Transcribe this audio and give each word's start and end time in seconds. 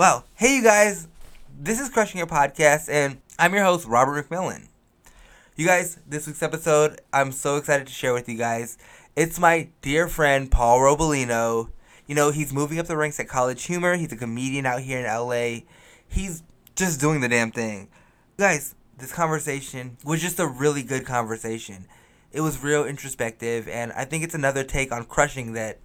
Well, 0.00 0.24
hey, 0.36 0.56
you 0.56 0.62
guys. 0.62 1.08
This 1.60 1.78
is 1.78 1.90
Crushing 1.90 2.16
Your 2.16 2.26
Podcast, 2.26 2.88
and 2.88 3.20
I'm 3.38 3.52
your 3.52 3.64
host, 3.64 3.86
Robert 3.86 4.30
McMillan. 4.30 4.68
You 5.56 5.66
guys, 5.66 5.98
this 6.08 6.26
week's 6.26 6.42
episode, 6.42 7.02
I'm 7.12 7.32
so 7.32 7.56
excited 7.56 7.86
to 7.86 7.92
share 7.92 8.14
with 8.14 8.26
you 8.26 8.38
guys. 8.38 8.78
It's 9.14 9.38
my 9.38 9.68
dear 9.82 10.08
friend, 10.08 10.50
Paul 10.50 10.78
Robalino. 10.78 11.68
You 12.06 12.14
know, 12.14 12.30
he's 12.30 12.50
moving 12.50 12.78
up 12.78 12.86
the 12.86 12.96
ranks 12.96 13.20
at 13.20 13.28
College 13.28 13.62
Humor. 13.64 13.96
He's 13.96 14.10
a 14.10 14.16
comedian 14.16 14.64
out 14.64 14.80
here 14.80 15.00
in 15.00 15.04
LA. 15.04 15.66
He's 16.08 16.44
just 16.74 16.98
doing 16.98 17.20
the 17.20 17.28
damn 17.28 17.50
thing. 17.50 17.88
Guys, 18.38 18.74
this 18.96 19.12
conversation 19.12 19.98
was 20.02 20.22
just 20.22 20.40
a 20.40 20.46
really 20.46 20.82
good 20.82 21.04
conversation. 21.04 21.86
It 22.32 22.40
was 22.40 22.64
real 22.64 22.86
introspective, 22.86 23.68
and 23.68 23.92
I 23.92 24.06
think 24.06 24.24
it's 24.24 24.34
another 24.34 24.64
take 24.64 24.92
on 24.92 25.04
crushing 25.04 25.52
that 25.52 25.78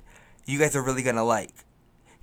you 0.45 0.57
guys 0.57 0.73
are 0.73 0.81
really 0.81 1.03
gonna 1.03 1.25
like 1.25 1.64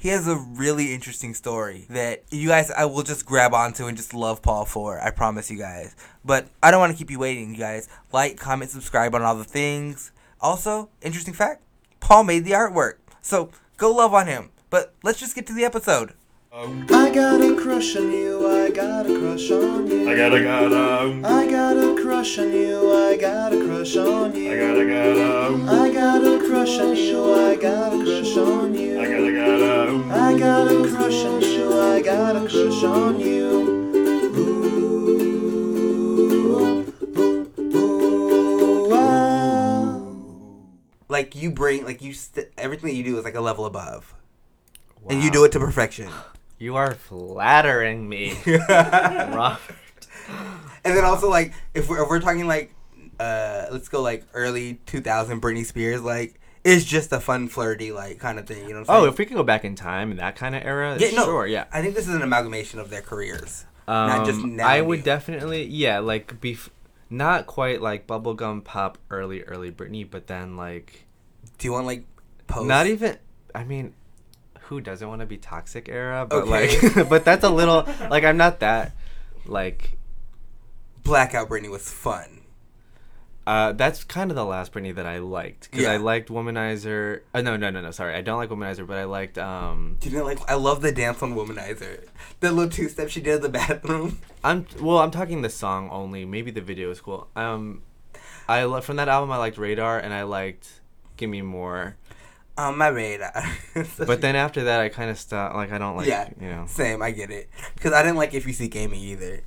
he 0.03 0.09
has 0.09 0.27
a 0.27 0.34
really 0.34 0.93
interesting 0.93 1.32
story 1.32 1.87
that 1.89 2.25
you 2.32 2.48
guys 2.48 2.73
I 2.73 2.87
will 2.87 3.05
just 3.05 3.25
grab 3.25 3.55
onto 3.55 3.87
and 3.87 3.97
just 3.97 4.12
love 4.12 4.42
Paul 4.42 4.65
for. 4.65 5.01
I 5.01 5.12
promise 5.12 5.48
you 5.48 5.56
guys. 5.56 5.95
But 6.25 6.48
I 6.61 6.73
don't 6.73 6.80
want 6.80 6.91
to 6.91 6.98
keep 6.98 7.09
you 7.09 7.20
waiting, 7.20 7.52
you 7.52 7.56
guys. 7.56 7.88
Like, 8.11 8.37
comment, 8.37 8.73
subscribe 8.73 9.15
on 9.15 9.23
all 9.23 9.37
the 9.37 9.45
things. 9.45 10.11
Also, 10.41 10.91
interesting 11.02 11.34
fact, 11.34 11.62
Paul 12.01 12.25
made 12.25 12.45
the 12.45 12.51
artwork. 12.51 12.95
So 13.20 13.51
go 13.77 13.92
love 13.92 14.12
on 14.12 14.27
him. 14.27 14.51
But 14.70 14.92
let's 15.05 15.20
just 15.20 15.37
get 15.37 15.47
to 15.47 15.52
the 15.52 15.65
episode. 15.65 16.14
I 16.55 17.11
got 17.15 17.41
a 17.41 17.56
crush 17.56 17.97
on 17.97 18.12
you, 18.12 18.47
I 18.47 18.69
got 18.69 19.06
a 19.06 19.19
crush 19.19 19.51
on 19.51 19.87
you. 19.87 20.06
I 20.06 20.15
gotta 20.15 20.42
gotta, 20.42 21.27
I 21.27 21.51
got 21.51 21.78
a 21.78 21.95
crush 22.02 22.38
on 22.38 22.52
you, 22.52 22.92
I 22.92 23.16
got 23.16 23.55
a 23.55 23.65
crush 23.65 23.97
on 23.97 24.37
you. 24.37 24.52
I 24.52 24.59
gotta 24.59 24.84
gotta, 24.84 25.73
I 25.73 25.91
got 25.91 26.23
a 26.23 26.47
crush 26.47 26.78
on 26.78 26.95
you, 26.95 27.33
I 27.33 27.56
got 27.56 27.95
a 27.95 28.05
crush 28.05 28.37
on 28.37 28.75
you. 28.75 29.01
I 29.01 29.05
gotta 29.06 29.33
gotta. 29.33 30.12
I 30.12 30.38
got 30.38 30.70
a 30.70 30.88
crush 30.91 31.25
on 31.25 31.41
you, 31.41 31.73
I 31.80 32.02
got 32.02 32.37
a 32.37 32.41
crush 32.41 32.84
on 32.84 33.19
you. 33.19 33.73
Like 41.08 41.34
you 41.34 41.50
bring 41.50 41.86
like 41.86 42.03
you 42.03 42.12
st- 42.12 42.48
everything 42.58 42.91
that 42.91 42.95
you 42.95 43.05
do 43.05 43.17
is 43.17 43.25
like 43.25 43.36
a 43.36 43.41
level 43.41 43.64
above. 43.64 44.14
And 45.08 45.23
you 45.23 45.30
do 45.30 45.45
it 45.45 45.53
to 45.53 45.58
perfection. 45.58 46.11
You 46.62 46.77
are 46.77 46.94
flattering 46.94 48.08
me, 48.08 48.34
Robert. 48.46 49.58
And 50.84 50.96
then 50.96 51.05
also 51.05 51.28
like 51.28 51.52
if 51.74 51.88
we're, 51.88 52.02
if 52.05 52.08
we're 52.08 52.20
talking 52.20 52.46
like 52.46 52.72
uh 53.18 53.66
let's 53.72 53.88
go 53.88 54.00
like 54.00 54.24
early 54.32 54.74
2000 54.86 55.40
Britney 55.42 55.64
Spears 55.64 56.02
like 56.02 56.40
it's 56.64 56.84
just 56.84 57.12
a 57.12 57.18
fun 57.18 57.48
flirty 57.48 57.90
like 57.90 58.20
kind 58.20 58.38
of 58.38 58.46
thing, 58.46 58.62
you 58.68 58.74
know 58.74 58.80
what 58.83 58.90
I'm 58.90 59.02
Oh, 59.02 59.05
if 59.06 59.18
we 59.18 59.27
can 59.27 59.36
go 59.36 59.42
back 59.42 59.64
in 59.64 59.74
time 59.74 60.12
in 60.12 60.18
that 60.18 60.36
kind 60.36 60.55
of 60.55 60.62
era, 60.64 60.96
Yeah, 61.00 61.10
no. 61.10 61.24
sure, 61.24 61.48
yeah. 61.48 61.64
I 61.72 61.83
think 61.83 61.96
this 61.96 62.06
is 62.06 62.14
an 62.14 62.22
amalgamation 62.22 62.78
of 62.78 62.90
their 62.90 63.02
careers. 63.02 63.64
Um, 63.88 64.06
not 64.08 64.27
just 64.27 64.44
now 64.44 64.68
I 64.68 64.80
would 64.80 65.02
definitely, 65.02 65.64
yeah, 65.64 65.98
like 65.98 66.40
bef- 66.40 66.68
not 67.10 67.46
quite 67.46 67.83
like 67.83 68.06
bubblegum 68.06 68.62
pop 68.62 68.98
early, 69.10 69.42
early 69.42 69.72
Britney, 69.72 70.08
but 70.08 70.28
then 70.28 70.56
like 70.56 71.06
Do 71.58 71.66
you 71.66 71.72
want 71.72 71.86
like 71.86 72.05
post? 72.46 72.68
not 72.68 72.86
even. 72.86 73.18
I 73.52 73.64
mean, 73.64 73.94
who 74.73 74.81
doesn't 74.81 75.06
want 75.09 75.20
to 75.20 75.27
be 75.27 75.37
toxic 75.37 75.89
era? 75.89 76.27
But 76.28 76.45
Okay. 76.48 76.78
like, 76.97 77.09
but 77.09 77.25
that's 77.25 77.45
a 77.45 77.51
little 77.51 77.87
like 78.11 78.25
I'm 78.25 78.37
not 78.37 78.61
that 78.61 78.92
like. 79.47 79.98
Blackout 81.05 81.48
Britney 81.48 81.70
was 81.70 81.89
fun. 81.91 82.39
Uh, 83.45 83.73
that's 83.73 84.05
kind 84.05 84.31
of 84.31 84.37
the 84.37 84.45
last 84.45 84.73
Britney 84.73 84.95
that 84.95 85.05
I 85.05 85.19
liked 85.19 85.69
because 85.69 85.83
Yeah. 85.84 85.91
I 85.92 85.97
liked 85.97 86.29
Womanizer. 86.29 87.23
Uh, 87.34 87.42
no, 87.42 87.56
no, 87.56 87.70
no, 87.70 87.81
no. 87.81 87.91
Sorry, 87.91 88.14
I 88.14 88.20
don't 88.20 88.39
like 88.39 88.51
Womanizer, 88.51 88.87
but 88.87 88.98
I 88.98 89.05
liked 89.05 89.37
um. 89.37 89.98
Know 90.09 90.23
like 90.25 90.39
I 90.48 90.55
love 90.55 90.81
the 90.81 90.92
dance 90.92 91.20
on 91.25 91.34
Womanizer. 91.34 92.05
The 92.39 92.53
little 92.53 92.70
two 92.70 92.89
step 92.89 93.09
she 93.09 93.20
did 93.20 93.36
in 93.36 93.42
the 93.42 93.48
bathroom. 93.48 94.20
I'm 94.45 94.67
well. 94.81 94.98
I'm 94.98 95.11
talking 95.11 95.42
the 95.42 95.51
song 95.51 95.89
only. 95.91 96.25
Maybe 96.25 96.53
the 96.53 96.61
video 96.61 96.91
is 96.92 97.01
cool. 97.01 97.27
Um, 97.34 97.83
I 98.48 98.62
lo- 98.62 98.81
from 98.81 98.97
that 98.97 99.09
album 99.09 99.33
I 99.33 99.39
liked 99.39 99.58
Radar 99.58 99.98
and 99.98 100.14
I 100.14 100.23
liked 100.23 100.80
Give 101.17 101.29
Me 101.29 101.42
More. 101.42 101.96
On 102.58 102.77
my 102.77 102.89
radar. 102.89 103.33
So 103.96 104.05
But 104.05 104.20
then 104.20 104.36
after 104.36 104.64
that 104.64 104.80
I 104.80 104.89
kind 104.90 105.11
of 105.11 105.18
stopped. 105.18 105.55
Like 105.55 105.73
I 105.73 105.79
don't 105.79 105.96
like. 105.96 106.07
yeah, 106.07 106.29
You 106.40 106.48
know. 106.48 106.64
same. 106.67 107.01
I 107.02 107.11
get 107.11 107.30
it. 107.30 107.48
Because 107.74 107.92
I 107.92 108.02
didn't 108.02 108.17
like 108.18 108.35
If 108.35 108.46
U 108.46 108.52
Seek 108.52 108.77
Amy 108.77 108.98
either. 109.13 109.40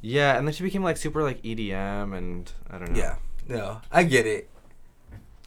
Yeah, 0.00 0.36
and 0.38 0.46
then 0.46 0.52
she 0.54 0.62
became 0.62 0.82
like 0.82 0.96
super 0.96 1.22
like 1.22 1.42
EDM 1.42 2.16
and 2.16 2.50
I 2.70 2.78
don't 2.78 2.92
know. 2.92 2.98
Yeah, 2.98 3.16
no, 3.48 3.80
I 3.90 4.02
get 4.04 4.26
it. 4.26 4.48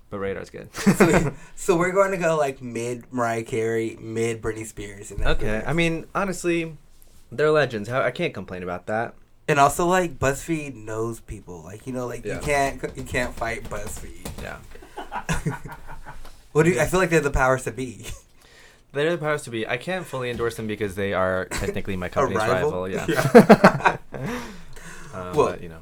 But 0.09 0.19
Radar's 0.19 0.49
good. 0.49 0.69
So, 0.73 1.33
so 1.55 1.77
we're 1.77 1.91
going 1.91 2.11
to 2.11 2.17
go 2.17 2.37
like 2.37 2.61
mid 2.61 3.11
Mariah 3.11 3.43
Carey, 3.43 3.97
mid 3.99 4.41
Britney 4.41 4.65
Spears, 4.65 5.11
and 5.11 5.25
okay. 5.25 5.63
I 5.65 5.73
mean, 5.73 6.05
honestly, 6.15 6.77
they're 7.31 7.51
legends. 7.51 7.89
I 7.89 8.11
can't 8.11 8.33
complain 8.33 8.61
about 8.63 8.85
that. 8.87 9.15
and 9.47 9.59
also 9.59 9.85
like 9.87 10.19
BuzzFeed 10.19 10.75
knows 10.75 11.19
people. 11.21 11.61
Like 11.63 11.85
you 11.87 11.93
know, 11.93 12.07
like 12.07 12.23
Yeah. 12.25 12.35
you 12.35 12.39
can't 12.41 12.97
you 12.97 13.03
can't 13.03 13.33
fight 13.33 13.63
BuzzFeed. 13.69 14.27
Yeah. 14.41 14.57
What 16.55 16.63
do 16.63 16.71
you, 16.71 16.79
I 16.79 16.85
feel 16.85 17.01
like 17.01 17.09
they're 17.09 17.19
the 17.19 17.31
powers 17.31 17.65
to 17.65 17.71
be. 17.71 18.05
They're 18.93 19.11
the 19.11 19.17
powers 19.17 19.43
to 19.43 19.49
be. 19.49 19.67
I 19.67 19.75
can't 19.75 20.05
fully 20.05 20.29
endorse 20.29 20.55
them 20.55 20.67
because 20.67 20.95
they 20.95 21.11
are 21.11 21.47
technically 21.51 21.97
my 21.97 22.07
company's 22.15 22.37
rival? 22.37 22.87
rival. 22.87 22.87
Yeah. 22.87 23.05
Yeah. 23.09 23.97
um, 25.13 25.35
Well- 25.35 25.47
but, 25.51 25.61
you 25.61 25.67
know, 25.67 25.81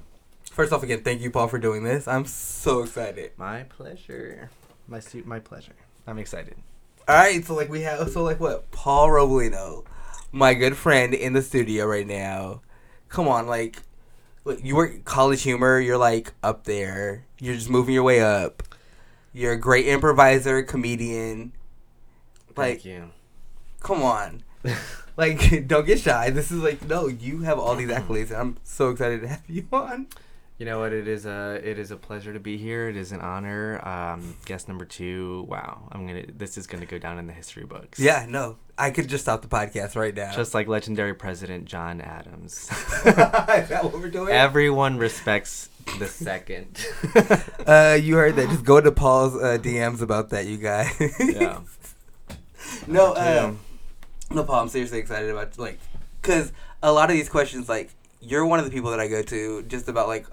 First 0.50 0.73
off, 0.73 0.81
again, 0.81 1.03
thank 1.03 1.22
you, 1.22 1.29
Paul, 1.29 1.47
for 1.47 1.59
doing 1.59 1.83
this. 1.83 2.07
I'm 2.07 2.25
so 2.25 2.81
excited. 2.81 3.33
my 3.38 3.63
pleasure. 3.63 4.50
My 4.88 5.00
suit, 5.00 5.28
my 5.28 5.39
pleasure. 5.39 5.75
I'm 6.07 6.17
excited. 6.17 6.56
All 7.07 7.16
right, 7.16 7.45
so 7.45 7.53
like 7.53 7.69
we 7.69 7.81
have, 7.81 8.09
so 8.09 8.23
like 8.23 8.39
what? 8.39 8.72
Paul 8.72 9.09
Robalino, 9.09 9.85
my 10.31 10.56
good 10.56 10.75
friend 10.75 11.13
in 11.13 11.33
the 11.33 11.44
studio 11.44 11.85
right 11.85 12.07
now. 12.07 12.62
Come 13.09 13.28
on, 13.28 13.45
like, 13.45 13.78
you 14.63 14.75
work 14.75 15.06
College 15.06 15.44
Humor. 15.44 15.79
You're 15.79 15.97
like 16.00 16.33
up 16.41 16.63
there. 16.63 17.25
You're 17.39 17.53
just 17.56 17.69
moving 17.69 17.94
your 17.94 18.03
way 18.03 18.22
up. 18.22 18.63
You're 19.33 19.53
a 19.53 19.57
great 19.57 19.88
improviser, 19.88 20.61
comedian. 20.63 21.53
Like, 22.55 22.81
Thank 22.81 22.85
you. 22.85 23.11
come 23.79 24.03
on. 24.03 24.44
Like, 25.16 25.67
don't 25.67 25.85
get 25.85 25.99
shy. 25.99 26.31
This 26.31 26.51
is 26.51 26.63
like, 26.63 26.88
no, 26.88 27.05
you 27.07 27.41
have 27.41 27.59
all 27.59 27.75
these 27.75 27.89
accolades, 27.89 28.29
and 28.31 28.38
I'm 28.38 28.57
so 28.63 28.89
excited 28.89 29.21
to 29.21 29.27
have 29.27 29.44
you 29.47 29.67
on. 29.71 30.07
You 30.63 30.69
know 30.69 30.79
what? 30.79 30.94
It 30.94 31.09
is 31.09 31.25
a 31.25 31.59
it 31.62 31.78
is 31.78 31.91
a 31.91 31.97
pleasure 31.97 32.31
to 32.31 32.40
be 32.40 32.56
here. 32.56 32.88
It 32.88 32.96
is 32.96 33.12
an 33.12 33.19
honor. 33.19 33.85
Um, 33.85 34.38
guest 34.46 34.69
number 34.69 34.85
two. 34.85 35.46
Wow, 35.50 35.90
I'm 35.91 36.07
gonna. 36.07 36.24
This 36.34 36.57
is 36.57 36.68
gonna 36.68 36.85
go 36.85 36.97
down 36.97 37.19
in 37.19 37.28
the 37.28 37.34
history 37.34 37.66
books. 37.66 38.00
Yeah, 38.00 38.25
no, 38.29 38.56
I 38.78 38.91
could 38.91 39.09
just 39.09 39.25
stop 39.25 39.41
the 39.41 39.50
podcast 39.50 39.97
right 39.97 40.16
now. 40.16 40.34
Just 40.34 40.53
like 40.53 40.69
legendary 40.69 41.16
President 41.16 41.66
John 41.66 42.00
Adams. 42.00 42.69
is 43.06 43.13
that 43.13 43.81
what 43.84 43.91
we're 43.91 44.09
doing? 44.09 44.29
Everyone 44.29 44.96
respects 44.96 45.68
the 46.00 46.07
second. 46.07 46.80
Uh, 47.68 48.00
you 48.01 48.16
heard 48.16 48.38
that. 48.38 48.47
Just 48.47 48.63
go 48.63 48.80
to 48.80 48.91
Paul's 48.91 49.35
uh, 49.35 49.57
DMs 49.57 50.01
about 50.01 50.30
that, 50.30 50.45
you 50.45 50.57
guys. 50.57 50.94
yeah. 51.19 51.59
no, 52.88 53.16
um, 53.16 53.59
no, 54.31 54.44
Paul. 54.45 54.62
I'm 54.62 54.69
seriously 54.69 55.00
excited 55.00 55.30
about 55.30 55.57
like, 55.57 55.80
cause 56.22 56.53
a 56.81 56.91
lot 56.91 57.09
of 57.09 57.16
these 57.16 57.30
questions, 57.30 57.68
like, 57.68 57.91
you're 58.22 58.45
one 58.45 58.59
of 58.59 58.66
the 58.66 58.72
people 58.72 58.91
that 58.91 59.00
I 59.00 59.07
go 59.07 59.22
to 59.24 59.63
just 59.63 59.90
about 59.90 60.07
like 60.07 60.25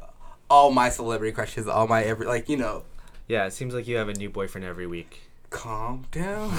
all 0.51 0.71
my 0.73 0.91
celebrity 0.91 1.33
crushes, 1.33 1.67
all 1.69 1.87
my 1.87 2.03
every 2.03 2.27
like, 2.27 2.49
you 2.49 2.57
know, 2.57 2.83
Yeah. 3.29 3.47
It 3.47 3.53
seems 3.53 3.73
like 3.75 3.87
you 3.87 3.97
have 3.97 4.09
a 4.09 4.15
new 4.15 4.29
boyfriend 4.29 4.67
every 4.67 4.87
week. 4.87 5.23
calm 5.51 6.07
down. 6.11 6.53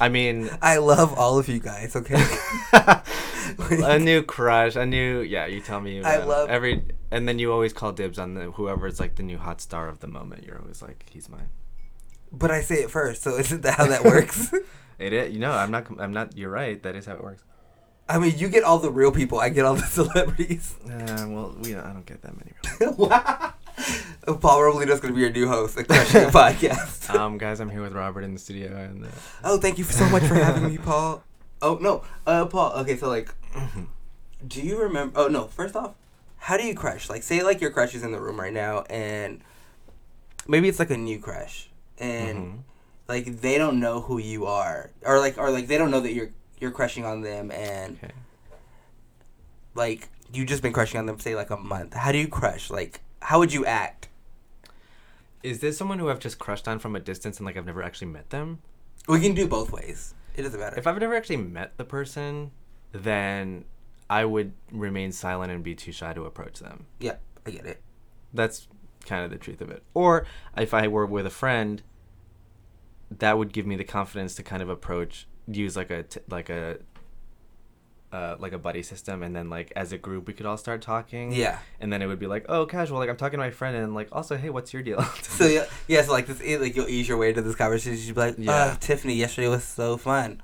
I 0.00 0.08
mean, 0.08 0.48
I 0.62 0.78
love 0.78 1.12
all 1.18 1.38
of 1.38 1.48
you 1.48 1.58
guys. 1.60 1.94
Okay. 1.96 2.22
a 2.72 3.98
new 3.98 4.22
crush, 4.22 4.76
a 4.76 4.86
new 4.86 5.20
yeah. 5.20 5.46
You 5.46 5.60
tell 5.60 5.80
me. 5.80 6.02
I 6.02 6.16
uh, 6.16 6.26
love- 6.26 6.48
every, 6.50 6.82
and 7.10 7.28
then 7.28 7.38
you 7.38 7.52
always 7.52 7.72
call 7.72 7.92
dibs 7.92 8.18
on 8.18 8.34
the 8.34 8.50
whoever's 8.52 9.00
like 9.00 9.16
the 9.16 9.22
new 9.22 9.38
hot 9.38 9.60
star 9.60 9.88
of 9.88 10.00
the 10.00 10.06
moment. 10.08 10.44
You're 10.44 10.58
always 10.60 10.82
like, 10.82 11.04
he's 11.10 11.28
mine. 11.28 11.48
but 12.32 12.50
I 12.50 12.60
say 12.62 12.76
it 12.76 12.90
first, 12.90 13.22
so 13.22 13.36
isn't 13.38 13.62
that 13.62 13.74
how 13.74 13.86
that 13.86 14.04
works? 14.04 14.52
It 14.98 15.12
is. 15.12 15.32
You 15.32 15.38
know, 15.38 15.52
I'm 15.52 15.70
not. 15.70 15.86
I'm 16.00 16.12
not. 16.12 16.36
You're 16.36 16.50
right. 16.50 16.82
That 16.82 16.96
is 16.96 17.06
how 17.06 17.14
it 17.14 17.22
works. 17.22 17.44
I 18.08 18.18
mean, 18.18 18.38
you 18.38 18.48
get 18.48 18.64
all 18.64 18.78
the 18.78 18.90
real 18.90 19.12
people. 19.12 19.38
I 19.38 19.48
get 19.50 19.64
all 19.64 19.74
the 19.74 19.82
celebrities. 20.00 20.74
Uh, 20.86 21.26
well, 21.28 21.54
we. 21.60 21.72
don't, 21.72 21.84
I 21.84 21.92
don't 21.92 22.06
get 22.06 22.22
that 22.22 22.34
many. 22.36 22.52
Paul 24.26 24.58
Robalino's 24.60 25.00
gonna 25.00 25.14
be 25.14 25.20
your 25.20 25.30
new 25.30 25.48
host, 25.48 25.76
the 25.76 25.84
Crushing 25.84 26.22
It 26.28 26.28
podcast. 26.32 27.14
um, 27.14 27.38
guys, 27.38 27.60
I'm 27.60 27.70
here 27.70 27.82
with 27.82 27.92
Robert 27.92 28.22
in 28.22 28.32
the 28.34 28.38
studio, 28.40 28.76
and 28.76 29.04
uh, 29.04 29.08
Oh, 29.44 29.58
thank 29.58 29.78
you 29.78 29.84
so 29.84 30.08
much 30.08 30.24
for 30.24 30.34
having 30.34 30.68
me, 30.68 30.78
Paul. 30.78 31.22
Oh 31.62 31.78
no, 31.80 32.02
uh, 32.26 32.46
Paul. 32.46 32.72
Okay, 32.80 32.96
so 32.96 33.08
like, 33.08 33.32
do 34.46 34.60
you 34.62 34.80
remember? 34.80 35.18
Oh 35.20 35.28
no, 35.28 35.46
first 35.46 35.76
off, 35.76 35.94
how 36.38 36.56
do 36.56 36.64
you 36.64 36.74
crush? 36.74 37.08
Like, 37.08 37.22
say 37.22 37.42
like 37.42 37.60
your 37.60 37.70
crush 37.70 37.94
is 37.94 38.02
in 38.02 38.12
the 38.12 38.20
room 38.20 38.38
right 38.38 38.52
now, 38.52 38.82
and 38.90 39.40
maybe 40.46 40.68
it's 40.68 40.78
like 40.78 40.90
a 40.90 40.96
new 40.96 41.18
crush, 41.18 41.70
and 41.98 42.38
Mhm. 42.38 42.58
like 43.08 43.40
they 43.40 43.58
don't 43.58 43.80
know 43.80 44.00
who 44.02 44.18
you 44.18 44.46
are, 44.46 44.90
or 45.02 45.18
like, 45.20 45.38
or 45.38 45.50
like 45.50 45.68
they 45.68 45.78
don't 45.78 45.90
know 45.90 46.00
that 46.00 46.12
you're 46.12 46.30
you're 46.60 46.70
crushing 46.70 47.04
on 47.04 47.22
them, 47.22 47.50
and 47.50 47.98
okay. 48.02 48.12
like 49.74 50.08
you 50.32 50.44
just 50.44 50.62
been 50.62 50.72
crushing 50.72 50.98
on 50.98 51.06
them, 51.06 51.18
say 51.18 51.34
like 51.34 51.50
a 51.50 51.56
month. 51.56 51.94
How 51.94 52.12
do 52.12 52.18
you 52.18 52.28
crush? 52.28 52.70
Like, 52.70 53.00
how 53.20 53.38
would 53.38 53.52
you 53.52 53.64
act? 53.64 54.08
Is 55.42 55.60
this 55.60 55.78
someone 55.78 55.98
who 55.98 56.10
I've 56.10 56.18
just 56.18 56.38
crushed 56.38 56.66
on 56.66 56.78
from 56.78 56.96
a 56.96 57.00
distance 57.00 57.38
and 57.38 57.46
like 57.46 57.56
I've 57.56 57.66
never 57.66 57.82
actually 57.82 58.08
met 58.08 58.30
them? 58.30 58.58
We 59.06 59.20
can 59.20 59.34
do 59.34 59.46
both 59.46 59.72
ways. 59.72 60.14
It 60.34 60.42
doesn't 60.42 60.58
matter. 60.58 60.76
If 60.78 60.86
I've 60.86 60.98
never 60.98 61.14
actually 61.14 61.38
met 61.38 61.76
the 61.78 61.84
person, 61.84 62.50
then 62.92 63.64
I 64.10 64.24
would 64.24 64.52
remain 64.72 65.12
silent 65.12 65.52
and 65.52 65.62
be 65.62 65.74
too 65.74 65.92
shy 65.92 66.12
to 66.12 66.24
approach 66.24 66.58
them. 66.58 66.86
Yeah, 66.98 67.16
I 67.46 67.50
get 67.50 67.66
it. 67.66 67.80
That's 68.34 68.68
kind 69.06 69.24
of 69.24 69.30
the 69.30 69.38
truth 69.38 69.60
of 69.60 69.70
it. 69.70 69.82
Or 69.94 70.26
if 70.56 70.74
I 70.74 70.88
were 70.88 71.06
with 71.06 71.26
a 71.26 71.30
friend, 71.30 71.82
that 73.10 73.38
would 73.38 73.52
give 73.52 73.66
me 73.66 73.76
the 73.76 73.84
confidence 73.84 74.34
to 74.34 74.42
kind 74.42 74.62
of 74.62 74.68
approach, 74.68 75.26
use 75.50 75.76
like 75.76 75.90
a 75.90 76.02
t- 76.04 76.20
like 76.28 76.50
a 76.50 76.78
uh, 78.12 78.36
like 78.38 78.52
a 78.52 78.58
buddy 78.58 78.82
system, 78.82 79.22
and 79.22 79.36
then 79.36 79.50
like 79.50 79.70
as 79.76 79.92
a 79.92 79.98
group 79.98 80.26
we 80.26 80.32
could 80.32 80.46
all 80.46 80.56
start 80.56 80.80
talking. 80.80 81.30
Yeah. 81.32 81.58
And 81.80 81.92
then 81.92 82.00
it 82.00 82.06
would 82.06 82.18
be 82.18 82.26
like, 82.26 82.46
oh, 82.48 82.64
casual. 82.64 82.98
Like 82.98 83.10
I'm 83.10 83.16
talking 83.16 83.38
to 83.38 83.44
my 83.44 83.50
friend, 83.50 83.76
and 83.76 83.94
like 83.94 84.08
also, 84.12 84.36
hey, 84.36 84.48
what's 84.50 84.72
your 84.72 84.82
deal? 84.82 85.04
So 85.22 85.46
yeah, 85.46 85.66
yeah. 85.86 86.02
So 86.02 86.12
like 86.12 86.26
this, 86.26 86.40
like 86.60 86.74
you'll 86.74 86.88
ease 86.88 87.06
your 87.08 87.18
way 87.18 87.28
into 87.28 87.42
this 87.42 87.54
conversation. 87.54 88.02
You'll 88.06 88.14
be 88.14 88.20
like, 88.20 88.34
Yeah. 88.38 88.52
uh, 88.52 88.76
Tiffany, 88.80 89.14
yesterday 89.14 89.48
was 89.48 89.64
so 89.64 89.96
fun. 89.98 90.40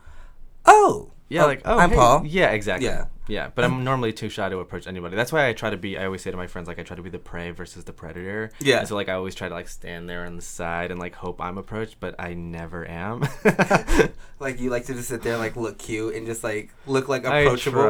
Oh. 0.67 1.11
Yeah, 1.29 1.45
Oh, 1.45 1.47
like 1.47 1.63
oh, 1.65 1.79
I'm 1.79 1.91
hey. 1.91 1.97
Paul. 1.97 2.23
Yeah, 2.27 2.51
exactly. 2.51 2.87
Yeah. 2.87 3.07
yeah. 3.29 3.51
But 3.55 3.65
I'm 3.65 3.83
normally 3.83 4.13
too 4.13 4.29
shy 4.29 4.49
to 4.49 4.59
approach 4.59 4.87
anybody. 4.87 5.17
That's 5.17 5.33
why 5.33 5.49
I 5.49 5.53
try 5.53 5.71
to 5.71 5.77
be. 5.77 5.97
I 5.97 6.05
always 6.05 6.23
say 6.23 6.31
to 6.31 6.37
my 6.37 6.47
friends, 6.47 6.69
like 6.69 6.79
I 6.79 6.83
try 6.83 6.97
to 6.97 7.03
be 7.03 7.11
the 7.11 7.19
prey 7.19 7.51
versus 7.51 7.85
the 7.85 7.93
predator. 7.93 8.51
Yeah. 8.61 8.81
And 8.81 8.89
so 8.89 8.95
like 8.95 9.09
I 9.09 9.15
always 9.15 9.35
try 9.35 9.49
to 9.49 9.55
like 9.55 9.69
stand 9.69 10.09
there 10.09 10.27
on 10.27 10.37
the 10.37 10.43
side 10.43 10.91
and 10.91 11.01
like 11.01 11.15
hope 11.15 11.41
I'm 11.41 11.57
approached, 11.59 11.97
but 11.99 12.15
I 12.19 12.35
never 12.35 12.87
am. 12.89 13.27
Like 14.41 14.61
you 14.61 14.69
like 14.69 14.85
to 14.87 14.95
just 14.95 15.09
sit 15.09 15.23
there 15.23 15.35
and 15.35 15.41
like 15.41 15.57
look 15.57 15.79
cute 15.79 16.15
and 16.15 16.27
just 16.27 16.45
like 16.45 16.71
look 16.87 17.09
like 17.09 17.25
approachable. 17.25 17.81
I 17.83 17.85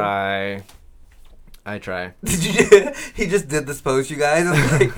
try. 0.55 0.63
I 1.65 1.79
try. 1.79 2.13
Did 2.23 2.45
you? 2.45 2.91
he 3.15 3.27
just 3.27 3.47
did 3.47 3.65
this 3.65 3.81
pose, 3.81 4.09
you 4.09 4.17
guys. 4.17 4.45
Like, 4.71 4.95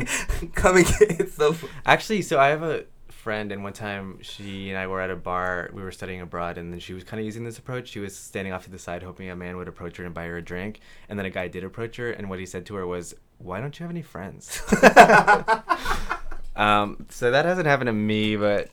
get 0.53 1.19
it's 1.19 1.35
so. 1.35 1.55
Actually, 1.85 2.21
so 2.21 2.37
I 2.39 2.49
have 2.49 2.61
a 2.61 2.83
friend, 3.27 3.51
and 3.51 3.61
one 3.61 3.73
time 3.73 4.19
she 4.21 4.69
and 4.69 4.77
I 4.79 4.87
were 4.87 5.01
at 5.01 5.09
a 5.09 5.15
bar. 5.17 5.69
We 5.73 5.81
were 5.81 5.91
studying 5.91 6.21
abroad, 6.21 6.57
and 6.57 6.71
then 6.71 6.79
she 6.79 6.93
was 6.93 7.03
kind 7.03 7.19
of 7.19 7.25
using 7.25 7.43
this 7.43 7.57
approach. 7.57 7.89
She 7.89 7.99
was 7.99 8.15
standing 8.15 8.53
off 8.53 8.63
to 8.63 8.69
the 8.69 8.79
side, 8.79 9.03
hoping 9.03 9.29
a 9.29 9.35
man 9.35 9.57
would 9.57 9.67
approach 9.67 9.97
her 9.97 10.05
and 10.05 10.13
buy 10.13 10.27
her 10.27 10.37
a 10.37 10.41
drink. 10.41 10.79
And 11.09 11.19
then 11.19 11.25
a 11.25 11.29
guy 11.29 11.49
did 11.49 11.65
approach 11.65 11.97
her, 11.97 12.09
and 12.09 12.29
what 12.29 12.39
he 12.39 12.45
said 12.45 12.65
to 12.67 12.75
her 12.75 12.87
was, 12.87 13.15
"Why 13.37 13.59
don't 13.59 13.77
you 13.77 13.83
have 13.83 13.91
any 13.91 14.01
friends?" 14.01 14.61
um, 16.55 17.05
so 17.09 17.29
that 17.31 17.43
hasn't 17.43 17.67
happened 17.67 17.87
to 17.87 17.91
me, 17.91 18.37
but 18.37 18.69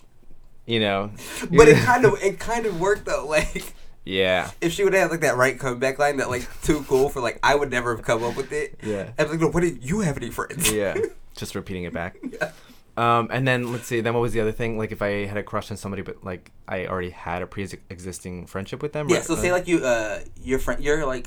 you 0.66 0.78
know. 0.78 1.10
But 1.50 1.66
it 1.66 1.78
kind 1.84 2.04
of 2.04 2.22
it 2.22 2.38
kind 2.38 2.64
of 2.64 2.78
worked 2.78 3.06
though. 3.06 3.26
Like 3.34 3.74
yeah. 4.04 4.52
if 4.60 4.72
she 4.72 4.84
would 4.84 4.94
have 4.94 5.10
like 5.10 5.22
that 5.22 5.36
right 5.36 5.58
comeback 5.58 5.98
line 5.98 6.18
that 6.18 6.28
like 6.28 6.46
too 6.62 6.84
cool 6.84 7.08
for 7.08 7.20
like 7.20 7.40
I 7.42 7.56
would 7.56 7.72
never 7.72 7.96
have 7.96 8.04
come 8.04 8.22
up 8.22 8.36
with 8.36 8.52
it. 8.52 8.78
Yeah. 8.84 9.10
I'm 9.18 9.30
like, 9.30 9.40
no, 9.40 9.48
what 9.48 9.62
did 9.62 9.82
you 9.82 10.00
have 10.00 10.16
any 10.16 10.30
friends? 10.30 10.70
yeah. 10.70 10.94
Just 11.34 11.56
repeating 11.56 11.82
it 11.82 11.92
back. 11.92 12.18
Yeah. 12.22 12.52
Um, 12.96 13.28
and 13.32 13.46
then 13.46 13.72
let's 13.72 13.86
see. 13.86 14.00
Then 14.00 14.14
what 14.14 14.20
was 14.20 14.32
the 14.32 14.40
other 14.40 14.52
thing? 14.52 14.78
Like 14.78 14.92
if 14.92 15.02
I 15.02 15.26
had 15.26 15.36
a 15.36 15.42
crush 15.42 15.70
on 15.70 15.76
somebody, 15.76 16.02
but 16.02 16.22
like 16.22 16.52
I 16.68 16.86
already 16.86 17.10
had 17.10 17.42
a 17.42 17.46
pre-existing 17.46 18.46
friendship 18.46 18.82
with 18.82 18.92
them. 18.92 19.08
Yeah, 19.08 19.16
right? 19.16 19.24
so 19.24 19.34
say 19.34 19.50
like 19.52 19.66
you 19.66 19.84
uh 19.84 20.20
your 20.40 20.58
friend 20.60 20.82
you're 20.82 21.04
like 21.04 21.26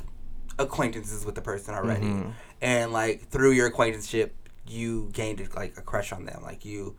acquaintances 0.57 1.25
with 1.25 1.35
the 1.35 1.41
person 1.41 1.75
already. 1.75 2.05
Mhm. 2.05 2.31
And 2.61 2.93
like 2.93 3.27
through 3.29 3.51
your 3.51 3.67
acquaintanceship 3.67 4.33
you 4.65 5.09
gained 5.13 5.45
like 5.55 5.77
a 5.77 5.81
crush 5.81 6.11
on 6.11 6.25
them. 6.25 6.41
Like 6.41 6.63
you 6.63 6.95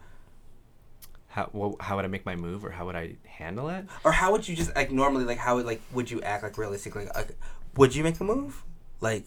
how 1.28 1.48
well, 1.52 1.76
how 1.80 1.96
would 1.96 2.04
I 2.04 2.08
make 2.08 2.24
my 2.26 2.36
move, 2.36 2.64
or 2.64 2.70
how 2.70 2.86
would 2.86 2.96
I 2.96 3.16
handle 3.24 3.68
it? 3.68 3.86
or 4.04 4.12
how 4.12 4.32
would 4.32 4.46
you 4.48 4.56
just 4.56 4.74
like 4.76 4.90
normally 4.90 5.24
like 5.24 5.38
how 5.38 5.56
would 5.56 5.66
like 5.66 5.80
would 5.92 6.10
you 6.10 6.20
act 6.22 6.42
like 6.42 6.58
realistically 6.58 7.06
like 7.14 7.36
would 7.76 7.94
you 7.94 8.02
make 8.04 8.20
a 8.20 8.24
move? 8.24 8.64
Like 9.00 9.24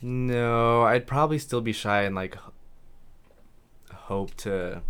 No, 0.00 0.82
I'd 0.82 1.06
probably 1.06 1.38
still 1.38 1.60
be 1.60 1.72
shy 1.72 2.02
and 2.02 2.14
like 2.14 2.36
hope 4.10 4.34
to 4.36 4.82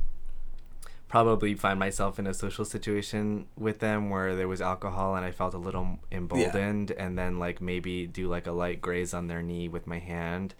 probably 1.08 1.54
find 1.54 1.78
myself 1.78 2.18
in 2.18 2.26
a 2.26 2.32
social 2.32 2.64
situation 2.64 3.46
with 3.56 3.80
them 3.80 4.10
where 4.10 4.34
there 4.34 4.48
was 4.48 4.60
alcohol 4.62 5.14
and 5.16 5.24
I 5.26 5.30
felt 5.32 5.54
a 5.54 5.58
little 5.58 5.98
emboldened 6.10 6.90
and 6.92 7.18
then 7.18 7.38
like 7.38 7.60
maybe 7.60 8.06
do 8.06 8.28
like 8.28 8.46
a 8.46 8.52
light 8.52 8.80
graze 8.80 9.12
on 9.12 9.26
their 9.26 9.42
knee 9.42 9.68
with 9.68 9.86
my 9.86 9.98
hand 9.98 10.54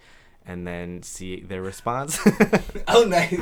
and 0.45 0.67
then 0.67 1.01
see 1.03 1.39
their 1.41 1.61
response. 1.61 2.19
oh 2.87 3.03
nice. 3.05 3.39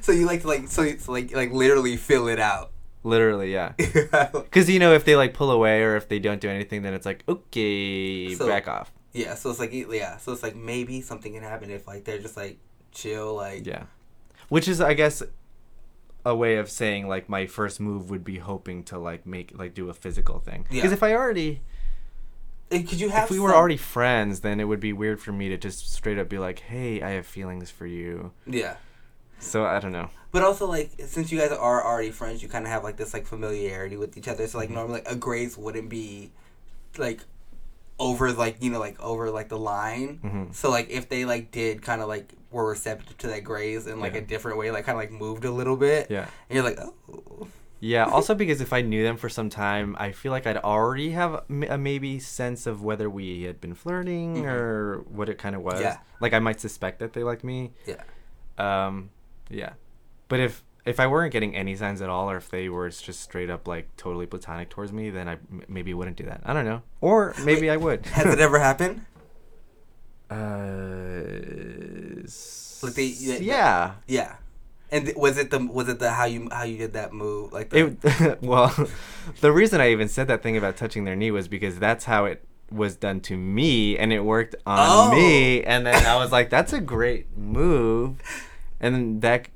so 0.00 0.12
you 0.12 0.24
like 0.24 0.42
to 0.42 0.46
like 0.48 0.68
so 0.68 0.82
it's 0.82 1.08
like 1.08 1.34
like 1.34 1.50
literally 1.52 1.96
fill 1.96 2.28
it 2.28 2.38
out. 2.38 2.70
Literally, 3.02 3.52
yeah. 3.52 3.72
Cuz 4.50 4.70
you 4.70 4.78
know 4.78 4.92
if 4.94 5.04
they 5.04 5.16
like 5.16 5.34
pull 5.34 5.50
away 5.50 5.82
or 5.82 5.96
if 5.96 6.08
they 6.08 6.18
don't 6.20 6.40
do 6.40 6.48
anything 6.48 6.82
then 6.82 6.94
it's 6.94 7.06
like 7.06 7.24
okay, 7.28 8.34
So- 8.34 8.46
back 8.46 8.68
off. 8.68 8.92
yeah, 9.12 9.34
so 9.34 9.50
it's 9.50 9.58
like 9.58 9.72
yeah, 9.74 10.16
so 10.18 10.32
it's 10.32 10.42
like 10.44 10.56
maybe 10.56 11.00
something 11.02 11.32
can 11.34 11.42
happen 11.42 11.70
if 11.70 11.86
like 11.88 12.04
they're 12.04 12.20
just 12.26 12.36
like 12.36 12.58
chill 12.92 13.34
like 13.34 13.66
Yeah. 13.66 13.84
Which 14.48 14.68
is 14.68 14.80
I 14.80 14.94
guess 14.94 15.22
a 16.24 16.34
way 16.34 16.56
of 16.56 16.70
saying 16.70 17.06
like 17.08 17.28
my 17.28 17.46
first 17.46 17.80
move 17.80 18.10
would 18.10 18.24
be 18.24 18.38
hoping 18.38 18.82
to 18.84 18.98
like 18.98 19.26
make 19.26 19.52
like 19.56 19.74
do 19.74 19.88
a 19.90 19.94
physical 19.94 20.38
thing. 20.40 20.66
Because 20.68 20.90
Yeah. 20.90 20.96
if 20.96 21.02
I 21.02 21.14
already 21.14 21.60
could 22.70 22.94
you 23.00 23.10
have 23.10 23.24
if 23.24 23.30
we 23.30 23.38
were 23.38 23.54
already 23.54 23.76
friends, 23.76 24.40
then 24.40 24.58
it 24.58 24.64
would 24.64 24.80
be 24.80 24.92
weird 24.92 25.20
for 25.20 25.30
me 25.32 25.48
to 25.48 25.56
just 25.56 25.92
straight 25.92 26.18
up 26.18 26.28
be 26.28 26.38
like, 26.38 26.58
"Hey, 26.60 27.00
I 27.00 27.10
have 27.10 27.26
feelings 27.26 27.70
for 27.70 27.86
you." 27.86 28.32
Yeah. 28.46 28.76
So 29.38 29.64
I 29.66 29.78
don't 29.78 29.92
know. 29.92 30.10
But 30.32 30.42
also, 30.42 30.66
like, 30.66 30.90
since 31.06 31.30
you 31.30 31.38
guys 31.38 31.52
are 31.52 31.84
already 31.84 32.10
friends, 32.10 32.42
you 32.42 32.48
kind 32.48 32.64
of 32.64 32.70
have 32.70 32.82
like 32.82 32.96
this 32.96 33.14
like 33.14 33.24
familiarity 33.26 33.96
with 33.96 34.16
each 34.16 34.26
other. 34.28 34.46
So 34.48 34.58
Mm-hmm. 34.58 34.58
like 34.58 34.70
normally, 34.70 35.00
like, 35.04 35.10
a 35.12 35.14
grace 35.16 35.56
wouldn't 35.56 35.88
be 35.88 36.32
like 36.98 37.20
over 37.98 38.32
like 38.32 38.56
you 38.62 38.70
know 38.70 38.80
like 38.80 38.98
over 39.00 39.30
like 39.30 39.48
the 39.48 39.58
line. 39.58 40.18
Mhm. 40.24 40.54
So 40.54 40.68
like 40.70 40.90
if 40.90 41.08
they 41.08 41.24
like 41.24 41.52
did 41.52 41.82
kind 41.82 42.02
of 42.02 42.08
like 42.08 42.32
were 42.56 42.68
receptive 42.70 43.16
to 43.18 43.26
that 43.28 43.44
graze 43.44 43.86
in 43.86 44.00
like 44.00 44.14
Yeah. 44.14 44.20
a 44.20 44.22
different 44.22 44.58
way, 44.58 44.70
like 44.70 44.84
kind 44.86 44.96
of 44.96 45.00
like 45.00 45.12
moved 45.12 45.44
a 45.44 45.50
little 45.50 45.76
bit. 45.76 46.10
Yeah. 46.10 46.26
And 46.48 46.56
you're 46.56 46.64
like, 46.64 46.78
oh. 46.80 47.46
Yeah. 47.80 48.04
Also, 48.16 48.34
because 48.34 48.60
if 48.62 48.72
I 48.72 48.80
knew 48.80 49.04
them 49.04 49.16
for 49.18 49.28
some 49.28 49.50
time, 49.50 49.94
I 49.98 50.12
feel 50.12 50.32
like 50.32 50.46
I'd 50.46 50.56
already 50.56 51.10
have 51.10 51.42
a 51.50 51.76
maybe 51.78 52.18
sense 52.18 52.66
of 52.66 52.82
whether 52.82 53.08
we 53.10 53.42
had 53.42 53.60
been 53.60 53.74
flirting 53.74 54.36
Mhm. 54.42 54.46
or 54.46 55.04
what 55.10 55.28
it 55.28 55.36
kind 55.38 55.54
of 55.54 55.62
was. 55.62 55.80
Yeah. 55.80 55.98
Like 56.20 56.32
I 56.32 56.38
might 56.38 56.58
suspect 56.60 56.98
that 57.00 57.12
they 57.12 57.22
liked 57.22 57.44
me. 57.44 57.72
Yeah. 57.86 58.02
Um, 58.58 59.10
yeah. 59.50 59.74
But 60.28 60.40
if 60.40 60.62
if 60.86 61.00
I 61.00 61.06
weren't 61.08 61.32
getting 61.32 61.56
any 61.56 61.74
signs 61.74 62.00
at 62.00 62.08
all, 62.08 62.30
or 62.30 62.36
if 62.36 62.48
they 62.48 62.68
were 62.68 62.88
just 62.88 63.20
straight 63.20 63.50
up 63.50 63.66
like 63.66 63.88
totally 63.96 64.24
platonic 64.24 64.70
towards 64.70 64.92
me, 64.92 65.10
then 65.10 65.28
I 65.28 65.32
m- 65.32 65.62
maybe 65.68 65.92
wouldn't 65.92 66.16
do 66.16 66.24
that. 66.24 66.42
I 66.44 66.52
don't 66.54 66.64
know. 66.64 66.82
Or 67.00 67.34
maybe 67.44 67.68
I 67.70 67.76
would. 67.76 68.06
Has 68.06 68.26
it 68.32 68.38
ever 68.48 68.58
happened? 68.60 69.04
Uh, 70.30 72.22
Like 72.82 72.94
they- 72.94 73.14
yeah, 73.18 73.38
yeah. 73.40 73.92
Yeah. 74.06 74.34
And 74.92 75.06
th- 75.06 75.16
was 75.16 75.36
it 75.38 75.50
the 75.50 75.58
was 75.58 75.88
it 75.88 75.98
the 75.98 76.12
how 76.12 76.26
you 76.26 76.48
how 76.52 76.62
you 76.62 76.78
did 76.78 76.92
that 76.92 77.12
move 77.12 77.52
like 77.52 77.70
the, 77.70 77.96
It 78.12 78.38
well, 78.42 78.72
the 79.40 79.50
reason 79.52 79.80
I 79.80 79.90
even 79.90 80.08
said 80.08 80.28
that 80.28 80.42
thing 80.42 80.56
about 80.56 80.76
touching 80.76 81.04
their 81.04 81.16
knee 81.16 81.30
was 81.32 81.48
because 81.48 81.78
that's 81.80 82.04
how 82.04 82.24
it 82.26 82.44
was 82.70 82.96
done 82.96 83.20
to 83.22 83.36
me, 83.36 83.96
and 83.98 84.12
it 84.12 84.20
worked 84.20 84.54
on 84.66 84.78
Oh. 84.80 85.10
me. 85.14 85.62
And 85.64 85.86
then 85.86 86.06
I 86.06 86.16
was 86.16 86.30
like, 86.32 86.50
"That's 86.50 86.72
a 86.72 86.80
great 86.80 87.36
move." 87.36 88.20
And 88.80 88.94
then 88.94 89.20
that 89.20 89.48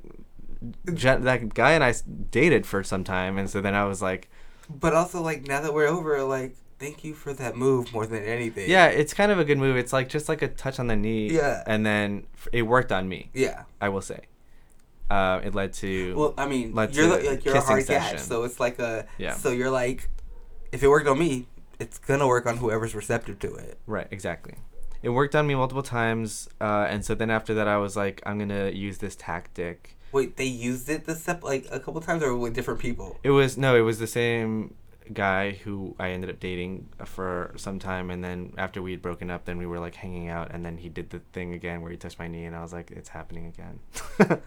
that 0.85 1.53
guy 1.53 1.71
and 1.71 1.83
I 1.83 1.93
dated 2.31 2.65
for 2.65 2.83
some 2.83 3.03
time, 3.05 3.37
and 3.37 3.49
so 3.49 3.61
then 3.61 3.73
I 3.75 3.85
was 3.85 4.01
like, 4.01 4.29
but 4.69 4.93
also 4.93 5.21
like 5.21 5.47
now 5.47 5.61
that 5.61 5.73
we're 5.73 5.87
over, 5.87 6.21
like 6.23 6.55
thank 6.81 7.03
you 7.05 7.13
for 7.13 7.31
that 7.33 7.55
move 7.55 7.93
more 7.93 8.05
than 8.05 8.23
anything. 8.23 8.69
"Yeah, 8.69 8.87
it's 8.87 9.13
kind 9.13 9.31
of 9.31 9.39
a 9.39 9.45
good 9.45 9.57
move. 9.59 9.77
It's 9.77 9.93
like 9.93 10.09
just 10.09 10.27
like 10.27 10.41
a 10.41 10.47
touch 10.49 10.77
on 10.79 10.87
the 10.87 10.95
knee." 10.95 11.29
Yeah. 11.31 11.63
And 11.67 11.85
then 11.85 12.25
it 12.51 12.63
worked 12.63 12.91
on 12.91 13.07
me. 13.07 13.29
Yeah. 13.33 13.63
I 13.79 13.87
will 13.89 14.01
say. 14.01 14.21
Uh, 15.09 15.41
it 15.43 15.53
led 15.53 15.73
to 15.73 16.15
Well, 16.15 16.33
I 16.37 16.45
mean, 16.47 16.73
Let's 16.73 16.95
you're 16.95 17.07
the- 17.07 17.29
like 17.31 17.45
you're 17.45 17.55
a 17.55 17.61
hard 17.61 17.85
catch, 17.85 18.03
session. 18.03 18.17
so 18.19 18.43
it's 18.43 18.59
like 18.59 18.79
a 18.79 19.05
Yeah. 19.17 19.35
So 19.35 19.51
you're 19.51 19.69
like, 19.83 20.09
if 20.71 20.81
it 20.83 20.87
worked 20.87 21.07
on 21.07 21.19
me, 21.19 21.47
it's 21.79 21.97
gonna 21.97 22.27
work 22.27 22.45
on 22.45 22.57
whoever's 22.57 22.95
receptive 22.95 23.37
to 23.39 23.53
it. 23.55 23.77
Right, 23.87 24.07
exactly. 24.11 24.55
It 25.03 25.09
worked 25.09 25.35
on 25.35 25.47
me 25.47 25.55
multiple 25.55 25.83
times, 25.83 26.47
uh, 26.61 26.85
and 26.89 27.03
so 27.03 27.15
then 27.15 27.29
after 27.29 27.53
that, 27.55 27.67
I 27.67 27.77
was 27.77 27.97
like, 27.97 28.21
I'm 28.25 28.37
gonna 28.39 28.69
use 28.69 28.99
this 28.99 29.15
tactic. 29.15 29.97
Wait, 30.13 30.37
they 30.37 30.45
used 30.45 30.87
it 30.89 31.05
the 31.05 31.15
step 31.15 31.43
like 31.43 31.65
a 31.71 31.79
couple 31.79 31.99
times, 32.01 32.21
or 32.23 32.35
with 32.37 32.53
different 32.53 32.79
people? 32.79 33.17
It 33.23 33.31
was 33.31 33.57
no, 33.57 33.75
it 33.75 33.81
was 33.81 33.97
the 33.99 34.07
same 34.07 34.75
guy 35.13 35.51
who 35.51 35.95
I 35.99 36.09
ended 36.11 36.29
up 36.29 36.39
dating 36.39 36.89
for 37.05 37.53
some 37.57 37.79
time, 37.79 38.09
and 38.09 38.23
then 38.23 38.53
after 38.57 38.81
we 38.81 38.91
had 38.91 39.01
broken 39.01 39.29
up, 39.29 39.45
then 39.45 39.57
we 39.57 39.65
were 39.65 39.79
like 39.79 39.95
hanging 39.95 40.29
out, 40.29 40.51
and 40.51 40.65
then 40.65 40.77
he 40.77 40.89
did 40.89 41.09
the 41.09 41.19
thing 41.33 41.53
again 41.53 41.81
where 41.81 41.91
he 41.91 41.97
touched 41.97 42.19
my 42.19 42.27
knee, 42.27 42.45
and 42.45 42.55
I 42.55 42.61
was 42.61 42.73
like, 42.73 42.91
it's 42.91 43.09
happening 43.09 43.45
again. 43.47 43.79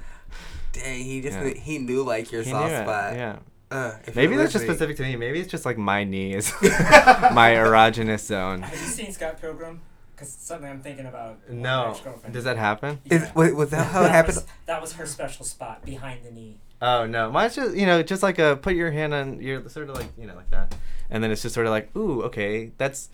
Dang, 0.73 1.05
he 1.05 1.21
just 1.21 1.39
yeah. 1.39 1.55
he 1.55 1.79
knew 1.79 2.03
like 2.03 2.33
your 2.33 2.43
He 2.43 2.51
soft 2.51 2.71
knew 2.73 2.77
it, 2.79 2.83
spot. 2.83 3.15
Yeah. 3.15 3.39
Uh, 3.71 3.97
Maybe 4.15 4.37
that's 4.37 4.53
just 4.53 4.67
listening- 4.67 4.77
specific 4.77 4.97
to 4.99 5.03
me. 5.05 5.17
Maybe 5.17 5.41
it's 5.41 5.51
just 5.51 5.65
like 5.65 5.79
my 5.79 6.05
knee 6.05 6.35
is 6.35 6.53
my 6.63 7.55
erogenous 7.57 8.21
zone. 8.27 8.63
Have 8.63 8.79
you 8.81 8.87
seen 8.87 9.13
Scott 9.13 9.41
Pilgrim? 9.41 9.81
Because 10.15 10.29
something 10.31 10.69
I'm 10.71 10.81
thinking 10.81 11.07
about. 11.07 11.39
with 11.49 11.57
my 11.57 11.63
No. 11.63 11.91
ex-girlfriend. 11.91 12.33
Does 12.35 12.45
that 12.45 12.57
happen? 12.57 13.01
Is, 13.07 13.29
wait, 13.35 13.55
was 13.57 13.71
that 13.71 13.87
how 13.89 14.05
it 14.05 14.11
happened? 14.11 14.37
Was, 14.37 14.47
that 14.67 14.81
was 14.81 14.93
her 14.95 15.07
special 15.07 15.45
spot 15.45 15.85
behind 15.85 16.25
the 16.25 16.31
knee. 16.31 16.59
Oh 16.83 17.07
no, 17.07 17.31
mine's 17.31 17.55
just 17.57 17.75
you 17.77 17.87
know 17.87 18.03
just 18.03 18.23
like 18.23 18.39
a 18.39 18.57
put 18.57 18.75
your 18.75 18.91
hand 18.91 19.15
on 19.15 19.41
your 19.41 19.69
sort 19.69 19.89
of 19.89 19.97
like 19.97 20.09
you 20.19 20.27
know 20.27 20.35
like 20.35 20.51
that, 20.51 20.75
and 21.11 21.23
then 21.25 21.31
it's 21.31 21.41
just 21.43 21.55
sort 21.55 21.67
of 21.67 21.71
like 21.71 21.95
ooh 21.97 22.23
okay 22.25 22.73
that's 22.77 23.09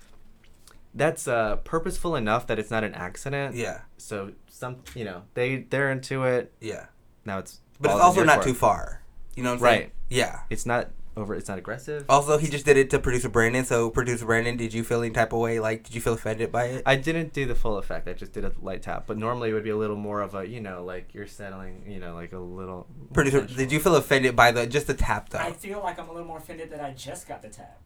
that's 0.95 1.28
uh 1.28 1.57
purposeful 1.57 2.16
enough 2.16 2.47
that 2.49 2.59
it's 2.59 2.71
not 2.71 2.83
an 2.85 2.95
accident. 2.95 3.54
Yeah, 3.54 3.83
So 3.97 4.33
some 4.49 4.78
you 4.95 5.04
know 5.04 5.23
they 5.35 5.59
they're 5.71 5.90
into 5.92 6.25
it 6.25 6.52
yeah, 6.61 6.87
now 7.25 7.38
it's 7.38 7.61
but 7.80 7.92
it's 7.92 8.00
also 8.00 8.25
not 8.25 8.37
court. 8.37 8.47
too 8.47 8.54
far. 8.54 9.02
You 9.37 9.45
know 9.45 9.50
what 9.50 9.54
I'm 9.57 9.61
saying? 9.61 9.80
Right. 9.83 9.92
Yeah, 10.09 10.40
It's 10.50 10.66
not 10.66 10.88
over. 11.17 11.35
It's 11.35 11.49
not 11.49 11.59
aggressive. 11.59 12.05
Also, 12.09 12.38
he 12.38 12.49
just 12.49 12.64
did 12.64 12.76
it 12.76 12.90
to 12.90 12.99
producer 12.99 13.29
Brandon. 13.29 13.64
So, 13.64 13.90
producer 13.90 14.25
Brandon, 14.25 14.57
did 14.57 14.73
you 14.73 14.85
feel 14.85 15.02
any 15.02 15.12
type 15.12 15.33
of 15.33 15.40
way? 15.40 15.61
Like, 15.61 15.85
did 15.85 15.95
you 15.95 16.00
feel 16.00 16.14
offended 16.14 16.52
by 16.52 16.64
it? 16.67 16.83
I 16.87 16.97
didn't 16.97 17.33
do 17.33 17.47
the 17.47 17.55
full 17.55 17.79
effect. 17.79 18.09
I 18.09 18.12
just 18.12 18.33
did 18.33 18.45
a 18.45 18.52
light 18.62 18.83
tap. 18.83 19.05
But 19.07 19.19
normally 19.19 19.50
it 19.50 19.55
would 19.55 19.64
be 19.64 19.71
a 19.71 19.76
little 19.76 19.97
more 19.97 20.21
of 20.21 20.35
a, 20.35 20.47
you 20.47 20.61
know, 20.61 20.85
like 20.85 21.14
you're 21.14 21.26
settling, 21.26 21.85
you 21.87 22.00
know, 22.00 22.14
like 22.14 22.33
a 22.33 22.38
little. 22.38 22.87
producer, 23.12 23.40
sensual. 23.40 23.57
did 23.57 23.73
you 23.73 23.81
feel 23.81 23.97
offended 23.97 24.37
by 24.37 24.52
the 24.52 24.67
just 24.67 24.87
the 24.87 24.95
tap 24.95 25.31
though? 25.31 25.38
I 25.38 25.52
feel 25.52 25.81
like 25.81 25.99
I'm 25.99 26.09
a 26.09 26.12
little 26.12 26.29
more 26.29 26.38
offended 26.38 26.71
that 26.71 26.81
I 26.81 26.93
just 26.93 27.29
got 27.29 27.43
the 27.43 27.49
tap. 27.49 27.81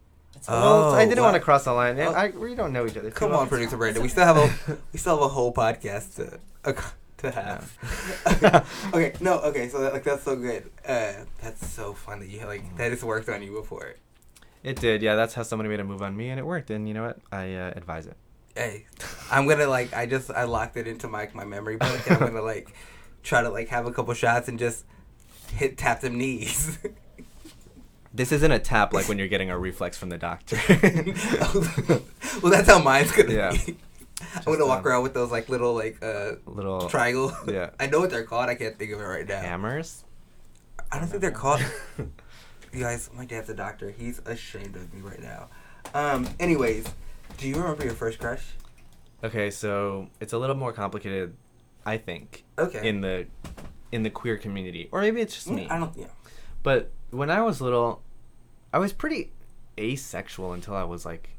Oh. 0.48 0.90
Well, 0.90 0.94
I 0.94 1.04
didn't 1.04 1.18
wow. 1.18 1.30
want 1.30 1.36
to 1.36 1.40
cross 1.40 1.64
the 1.64 1.72
line. 1.72 1.98
Oh. 2.00 2.12
I, 2.12 2.30
we 2.30 2.54
don't 2.54 2.72
know 2.72 2.86
each 2.86 2.96
other. 2.96 3.10
Come 3.10 3.30
well. 3.30 3.40
on, 3.40 3.48
producer 3.48 3.76
Brandon. 3.76 4.02
We 4.02 4.08
still 4.14 4.24
have 4.24 4.36
a 4.36 4.78
we 4.92 4.98
still 4.98 5.16
have 5.16 5.24
a 5.24 5.28
whole 5.28 5.52
podcast 5.52 6.16
to 6.16 6.40
uh, 6.64 6.72
to 7.18 7.30
have. 7.30 8.66
okay, 8.94 9.12
no, 9.20 9.38
okay. 9.40 9.68
So 9.68 9.80
that, 9.80 9.92
like 9.92 10.04
that's 10.04 10.22
so 10.24 10.36
good. 10.36 10.70
Uh, 10.86 11.12
that's 11.42 11.66
so 11.70 11.92
fun 11.94 12.20
that 12.20 12.28
you 12.28 12.44
like 12.46 12.76
that 12.76 12.90
has 12.90 13.04
worked 13.04 13.28
on 13.28 13.42
you 13.42 13.52
before. 13.52 13.94
It 14.62 14.80
did, 14.80 15.02
yeah. 15.02 15.14
That's 15.14 15.34
how 15.34 15.42
somebody 15.42 15.68
made 15.68 15.80
a 15.80 15.84
move 15.84 16.02
on 16.02 16.16
me, 16.16 16.30
and 16.30 16.40
it 16.40 16.46
worked. 16.46 16.70
And 16.70 16.88
you 16.88 16.94
know 16.94 17.04
what? 17.04 17.18
I 17.30 17.54
uh, 17.54 17.72
advise 17.76 18.06
it. 18.06 18.16
Hey, 18.54 18.86
I'm 19.30 19.46
gonna 19.48 19.66
like 19.66 19.92
I 19.94 20.06
just 20.06 20.30
I 20.30 20.44
locked 20.44 20.76
it 20.76 20.86
into 20.86 21.08
my 21.08 21.28
my 21.34 21.44
memory 21.44 21.76
book. 21.76 22.00
And 22.06 22.16
I'm 22.22 22.28
gonna 22.28 22.42
like 22.54 22.74
try 23.22 23.42
to 23.42 23.50
like 23.50 23.68
have 23.68 23.86
a 23.86 23.92
couple 23.92 24.14
shots 24.14 24.48
and 24.48 24.58
just 24.58 24.84
hit 25.52 25.76
tap 25.78 26.00
them 26.00 26.18
knees. 26.18 26.78
This 28.16 28.30
isn't 28.30 28.52
a 28.52 28.60
tap 28.60 28.92
like 28.92 29.08
when 29.08 29.18
you're 29.18 29.26
getting 29.26 29.50
a 29.50 29.58
reflex 29.58 29.98
from 29.98 30.08
the 30.08 30.16
doctor. 30.18 30.56
well, 32.40 32.52
that's 32.52 32.68
how 32.68 32.78
mine's 32.80 33.10
gonna 33.10 33.32
Yeah. 33.32 33.50
be. 33.50 33.76
I'm 34.36 34.44
gonna 34.44 34.66
walk 34.66 34.80
um, 34.80 34.86
around 34.86 35.02
with 35.02 35.14
those 35.14 35.30
like 35.30 35.48
little 35.48 35.74
like 35.74 36.02
uh 36.02 36.32
Little 36.46 36.88
triangle. 36.88 37.32
yeah. 37.46 37.70
I 37.80 37.86
know 37.86 38.00
what 38.00 38.10
they're 38.10 38.24
called. 38.24 38.48
I 38.48 38.54
can't 38.54 38.78
think 38.78 38.92
of 38.92 39.00
it 39.00 39.04
right 39.04 39.26
now. 39.28 39.40
hammers. 39.40 40.04
I 40.92 40.98
don't 40.98 41.08
think 41.08 41.20
they're 41.20 41.30
called. 41.30 41.60
You 42.72 42.80
guys, 42.80 43.08
my 43.14 43.24
dad's 43.24 43.48
a 43.50 43.54
doctor. 43.54 43.90
He's 43.92 44.18
ashamed 44.26 44.74
of 44.74 44.92
me 44.92 45.00
right 45.00 45.22
now. 45.22 45.48
Um. 45.94 46.28
Anyways, 46.40 46.84
do 47.38 47.46
you 47.48 47.54
remember 47.54 47.84
your 47.84 47.94
first 47.94 48.18
crush? 48.18 48.42
Okay, 49.22 49.52
so 49.52 50.08
it's 50.18 50.32
a 50.32 50.38
little 50.38 50.56
more 50.56 50.72
complicated, 50.72 51.36
I 51.86 51.98
think, 51.98 52.42
Okay. 52.58 52.88
in 52.88 53.00
the 53.00 53.26
in 53.92 54.02
the 54.02 54.10
queer 54.10 54.36
community, 54.36 54.88
or 54.90 55.02
maybe 55.02 55.20
it's 55.20 55.34
just 55.34 55.48
me. 55.50 55.66
Mm, 55.66 55.70
I 55.70 55.78
don't. 55.78 55.96
Yeah. 55.96 56.06
But 56.64 56.90
when 57.10 57.30
I 57.30 57.42
was 57.42 57.60
little, 57.60 58.02
I 58.72 58.78
was 58.78 58.92
pretty 58.92 59.30
asexual 59.78 60.52
until 60.52 60.74
I 60.74 60.82
was 60.82 61.06
like 61.06 61.30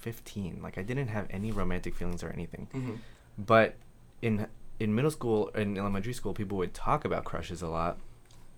15. 0.00 0.60
Like 0.62 0.78
I 0.78 0.82
didn't 0.82 1.08
have 1.08 1.26
any 1.30 1.52
romantic 1.52 1.94
feelings 1.94 2.22
or 2.22 2.30
anything. 2.30 2.68
Mm-hmm. 2.74 2.94
But 3.38 3.76
in 4.22 4.46
in 4.78 4.94
middle 4.94 5.10
school 5.10 5.50
and 5.54 5.76
elementary 5.78 6.12
school, 6.12 6.34
people 6.34 6.58
would 6.58 6.74
talk 6.74 7.04
about 7.04 7.24
crushes 7.24 7.62
a 7.62 7.68
lot. 7.68 7.98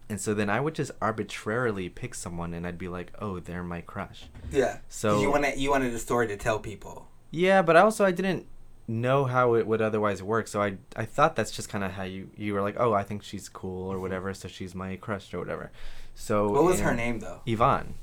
And 0.09 0.21
so 0.21 0.35
then 0.35 0.51
I 0.51 0.61
would 0.61 0.75
just 0.75 0.91
arbitrarily 1.01 1.89
pick 1.89 2.15
someone 2.15 2.53
and 2.55 2.67
I'd 2.67 2.79
be 2.79 2.89
like, 2.89 3.13
"Oh, 3.21 3.39
they're 3.39 3.63
my 3.63 3.81
crush." 3.81 4.25
Yeah. 4.51 4.79
So- 4.89 5.21
you 5.21 5.31
wanted 5.31 5.59
you 5.59 5.71
wanted 5.71 5.93
a 5.95 5.99
story 5.99 6.27
to 6.29 6.37
tell 6.37 6.59
people. 6.59 7.09
Yeah, 7.31 7.63
but 7.63 7.77
also 7.77 8.05
I 8.05 8.11
didn't 8.13 8.47
know 8.89 9.25
how 9.25 9.55
it 9.55 9.67
would 9.67 9.81
otherwise 9.81 10.23
work. 10.23 10.49
So 10.49 10.61
I 10.61 10.77
I 10.97 11.05
thought 11.05 11.37
that's 11.37 11.51
just 11.51 11.69
kind 11.69 11.85
of 11.85 11.93
how 11.93 12.03
you 12.05 12.31
you 12.37 12.53
were 12.55 12.63
like, 12.63 12.77
"Oh, 12.79 12.93
I 12.93 13.05
think 13.05 13.23
she's 13.23 13.49
cool 13.49 13.91
or 13.93 13.99
whatever, 13.99 14.35
so 14.35 14.49
she's 14.49 14.75
my 14.75 14.97
crush 14.97 15.33
or 15.33 15.39
whatever." 15.39 15.71
So 16.15 16.49
What 16.51 16.65
was 16.65 16.81
her 16.81 16.95
name 16.95 17.21
though? 17.21 17.41
Yvonne. 17.47 17.95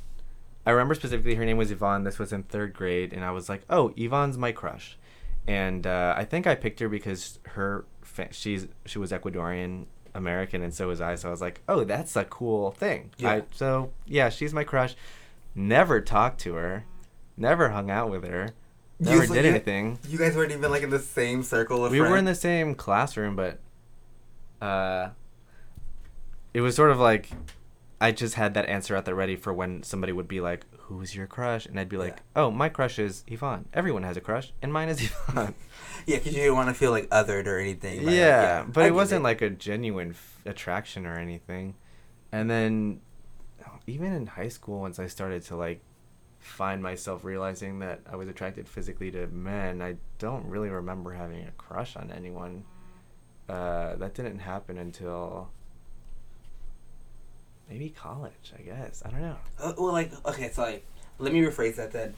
I 0.69 0.71
remember 0.71 0.93
specifically 0.93 1.33
her 1.33 1.45
name 1.45 1.57
was 1.57 1.71
Yvonne. 1.71 2.03
This 2.03 2.19
was 2.19 2.31
in 2.31 2.43
third 2.43 2.75
grade, 2.75 3.11
and 3.11 3.25
I 3.25 3.31
was 3.31 3.49
like, 3.49 3.63
"Oh, 3.71 3.91
Yvonne's 3.97 4.37
my 4.37 4.51
crush," 4.51 4.99
and 5.47 5.87
uh, 5.87 6.13
I 6.15 6.25
think 6.25 6.45
I 6.45 6.53
picked 6.53 6.79
her 6.79 6.87
because 6.87 7.39
her 7.55 7.85
fa- 8.03 8.31
she's 8.31 8.67
she 8.85 8.99
was 8.99 9.11
Ecuadorian 9.11 9.87
American, 10.13 10.61
and 10.61 10.71
so 10.71 10.89
was 10.89 11.01
I. 11.01 11.15
So 11.15 11.29
I 11.29 11.31
was 11.31 11.41
like, 11.41 11.63
"Oh, 11.67 11.83
that's 11.85 12.15
a 12.15 12.23
cool 12.23 12.69
thing." 12.69 13.09
Yeah. 13.17 13.31
I, 13.31 13.43
so 13.51 13.91
yeah, 14.05 14.29
she's 14.29 14.53
my 14.53 14.63
crush. 14.63 14.95
Never 15.55 16.01
talked 16.01 16.39
to 16.41 16.53
her, 16.53 16.85
never 17.35 17.69
hung 17.69 17.89
out 17.89 18.11
with 18.11 18.23
her, 18.23 18.49
never 18.99 19.25
did 19.25 19.47
anything. 19.47 19.97
You 20.07 20.19
guys 20.19 20.35
weren't 20.35 20.51
even 20.51 20.69
like 20.69 20.83
in 20.83 20.91
the 20.91 20.99
same 20.99 21.41
circle 21.41 21.83
of 21.83 21.89
friends. 21.89 22.03
We 22.03 22.07
were 22.07 22.15
in 22.15 22.25
the 22.25 22.35
same 22.35 22.75
classroom, 22.75 23.35
but 23.35 23.57
uh, 24.61 25.09
it 26.53 26.61
was 26.61 26.75
sort 26.75 26.91
of 26.91 26.99
like 26.99 27.31
I 28.01 28.11
just 28.13 28.35
had 28.35 28.53
that 28.53 28.65
answer 28.67 28.95
at 28.95 29.03
the 29.05 29.13
ready 29.13 29.35
for 29.35 29.53
when 29.53 29.83
somebody 29.83 30.13
would 30.13 30.27
be 30.27 30.39
like, 30.39 30.65
"Who's 30.87 31.13
your 31.15 31.27
crush?" 31.27 31.65
and 31.65 31.77
I'd 31.79 31.89
be 31.89 31.97
like, 31.97 32.15
Yeah. 32.17 32.43
"Oh, 32.43 32.51
my 32.51 32.69
crush 32.69 32.97
is 32.97 33.23
Yvonne. 33.27 33.65
Everyone 33.73 34.03
has 34.03 34.15
a 34.15 34.21
crush, 34.21 34.53
and 34.61 34.71
mine 34.71 34.87
is 34.89 35.01
Yvonne." 35.11 35.53
Yeah, 36.05 36.17
because 36.17 36.33
you 36.33 36.39
didn't 36.43 36.55
want 36.55 36.69
to 36.69 36.73
feel 36.75 36.91
like 36.91 37.09
othered 37.09 37.45
or 37.45 37.59
anything. 37.59 38.05
but, 38.05 38.13
yeah, 38.13 38.63
but 38.63 38.83
I 38.85 38.87
it 38.87 38.93
wasn't 38.93 39.23
like 39.23 39.41
a 39.41 39.49
genuine 39.49 40.11
f- 40.11 40.41
attraction 40.45 41.05
or 41.05 41.17
anything. 41.19 41.75
And 42.31 42.49
then, 42.49 43.01
even 43.85 44.13
in 44.13 44.27
high 44.27 44.49
school, 44.49 44.79
once 44.79 44.97
I 44.99 45.07
started 45.07 45.41
to 45.43 45.55
like 45.57 45.81
find 46.39 46.81
myself 46.81 47.25
realizing 47.25 47.79
that 47.79 47.99
I 48.09 48.15
was 48.15 48.29
attracted 48.29 48.69
physically 48.69 49.11
to 49.11 49.27
men, 49.27 49.81
I 49.81 49.97
don't 50.19 50.45
really 50.45 50.69
remember 50.69 51.11
having 51.11 51.45
a 51.45 51.51
crush 51.51 51.97
on 51.97 52.11
anyone. 52.15 52.63
Uh, 53.49 53.95
that 53.95 54.13
didn't 54.13 54.39
happen 54.39 54.77
until 54.77 55.49
maybe 57.69 57.89
college, 57.89 58.53
I 58.57 58.61
guess. 58.61 59.01
I 59.05 59.09
don't 59.11 59.21
know. 59.21 59.37
Uh, 59.59 59.73
well, 59.77 59.93
like 59.93 60.11
okay, 60.25 60.49
so 60.51 60.63
like 60.63 60.85
let 61.17 61.33
me 61.33 61.41
rephrase 61.41 61.75
that 61.75 61.91
then. 61.91 62.13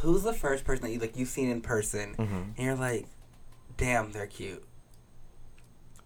Who's 0.00 0.22
the 0.22 0.32
first 0.34 0.64
person 0.64 0.84
that 0.84 0.92
you 0.92 0.98
like 0.98 1.16
you've 1.16 1.28
seen 1.28 1.50
in 1.50 1.60
person, 1.62 2.14
Mhm. 2.16 2.54
and 2.56 2.58
you're 2.58 2.74
like, 2.74 3.06
damn, 3.76 4.12
they're 4.12 4.26
cute. 4.26 4.62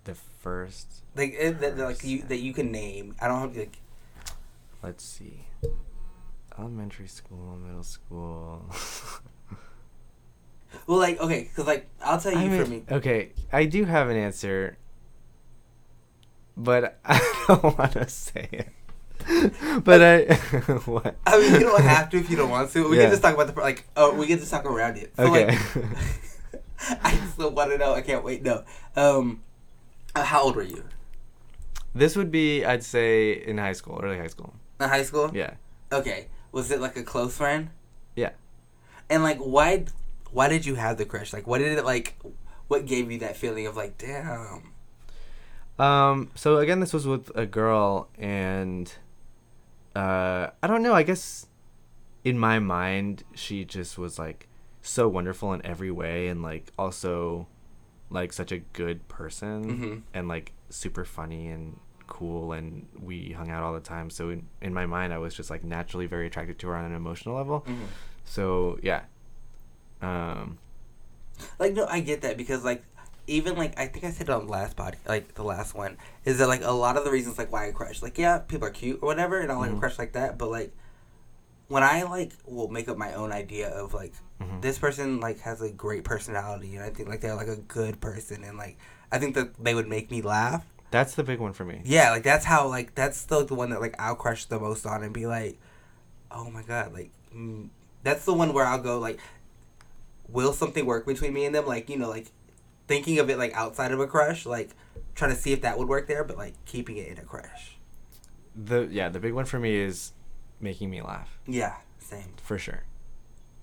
The 0.05 0.15
first, 0.15 1.03
Like 1.17 1.35
it, 1.39 1.61
that, 1.61 1.77
that, 1.77 1.85
like 1.85 2.05
you 2.05 2.23
that 2.23 2.39
you 2.39 2.53
can 2.55 2.71
name. 2.73 3.15
I 3.21 3.29
don't 3.29 3.41
have 3.41 3.57
like. 3.57 3.79
let's 4.83 5.05
see, 5.05 5.45
elementary 6.59 7.09
school, 7.09 7.57
middle 7.57 7.83
school. 7.83 8.65
Well, 10.87 10.99
like 10.99 11.21
okay, 11.21 11.43
because 11.51 11.67
like 11.67 11.89
I'll 12.05 12.21
tell 12.21 12.31
you 12.33 12.39
I 12.39 12.49
mean, 12.49 12.65
for 12.65 12.71
me. 12.71 12.85
Okay, 12.91 13.33
I 13.53 13.65
do 13.65 13.85
have 13.85 14.09
an 14.09 14.17
answer, 14.17 14.77
but 16.57 16.99
I 17.04 17.45
don't 17.49 17.78
want 17.78 17.92
to 17.92 18.09
say 18.09 18.49
it. 18.52 18.69
but 19.85 20.02
I 20.02 20.35
what? 20.87 21.16
I 21.26 21.38
mean, 21.40 21.52
you 21.54 21.61
don't 21.61 21.83
have 21.83 22.09
to 22.11 22.16
if 22.19 22.30
you 22.30 22.37
don't 22.37 22.50
want 22.50 22.71
to. 22.73 22.88
We 22.88 22.97
Yeah. 22.97 23.02
can 23.04 23.11
just 23.12 23.23
talk 23.23 23.35
about 23.35 23.47
the 23.49 23.52
pro- 23.52 23.64
like. 23.64 23.85
Oh, 23.97 24.14
we 24.14 24.26
can 24.26 24.38
just 24.38 24.50
talk 24.50 24.64
around 24.64 24.97
it. 24.97 25.12
So, 25.16 25.25
Okay. 25.26 25.47
Like, 25.47 26.62
I 27.04 27.14
still 27.33 27.50
want 27.50 27.71
to 27.71 27.78
know. 27.78 27.92
I 27.95 28.00
can't 28.00 28.25
wait. 28.25 28.42
No. 28.42 28.64
Um, 28.97 29.42
uh, 30.14 30.25
how 30.25 30.42
old 30.42 30.57
were 30.57 30.62
you 30.62 30.85
this 31.92 32.14
would 32.16 32.30
be, 32.30 32.64
I'd 32.64 32.85
say, 32.85 33.33
in 33.33 33.59
high 33.59 33.73
school, 33.73 34.00
early 34.02 34.16
high 34.16 34.28
school. 34.28 34.54
in 34.80 34.88
high 34.88 35.02
school? 35.02 35.30
Yeah. 35.35 35.54
Okay. 35.92 36.28
Was 36.52 36.71
it 36.71 36.80
like 36.80 36.97
a 36.97 37.02
close 37.02 37.37
friend? 37.37 37.71
Yeah. 38.14 38.30
And 39.09 39.23
like, 39.25 39.38
why? 39.38 39.87
Why 40.30 40.49
did 40.49 40.64
you 40.64 40.76
have 40.76 40.99
the 40.99 41.04
crush? 41.04 41.33
Like, 41.33 41.47
what 41.49 41.59
did 41.59 41.76
it 41.76 41.85
like? 41.85 42.14
What 42.69 42.87
gave 42.87 43.11
you 43.11 43.19
that 43.19 43.37
feeling 43.37 43.66
of 43.66 43.76
like, 43.76 43.99
damn? 43.99 44.73
Um. 45.81 46.31
So 46.35 46.59
again, 46.59 46.81
this 46.81 46.93
was 46.93 47.07
with 47.07 47.31
a 47.35 47.47
girl, 47.47 48.09
and 48.19 48.93
uh, 49.97 50.49
I 50.63 50.67
don't 50.67 50.83
know. 50.83 50.93
I 50.95 51.03
guess 51.03 51.47
in 52.25 52.39
my 52.39 52.59
mind, 52.59 53.25
she 53.35 53.65
just 53.65 53.97
was 53.99 54.19
like 54.19 54.47
so 54.83 55.09
wonderful 55.09 55.53
in 55.55 55.65
every 55.65 55.91
way, 55.91 56.29
and 56.29 56.43
like 56.43 56.71
also 56.79 57.47
like 58.11 58.33
such 58.33 58.53
a 58.53 58.59
good 58.59 59.07
person, 59.09 59.79
Mhm. 59.79 60.03
and 60.13 60.29
like 60.29 60.53
super 60.69 61.05
funny 61.05 61.49
and 61.49 61.79
cool, 62.09 62.53
and 62.53 62.87
we 63.01 63.31
hung 63.33 63.51
out 63.51 63.63
all 63.63 63.73
the 63.73 63.81
time. 63.81 64.11
So 64.11 64.29
in 64.31 64.47
in 64.61 64.75
my 64.75 64.85
mind, 64.87 65.15
I 65.15 65.19
was 65.19 65.33
just 65.35 65.49
like 65.49 65.65
naturally 65.65 66.07
very 66.07 66.27
attracted 66.27 66.59
to 66.59 66.69
her 66.69 66.77
on 66.77 66.85
an 66.85 66.95
emotional 66.95 67.37
level. 67.37 67.63
Mhm. 67.67 67.87
So 68.25 68.79
yeah. 68.83 69.03
Um. 70.03 70.59
Like, 71.59 71.73
no, 71.73 71.87
I 71.87 72.01
get 72.01 72.21
that 72.23 72.37
because 72.37 72.65
like. 72.65 72.83
Even 73.27 73.57
like 73.57 73.79
I 73.79 73.87
think 73.87 74.05
I 74.05 74.11
said 74.11 74.29
it 74.29 74.33
on 74.33 74.47
the 74.47 74.53
last 74.53 74.77
pod, 74.77 74.97
like 75.07 75.35
the 75.35 75.45
last 75.45 75.75
one, 75.75 75.97
is 76.25 76.39
that 76.39 76.49
like 76.49 76.62
a 76.65 76.73
lot 76.73 76.97
of 76.97 77.05
the 77.05 77.11
reasons 77.11 77.39
like 77.39 77.53
why 77.53 77.69
I 77.69 77.73
crush, 77.73 78.03
like 78.03 78.19
yeah, 78.19 78.39
people 78.39 78.67
are 78.67 78.71
cute 78.73 78.99
or 79.03 79.07
whatever, 79.07 79.39
and 79.39 79.50
I 79.53 79.57
like 79.57 79.71
a 79.71 79.75
Mhm. 79.75 79.81
crush 79.81 79.99
like 79.99 80.12
that, 80.12 80.37
but 80.39 80.50
like 80.50 80.73
when 81.69 81.83
I 81.85 82.03
like 82.03 82.33
will 82.47 82.69
make 82.69 82.89
up 82.89 82.97
my 82.97 83.15
own 83.15 83.31
idea 83.31 83.69
of 83.69 83.95
like 83.95 84.12
mhm. 84.41 84.61
this 84.61 84.79
person 84.79 85.21
like 85.21 85.39
has 85.41 85.62
a 85.62 85.71
great 85.71 86.03
personality 86.03 86.75
and 86.75 86.85
I 86.85 86.91
think 86.91 87.09
like 87.09 87.21
they're 87.21 87.37
like 87.37 87.47
a 87.47 87.57
good 87.57 88.00
person 88.00 88.43
and 88.43 88.59
like 88.59 88.77
I 89.12 89.19
think 89.19 89.37
that 89.37 89.62
they 89.62 89.75
would 89.75 89.87
make 89.89 90.11
me 90.11 90.21
laugh. 90.23 90.65
That's 90.91 91.15
the 91.15 91.23
big 91.23 91.39
one 91.39 91.53
for 91.53 91.65
me. 91.65 91.83
Yeah, 91.85 92.11
like 92.11 92.25
that's 92.25 92.45
how 92.45 92.67
like 92.67 92.97
that's 92.97 93.23
the 93.25 93.45
the 93.45 93.55
one 93.55 93.71
that 93.71 93.81
like 93.81 93.95
I'll 94.00 94.17
crush 94.17 94.47
the 94.47 94.59
most 94.59 94.85
on 94.85 95.05
and 95.05 95.15
be 95.15 95.27
like, 95.27 95.61
oh 96.33 96.50
my 96.50 96.62
god, 96.62 96.93
like 96.93 97.11
mm, 97.33 97.69
that's 98.03 98.25
the 98.25 98.35
one 98.35 98.53
where 98.53 98.67
I'll 98.67 98.83
go 98.83 98.99
like, 98.99 99.21
will 100.29 100.53
something 100.53 100.87
work 100.87 101.07
between 101.07 101.33
me 101.33 101.45
and 101.45 101.55
them? 101.55 101.67
Like 101.67 101.89
you 101.89 101.97
know 101.99 102.09
like 102.09 102.33
thinking 102.90 103.20
of 103.20 103.30
it 103.30 103.38
like 103.38 103.54
outside 103.54 103.92
of 103.92 104.00
a 104.00 104.06
crush, 104.09 104.44
like 104.44 104.70
trying 105.14 105.30
to 105.30 105.37
see 105.37 105.52
if 105.52 105.61
that 105.62 105.78
would 105.78 105.87
work 105.88 106.09
there, 106.09 106.25
but 106.25 106.37
like 106.37 106.54
keeping 106.66 106.97
it 106.97 107.06
in 107.06 107.18
a 107.18 107.23
crush. 107.23 107.78
The 108.56 108.88
yeah, 108.90 109.09
the 109.09 109.20
big 109.20 109.32
one 109.32 109.44
for 109.44 109.61
me 109.61 109.76
is 109.76 110.12
making 110.61 110.90
me 110.90 111.00
laugh 111.00 111.38
Yeah, 111.47 111.76
same. 112.00 112.35
for 112.42 112.59
sure. 112.59 112.82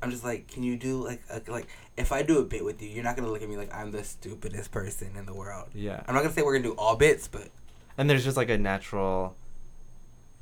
I'm 0.01 0.11
just 0.11 0.23
like, 0.23 0.47
can 0.47 0.63
you 0.63 0.77
do 0.77 1.03
like 1.03 1.21
a, 1.29 1.41
like 1.51 1.67
if 1.97 2.11
I 2.13 2.21
do 2.23 2.39
a 2.39 2.43
bit 2.45 2.63
with 2.63 2.81
you, 2.81 2.87
you're 2.87 3.03
not 3.03 3.17
gonna 3.17 3.29
look 3.29 3.41
at 3.41 3.49
me 3.49 3.57
like 3.57 3.73
I'm 3.75 3.91
the 3.91 4.03
stupidest 4.05 4.71
person 4.71 5.15
in 5.17 5.25
the 5.25 5.33
world. 5.33 5.67
Yeah. 5.73 6.01
I'm 6.07 6.15
not 6.15 6.21
gonna 6.21 6.33
say 6.33 6.41
we're 6.41 6.57
gonna 6.57 6.69
do 6.73 6.75
all 6.77 6.95
bits, 6.95 7.27
but 7.27 7.49
and 7.97 8.09
there's 8.09 8.23
just 8.23 8.37
like 8.37 8.49
a 8.49 8.57
natural 8.57 9.35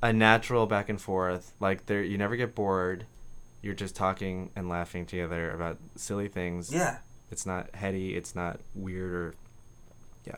a 0.04 0.14
natural 0.14 0.68
back 0.68 0.90
and 0.90 1.02
forth. 1.02 1.54
Like 1.60 1.88
there, 1.88 2.04
you 2.04 2.18
never 2.20 2.36
get 2.36 2.54
bored. 2.54 3.08
You're 3.64 3.74
just 3.74 3.96
talking 3.96 4.52
and 4.56 4.70
laughing 4.70 5.08
together 5.08 5.50
about 5.50 5.80
silly 5.96 6.28
things. 6.28 6.72
Yeah. 6.72 7.00
It's 7.32 7.46
not 7.46 7.74
heady. 7.76 8.16
It's 8.16 8.36
not 8.36 8.60
weird 8.74 9.12
or 9.14 9.36
yeah. 10.26 10.38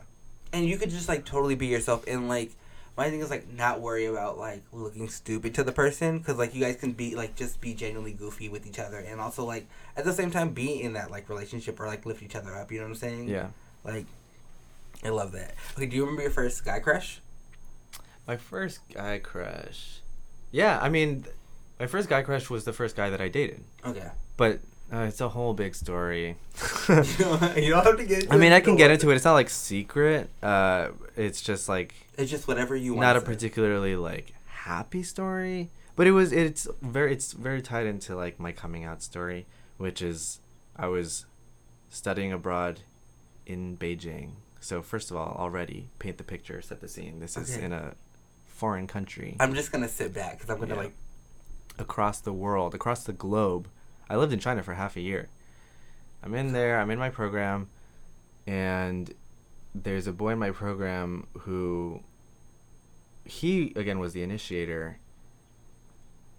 and 0.52 0.64
you 0.66 0.78
could 0.78 0.90
just 0.90 1.08
like 1.08 1.24
totally 1.24 1.54
be 1.54 1.66
yourself 1.66 2.04
and 2.06 2.28
like 2.28 2.52
my 2.96 3.08
thing 3.10 3.20
is 3.20 3.30
like 3.30 3.52
not 3.52 3.80
worry 3.80 4.06
about 4.06 4.38
like 4.38 4.62
looking 4.72 5.08
stupid 5.08 5.54
to 5.54 5.62
the 5.62 5.70
person 5.72 6.18
because 6.18 6.36
like 6.36 6.54
you 6.54 6.60
guys 6.60 6.76
can 6.76 6.92
be 6.92 7.14
like 7.14 7.36
just 7.36 7.60
be 7.60 7.72
genuinely 7.74 8.12
goofy 8.12 8.48
with 8.48 8.66
each 8.66 8.78
other 8.80 8.98
and 8.98 9.20
also 9.20 9.44
like 9.44 9.68
at 9.96 10.04
the 10.04 10.12
same 10.12 10.30
time 10.32 10.50
be 10.50 10.82
in 10.82 10.94
that 10.94 11.10
like 11.10 11.28
relationship 11.28 11.78
or 11.78 11.86
like 11.86 12.04
lift 12.04 12.22
each 12.22 12.34
other 12.34 12.54
up 12.56 12.72
you 12.72 12.78
know 12.78 12.84
what 12.84 12.90
i'm 12.90 12.96
saying 12.96 13.28
yeah. 13.28 13.48
like 13.84 14.06
i 15.04 15.10
love 15.10 15.30
that 15.30 15.54
okay 15.76 15.86
do 15.86 15.94
you 15.94 16.02
remember 16.02 16.22
your 16.22 16.30
first 16.32 16.64
guy 16.64 16.80
crush 16.80 17.20
My 18.26 18.36
first 18.36 18.80
guy 18.92 19.18
crush. 19.20 20.00
Yeah, 20.50 20.78
I 20.82 20.88
mean, 20.90 21.22
th- 21.22 21.34
my 21.80 21.86
first 21.86 22.08
guy 22.10 22.22
crush 22.22 22.50
was 22.50 22.64
the 22.64 22.72
first 22.74 22.96
guy 22.96 23.08
that 23.10 23.20
I 23.20 23.28
dated. 23.28 23.62
okay 23.86 24.10
But 24.36 24.60
uh, 24.92 24.98
it's 25.00 25.20
a 25.20 25.28
whole 25.28 25.54
big 25.54 25.74
story. 25.74 26.36
you, 26.88 26.94
don't, 27.18 27.56
you 27.56 27.70
don't 27.70 27.84
have 27.84 27.96
to 27.98 28.04
get 28.06 28.22
into 28.24 28.32
I 28.34 28.36
mean, 28.38 28.52
I 28.52 28.60
can 28.60 28.76
get 28.76 28.90
into 28.90 29.10
it. 29.10 29.16
It's 29.16 29.24
not 29.24 29.34
like 29.34 29.50
secret. 29.50 30.30
Uh, 30.42 30.88
it's 31.16 31.40
just 31.42 31.68
like 31.68 31.94
it's 32.16 32.30
just 32.30 32.48
whatever 32.48 32.74
you 32.76 32.94
want 32.94 33.02
not 33.06 33.16
a 33.16 33.20
particularly 33.20 33.96
like 33.96 34.32
happy 34.46 35.02
story, 35.02 35.70
but 35.96 36.06
it 36.06 36.12
was. 36.12 36.32
It's 36.32 36.66
very. 36.82 37.12
It's 37.12 37.32
very 37.32 37.60
tied 37.62 37.86
into 37.86 38.14
like 38.16 38.38
my 38.40 38.52
coming 38.52 38.84
out 38.84 39.02
story, 39.02 39.46
which 39.76 40.00
is 40.02 40.40
I 40.76 40.86
was 40.88 41.26
studying 41.90 42.32
abroad 42.32 42.80
in 43.46 43.76
Beijing. 43.76 44.32
So 44.60 44.82
first 44.82 45.10
of 45.10 45.16
all, 45.16 45.36
already 45.38 45.88
paint 45.98 46.18
the 46.18 46.24
picture, 46.24 46.60
set 46.60 46.80
the 46.80 46.88
scene. 46.88 47.20
This 47.20 47.36
is 47.36 47.54
Okay. 47.56 47.64
in 47.64 47.72
a 47.72 47.94
foreign 48.46 48.88
country. 48.88 49.36
i'm 49.38 49.54
just 49.54 49.70
gonna 49.70 49.88
sit 49.88 50.12
back 50.12 50.32
because 50.36 50.50
i'm 50.50 50.58
gonna 50.58 50.74
Yeah. 50.74 50.80
like 50.80 50.92
across 51.78 52.18
the 52.20 52.32
world, 52.32 52.74
across 52.74 53.04
the 53.04 53.12
globe. 53.12 53.68
I 54.10 54.16
lived 54.16 54.32
in 54.32 54.38
China 54.38 54.62
for 54.62 54.74
half 54.74 54.96
a 54.96 55.00
year. 55.00 55.28
I'm 56.22 56.34
in 56.34 56.52
there, 56.52 56.80
I'm 56.80 56.90
in 56.90 56.98
my 56.98 57.10
program, 57.10 57.68
and 58.46 59.12
there's 59.74 60.06
a 60.06 60.12
boy 60.12 60.30
in 60.30 60.38
my 60.38 60.50
program 60.50 61.26
who 61.40 62.00
he 63.24 63.72
again 63.76 63.98
was 63.98 64.12
the 64.14 64.22
initiator. 64.22 64.98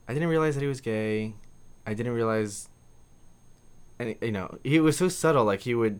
I 0.07 0.13
didn't 0.13 0.29
realize 0.29 0.55
that 0.55 0.61
he 0.61 0.67
was 0.67 0.81
gay. 0.81 1.35
I 1.85 1.93
didn't 1.93 2.13
realize 2.13 2.67
and 3.99 4.15
you 4.21 4.31
know, 4.31 4.57
he 4.63 4.79
was 4.79 4.97
so 4.97 5.07
subtle 5.09 5.45
like 5.45 5.61
he 5.61 5.75
would 5.75 5.99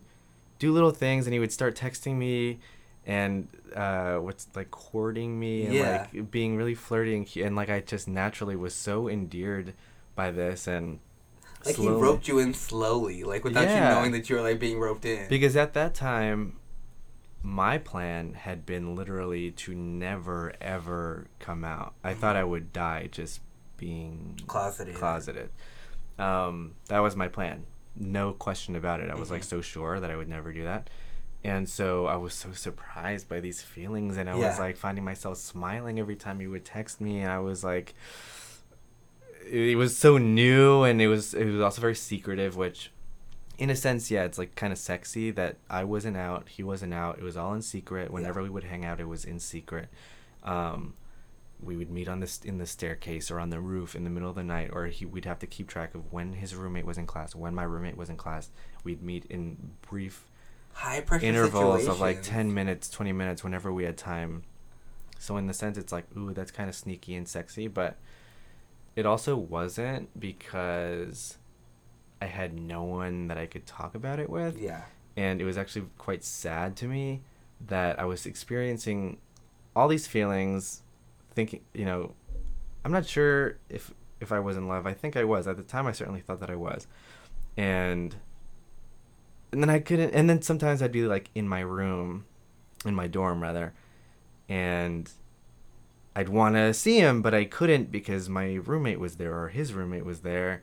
do 0.58 0.72
little 0.72 0.90
things 0.90 1.26
and 1.26 1.32
he 1.32 1.38
would 1.38 1.52
start 1.52 1.76
texting 1.76 2.16
me 2.16 2.58
and 3.06 3.48
uh 3.74 4.16
what's 4.16 4.48
like 4.54 4.70
courting 4.70 5.38
me 5.38 5.64
and 5.64 5.74
Yeah. 5.74 6.06
like 6.12 6.30
being 6.30 6.56
really 6.56 6.74
flirty 6.74 7.16
and, 7.16 7.36
and 7.36 7.56
like 7.56 7.70
I 7.70 7.80
just 7.80 8.08
naturally 8.08 8.56
was 8.56 8.74
so 8.74 9.08
endeared 9.08 9.74
by 10.16 10.30
this 10.30 10.66
and 10.66 10.98
like 11.64 11.76
he 11.76 11.88
roped 11.88 12.26
you 12.28 12.38
in 12.38 12.54
slowly 12.54 13.22
like 13.24 13.44
without 13.44 13.64
Yeah. 13.64 13.88
you 13.90 13.94
knowing 13.94 14.12
that 14.12 14.28
you 14.30 14.36
were 14.36 14.42
like 14.42 14.58
being 14.58 14.78
roped 14.78 15.04
in 15.04 15.28
because 15.28 15.56
at 15.56 15.74
that 15.74 15.94
time 15.94 16.56
my 17.42 17.78
plan 17.78 18.34
had 18.34 18.66
been 18.66 18.94
literally 18.94 19.50
to 19.50 19.74
never 19.74 20.52
ever 20.60 21.26
come 21.38 21.64
out. 21.64 21.94
I 22.04 22.12
thought 22.14 22.36
I 22.36 22.44
would 22.44 22.72
die 22.72 23.08
just 23.10 23.40
being 23.78 24.38
closeted 24.46 24.94
closeted. 24.94 25.48
Um, 26.18 26.74
that 26.88 26.98
was 26.98 27.16
my 27.16 27.28
plan. 27.28 27.64
No 27.96 28.32
question 28.32 28.76
about 28.76 29.00
it. 29.00 29.10
I 29.10 29.14
was 29.14 29.30
like 29.30 29.40
Mhm. 29.42 29.46
so 29.46 29.60
sure 29.62 30.00
that 30.00 30.10
I 30.10 30.16
would 30.16 30.28
never 30.28 30.52
do 30.52 30.64
that. 30.64 30.90
And 31.42 31.66
so 31.66 32.04
I 32.06 32.16
was 32.16 32.34
so 32.34 32.52
surprised 32.52 33.26
by 33.26 33.40
these 33.40 33.62
feelings 33.62 34.18
and 34.18 34.28
I 34.28 34.36
Yeah. 34.38 34.48
was 34.50 34.58
like 34.58 34.76
finding 34.76 35.04
myself 35.04 35.38
smiling 35.38 35.98
every 35.98 36.16
time 36.16 36.40
he 36.40 36.46
would 36.46 36.66
text 36.66 37.00
me 37.00 37.20
and 37.20 37.32
I 37.32 37.38
was 37.38 37.64
like 37.64 37.94
it 39.48 39.76
was 39.76 39.96
so 39.96 40.18
new 40.18 40.82
and 40.84 41.00
it 41.00 41.08
was 41.08 41.34
it 41.34 41.44
was 41.44 41.60
also 41.60 41.80
very 41.80 41.94
secretive 41.94 42.56
which 42.56 42.90
in 43.58 43.70
a 43.70 43.76
sense 43.76 44.10
yeah 44.10 44.24
it's 44.24 44.38
like 44.38 44.54
kind 44.54 44.72
of 44.72 44.78
sexy 44.78 45.30
that 45.30 45.56
I 45.68 45.84
wasn't 45.84 46.16
out 46.16 46.48
he 46.48 46.62
wasn't 46.62 46.94
out. 46.94 47.18
It 47.18 47.24
was 47.24 47.36
all 47.36 47.54
in 47.54 47.62
secret. 47.62 48.10
Whenever 48.10 48.42
we 48.42 48.48
would 48.48 48.64
hang 48.64 48.84
out 48.84 49.00
it 49.00 49.08
was 49.08 49.24
in 49.24 49.38
secret. 49.38 49.88
Um 50.42 50.94
we 51.62 51.76
would 51.76 51.90
meet 51.90 52.08
on 52.08 52.20
this 52.20 52.40
in 52.42 52.56
the 52.56 52.64
staircase 52.64 53.30
or 53.30 53.38
on 53.38 53.50
the 53.50 53.60
roof 53.60 53.94
in 53.94 54.04
the 54.04 54.10
middle 54.10 54.30
of 54.30 54.34
the 54.34 54.44
night 54.44 54.70
or 54.72 54.86
he 54.86 55.04
we'd 55.04 55.26
have 55.26 55.38
to 55.40 55.46
keep 55.46 55.68
track 55.68 55.94
of 55.94 56.10
when 56.12 56.32
his 56.32 56.54
roommate 56.54 56.86
was 56.86 56.96
in 56.96 57.06
class 57.06 57.34
when 57.34 57.54
my 57.54 57.64
roommate 57.64 57.96
was 57.96 58.08
in 58.08 58.16
class. 58.16 58.50
We'd 58.82 59.02
meet 59.02 59.26
in 59.26 59.72
brief 59.82 60.24
high 60.72 61.00
pressure 61.00 61.26
intervals 61.26 61.86
of 61.86 62.00
like 62.00 62.22
10 62.22 62.54
minutes 62.54 62.88
20 62.88 63.12
minutes 63.12 63.44
whenever 63.44 63.72
we 63.72 63.84
had 63.84 63.98
time. 63.98 64.44
So 65.18 65.36
in 65.36 65.46
the 65.46 65.54
sense 65.54 65.76
it's 65.76 65.92
like 65.92 66.06
ooh 66.16 66.32
that's 66.32 66.50
kind 66.50 66.68
of 66.68 66.74
sneaky 66.74 67.14
and 67.14 67.28
sexy 67.28 67.68
but 67.68 67.98
it 68.96 69.06
also 69.06 69.36
wasn't 69.36 70.08
because 70.18 71.38
i 72.20 72.26
had 72.26 72.58
no 72.58 72.82
one 72.82 73.28
that 73.28 73.38
i 73.38 73.46
could 73.46 73.66
talk 73.66 73.94
about 73.94 74.18
it 74.18 74.28
with 74.28 74.58
yeah 74.58 74.84
and 75.16 75.40
it 75.40 75.44
was 75.44 75.58
actually 75.58 75.86
quite 75.98 76.24
sad 76.24 76.76
to 76.76 76.86
me 76.86 77.22
that 77.66 77.98
I 77.98 78.04
was 78.04 78.26
experiencing 78.26 79.18
all 79.76 79.88
these 79.88 80.06
feelings, 80.06 80.82
thinking, 81.32 81.60
you 81.74 81.84
know, 81.84 82.14
I'm 82.84 82.92
not 82.92 83.06
sure 83.06 83.58
if 83.68 83.92
if 84.20 84.32
I 84.32 84.40
was 84.40 84.56
in 84.56 84.68
love. 84.68 84.86
I 84.86 84.94
think 84.94 85.16
I 85.16 85.24
was 85.24 85.46
at 85.46 85.56
the 85.56 85.62
time. 85.62 85.86
I 85.86 85.92
certainly 85.92 86.20
thought 86.20 86.40
that 86.40 86.50
I 86.50 86.56
was, 86.56 86.86
and 87.56 88.16
and 89.52 89.62
then 89.62 89.70
I 89.70 89.80
couldn't. 89.80 90.12
And 90.12 90.28
then 90.30 90.42
sometimes 90.42 90.82
I'd 90.82 90.92
be 90.92 91.02
like 91.02 91.30
in 91.34 91.48
my 91.48 91.60
room, 91.60 92.24
in 92.84 92.94
my 92.94 93.06
dorm 93.06 93.42
rather, 93.42 93.74
and 94.48 95.10
I'd 96.14 96.28
want 96.28 96.56
to 96.56 96.74
see 96.74 96.98
him, 96.98 97.22
but 97.22 97.34
I 97.34 97.44
couldn't 97.44 97.90
because 97.92 98.28
my 98.28 98.54
roommate 98.54 98.98
was 98.98 99.16
there 99.16 99.38
or 99.38 99.48
his 99.48 99.72
roommate 99.72 100.04
was 100.04 100.20
there. 100.20 100.62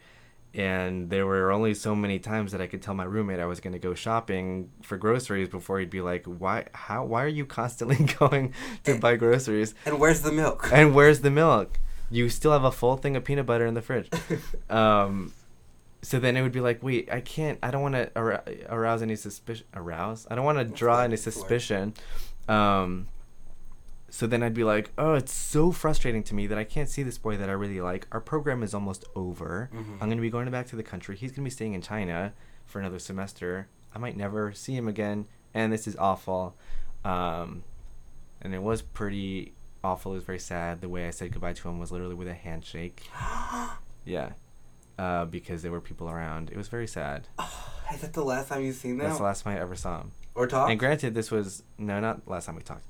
And 0.54 1.10
there 1.10 1.26
were 1.26 1.52
only 1.52 1.74
so 1.74 1.96
many 1.96 2.20
times 2.20 2.52
that 2.52 2.62
I 2.62 2.68
could 2.68 2.82
tell 2.82 2.94
my 2.94 3.04
roommate 3.04 3.40
I 3.40 3.46
was 3.46 3.60
going 3.60 3.74
to 3.74 3.80
go 3.80 3.94
shopping 3.94 4.72
for 4.82 4.98
groceries 4.98 5.50
before 5.50 5.80
he'd 5.80 5.90
be 5.90 6.02
like, 6.02 6.26
"Why? 6.26 6.66
How? 6.74 7.06
Why 7.06 7.24
are 7.24 7.28
you 7.28 7.46
constantly 7.46 7.98
going 8.20 8.54
to 8.86 8.98
buy 8.98 9.18
groceries? 9.18 9.76
and 9.86 10.00
where's 10.00 10.22
the 10.22 10.32
milk 10.32 10.70
And 10.72 10.96
where's 10.96 11.22
the 11.22 11.30
milk? 11.30 11.80
You 12.10 12.30
still 12.30 12.54
have 12.54 12.64
a 12.64 12.72
full 12.72 12.98
thing 12.98 13.16
of 13.16 13.24
peanut 13.24 13.46
butter 13.46 13.68
in 13.68 13.74
the 13.76 13.82
fridge." 13.82 14.10
um, 14.70 15.32
so 16.02 16.20
then 16.20 16.36
it 16.38 16.42
would 16.42 16.54
be 16.54 16.62
like, 16.62 16.82
"Wait, 16.82 17.12
I 17.12 17.22
can't. 17.22 17.60
I 17.62 17.70
don't 17.70 17.84
want 17.84 17.96
to 17.96 18.12
ar- 18.16 18.44
arouse 18.70 19.02
any 19.02 19.16
suspicion. 19.16 19.66
Arouse? 19.76 20.26
I 20.32 20.36
don't 20.36 20.46
want 20.46 20.58
to 20.58 20.66
draw 20.66 21.02
any 21.02 21.18
suspicion." 21.18 21.94
Um, 22.48 23.08
so 24.18 24.26
then 24.26 24.42
I'd 24.42 24.54
be 24.56 24.64
like, 24.64 24.92
"Oh, 24.98 25.14
it's 25.14 25.32
so 25.34 25.72
frustrating 25.72 26.24
to 26.24 26.34
me 26.34 26.48
that 26.48 26.58
I 26.58 26.64
can't 26.64 26.90
see 26.90 27.04
this 27.04 27.20
boy 27.20 27.38
that 27.38 27.50
I 27.50 27.54
really 27.64 27.82
like. 27.82 28.08
Our 28.12 28.20
program 28.22 28.64
is 28.64 28.74
almost 28.74 29.06
over. 29.16 29.70
Mhm. 29.74 29.94
I'm 30.02 30.08
going 30.12 30.18
to 30.18 30.22
be 30.30 30.32
going 30.32 30.50
back 30.50 30.66
to 30.68 30.76
the 30.76 30.84
country. 30.92 31.16
He's 31.16 31.32
going 31.32 31.44
to 31.44 31.50
be 31.52 31.58
staying 31.60 31.74
in 31.76 31.82
China 31.82 32.34
for 32.66 32.80
another 32.80 33.00
semester. 33.00 33.68
I 33.94 34.00
might 34.00 34.18
never 34.18 34.54
see 34.54 34.74
him 34.76 34.88
again, 34.88 35.28
and 35.54 35.72
this 35.72 35.86
is 35.88 35.96
awful." 35.98 36.56
Um, 37.06 37.64
and 38.42 38.54
it 38.56 38.62
was 38.64 38.82
pretty 38.82 39.54
awful. 39.84 40.14
It 40.14 40.16
was 40.16 40.24
very 40.24 40.40
sad. 40.40 40.82
The 40.82 40.90
way 40.90 41.08
I 41.08 41.12
said 41.12 41.32
goodbye 41.32 41.54
to 41.54 41.70
him 41.70 41.78
was 41.80 41.92
literally 41.92 42.16
with 42.16 42.28
a 42.28 42.34
handshake. 42.34 43.04
Yeah, 44.06 44.30
uh, 44.98 45.26
because 45.26 45.62
there 45.64 45.72
were 45.72 45.82
people 45.82 46.10
around. 46.10 46.50
It 46.50 46.56
was 46.58 46.70
very 46.70 46.88
sad. 46.88 47.28
Is 47.94 48.02
that 48.02 48.14
the 48.14 48.24
last 48.24 48.48
time 48.50 48.64
you've 48.64 48.76
seen 48.78 48.98
them? 48.98 49.06
That's 49.08 49.18
the 49.20 49.24
last 49.26 49.44
time 49.44 49.58
I 49.58 49.60
ever 49.60 49.76
saw 49.76 50.00
him. 50.02 50.12
or 50.34 50.48
talk? 50.48 50.70
And 50.70 50.80
granted, 50.80 51.14
this 51.14 51.30
was 51.30 51.64
no, 51.78 52.00
not 52.00 52.28
last 52.28 52.46
time 52.46 52.56
we 52.56 52.62
talked, 52.62 52.86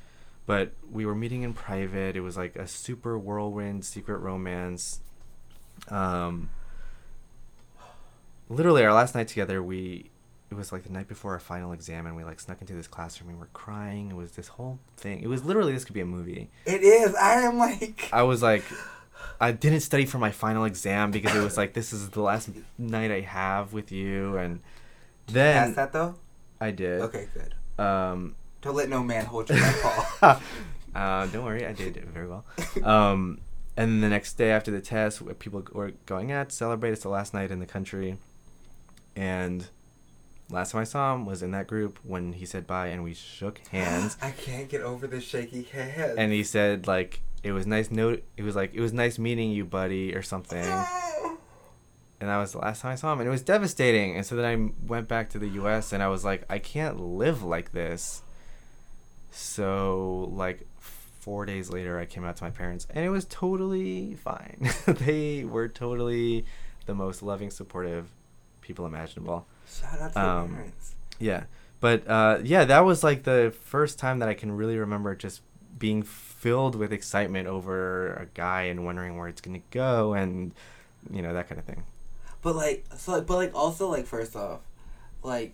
but 0.47 0.71
we 0.91 1.05
were 1.05 1.13
meeting 1.13 1.43
in 1.43 1.53
private. 1.53 2.15
It 2.15 2.21
was 2.21 2.35
like 2.35 2.55
a 2.55 2.67
super 2.67 3.19
whirlwind 3.19 3.85
secret 3.85 4.17
romance. 4.17 5.01
Um, 5.89 6.49
literally, 8.49 8.83
our 8.83 8.93
last 8.93 9.13
night 9.13 9.27
together, 9.27 9.61
we 9.61 10.09
it 10.49 10.55
was 10.55 10.71
like 10.71 10.83
the 10.83 10.91
night 10.91 11.07
before 11.09 11.33
our 11.33 11.39
final 11.39 11.73
exam, 11.73 12.05
and 12.07 12.15
we 12.15 12.23
like 12.23 12.39
snuck 12.39 12.61
into 12.61 12.73
this 12.73 12.87
classroom. 12.87 13.29
and 13.29 13.37
We 13.37 13.41
were 13.41 13.49
crying. 13.53 14.09
It 14.09 14.15
was 14.15 14.31
this 14.31 14.47
whole 14.47 14.79
thing. 14.95 15.21
It 15.21 15.27
was 15.27 15.43
literally 15.43 15.73
this 15.73 15.83
could 15.85 15.93
be 15.93 16.01
a 16.01 16.05
movie. 16.05 16.49
It 16.65 16.81
is. 16.81 17.13
I 17.15 17.41
am 17.41 17.57
like. 17.57 18.09
I 18.13 18.23
was 18.23 18.41
like, 18.41 18.63
I 19.41 19.51
didn't 19.51 19.81
study 19.81 20.05
for 20.05 20.17
my 20.17 20.31
final 20.31 20.63
exam 20.63 21.11
because 21.11 21.35
it 21.35 21.43
was 21.43 21.57
like 21.57 21.73
this 21.73 21.91
is 21.91 22.09
the 22.09 22.21
last 22.21 22.49
night 22.77 23.11
I 23.11 23.19
have 23.21 23.73
with 23.73 23.91
you, 23.91 24.37
and 24.37 24.61
then 25.27 25.65
Past 25.65 25.75
that 25.75 25.91
though. 25.93 26.15
I 26.61 26.71
did. 26.71 27.01
Okay, 27.01 27.27
good. 27.33 27.83
Um, 27.83 28.35
Don't 28.67 28.75
let 28.75 28.89
no 28.89 29.01
man 29.01 29.23
hold 29.23 29.49
you 29.49 29.55
back, 29.55 29.75
Paul. 29.81 30.41
uh, 30.93 31.25
don't 31.27 31.45
worry, 31.45 31.65
I 31.65 31.71
did 31.71 31.95
it 31.95 32.03
very 32.09 32.27
well. 32.27 32.43
Um, 32.83 33.39
and 33.77 33.91
then 33.91 34.01
the 34.01 34.09
next 34.09 34.33
day 34.33 34.51
after 34.51 34.71
the 34.71 34.81
test, 34.81 35.21
people 35.39 35.63
were 35.71 35.93
going 36.05 36.33
out 36.33 36.49
to 36.49 36.55
celebrate. 36.55 36.91
It's 36.91 37.03
the 37.03 37.07
last 37.07 37.33
night 37.33 37.49
in 37.49 37.61
the 37.61 37.65
country, 37.65 38.17
and 39.15 39.69
last 40.49 40.73
time 40.73 40.81
I 40.81 40.83
saw 40.83 41.15
him 41.15 41.25
was 41.25 41.41
in 41.41 41.51
that 41.51 41.67
group 41.67 41.97
when 42.03 42.33
he 42.33 42.45
said 42.45 42.67
bye, 42.67 42.87
and 42.87 43.05
we 43.05 43.13
shook 43.13 43.59
hands. 43.71 44.17
I 44.21 44.31
can't 44.31 44.67
get 44.67 44.81
over 44.81 45.07
the 45.07 45.21
shaky 45.21 45.63
head. 45.63 46.15
and 46.17 46.33
he 46.33 46.43
said 46.43 46.87
like 46.87 47.21
it 47.43 47.53
was 47.53 47.65
nice 47.65 47.89
note. 47.89 48.25
It 48.35 48.43
was 48.43 48.57
like 48.57 48.73
it 48.73 48.81
was 48.81 48.91
nice 48.91 49.17
meeting 49.17 49.49
you, 49.49 49.63
buddy, 49.63 50.13
or 50.13 50.21
something. 50.21 50.59
and 50.59 52.29
that 52.29 52.37
was 52.37 52.51
the 52.51 52.57
last 52.57 52.81
time 52.81 52.91
I 52.91 52.95
saw 52.95 53.13
him, 53.13 53.21
and 53.21 53.29
it 53.29 53.31
was 53.31 53.43
devastating. 53.43 54.17
And 54.17 54.25
so 54.25 54.35
then 54.35 54.45
I 54.45 54.85
went 54.85 55.07
back 55.07 55.29
to 55.29 55.39
the 55.39 55.47
U.S. 55.47 55.93
and 55.93 56.03
I 56.03 56.09
was 56.09 56.25
like, 56.25 56.43
I 56.49 56.59
can't 56.59 56.99
live 56.99 57.43
like 57.43 57.71
this. 57.71 58.23
So 59.31 60.29
like 60.33 60.65
four 60.79 61.45
days 61.45 61.69
later, 61.69 61.99
I 61.99 62.05
came 62.05 62.23
out 62.23 62.37
to 62.37 62.43
my 62.43 62.49
parents, 62.49 62.87
and 62.89 63.05
it 63.05 63.09
was 63.09 63.25
totally 63.25 64.15
fine. 64.15 64.69
they 64.87 65.43
were 65.43 65.67
totally 65.67 66.45
the 66.85 66.95
most 66.95 67.21
loving, 67.21 67.51
supportive 67.51 68.07
people 68.61 68.85
imaginable. 68.85 69.45
Shout 69.69 69.99
out 69.99 70.13
to 70.13 70.19
Um, 70.19 70.55
parents. 70.55 70.95
Yeah, 71.19 71.43
but 71.79 72.07
uh, 72.07 72.39
yeah, 72.43 72.65
that 72.65 72.81
was 72.85 73.03
like 73.03 73.23
the 73.23 73.53
first 73.63 73.99
time 73.99 74.19
that 74.19 74.29
I 74.29 74.33
can 74.33 74.51
really 74.51 74.77
remember 74.77 75.15
just 75.15 75.41
being 75.77 76.01
filled 76.01 76.75
with 76.75 76.91
excitement 76.91 77.47
over 77.47 78.13
a 78.13 78.25
guy 78.33 78.63
and 78.63 78.85
wondering 78.85 79.17
where 79.17 79.27
it's 79.27 79.41
gonna 79.41 79.61
go, 79.71 80.13
and 80.13 80.53
you 81.11 81.21
know 81.21 81.33
that 81.33 81.49
kind 81.49 81.59
of 81.59 81.65
thing. 81.65 81.83
But 82.41 82.55
like, 82.55 82.85
so 82.95 83.13
like, 83.13 83.25
but 83.25 83.35
like, 83.35 83.55
also 83.55 83.89
like, 83.89 84.05
first 84.05 84.35
off, 84.35 84.61
like, 85.23 85.53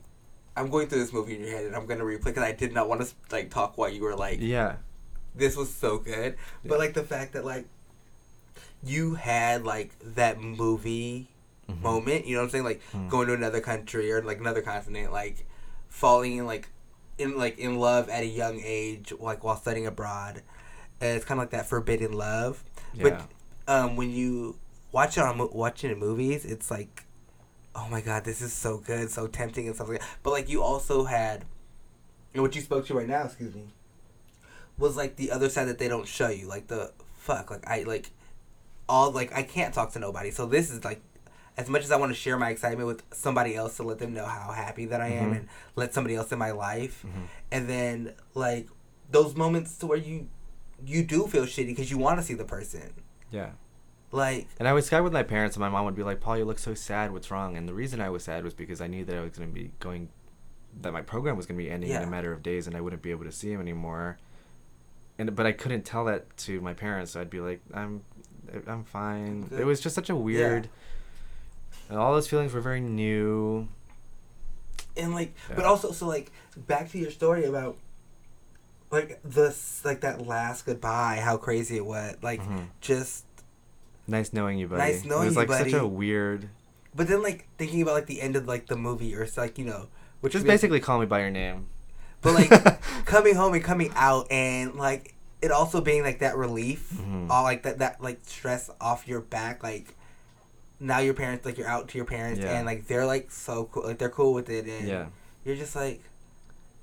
I'm 0.56 0.70
going 0.70 0.88
through 0.88 1.00
this 1.00 1.14
movie 1.14 1.36
in 1.36 1.42
your 1.42 1.52
head, 1.52 1.66
and 1.66 1.76
I'm 1.76 1.86
gonna 1.86 2.04
replay 2.04 2.26
because 2.26 2.44
I 2.44 2.52
did 2.52 2.74
not 2.74 2.88
want 2.90 3.02
to 3.02 3.08
like 3.32 3.50
talk 3.50 3.78
while 3.78 3.90
you 3.90 4.04
were 4.04 4.16
like, 4.16 4.40
Yeah, 4.42 4.76
this 5.36 5.56
was 5.56 5.74
so 5.74 5.98
good. 5.98 6.36
But 6.64 6.80
like 6.80 6.94
the 6.94 7.04
fact 7.04 7.34
that 7.34 7.44
like, 7.46 7.66
you 8.84 9.16
had 9.16 9.64
like 9.64 9.92
that 10.16 10.40
movie 10.42 11.30
Mhm. 11.70 11.82
moment. 11.82 12.26
You 12.26 12.36
know 12.36 12.42
what 12.42 12.46
I'm 12.46 12.50
saying? 12.52 12.64
Like 12.66 12.82
Mhm. 12.94 13.10
going 13.10 13.28
to 13.28 13.34
another 13.34 13.62
country 13.62 14.12
or 14.12 14.22
like 14.22 14.40
another 14.40 14.62
continent, 14.62 15.12
like 15.12 15.46
falling 15.90 16.38
in 16.38 16.46
like 16.46 16.70
in 17.18 17.38
like 17.38 17.58
in 17.58 17.78
love 17.80 18.10
at 18.10 18.24
a 18.24 18.28
young 18.28 18.60
age, 18.64 19.14
like 19.20 19.44
while 19.44 19.56
studying 19.56 19.88
abroad. 19.88 20.42
And 21.00 21.16
it's 21.16 21.26
kind 21.26 21.40
of 21.40 21.44
like 21.44 21.52
that 21.52 21.66
forbidden 21.68 22.14
love. 22.14 22.64
yeah, 22.94 23.04
But 23.04 23.74
um, 23.74 23.96
when 23.96 24.12
you 24.12 24.58
watch 24.92 25.18
it 25.18 25.22
on 25.24 25.38
watching 25.54 25.90
it 25.90 25.94
in 25.94 26.00
movies, 26.00 26.46
it's 26.46 26.70
like, 26.70 27.06
oh 27.76 27.88
my 27.90 28.02
god, 28.02 28.24
this 28.24 28.42
is 28.42 28.54
so 28.54 28.78
good, 28.78 29.10
so 29.10 29.28
tempting 29.28 29.68
and 29.68 29.76
stuff 29.76 29.90
like 29.90 30.00
that. 30.00 30.10
But 30.24 30.32
like 30.32 30.50
you 30.50 30.62
also 30.62 31.06
had, 31.06 31.46
and 32.34 32.42
what 32.44 32.56
you 32.56 32.62
spoke 32.62 32.86
to 32.88 32.94
right 32.94 33.08
now, 33.08 33.24
excuse 33.26 33.54
me, 33.56 33.68
was 34.78 34.96
like 34.98 35.16
the 35.16 35.32
other 35.32 35.50
side 35.50 35.66
that 35.68 35.78
they 35.80 35.88
don't 35.88 36.08
show 36.08 36.30
you, 36.30 36.48
like 36.48 36.68
the 36.68 36.92
fuck, 37.18 37.52
like 37.52 37.68
I 37.68 37.84
like 37.84 38.12
all 38.90 39.12
like 39.12 39.34
I 39.36 39.44
can't 39.44 39.74
talk 39.74 39.92
to 39.94 40.00
nobody. 40.00 40.32
So 40.32 40.46
this 40.46 40.70
is 40.72 40.84
like. 40.84 41.02
As 41.56 41.70
much 41.70 41.84
as 41.84 41.92
I 41.92 41.98
want 41.98 42.10
to 42.12 42.16
share 42.16 42.36
my 42.36 42.50
excitement 42.50 42.88
with 42.88 43.04
somebody 43.14 43.56
else 43.56 43.78
to 43.78 43.84
let 43.84 44.00
them 44.00 44.12
know 44.12 44.26
how 44.26 44.52
happy 44.54 44.86
that 44.88 45.02
I 45.02 45.10
am 45.10 45.30
Mhm. 45.34 45.36
and 45.38 45.48
let 45.76 45.94
somebody 45.94 46.16
else 46.16 46.32
in 46.32 46.40
my 46.40 46.50
life, 46.50 47.06
Mhm. 47.06 47.28
and 47.52 47.70
then 47.70 48.14
like 48.34 48.68
those 49.12 49.36
moments 49.36 49.78
to 49.78 49.86
where 49.86 50.00
you 50.00 50.30
you 50.84 51.04
do 51.04 51.28
feel 51.28 51.44
shitty 51.46 51.68
because 51.68 51.92
you 51.92 52.00
want 52.00 52.20
to 52.20 52.26
see 52.26 52.34
the 52.34 52.44
person, 52.44 52.92
yeah. 53.30 53.52
Like 54.14 54.48
And 54.60 54.68
I 54.68 54.74
would 54.74 54.84
Skype 54.84 55.04
with 55.04 55.14
my 55.14 55.24
parents, 55.24 55.56
and 55.56 55.62
my 55.62 55.70
mom 55.70 55.86
would 55.86 55.96
be 55.96 56.04
like, 56.04 56.20
"Paul, 56.22 56.38
you 56.38 56.46
look 56.46 56.60
so 56.60 56.74
sad. 56.74 57.12
What's 57.12 57.30
wrong?" 57.32 57.58
And 57.58 57.68
the 57.68 57.74
reason 57.74 58.00
I 58.02 58.10
was 58.10 58.24
sad 58.24 58.44
was 58.44 58.54
because 58.54 58.80
I 58.82 58.88
knew 58.88 59.04
that 59.06 59.16
I 59.16 59.22
was 59.22 59.32
going 59.38 59.50
to 59.50 59.54
be 59.54 59.72
going, 59.80 60.10
that 60.82 60.94
my 60.94 61.02
program 61.02 61.36
was 61.38 61.46
going 61.46 61.58
to 61.58 61.64
be 61.64 61.70
ending 61.72 61.90
in 61.90 62.08
a 62.08 62.12
matter 62.12 62.32
of 62.32 62.42
days, 62.44 62.68
and 62.68 62.76
I 62.78 62.82
wouldn't 62.82 63.02
be 63.02 63.12
able 63.12 63.26
to 63.26 63.32
see 63.32 63.52
him 63.52 63.60
anymore. 63.60 64.18
And 65.18 65.36
but 65.36 65.46
I 65.46 65.52
couldn't 65.52 65.84
tell 65.84 66.06
that 66.06 66.36
to 66.38 66.62
my 66.62 66.74
parents, 66.74 67.12
so 67.12 67.22
I'd 67.22 67.30
be 67.30 67.40
like, 67.42 67.62
"I'm, 67.74 68.04
I'm 68.68 68.84
fine." 68.84 69.42
Good. 69.48 69.60
It 69.60 69.66
was 69.66 69.80
just 69.82 69.96
such 69.96 70.10
a 70.10 70.16
weird. 70.16 70.70
And 71.90 71.98
all 72.00 72.14
those 72.14 72.28
feelings 72.28 72.54
were 72.54 72.62
very 72.62 72.82
new. 72.82 73.68
and 74.96 75.14
like 75.16 75.34
but 75.56 75.66
also 75.66 75.92
so 75.92 76.06
like 76.08 76.32
back 76.56 76.90
to 76.92 77.00
your 77.00 77.10
story 77.12 77.46
about 77.46 77.78
like 78.92 79.20
this 79.24 79.84
like 79.84 80.02
that 80.02 80.26
last 80.28 80.66
goodbye 80.68 81.20
how 81.24 81.36
crazy 81.36 81.78
it 81.78 81.86
was 81.86 82.16
like 82.22 82.40
Mhm. 82.42 82.68
just 82.80 83.26
Nice 84.08 84.34
knowing 84.34 84.58
you, 84.60 84.68
buddy. 84.68 84.82
Nice 84.82 85.06
knowing 85.06 85.24
It 85.24 85.26
was 85.28 85.36
you, 85.36 85.42
like 85.46 85.50
such 85.72 85.74
a 85.74 85.86
weird. 85.88 86.50
but 86.96 87.08
then 87.08 87.22
like 87.24 87.48
thinking 87.58 87.82
about 87.82 87.94
like 87.96 88.06
the 88.08 88.22
end 88.22 88.36
of 88.36 88.48
like 88.48 88.68
the 88.68 88.76
movie 88.76 89.16
or 89.16 89.24
it's 89.24 89.38
like 89.38 89.58
you 89.58 89.66
know 89.66 89.88
which 90.22 90.36
is- 90.36 90.44
basically 90.44 90.80
call 90.80 91.00
me 91.00 91.06
by 91.06 91.20
your 91.22 91.32
name. 91.32 91.68
but 92.22 92.34
like 92.34 92.50
coming 93.06 93.36
home 93.36 93.54
and 93.54 93.64
coming 93.64 93.92
out 93.96 94.28
and 94.32 94.76
like 94.76 95.14
it 95.42 95.52
also 95.52 95.82
being 95.82 96.04
like 96.04 96.20
that 96.20 96.36
relief 96.38 96.92
Mhm. 96.94 97.30
all 97.30 97.44
like 97.44 97.64
that 97.64 97.80
that 97.80 98.02
like 98.02 98.20
stress 98.24 98.70
off 98.80 99.08
your 99.08 99.22
back 99.22 99.64
like 99.64 99.96
now 100.80 101.00
your 101.00 101.14
parents 101.14 101.46
like 101.46 101.58
you're 101.58 101.68
out 101.68 101.88
to 101.90 101.98
your 101.98 102.06
parents 102.06 102.40
Yeah. 102.42 102.58
and 102.58 102.66
like 102.66 102.88
they're 102.88 103.06
like 103.06 103.32
so 103.32 103.66
cool 103.72 103.84
like 103.84 103.98
they're 103.98 104.10
cool 104.10 104.34
with 104.34 104.50
it 104.50 104.66
and 104.68 104.88
Yeah. 104.88 105.06
you're 105.46 105.56
just 105.56 105.76
like 105.76 106.02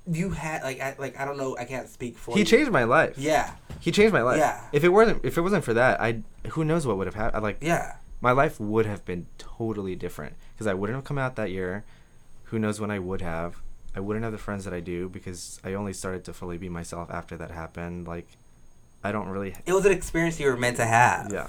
you 0.07 0.31
had 0.31 0.63
like 0.63 0.79
I 0.81 0.95
like 0.97 1.19
I 1.19 1.25
don't 1.25 1.37
know 1.37 1.55
I 1.57 1.65
can't 1.65 1.87
speak 1.87 2.17
for 2.17 2.33
He 2.33 2.39
you. 2.39 2.45
changed 2.45 2.71
my 2.71 2.83
life. 2.83 3.17
yeah 3.17 3.51
He 3.81 3.91
changed 3.91 4.13
my 4.13 4.21
life. 4.21 4.37
Yeah. 4.39 4.61
If 4.71 4.83
it 4.83 4.89
wasn't 4.89 5.25
if 5.25 5.37
it 5.37 5.41
wasn't 5.41 5.63
for 5.63 5.73
that, 5.73 5.99
I 5.99 6.21
who 6.49 6.63
knows 6.63 6.87
what 6.87 6.97
would 6.97 7.07
have 7.07 7.15
happened. 7.15 7.43
Like 7.43 7.57
yeah 7.61 7.95
my 8.21 8.31
life 8.31 8.59
would 8.59 8.85
have 8.85 9.03
been 9.03 9.25
totally 9.37 9.95
different 9.95 10.35
because 10.53 10.67
I 10.67 10.73
wouldn't 10.75 10.95
have 10.95 11.03
come 11.05 11.17
out 11.17 11.35
that 11.35 11.49
year. 11.51 11.83
Who 12.45 12.59
knows 12.59 12.79
when 12.79 12.91
I 12.91 12.99
would 12.99 13.21
have? 13.21 13.55
I 13.95 13.99
wouldn't 13.99 14.23
have 14.23 14.31
the 14.31 14.37
friends 14.37 14.63
that 14.65 14.73
I 14.73 14.79
do 14.79 15.09
because 15.09 15.59
I 15.63 15.73
only 15.73 15.91
started 15.93 16.23
to 16.25 16.33
fully 16.33 16.57
be 16.57 16.69
myself 16.69 17.09
after 17.11 17.35
that 17.37 17.51
happened. 17.51 18.07
Like 18.07 18.27
I 19.03 19.11
don't 19.11 19.27
really. 19.29 19.55
it 19.65 19.73
was 19.73 19.85
an 19.85 19.91
experience 19.91 20.39
you 20.39 20.47
were 20.47 20.57
meant 20.57 20.77
to 20.77 20.85
have 20.85 21.31
Yeah. 21.33 21.47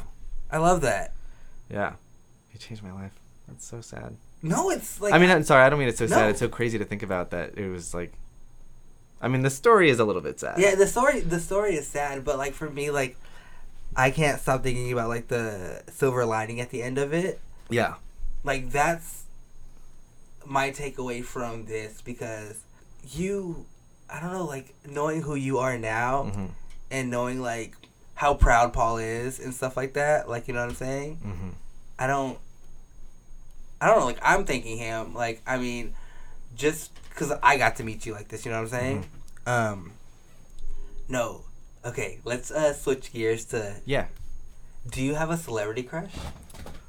I 0.51 0.57
love 0.59 0.81
that 0.81 1.13
Yeah. 1.71 1.93
He 2.51 2.59
changed 2.59 2.83
my 2.83 2.93
life. 2.93 3.13
That's 3.49 3.67
so 3.67 3.81
sad. 3.83 4.17
no 4.43 4.71
it's 4.71 5.01
like 5.01 5.13
I 5.13 5.19
mean, 5.19 5.31
I'm 5.31 5.43
sorry. 5.45 5.63
I 5.65 5.69
don't 5.69 5.79
mean 5.79 5.89
it's 5.89 5.99
so 5.99 6.07
No. 6.07 6.17
sad. 6.17 6.31
It's 6.31 6.39
so 6.41 6.49
crazy 6.49 6.79
to 6.79 6.85
think 6.87 7.03
about 7.03 7.31
that. 7.31 7.59
It 7.59 7.69
was 7.69 7.93
like. 7.93 8.15
I 9.23 9.29
mean, 9.29 9.43
the 9.43 9.51
story 9.51 9.89
is 9.89 10.01
a 10.01 10.05
little 10.05 10.21
bit 10.23 10.41
sad. 10.41 10.59
yeah 10.59 10.75
the 10.75 10.87
story 10.87 11.21
the 11.21 11.39
story 11.41 11.77
is 11.77 11.87
sad 11.87 12.25
but 12.25 12.37
like 12.39 12.53
for 12.55 12.69
me 12.69 12.91
like 12.91 13.17
I 13.95 14.11
can't 14.11 14.41
stop 14.41 14.63
thinking 14.63 14.91
about 14.93 15.09
like 15.11 15.29
the 15.29 15.83
silver 15.93 16.25
lining 16.25 16.61
at 16.61 16.71
the 16.71 16.83
end 16.83 16.99
of 16.99 17.13
it. 17.15 17.41
Yeah. 17.71 17.95
like 18.43 18.71
that's 18.71 19.25
my 20.45 20.71
takeaway 20.71 21.23
from 21.25 21.67
this 21.67 22.01
because 22.03 22.57
you 23.11 23.65
I 24.11 24.21
don't 24.21 24.33
know 24.33 24.45
like 24.45 24.75
knowing 24.87 25.23
who 25.23 25.35
you 25.37 25.59
are 25.59 25.79
now 25.79 26.25
hmm 26.25 26.47
and 26.91 27.09
knowing 27.11 27.41
like 27.41 27.75
how 28.15 28.35
proud 28.35 28.75
Paul 28.75 28.99
is 28.99 29.41
and 29.41 29.55
stuff 29.55 29.77
like 29.79 29.95
that 29.95 30.29
like 30.29 30.47
you 30.49 30.53
know 30.55 30.61
what 30.61 30.69
I'm 30.71 30.75
saying? 30.77 31.17
Hmm 31.17 31.49
I 31.99 32.07
don't 32.07 32.39
I 33.81 33.87
don't 33.87 34.01
know 34.01 34.07
like 34.07 34.19
I'm 34.23 34.45
thanking 34.45 34.77
him. 34.79 35.15
Like 35.15 35.41
I 35.47 35.59
mean 35.59 35.95
just 36.57 36.91
cuz 37.15 37.33
I 37.43 37.57
got 37.59 37.77
to 37.77 37.85
meet 37.85 38.07
you 38.07 38.13
like 38.15 38.29
this 38.29 38.45
you 38.45 38.51
know 38.53 38.59
what 38.59 38.73
I'm 38.73 38.79
saying 38.81 39.07
um 39.47 39.93
no 41.09 41.43
okay 41.85 42.21
let's 42.25 42.51
uh 42.51 42.73
switch 42.73 43.13
gears 43.13 43.45
to 43.47 43.75
Yeah. 43.85 44.07
do 44.89 45.03
you 45.03 45.15
have 45.15 45.31
a 45.31 45.37
celebrity 45.37 45.83
crush 45.83 46.13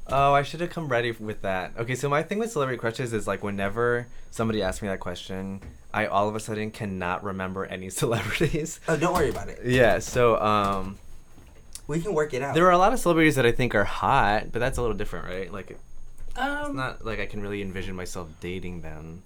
Oh, 0.06 0.34
I 0.34 0.44
should 0.44 0.60
have 0.60 0.70
come 0.70 0.90
ready 0.90 1.12
with 1.12 1.44
that. 1.44 1.72
Okay, 1.78 1.96
so 1.96 2.10
my 2.10 2.24
thing 2.24 2.38
with 2.38 2.52
celebrity 2.52 2.78
crushes 2.78 3.14
is 3.14 3.26
like 3.26 3.42
whenever 3.42 4.08
somebody 4.32 4.62
asks 4.62 4.82
me 4.82 4.90
that 4.90 5.00
question, 5.00 5.62
I 5.94 6.08
all 6.08 6.28
of 6.28 6.36
a 6.36 6.42
sudden 6.42 6.72
cannot 6.72 7.24
remember 7.24 7.64
any 7.66 7.90
celebrities. 8.02 8.82
oh 8.90 8.98
don't 8.98 9.14
worry 9.14 9.30
about 9.30 9.48
it 9.48 9.62
yeah, 9.64 10.00
so 10.00 10.38
um 10.42 10.98
we 11.88 12.02
can 12.02 12.14
work 12.14 12.34
it 12.34 12.42
out 12.42 12.54
there 12.54 12.66
are 12.66 12.72
a 12.72 12.78
lot 12.78 12.92
of 12.92 13.00
celebrities 13.00 13.36
that 13.36 13.46
I 13.46 13.54
think 13.54 13.74
are 13.76 13.86
hot, 13.86 14.52
but 14.52 14.60
that's 14.60 14.78
a 14.78 14.82
little 14.82 14.96
different, 14.98 15.26
right? 15.26 15.52
Like 15.52 15.72
it's 15.72 15.82
um 16.36 16.76
not 16.76 17.06
like 17.06 17.20
I 17.22 17.26
can 17.26 17.42
really 17.42 17.62
envision 17.62 17.96
myself 17.96 18.28
dating 18.42 18.82
them. 18.82 19.24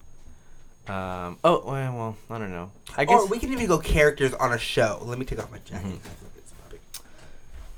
Um 0.90 1.38
oh, 1.44 1.64
well, 1.66 2.16
I 2.30 2.38
don't 2.38 2.52
know. 2.52 2.72
I 2.96 3.06
guess 3.06 3.20
or 3.22 3.28
we 3.28 3.40
can 3.40 3.52
even 3.52 3.68
go 3.68 3.78
characters 3.80 4.34
on 4.34 4.54
a 4.54 4.58
show 4.58 5.00
let 5.04 5.20
me 5.20 5.26
take 5.26 5.40
off 5.40 5.52
my 5.52 5.60
jacket 5.66 5.86
Mhm. 5.88 6.00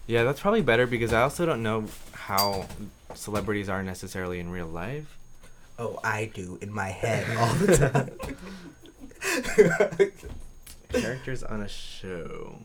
Yeah, 0.07 0.23
that's 0.23 0.39
probably 0.39 0.61
better 0.61 0.87
because 0.87 1.13
I 1.13 1.21
also 1.21 1.45
don't 1.45 1.61
know 1.63 1.85
how 2.13 2.65
celebrities 3.15 3.69
are 3.69 3.83
necessarily 3.83 4.39
in 4.39 4.49
real 4.51 4.67
life. 4.67 5.17
oh 5.77 5.99
I 6.03 6.31
do 6.33 6.57
in 6.61 6.71
my 6.73 6.89
head 6.89 7.25
all 7.37 7.53
the 7.55 7.77
time 7.77 8.11
Characters 10.89 11.43
on 11.43 11.61
a 11.61 11.67
show. 11.67 12.55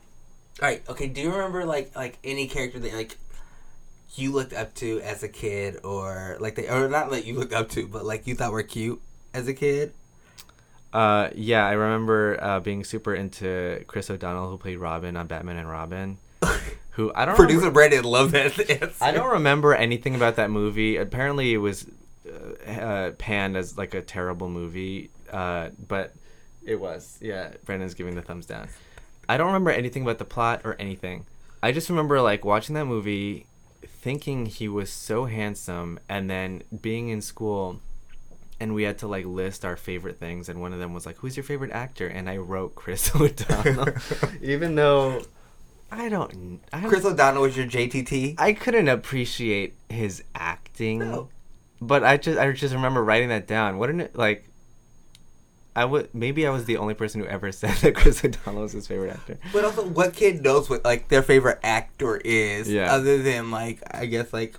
All 0.62 0.68
right. 0.68 0.82
Okay. 0.88 1.08
Do 1.08 1.20
you 1.20 1.30
remember 1.30 1.64
like 1.66 1.94
like 1.94 2.18
any 2.24 2.46
character 2.46 2.78
that 2.78 2.92
like 2.94 3.18
you 4.14 4.32
looked 4.32 4.52
up 4.52 4.74
to 4.76 5.00
as 5.00 5.22
a 5.22 5.28
kid, 5.28 5.80
or 5.84 6.36
like 6.40 6.54
they, 6.54 6.68
or 6.68 6.88
not 6.88 7.10
like 7.10 7.26
you 7.26 7.34
looked 7.38 7.52
up 7.52 7.68
to, 7.70 7.86
but 7.86 8.04
like 8.04 8.26
you 8.26 8.34
thought 8.34 8.52
were 8.52 8.62
cute 8.62 9.00
as 9.34 9.48
a 9.48 9.52
kid? 9.54 9.92
Uh, 10.94 11.28
yeah, 11.34 11.66
I 11.66 11.72
remember 11.72 12.38
uh, 12.40 12.60
being 12.60 12.84
super 12.84 13.14
into 13.14 13.84
Chris 13.88 14.08
O'Donnell, 14.10 14.48
who 14.48 14.56
played 14.58 14.78
Robin 14.78 15.16
on 15.16 15.26
Batman 15.26 15.56
and 15.56 15.68
Robin. 15.68 16.18
Who 16.92 17.10
I 17.12 17.24
don't 17.24 17.34
Producer 17.34 17.58
remember- 17.58 17.74
Brandon 17.74 18.04
loved 18.04 18.32
that 18.34 18.70
answer. 18.70 18.94
I 19.04 19.10
don't 19.10 19.32
remember 19.32 19.74
anything 19.74 20.14
about 20.14 20.36
that 20.36 20.48
movie. 20.52 20.96
Apparently, 20.96 21.52
it 21.52 21.56
was 21.58 21.86
uh, 22.24 22.70
uh, 22.70 23.10
panned 23.18 23.56
as 23.56 23.76
like 23.76 23.94
a 23.94 24.00
terrible 24.00 24.48
movie, 24.48 25.10
uh, 25.32 25.70
but 25.88 26.14
it 26.64 26.76
was. 26.78 27.18
Yeah, 27.20 27.50
Brandon's 27.64 27.94
giving 27.94 28.14
the 28.14 28.22
thumbs 28.22 28.46
down. 28.46 28.68
I 29.28 29.36
don't 29.36 29.48
remember 29.48 29.72
anything 29.72 30.02
about 30.04 30.18
the 30.18 30.24
plot 30.24 30.60
or 30.62 30.76
anything. 30.78 31.26
I 31.64 31.72
just 31.72 31.88
remember 31.90 32.20
like 32.20 32.44
watching 32.44 32.76
that 32.76 32.84
movie, 32.84 33.46
thinking 33.84 34.46
he 34.46 34.68
was 34.68 34.88
so 34.90 35.24
handsome, 35.24 35.98
and 36.08 36.30
then 36.30 36.62
being 36.80 37.08
in 37.08 37.20
school, 37.20 37.80
and 38.60 38.74
we 38.74 38.82
had 38.84 38.98
to 38.98 39.08
like 39.08 39.24
list 39.26 39.64
our 39.64 39.76
favorite 39.76 40.18
things, 40.18 40.48
and 40.48 40.60
one 40.60 40.72
of 40.72 40.78
them 40.78 40.94
was 40.94 41.06
like, 41.06 41.16
"Who's 41.18 41.36
your 41.36 41.44
favorite 41.44 41.72
actor?" 41.72 42.06
And 42.06 42.28
I 42.28 42.36
wrote 42.38 42.74
Chris 42.74 43.14
O'Donnell, 43.14 43.88
even 44.42 44.74
though 44.74 45.22
I 45.90 46.08
don't. 46.08 46.60
I 46.72 46.80
don't 46.80 46.88
Chris 46.88 47.04
O'Donnell 47.04 47.42
was 47.42 47.56
your 47.56 47.66
JTT. 47.66 48.34
I 48.38 48.52
couldn't 48.52 48.88
appreciate 48.88 49.74
his 49.88 50.22
acting, 50.34 50.98
No. 51.00 51.28
but 51.80 52.02
I 52.04 52.16
just 52.16 52.38
I 52.38 52.50
just 52.52 52.74
remember 52.74 53.02
writing 53.04 53.28
that 53.30 53.46
down. 53.46 53.78
Wouldn't 53.78 54.00
it 54.00 54.16
like? 54.16 54.44
I 55.76 55.84
would 55.84 56.14
maybe 56.14 56.46
I 56.46 56.50
was 56.50 56.66
the 56.66 56.76
only 56.76 56.94
person 56.94 57.20
who 57.20 57.26
ever 57.26 57.50
said 57.60 57.74
that 57.78 57.96
Chris 57.96 58.24
O'Donnell 58.24 58.62
was 58.62 58.72
his 58.72 58.86
favorite 58.86 59.10
actor. 59.12 59.38
But 59.52 59.64
also, 59.64 59.84
what 59.84 60.14
kid 60.14 60.42
knows 60.42 60.70
what 60.70 60.84
like 60.84 61.08
their 61.08 61.22
favorite 61.22 61.58
actor 61.64 62.16
is? 62.24 62.70
Yeah. 62.70 62.92
Other 62.94 63.20
than 63.22 63.50
like, 63.50 63.82
I 63.90 64.06
guess 64.06 64.32
like, 64.32 64.54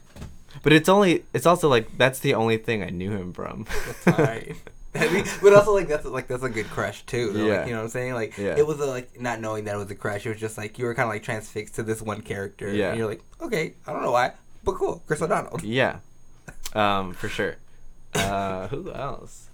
But 0.63 0.73
it's 0.73 0.89
only 0.89 1.23
it's 1.33 1.45
also 1.45 1.69
like 1.69 1.97
that's 1.97 2.19
the 2.19 2.33
only 2.33 2.57
thing 2.57 2.83
I 2.83 2.89
knew 2.89 3.11
him 3.11 3.33
from. 3.33 3.65
fine. 3.65 4.55
I 4.95 5.09
mean, 5.09 5.25
but 5.43 5.53
also 5.53 5.73
like 5.73 5.89
that's 5.89 6.05
like 6.05 6.27
that's 6.29 6.43
a 6.43 6.49
good 6.49 6.67
crush 6.69 7.05
too. 7.05 7.33
though, 7.33 7.45
Yeah. 7.45 7.57
Like, 7.57 7.67
you 7.67 7.73
know 7.73 7.79
what 7.79 7.83
I'm 7.85 7.89
saying? 7.89 8.13
Like 8.13 8.37
Yeah. 8.37 8.55
it 8.57 8.65
was 8.65 8.79
a, 8.79 8.85
like 8.85 9.19
not 9.19 9.41
knowing 9.41 9.65
that 9.65 9.75
it 9.75 9.77
was 9.77 9.91
a 9.91 9.95
crush. 9.95 10.25
It 10.25 10.29
was 10.29 10.39
just 10.39 10.57
like 10.57 10.79
you 10.79 10.85
were 10.85 10.95
kind 10.95 11.07
of 11.07 11.13
like 11.13 11.23
transfixed 11.23 11.75
to 11.75 11.83
this 11.83 12.01
one 12.01 12.21
character. 12.21 12.71
Yeah. 12.71 12.89
And 12.89 12.97
you're 12.97 13.07
like, 13.07 13.21
okay, 13.41 13.73
I 13.85 13.91
don't 13.91 14.03
know 14.03 14.11
why, 14.13 14.31
but 14.63 14.75
cool, 14.75 15.03
Chris 15.05 15.21
O'Donnell. 15.21 15.59
yeah, 15.63 15.99
um, 16.73 17.13
for 17.13 17.27
sure. 17.27 17.57
Uh, 18.13 18.67
who 18.69 18.89
else? 18.93 19.49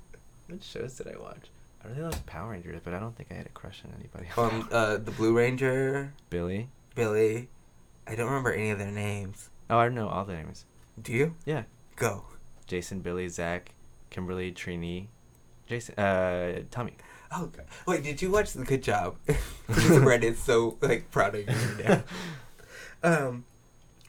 What 0.47 0.61
shows 0.63 0.93
did 0.97 1.07
I 1.07 1.17
watch? 1.19 1.49
I 1.83 1.87
really 1.87 2.01
loved 2.03 2.23
Power 2.27 2.51
Rangers, 2.51 2.79
but 2.83 2.93
I 2.93 2.99
don't 2.99 3.15
think 3.17 3.29
I 3.31 3.35
had 3.35 3.47
a 3.47 3.49
crush 3.49 3.81
on 3.83 3.91
anybody. 3.99 4.27
Um, 4.37 4.69
uh, 4.71 4.97
the 4.97 5.09
Blue 5.09 5.35
Ranger, 5.35 6.13
Billy. 6.29 6.67
Billy. 6.93 7.49
I 8.05 8.13
don't 8.13 8.27
remember 8.27 8.53
any 8.53 8.69
of 8.69 8.77
their 8.77 8.91
names. 8.91 9.49
Oh, 9.71 9.77
I 9.79 9.89
know 9.89 10.07
all 10.07 10.23
the 10.25 10.33
names. 10.33 10.65
Do 10.99 11.11
you? 11.13 11.35
Yeah, 11.45 11.63
Go. 11.95 12.23
Jason, 12.67 13.01
Billy, 13.01 13.27
Zach, 13.27 13.73
Kimberly, 14.09 14.51
Trini, 14.51 15.07
Jason, 15.67 15.95
uh, 15.95 16.61
Tommy. 16.71 16.93
Oh, 17.33 17.47
God. 17.47 17.65
wait, 17.85 18.03
did 18.03 18.21
you 18.21 18.31
watch 18.31 18.53
the 18.53 18.63
Good 18.63 18.81
Job? 18.83 19.17
Brandon's 19.67 20.39
so 20.39 20.77
like 20.81 21.11
proud 21.11 21.35
of 21.35 21.41
you 21.41 21.53
right 21.55 21.85
now. 21.85 22.03
Um, 23.03 23.45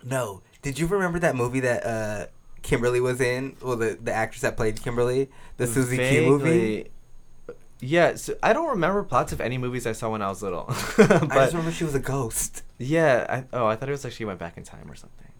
no. 0.05 0.42
Did 0.61 0.79
you 0.79 0.87
remember 0.87 1.18
that 1.21 1.35
movie 1.35 1.61
that 1.61 1.87
uh 1.87 2.27
Kimberly 2.61 3.01
was 3.01 3.23
in? 3.23 3.57
Well, 3.62 3.77
the 3.77 3.99
the 4.01 4.12
actress 4.12 4.42
that 4.42 4.55
played 4.55 4.83
Kimberly, 4.83 5.31
the 5.57 5.66
Susie 5.66 5.97
Q 5.97 6.27
movie. 6.27 6.90
Yeah, 7.81 8.16
so 8.16 8.35
I 8.42 8.53
don't 8.53 8.68
remember 8.68 9.03
plots 9.03 9.33
of 9.33 9.40
any 9.40 9.57
movies 9.57 9.87
I 9.87 9.92
saw 9.92 10.11
when 10.11 10.21
I 10.21 10.29
was 10.29 10.42
little. 10.42 10.66
I 10.68 10.75
just 10.75 11.53
remember 11.55 11.73
she 11.73 11.85
was 11.85 11.95
a 11.95 12.01
ghost. 12.01 12.62
yeah, 12.79 13.27
I, 13.53 13.57
oh, 13.57 13.66
I 13.66 13.77
thought 13.77 13.88
it 13.88 13.92
was 13.92 14.05
like 14.05 14.12
she 14.12 14.27
went 14.27 14.38
back 14.38 14.59
in 14.59 14.62
time 14.62 14.90
or 14.90 14.95
something. 14.95 15.32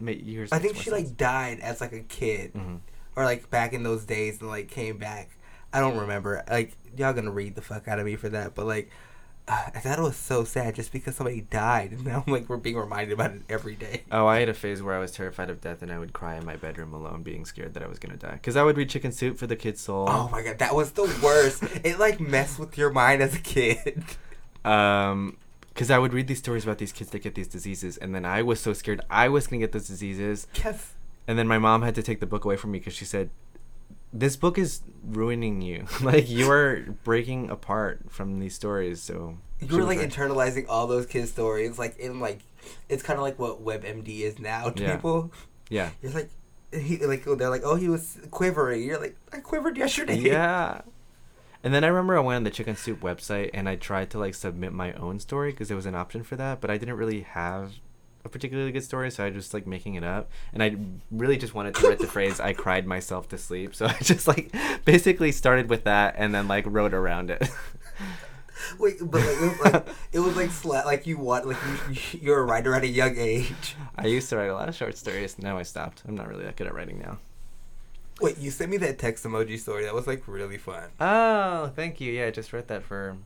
Years. 0.00 0.52
I 0.52 0.58
think 0.58 0.76
she 0.76 0.90
sense. 0.90 0.92
like 1.08 1.16
died 1.16 1.60
as 1.60 1.80
like 1.80 1.92
a 1.92 2.00
kid, 2.00 2.52
Mhm. 2.54 2.80
or 3.16 3.24
like 3.24 3.50
back 3.50 3.72
in 3.72 3.82
those 3.82 4.04
days, 4.04 4.40
and 4.40 4.48
like 4.50 4.68
came 4.68 4.98
back. 4.98 5.30
I 5.72 5.80
don't 5.80 5.96
remember. 5.96 6.42
Like 6.50 6.76
y'all 6.96 7.12
gonna 7.12 7.30
read 7.30 7.54
the 7.54 7.62
fuck 7.62 7.88
out 7.88 7.98
of 7.98 8.06
me 8.06 8.16
for 8.16 8.28
that, 8.28 8.54
but 8.54 8.66
like. 8.66 8.90
Uh, 9.48 9.70
it 9.74 9.98
was 9.98 10.14
so 10.16 10.44
sad 10.44 10.72
just 10.76 10.92
because 10.92 11.16
somebody 11.16 11.40
died, 11.40 11.90
and 11.90 12.04
now 12.06 12.22
like 12.28 12.48
we're 12.48 12.56
being 12.56 12.76
reminded 12.76 13.12
about 13.12 13.32
it 13.32 13.42
every 13.48 13.74
day. 13.74 14.02
Oh, 14.12 14.24
I 14.28 14.38
had 14.38 14.48
a 14.48 14.54
phase 14.54 14.80
where 14.84 14.94
I 14.94 15.00
was 15.00 15.10
terrified 15.10 15.50
of 15.50 15.60
death, 15.60 15.82
and 15.82 15.90
I 15.90 15.98
would 15.98 16.12
cry 16.12 16.36
in 16.36 16.46
my 16.46 16.54
bedroom 16.54 16.94
alone, 16.94 17.24
being 17.24 17.44
scared 17.44 17.74
that 17.74 17.82
I 17.82 17.88
was 17.88 17.98
gonna 17.98 18.16
die. 18.16 18.38
Cause 18.40 18.54
I 18.54 18.62
would 18.62 18.76
read 18.76 18.88
Chicken 18.88 19.10
Soup 19.10 19.36
for 19.36 19.48
the 19.48 19.56
Kid's 19.56 19.80
Soul. 19.80 20.06
Oh 20.08 20.28
my 20.30 20.42
god, 20.42 20.60
that 20.60 20.76
was 20.76 20.92
the 20.92 21.02
worst. 21.20 21.64
it 21.82 21.98
like 21.98 22.20
messed 22.20 22.60
with 22.60 22.78
your 22.78 22.90
mind 22.92 23.20
as 23.20 23.34
a 23.34 23.40
kid. 23.40 24.04
Um, 24.64 25.38
because 25.74 25.90
I 25.90 25.98
would 25.98 26.12
read 26.12 26.26
these 26.28 26.38
stories 26.38 26.64
about 26.64 26.78
these 26.78 26.92
kids 26.92 27.10
that 27.10 27.20
get 27.22 27.34
these 27.34 27.48
diseases, 27.48 27.96
and 27.96 28.14
then 28.14 28.24
I 28.24 28.42
was 28.42 28.60
so 28.60 28.72
scared 28.72 29.00
I 29.10 29.28
was 29.28 29.46
gonna 29.46 29.60
get 29.60 29.72
those 29.72 29.88
diseases, 29.88 30.46
Yes. 30.64 30.92
and 31.26 31.38
then 31.38 31.48
my 31.48 31.58
mom 31.58 31.82
had 31.82 31.94
to 31.96 32.02
take 32.02 32.20
the 32.20 32.26
book 32.26 32.44
away 32.44 32.56
from 32.56 32.70
me 32.72 32.78
because 32.78 32.94
she 32.94 33.04
said, 33.04 33.30
"This 34.12 34.36
book 34.36 34.58
is 34.58 34.82
ruining 35.04 35.62
you. 35.62 35.86
like 36.02 36.28
you 36.28 36.50
are 36.50 36.80
breaking 37.04 37.50
apart 37.50 38.00
from 38.10 38.38
these 38.38 38.54
stories." 38.54 39.02
So 39.02 39.38
You 39.60 39.76
were 39.76 39.84
like 39.84 39.98
right. 39.98 40.10
internalizing 40.10 40.66
all 40.68 40.86
those 40.86 41.06
kids' 41.06 41.30
stories, 41.30 41.78
like 41.78 41.98
in 41.98 42.20
like, 42.20 42.40
it's 42.88 43.02
kind 43.02 43.18
of 43.18 43.22
like 43.22 43.38
what 43.38 43.64
WebMD 43.64 44.20
is 44.22 44.38
now 44.38 44.70
to 44.70 44.82
Yeah. 44.82 44.94
people. 44.96 45.32
yeah, 45.70 45.90
You're 46.02 46.12
like, 46.12 46.28
he 46.72 46.98
like 47.06 47.24
they're 47.24 47.48
like, 47.50 47.62
oh, 47.64 47.76
he 47.76 47.88
was 47.88 48.18
quivering. 48.30 48.82
You're 48.82 49.00
like, 49.00 49.16
I 49.32 49.38
quivered 49.38 49.76
yesterday. 49.78 50.16
yeah. 50.18 50.82
And 51.64 51.72
then 51.72 51.84
I 51.84 51.88
remember 51.88 52.16
I 52.16 52.20
went 52.20 52.36
on 52.36 52.44
the 52.44 52.50
Chicken 52.50 52.76
Soup 52.76 53.00
website 53.00 53.50
and 53.54 53.68
I 53.68 53.76
tried 53.76 54.10
to 54.10 54.18
like 54.18 54.34
submit 54.34 54.72
my 54.72 54.92
own 54.94 55.20
story 55.20 55.52
because 55.52 55.68
there 55.68 55.76
was 55.76 55.86
an 55.86 55.94
option 55.94 56.22
for 56.22 56.36
that, 56.36 56.60
but 56.60 56.70
I 56.70 56.76
didn't 56.76 56.96
really 56.96 57.22
have 57.22 57.74
a 58.24 58.28
particularly 58.28 58.72
good 58.72 58.84
story, 58.84 59.10
so 59.10 59.24
I 59.24 59.30
just 59.30 59.52
like 59.54 59.66
making 59.66 59.94
it 59.94 60.04
up. 60.04 60.30
And 60.52 60.62
I 60.62 60.76
really 61.10 61.36
just 61.36 61.54
wanted 61.54 61.74
to 61.76 61.88
write 61.88 61.98
the 61.98 62.06
phrase 62.06 62.40
"I 62.40 62.52
cried 62.52 62.86
myself 62.86 63.28
to 63.30 63.38
sleep," 63.38 63.74
so 63.74 63.86
I 63.88 63.96
just 64.00 64.26
like 64.26 64.52
basically 64.84 65.32
started 65.32 65.68
with 65.68 65.84
that 65.84 66.14
and 66.18 66.34
then 66.34 66.48
like 66.48 66.64
wrote 66.66 66.94
around 66.94 67.30
it. 67.30 67.48
Wait, 68.78 68.98
but 69.00 69.20
like 69.20 69.36
it 69.36 69.40
was 69.40 69.60
like, 69.72 69.88
it 70.12 70.18
was 70.20 70.36
like 70.36 70.50
sla- 70.50 70.84
like 70.84 71.06
you 71.06 71.18
want 71.18 71.46
like 71.46 71.56
you, 71.90 72.20
you're 72.20 72.38
a 72.40 72.44
writer 72.44 72.74
at 72.74 72.84
a 72.84 72.88
young 72.88 73.16
age. 73.18 73.76
I 73.96 74.06
used 74.06 74.28
to 74.30 74.36
write 74.36 74.50
a 74.50 74.54
lot 74.54 74.68
of 74.68 74.74
short 74.74 74.96
stories. 74.96 75.38
Now 75.38 75.58
I 75.58 75.62
stopped. 75.62 76.02
I'm 76.06 76.14
not 76.14 76.28
really 76.28 76.44
that 76.44 76.56
good 76.56 76.66
at 76.66 76.74
writing 76.74 77.00
now. 77.00 77.18
Wait, 78.22 78.38
you 78.38 78.50
sent 78.50 78.70
me 78.70 78.76
that 78.78 78.98
text 78.98 79.24
emoji 79.24 79.58
story. 79.58 79.84
That 79.84 79.94
was 79.94 80.06
like 80.06 80.26
really 80.26 80.58
fun. 80.58 80.90
Oh, 81.00 81.70
thank 81.74 82.00
you. 82.00 82.12
Yeah, 82.12 82.26
I 82.26 82.30
just 82.30 82.52
wrote 82.52 82.68
that 82.68 82.82
for 82.84 83.16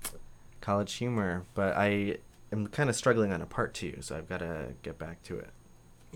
College 0.61 0.93
Humor, 0.95 1.45
but 1.55 1.77
I 1.77 2.17
am 2.53 2.67
kind 2.69 2.89
of 2.89 2.97
struggling 2.97 3.33
on 3.33 3.43
a 3.43 3.47
part 3.47 3.75
two, 3.75 3.99
so 4.01 4.17
I've 4.17 4.29
got 4.29 4.39
to 4.39 4.69
get 4.83 4.99
back 4.99 5.23
to 5.25 5.39
it. 5.39 5.51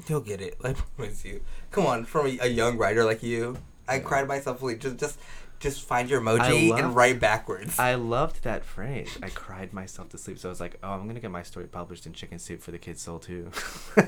You'll 0.09 0.21
get 0.21 0.41
it. 0.41 0.57
I 0.65 0.73
promise 0.73 1.25
you. 1.25 1.43
Come 1.71 1.85
on, 1.87 2.05
from 2.07 2.27
a, 2.27 2.39
a 2.43 2.47
young 2.49 2.79
writer 2.79 3.05
like 3.05 3.23
you, 3.23 3.59
I 3.87 3.97
Yeah. 3.97 4.01
cried 4.01 4.27
myself 4.29 4.57
asleep. 4.59 4.81
Just, 4.81 4.97
just, 4.97 5.19
just 5.59 5.83
find 5.83 6.09
your 6.09 6.23
emoji 6.23 6.71
love- 6.71 6.79
and 6.79 6.97
write 6.97 7.21
backwards. 7.21 7.79
I 7.79 7.97
loved 7.97 8.43
that 8.45 8.65
phrase. 8.65 9.19
I 9.23 9.29
cried 9.29 9.75
myself 9.75 10.09
to 10.11 10.19
sleep. 10.19 10.39
So 10.39 10.49
I 10.49 10.51
was 10.51 10.61
like, 10.61 10.79
oh, 10.83 10.93
I'm 10.93 11.07
gonna 11.07 11.21
get 11.21 11.31
my 11.31 11.43
story 11.43 11.67
published 11.67 12.07
in 12.07 12.15
Chicken 12.15 12.39
Soup 12.39 12.63
for 12.63 12.71
the 12.71 12.79
Kids 12.79 13.03
Soul 13.03 13.19
too. 13.19 13.51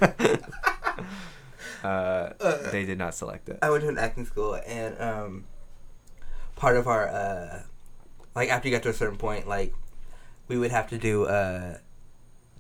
uh, 1.85 2.33
they 2.71 2.85
did 2.85 2.99
not 2.99 3.15
select 3.15 3.49
it. 3.49 3.59
I 3.63 3.71
went 3.71 3.83
to 3.83 3.89
an 3.89 3.99
acting 3.99 4.25
school, 4.27 4.59
and 4.67 5.01
um, 5.01 5.45
part 6.57 6.77
of 6.77 6.87
our 6.87 7.09
uh, 7.09 7.63
like 8.35 8.49
after 8.49 8.69
you 8.69 8.75
got 8.75 8.83
to 8.85 8.89
a 8.91 8.95
certain 8.95 9.19
point, 9.19 9.49
like 9.49 9.75
we 10.49 10.57
would 10.59 10.71
have 10.71 10.89
to 10.91 10.99
do 10.99 11.25
uh, 11.27 11.79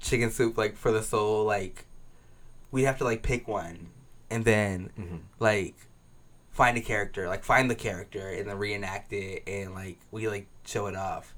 chicken 0.00 0.30
soup 0.30 0.56
like 0.58 0.76
for 0.76 0.90
the 0.90 1.02
soul. 1.02 1.44
Like 1.44 1.86
we'd 2.70 2.84
have 2.84 2.98
to 2.98 3.04
like 3.04 3.22
pick 3.22 3.46
one, 3.48 3.90
and 4.30 4.44
then 4.44 4.90
hmm 4.96 5.16
like 5.38 5.74
find 6.50 6.76
a 6.76 6.80
character, 6.82 7.28
like 7.28 7.44
find 7.44 7.70
the 7.70 7.74
character, 7.74 8.28
and 8.28 8.48
then 8.48 8.58
reenact 8.58 9.12
it, 9.12 9.42
and 9.46 9.74
like 9.74 9.98
we 10.10 10.28
like 10.28 10.46
show 10.66 10.86
it 10.86 10.96
off. 10.96 11.34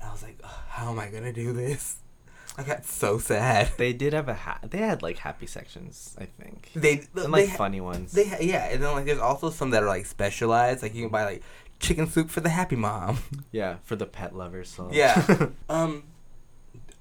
And 0.00 0.08
I 0.08 0.12
was 0.12 0.22
like, 0.22 0.38
"Ugh, 0.42 0.50
how 0.68 0.90
am 0.90 0.98
I 0.98 1.08
gonna 1.08 1.32
do 1.32 1.52
this? 1.52 1.96
I 2.58 2.64
got 2.64 2.84
so 2.84 3.18
sad. 3.18 3.70
They 3.76 3.92
did 3.92 4.12
have 4.12 4.28
a 4.28 4.34
ha- 4.34 4.58
they 4.62 4.78
had 4.78 5.00
like 5.00 5.18
happy 5.18 5.46
sections, 5.46 6.16
I 6.18 6.24
think, 6.26 6.70
They 6.74 6.98
and 6.98 7.08
they 7.14 7.26
like 7.28 7.48
ha- 7.50 7.56
funny 7.56 7.80
ones. 7.80 8.10
They 8.10 8.26
ha- 8.26 8.38
yeah, 8.40 8.64
and 8.70 8.82
then 8.82 8.92
like 8.92 9.04
there's 9.06 9.20
also 9.20 9.48
some 9.48 9.70
that 9.70 9.84
are 9.84 9.88
like 9.88 10.06
specialized. 10.06 10.82
Like 10.82 10.92
you 10.92 11.02
can 11.02 11.10
buy 11.10 11.24
like 11.24 11.42
chicken 11.78 12.08
soup 12.08 12.30
for 12.30 12.40
the 12.40 12.48
happy 12.48 12.74
mom. 12.74 13.18
yeah, 13.52 13.76
for 13.84 13.94
the 13.94 14.06
pet 14.06 14.34
lovers. 14.34 14.68
So 14.68 14.90
yeah. 14.92 15.46
um, 15.68 16.02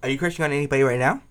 are 0.04 0.10
you 0.10 0.20
crushing 0.20 0.46
on 0.46 0.52
anybody 0.52 0.84
right 0.84 1.00
now? 1.00 1.24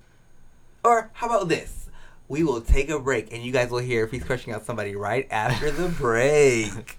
Or 0.84 1.10
how 1.14 1.28
about 1.28 1.48
this? 1.48 1.88
We 2.28 2.42
will 2.42 2.60
take 2.60 2.90
a 2.90 2.98
break, 2.98 3.32
and 3.32 3.44
you 3.44 3.52
guys 3.52 3.70
will 3.70 3.78
hear 3.78 4.02
if 4.02 4.10
he's 4.10 4.24
crushing 4.24 4.52
on 4.52 4.64
somebody 4.64 4.96
right 4.96 5.28
after 5.30 5.70
the 5.70 5.88
break. 6.00 6.98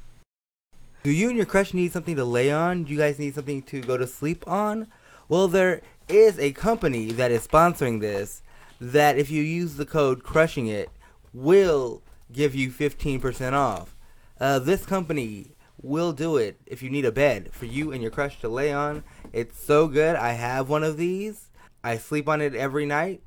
Do 1.03 1.11
you 1.11 1.27
and 1.27 1.35
your 1.35 1.45
crush 1.45 1.73
need 1.73 1.91
something 1.91 2.15
to 2.15 2.23
lay 2.23 2.51
on? 2.51 2.85
Do 2.85 2.93
you 2.93 2.97
guys 2.97 3.19
need 3.19 3.35
something 3.35 3.61
to 3.63 3.81
go 3.81 3.97
to 3.97 4.07
sleep 4.07 4.47
on? 4.47 4.87
Well, 5.29 5.47
there 5.47 5.81
is 6.07 6.39
a 6.39 6.53
company 6.53 7.11
that 7.11 7.31
is 7.31 7.47
sponsoring 7.47 7.99
this 7.99 8.41
that 8.79 9.17
if 9.17 9.29
you 9.29 9.43
use 9.43 9.75
the 9.75 9.85
code 9.85 10.23
crushing 10.23 10.67
it 10.67 10.89
will 11.33 12.01
give 12.31 12.55
you 12.55 12.69
15% 12.69 13.51
off. 13.53 13.95
Uh, 14.39 14.59
this 14.59 14.85
company 14.85 15.47
will 15.81 16.13
do 16.13 16.37
it 16.37 16.59
if 16.65 16.81
you 16.81 16.89
need 16.89 17.05
a 17.05 17.11
bed 17.11 17.49
for 17.51 17.65
you 17.65 17.91
and 17.91 18.01
your 18.01 18.11
crush 18.11 18.39
to 18.41 18.49
lay 18.49 18.71
on. 18.71 19.03
It's 19.33 19.61
so 19.61 19.87
good. 19.87 20.15
I 20.15 20.33
have 20.33 20.69
one 20.69 20.83
of 20.83 20.97
these. 20.97 21.49
I 21.83 21.97
sleep 21.97 22.29
on 22.29 22.41
it 22.41 22.55
every 22.55 22.85
night. 22.85 23.21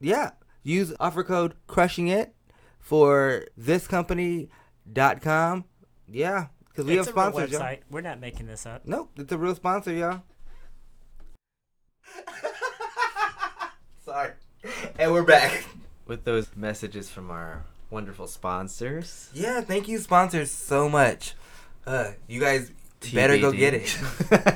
Yeah. 0.00 0.32
Use 0.62 0.92
offer 1.00 1.24
code 1.24 1.54
crushing 1.66 2.08
it 2.08 2.34
for 2.78 3.46
thiscompany.com. 3.58 5.64
Yeah. 6.06 6.46
Because 6.68 6.84
we 6.84 6.98
it's 6.98 7.06
have 7.06 7.14
sponsors, 7.14 7.52
y'all. 7.52 7.76
We're 7.90 8.02
not 8.02 8.20
making 8.20 8.46
this 8.46 8.66
up. 8.66 8.82
Nope, 8.84 9.12
it's 9.16 9.32
a 9.32 9.38
real 9.38 9.54
sponsor, 9.54 9.92
y'all. 9.92 10.22
Sorry. 14.04 14.32
And 14.98 15.12
we're 15.12 15.22
back. 15.22 15.64
With 16.06 16.24
those 16.24 16.48
messages 16.56 17.10
from 17.10 17.30
our 17.30 17.64
wonderful 17.90 18.26
sponsors. 18.26 19.28
Yeah, 19.34 19.60
thank 19.60 19.88
you, 19.88 19.98
sponsors, 19.98 20.50
so 20.50 20.88
much. 20.88 21.34
Uh, 21.86 22.12
you 22.26 22.40
guys 22.40 22.70
better 23.12 23.38
go 23.38 23.52
get 23.52 23.74
it. 23.74 23.98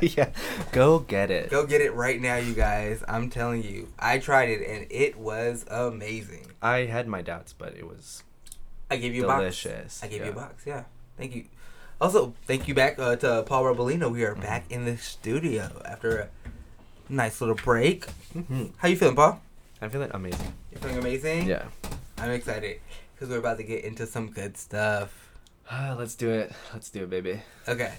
Yeah, 0.16 0.30
go 0.72 0.98
get 0.98 1.30
it. 1.30 1.48
Go 1.50 1.64
get 1.66 1.80
it 1.80 1.94
right 1.94 2.20
now, 2.20 2.36
you 2.36 2.54
guys. 2.54 3.04
I'm 3.06 3.30
telling 3.30 3.62
you. 3.62 3.88
I 3.98 4.18
tried 4.18 4.48
it 4.48 4.66
and 4.68 4.86
it 4.90 5.16
was 5.16 5.64
amazing. 5.70 6.48
I 6.60 6.78
had 6.86 7.06
my 7.06 7.22
doubts, 7.22 7.52
but 7.52 7.74
it 7.76 7.86
was 7.86 8.22
I 8.90 8.96
gave 8.96 9.14
you 9.14 9.24
a 9.30 9.36
delicious. 9.36 10.00
box. 10.00 10.02
I 10.02 10.08
gave 10.08 10.20
you 10.20 10.24
a 10.24 10.28
yeah. 10.28 10.32
box, 10.34 10.64
yeah. 10.66 10.84
Thank 11.16 11.34
you. 11.36 11.44
Also, 12.00 12.34
thank 12.46 12.66
you 12.66 12.74
back 12.74 12.98
uh, 12.98 13.14
to 13.16 13.44
Paul 13.46 13.64
Robalino. 13.64 14.10
We 14.10 14.20
Mm-hmm. 14.20 14.24
are 14.40 14.42
back 14.42 14.64
in 14.70 14.84
the 14.86 14.96
studio 14.96 15.80
after 15.84 16.18
a 16.18 16.28
nice 17.08 17.40
little 17.40 17.54
break. 17.56 18.06
Mhm. 18.34 18.72
How 18.78 18.88
you 18.88 18.96
feeling, 18.96 19.16
Paul? 19.16 19.40
I'm 19.80 19.90
feeling 19.90 20.10
amazing. 20.14 20.52
You're 20.70 20.80
feeling 20.80 20.98
amazing? 20.98 21.48
Yeah. 21.48 21.64
I'm 22.18 22.30
excited 22.30 22.80
because 23.14 23.28
we're 23.30 23.38
about 23.38 23.56
to 23.58 23.64
get 23.64 23.84
into 23.84 24.06
some 24.06 24.30
good 24.30 24.56
stuff. 24.56 25.28
Let's 25.72 26.14
do 26.14 26.30
it. 26.30 26.52
Let's 26.72 26.90
do 26.90 27.04
it, 27.04 27.10
baby. 27.10 27.40
Okay. 27.68 27.92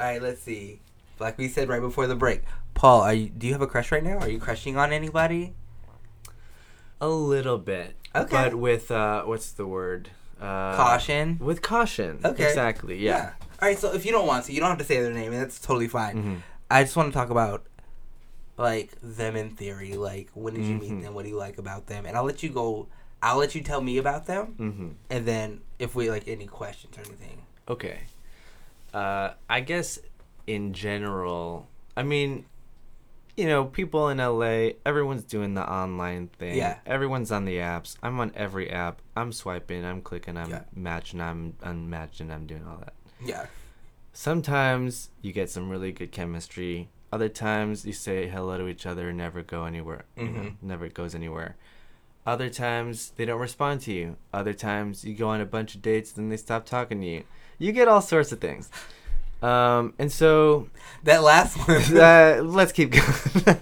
All 0.00 0.06
right, 0.06 0.20
let's 0.22 0.42
see. 0.42 0.80
like 1.20 1.38
we 1.38 1.46
said 1.48 1.68
right 1.68 1.80
before 1.80 2.06
the 2.08 2.16
break, 2.16 2.42
Paul, 2.74 3.00
are 3.02 3.14
you? 3.14 3.28
Do 3.28 3.46
you 3.46 3.52
have 3.52 3.62
a 3.62 3.66
crush 3.68 3.92
right 3.92 4.02
now? 4.02 4.18
Are 4.18 4.28
you 4.28 4.40
crushing 4.40 4.76
on 4.76 4.92
anybody? 4.92 5.54
A 7.00 7.08
little 7.08 7.58
bit. 7.58 7.94
Okay. 8.14 8.30
But 8.30 8.54
with 8.56 8.90
uh, 8.90 9.22
what's 9.24 9.52
the 9.52 9.66
word? 9.66 10.10
Uh, 10.40 10.74
Caution. 10.76 11.38
With 11.40 11.62
caution. 11.62 12.18
Okay. 12.24 12.48
Exactly. 12.48 12.98
Yeah. 12.98 13.32
All 13.62 13.68
right. 13.68 13.78
So 13.78 13.92
if 13.94 14.04
you 14.04 14.10
don't 14.12 14.26
want 14.26 14.46
to, 14.46 14.52
you 14.52 14.58
don't 14.60 14.68
have 14.70 14.78
to 14.78 14.84
say 14.84 15.00
their 15.00 15.12
name, 15.12 15.32
and 15.32 15.40
that's 15.40 15.60
totally 15.60 15.88
fine. 15.88 16.16
Mhm. 16.16 16.36
I 16.70 16.82
just 16.82 16.96
want 16.96 17.12
to 17.12 17.14
talk 17.16 17.30
about 17.30 17.64
like 18.56 18.92
them 19.02 19.36
in 19.36 19.50
theory. 19.50 19.94
Like 19.94 20.30
when 20.34 20.54
did 20.54 20.64
you 20.64 20.76
Mhm. 20.76 20.80
meet 20.80 21.02
them? 21.02 21.14
What 21.14 21.24
do 21.24 21.28
you 21.30 21.36
like 21.36 21.58
about 21.58 21.86
them? 21.86 22.06
And 22.06 22.16
I'll 22.16 22.24
let 22.24 22.42
you 22.42 22.50
go. 22.50 22.88
I'll 23.22 23.38
let 23.38 23.54
you 23.54 23.62
tell 23.62 23.80
me 23.80 23.96
about 23.98 24.26
them, 24.26 24.54
Mm-hmm. 24.58 24.88
and 25.08 25.26
then 25.26 25.60
if 25.78 25.94
we 25.94 26.10
like 26.10 26.28
any 26.28 26.46
questions 26.46 26.96
or 26.98 27.00
anything. 27.00 27.42
Okay. 27.68 28.00
Uh, 28.92 29.30
I 29.48 29.60
guess 29.60 29.98
in 30.46 30.72
general, 30.74 31.66
I 31.96 32.02
mean, 32.02 32.44
you 33.36 33.46
know, 33.46 33.64
people 33.64 34.08
in 34.10 34.18
LA, 34.20 34.74
everyone's 34.84 35.24
doing 35.24 35.54
the 35.54 35.68
online 35.68 36.28
thing. 36.28 36.56
Yeah. 36.56 36.78
Everyone's 36.86 37.32
on 37.32 37.46
the 37.46 37.56
apps. 37.56 37.96
I'm 38.02 38.20
on 38.20 38.30
every 38.36 38.70
app. 38.70 39.00
I'm 39.16 39.32
swiping. 39.32 39.84
I'm 39.84 40.02
clicking. 40.02 40.36
I'm 40.36 40.50
Yeah. 40.50 40.64
matching. 40.74 41.20
I'm 41.20 41.54
unmatching. 41.62 42.30
I'm 42.30 42.46
doing 42.46 42.64
all 42.66 42.76
that. 42.76 42.92
Yeah. 43.24 43.46
Sometimes 44.12 45.10
you 45.22 45.32
get 45.32 45.50
some 45.50 45.68
really 45.70 45.90
good 45.92 46.12
chemistry. 46.12 46.88
Other 47.14 47.28
times 47.28 47.86
you 47.86 47.92
say 47.92 48.26
hello 48.26 48.58
to 48.58 48.66
each 48.66 48.86
other 48.86 49.10
and 49.10 49.18
never 49.18 49.40
go 49.40 49.66
anywhere. 49.66 50.04
You 50.16 50.24
know, 50.24 50.40
Mhm. 50.40 50.54
never 50.62 50.88
goes 50.88 51.14
anywhere. 51.14 51.54
Other 52.26 52.50
times 52.50 53.12
they 53.14 53.24
don't 53.24 53.40
respond 53.40 53.82
to 53.82 53.92
you. 53.92 54.16
Other 54.32 54.52
times 54.52 55.04
you 55.04 55.14
go 55.14 55.28
on 55.28 55.40
a 55.40 55.44
bunch 55.44 55.76
of 55.76 55.82
dates, 55.82 56.10
then 56.10 56.28
they 56.28 56.36
stop 56.36 56.66
talking 56.66 57.00
to 57.02 57.06
you. 57.06 57.22
You 57.56 57.70
get 57.70 57.86
all 57.86 58.00
sorts 58.00 58.32
of 58.32 58.40
things. 58.40 58.68
Um, 59.40 59.94
and 59.96 60.10
so 60.10 60.68
That 61.04 61.22
last 61.22 61.56
one. 61.56 61.96
uh, 61.96 62.40
let's 62.42 62.72
keep 62.72 62.90
going. 62.90 63.58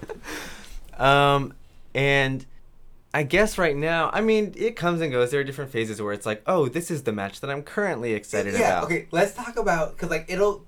um, 0.97 1.53
and 1.93 2.47
I 3.13 3.21
guess 3.21 3.59
right 3.59 3.77
now, 3.77 4.09
I 4.11 4.21
mean, 4.21 4.55
it 4.57 4.75
comes 4.75 4.99
and 5.01 5.11
goes. 5.11 5.29
There 5.29 5.41
are 5.41 5.43
different 5.43 5.69
phases 5.69 6.01
where 6.01 6.13
it's 6.13 6.25
like, 6.25 6.41
oh, 6.47 6.69
this 6.69 6.89
is 6.89 7.03
the 7.03 7.11
match 7.11 7.39
that 7.41 7.51
I'm 7.51 7.61
currently 7.61 8.13
excited 8.13 8.55
yeah. 8.55 8.79
about. 8.79 8.83
Okay. 8.85 9.07
Let's 9.11 9.35
talk 9.35 9.57
about 9.57 9.91
because 9.91 10.09
like 10.09 10.25
it'll 10.27 10.65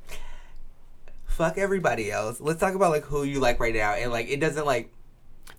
fuck 1.35 1.57
everybody 1.57 2.11
else. 2.11 2.39
Let's 2.41 2.59
talk 2.59 2.73
about 2.75 2.91
like 2.91 3.03
who 3.03 3.23
you 3.23 3.39
like 3.39 3.59
right 3.59 3.73
now, 3.75 3.93
and 3.93 4.11
like 4.11 4.29
it 4.29 4.39
doesn't 4.39 4.65
like 4.65 4.91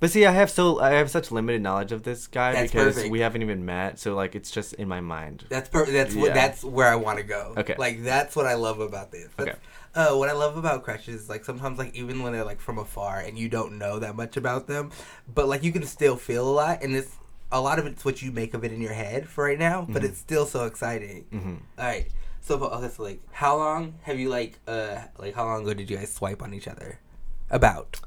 But 0.01 0.11
see, 0.11 0.27
I 0.27 0.33
have 0.33 0.51
so 0.51 0.81
I 0.81 0.91
have 0.91 1.11
such 1.11 1.31
limited 1.31 1.63
knowledge 1.63 1.93
of 1.93 2.03
this 2.03 2.27
guy 2.27 2.53
That's 2.53 2.73
because 2.73 2.95
perfect. 2.97 3.11
we 3.13 3.21
haven't 3.21 3.43
even 3.43 3.65
met. 3.65 3.99
So 3.99 4.15
like, 4.15 4.35
it's 4.35 4.51
just 4.51 4.75
in 4.75 4.89
my 4.89 5.01
mind. 5.01 5.45
That's 5.49 5.69
per- 5.69 5.87
that's 5.87 6.15
what 6.15 6.29
Yeah. 6.29 6.35
that's 6.35 6.65
where 6.65 6.89
I 6.89 6.97
want 6.97 7.19
to 7.19 7.25
go. 7.25 7.55
Okay. 7.57 7.75
Like 7.79 8.03
that's 8.03 8.35
what 8.37 8.47
I 8.47 8.55
love 8.55 8.81
about 8.81 9.11
this. 9.13 9.29
That's, 9.37 9.51
Okay. 9.51 9.59
Uh, 9.95 10.15
what 10.15 10.29
I 10.29 10.33
love 10.33 10.59
about 10.59 10.83
crushes 10.85 11.23
is 11.23 11.29
like 11.31 11.43
sometimes 11.45 11.79
like 11.79 11.95
even 11.95 12.23
when 12.23 12.33
they're 12.35 12.45
like 12.45 12.61
from 12.61 12.79
afar 12.79 13.21
and 13.21 13.39
you 13.39 13.49
don't 13.49 13.79
know 13.79 13.99
that 13.99 14.15
much 14.15 14.37
about 14.37 14.67
them, 14.67 14.91
but 15.35 15.49
like 15.49 15.63
you 15.63 15.73
can 15.73 15.85
still 15.85 16.17
feel 16.17 16.47
a 16.47 16.53
lot, 16.53 16.83
and 16.83 16.95
it's 16.95 17.13
a 17.51 17.61
lot 17.61 17.79
of 17.79 17.87
it's 17.87 18.05
what 18.05 18.21
you 18.21 18.31
make 18.33 18.53
of 18.53 18.63
it 18.65 18.73
in 18.73 18.81
your 18.83 18.93
head 18.93 19.27
for 19.29 19.45
right 19.45 19.59
now. 19.59 19.87
But 19.89 20.03
Mhm. 20.03 20.07
it's 20.07 20.19
still 20.19 20.45
so 20.45 20.67
exciting. 20.67 21.25
hmm 21.31 21.55
All 21.79 21.85
right. 21.87 22.09
So 22.47 22.63
okay, 22.63 22.89
so 22.89 23.03
like 23.03 23.21
how 23.33 23.57
long 23.57 23.95
have 24.03 24.21
you 24.21 24.29
like 24.29 24.61
uh 24.69 24.99
like 25.19 25.35
how 25.35 25.45
long 25.45 25.63
ago 25.63 25.75
did 25.75 25.91
you 25.91 25.97
guys 25.97 26.13
swipe 26.13 26.43
on 26.43 26.55
each 26.55 26.69
other? 26.69 27.01
About. 27.51 27.99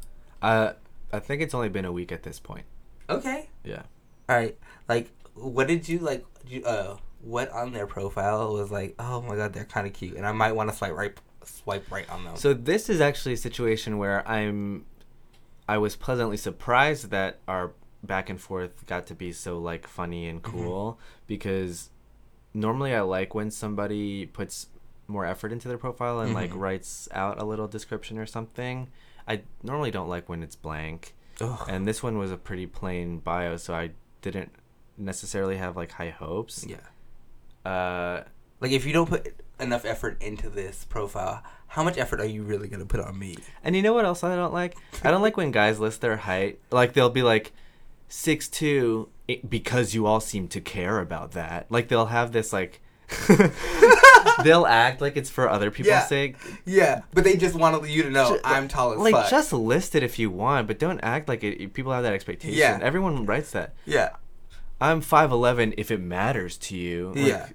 Uh, 0.41 0.73
I 1.11 1.19
think 1.19 1.41
it's 1.41 1.53
only 1.53 1.67
been 1.67 1.83
a 1.83 1.91
week 1.91 2.13
at 2.13 2.23
this 2.23 2.39
point. 2.39 2.63
Okay. 3.09 3.49
Yeah. 3.65 3.81
All 4.29 4.37
right. 4.37 4.57
Like, 4.87 5.11
what 5.33 5.67
did 5.67 5.89
you 5.89 5.99
like? 5.99 6.25
did 6.43 6.51
You, 6.51 6.63
uh, 6.63 6.95
what 7.21 7.51
on 7.51 7.73
their 7.73 7.85
profile 7.85 8.53
was 8.53 8.71
like? 8.71 8.95
Oh 8.97 9.21
my 9.21 9.35
god, 9.35 9.51
they're 9.51 9.65
kind 9.65 9.85
of 9.85 9.91
cute, 9.91 10.15
and 10.15 10.25
I 10.25 10.31
might 10.31 10.53
want 10.53 10.69
to 10.69 10.75
swipe 10.75 10.93
right, 10.93 11.17
swipe 11.43 11.91
right 11.91 12.09
on 12.09 12.23
them. 12.23 12.37
So 12.37 12.53
this 12.53 12.89
is 12.89 13.01
actually 13.01 13.33
a 13.33 13.37
situation 13.37 13.97
where 13.97 14.25
I'm, 14.25 14.85
I 15.67 15.77
was 15.79 15.97
pleasantly 15.97 16.37
surprised 16.37 17.09
that 17.09 17.39
our 17.45 17.73
back 18.03 18.29
and 18.29 18.39
forth 18.39 18.85
got 18.85 19.05
to 19.07 19.15
be 19.15 19.33
so 19.33 19.57
like 19.57 19.85
funny 19.85 20.29
and 20.29 20.41
Mm-hmm. 20.41 20.57
cool 20.63 20.99
because 21.27 21.89
normally 22.53 22.93
I 22.93 23.01
like 23.01 23.33
when 23.35 23.51
somebody 23.51 24.25
puts 24.25 24.67
more 25.07 25.25
effort 25.25 25.51
into 25.51 25.67
their 25.67 25.77
profile 25.77 26.19
and 26.19 26.33
like 26.33 26.51
Mhm. 26.51 26.59
writes 26.59 27.07
out 27.11 27.41
a 27.41 27.45
little 27.45 27.67
description 27.67 28.17
or 28.19 28.25
something. 28.25 28.89
I 29.27 29.41
normally 29.63 29.91
don't 29.91 30.07
like 30.09 30.27
when 30.29 30.43
it's 30.43 30.55
blank. 30.55 31.15
Ugh. 31.41 31.65
and 31.69 31.87
this 31.87 32.03
one 32.03 32.17
was 32.17 32.31
a 32.33 32.37
pretty 32.37 32.67
plain 32.67 33.19
bio 33.19 33.55
so 33.55 33.73
i 33.73 33.91
didn't 34.21 34.51
necessarily 34.97 35.55
have 35.55 35.77
like 35.77 35.91
high 35.93 36.09
hopes 36.09 36.65
yeah. 36.67 37.69
uh 37.69 38.23
Like, 38.59 38.71
if 38.71 38.85
you 38.85 38.91
don't 38.91 39.07
put 39.09 39.33
enough 39.57 39.85
effort 39.85 40.21
into 40.21 40.49
this 40.49 40.83
profile, 40.83 41.41
how 41.67 41.81
much 41.83 41.97
effort 41.97 42.19
are 42.19 42.25
you 42.25 42.43
really 42.43 42.67
gonna 42.67 42.85
put 42.85 42.99
on 42.99 43.17
me? 43.17 43.37
and 43.63 43.73
you 43.73 43.81
know 43.81 43.93
what 43.93 44.03
else 44.03 44.21
i 44.21 44.35
don't 44.35 44.51
like 44.53 44.75
i 45.03 45.09
don't 45.11 45.21
like 45.21 45.37
when 45.37 45.51
guys 45.51 45.79
list 45.79 46.01
their 46.01 46.17
height 46.17 46.59
like 46.71 46.91
they'll 46.91 47.09
be 47.09 47.23
like 47.23 47.53
six 48.09 48.49
two 48.49 49.07
because 49.49 49.93
you 49.93 50.05
all 50.05 50.19
seem 50.19 50.47
to 50.47 50.61
care 50.61 50.99
about 50.99 51.31
that 51.31 51.65
like 51.69 51.87
they'll 51.87 52.07
have 52.07 52.31
this 52.31 52.51
like 52.53 52.81
they'll 54.43 54.65
act 54.65 55.01
like 55.01 55.17
it's 55.17 55.29
for 55.29 55.49
other 55.49 55.71
people's 55.71 55.91
Yeah. 55.91 56.05
sake 56.05 56.35
Yeah, 56.65 57.01
but 57.13 57.23
they 57.23 57.35
just 57.37 57.55
wanted 57.55 57.89
you 57.89 58.03
to 58.03 58.09
know 58.09 58.35
Ju- 58.35 58.41
I'm 58.43 58.67
tall 58.67 58.93
as 58.93 58.99
like 58.99 59.13
fuck. 59.13 59.29
just 59.29 59.51
list 59.53 59.95
it 59.95 60.03
if 60.03 60.19
you 60.19 60.29
want 60.29 60.67
but 60.67 60.79
don't 60.79 60.99
act 61.01 61.27
like 61.27 61.43
it 61.43 61.73
people 61.73 61.91
have 61.91 62.03
that 62.03 62.13
expectation 62.13 62.57
Yeah. 62.57 62.79
everyone 62.81 63.25
writes 63.25 63.51
that 63.51 63.73
yeah. 63.85 64.09
I'm 64.81 65.01
five 65.01 65.31
eleven 65.31 65.73
if 65.77 65.91
it 65.91 65.99
matters 65.99 66.57
to 66.59 66.77
you. 66.77 67.09
Like, 67.13 67.25
Yeah. 67.27 67.47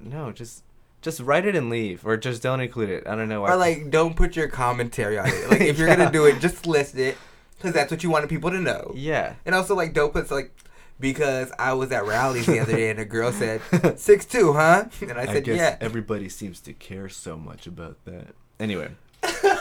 No, 0.00 0.30
just 0.30 0.62
just 1.02 1.18
write 1.18 1.44
it 1.46 1.56
and 1.56 1.68
leave, 1.68 2.06
or 2.06 2.16
just 2.16 2.42
don't 2.42 2.60
include 2.60 2.90
it. 2.90 3.06
I 3.08 3.16
don't 3.16 3.28
know 3.28 3.40
why. 3.40 3.50
Or 3.52 3.56
like, 3.56 3.90
don't 3.90 4.14
put 4.14 4.36
your 4.36 4.46
commentary 4.46 5.18
on 5.18 5.26
it. 5.26 5.50
Like, 5.50 5.62
if 5.62 5.78
you're 5.78 5.88
Yeah. 5.88 5.96
gonna 5.96 6.12
do 6.12 6.26
it, 6.26 6.38
just 6.40 6.66
list 6.66 6.94
it, 6.96 7.16
because 7.56 7.72
that's 7.72 7.90
what 7.90 8.04
you 8.04 8.10
wanted 8.10 8.28
people 8.28 8.50
to 8.52 8.60
know. 8.60 8.92
yeah. 8.94 9.34
And 9.46 9.52
also, 9.54 9.74
like, 9.74 9.94
don't 9.94 10.12
put 10.12 10.30
like, 10.30 10.52
because 11.00 11.50
I 11.58 11.72
was 11.72 11.90
at 11.92 12.04
rallies 12.06 12.46
the 12.46 12.60
other 12.60 12.76
day 12.76 12.90
and 12.90 12.98
a 13.00 13.04
girl 13.04 13.32
said 13.42 13.60
six 13.98 14.24
two, 14.26 14.52
huh? 14.52 14.84
And 15.00 15.12
I 15.12 15.26
said, 15.26 15.46
yeah. 15.46 15.76
everybody 15.80 16.28
seems 16.28 16.60
to 16.60 16.72
care 16.72 17.08
so 17.08 17.36
much 17.36 17.66
about 17.66 18.04
that. 18.04 18.34
Anyway, 18.58 18.90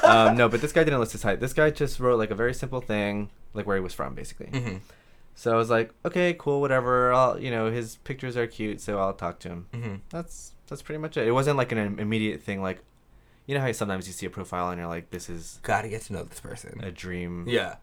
um, 0.03 0.35
no, 0.37 0.49
but 0.49 0.61
this 0.61 0.71
guy 0.73 0.83
didn't 0.83 0.99
list 0.99 1.13
his 1.13 1.23
height. 1.23 1.39
This 1.39 1.53
guy 1.53 1.69
just 1.71 1.99
wrote 1.99 2.17
like 2.17 2.31
a 2.31 2.35
very 2.35 2.53
simple 2.53 2.81
thing, 2.81 3.29
like 3.53 3.65
where 3.65 3.77
he 3.77 3.81
was 3.83 3.93
from, 3.93 4.13
basically. 4.15 4.47
hmm 4.47 4.77
So 5.35 5.53
I 5.53 5.55
was 5.55 5.69
like, 5.69 5.93
okay, 6.05 6.35
cool, 6.37 6.59
whatever. 6.61 7.13
I'll, 7.13 7.39
you 7.39 7.49
know, 7.51 7.71
his 7.71 7.95
pictures 7.97 8.35
are 8.35 8.45
cute, 8.47 8.81
so 8.81 8.99
I'll 8.99 9.13
talk 9.13 9.39
to 9.39 9.49
him. 9.49 9.65
hmm 9.73 9.95
That's 10.09 10.51
that's 10.67 10.81
pretty 10.81 10.99
much 10.99 11.17
it. 11.17 11.27
It 11.27 11.31
wasn't 11.31 11.57
like 11.57 11.71
an 11.71 11.97
immediate 11.99 12.43
thing, 12.43 12.61
like, 12.61 12.79
you 13.47 13.55
know 13.55 13.61
how 13.61 13.71
sometimes 13.71 14.05
you 14.05 14.13
see 14.13 14.27
a 14.27 14.29
profile 14.29 14.69
and 14.69 14.77
you're 14.79 14.87
like, 14.87 15.09
this 15.09 15.29
is 15.29 15.59
Gotta 15.63 15.87
get 15.89 16.01
to 16.03 16.13
know 16.13 16.23
this 16.23 16.39
person. 16.39 16.79
a 16.83 16.91
dream. 16.91 17.45
Yeah. 17.47 17.77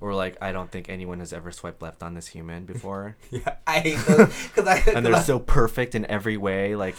Or 0.00 0.14
like, 0.14 0.36
I 0.40 0.52
don't 0.52 0.70
think 0.70 0.88
anyone 0.88 1.18
has 1.18 1.32
ever 1.32 1.50
swiped 1.50 1.82
left 1.82 2.02
on 2.02 2.14
this 2.14 2.28
human 2.28 2.64
before. 2.64 3.16
Yeah. 3.30 3.56
I 3.66 3.80
hate 3.80 3.98
those 4.06 4.28
because 4.48 4.66
I. 4.66 4.78
and 4.94 5.04
they're 5.04 5.20
so 5.34 5.38
perfect 5.40 5.94
in 5.94 6.06
every 6.06 6.36
way, 6.36 6.76
like 6.76 6.96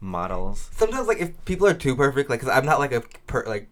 models. 0.00 0.68
sometimes 0.74 1.06
like 1.08 1.18
if 1.20 1.44
people 1.44 1.66
are 1.66 1.74
too 1.74 1.96
perfect, 1.96 2.28
like, 2.30 2.40
cause 2.40 2.48
I'm 2.50 2.66
not 2.66 2.78
like 2.78 2.92
a 2.92 3.02
per 3.26 3.44
like 3.46 3.68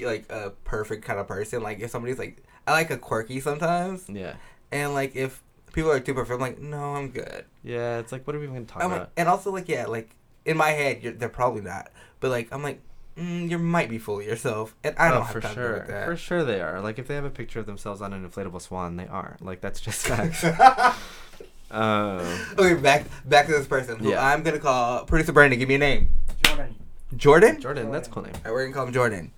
like 0.00 0.30
a 0.30 0.50
perfect 0.64 1.04
kind 1.04 1.18
of 1.18 1.26
person. 1.28 1.62
Like 1.62 1.80
if 1.80 1.90
somebody's 1.90 2.18
like, 2.18 2.42
I 2.66 2.72
like 2.72 2.90
a 2.90 2.96
quirky 2.96 3.40
sometimes, 3.40 4.08
Yeah. 4.08 4.34
and 4.70 4.94
like 4.94 5.14
if 5.16 5.42
people 5.72 5.90
are 5.90 6.00
too 6.00 6.14
perfect, 6.14 6.34
I'm 6.34 6.40
like, 6.40 6.60
no, 6.60 6.94
I'm 6.94 7.08
good. 7.10 7.44
Yeah, 7.64 7.98
it's 7.98 8.12
like, 8.12 8.26
what 8.26 8.34
are 8.36 8.38
we 8.38 8.44
even 8.46 8.54
gonna 8.56 8.66
talk 8.66 8.82
I'm 8.82 8.90
like, 8.90 9.00
about? 9.02 9.12
and 9.16 9.28
also 9.28 9.50
like 9.52 9.68
yeah, 9.68 9.86
like 9.86 10.10
in 10.44 10.56
my 10.56 10.70
head, 10.70 11.02
you're, 11.02 11.12
they're 11.12 11.28
probably 11.28 11.62
not, 11.62 11.90
but 12.20 12.30
like 12.30 12.48
I'm 12.52 12.62
like, 12.62 12.80
mm, 13.16 13.50
you 13.50 13.58
might 13.58 13.88
be 13.88 13.98
fooling 13.98 14.28
yourself, 14.28 14.74
and 14.82 14.96
I 14.98 15.10
don't 15.10 15.18
oh, 15.18 15.22
have 15.22 15.32
for 15.32 15.40
time 15.40 15.54
sure. 15.54 15.78
to 15.78 15.80
do 15.80 15.92
that. 15.92 16.06
For 16.06 16.16
sure 16.16 16.44
they 16.44 16.60
are. 16.60 16.80
Like 16.80 16.98
if 16.98 17.08
they 17.08 17.14
have 17.14 17.24
a 17.24 17.30
picture 17.30 17.60
of 17.60 17.66
themselves 17.66 18.00
on 18.00 18.12
an 18.12 18.28
inflatable 18.28 18.60
swan, 18.60 18.96
they 18.96 19.06
are. 19.06 19.36
Like 19.40 19.60
that's 19.60 19.80
just 19.80 20.06
facts. 20.06 20.44
um, 21.70 22.20
okay, 22.58 22.74
back 22.74 23.06
back 23.24 23.46
to 23.46 23.52
this 23.52 23.66
person 23.66 23.98
who 23.98 24.10
Yeah. 24.10 24.26
I'm 24.26 24.42
gonna 24.42 24.58
call 24.58 25.04
producer 25.04 25.32
Brandon. 25.32 25.58
Give 25.58 25.68
me 25.68 25.76
a 25.76 25.78
name. 25.78 26.08
Jordan. 26.44 26.76
Jordan. 27.16 27.60
Jordan, 27.60 27.90
that's 27.90 28.08
a 28.08 28.10
cool 28.10 28.22
name. 28.22 28.32
All 28.36 28.40
right, 28.44 28.52
we're 28.52 28.62
gonna 28.64 28.74
call 28.74 28.86
him 28.86 28.92
Jordan. 28.92 29.32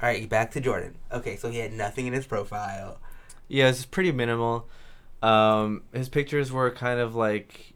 All 0.00 0.08
right, 0.08 0.28
back 0.28 0.50
to 0.52 0.60
Jordan. 0.60 0.94
Okay, 1.10 1.36
so 1.36 1.50
he 1.50 1.58
had 1.58 1.72
nothing 1.72 2.06
in 2.06 2.12
his 2.12 2.26
profile. 2.26 2.98
Yeah, 3.48 3.68
it's 3.68 3.86
pretty 3.86 4.12
minimal. 4.12 4.68
Um, 5.22 5.82
his 5.92 6.08
pictures 6.08 6.52
were 6.52 6.70
kind 6.70 7.00
of 7.00 7.14
like 7.14 7.72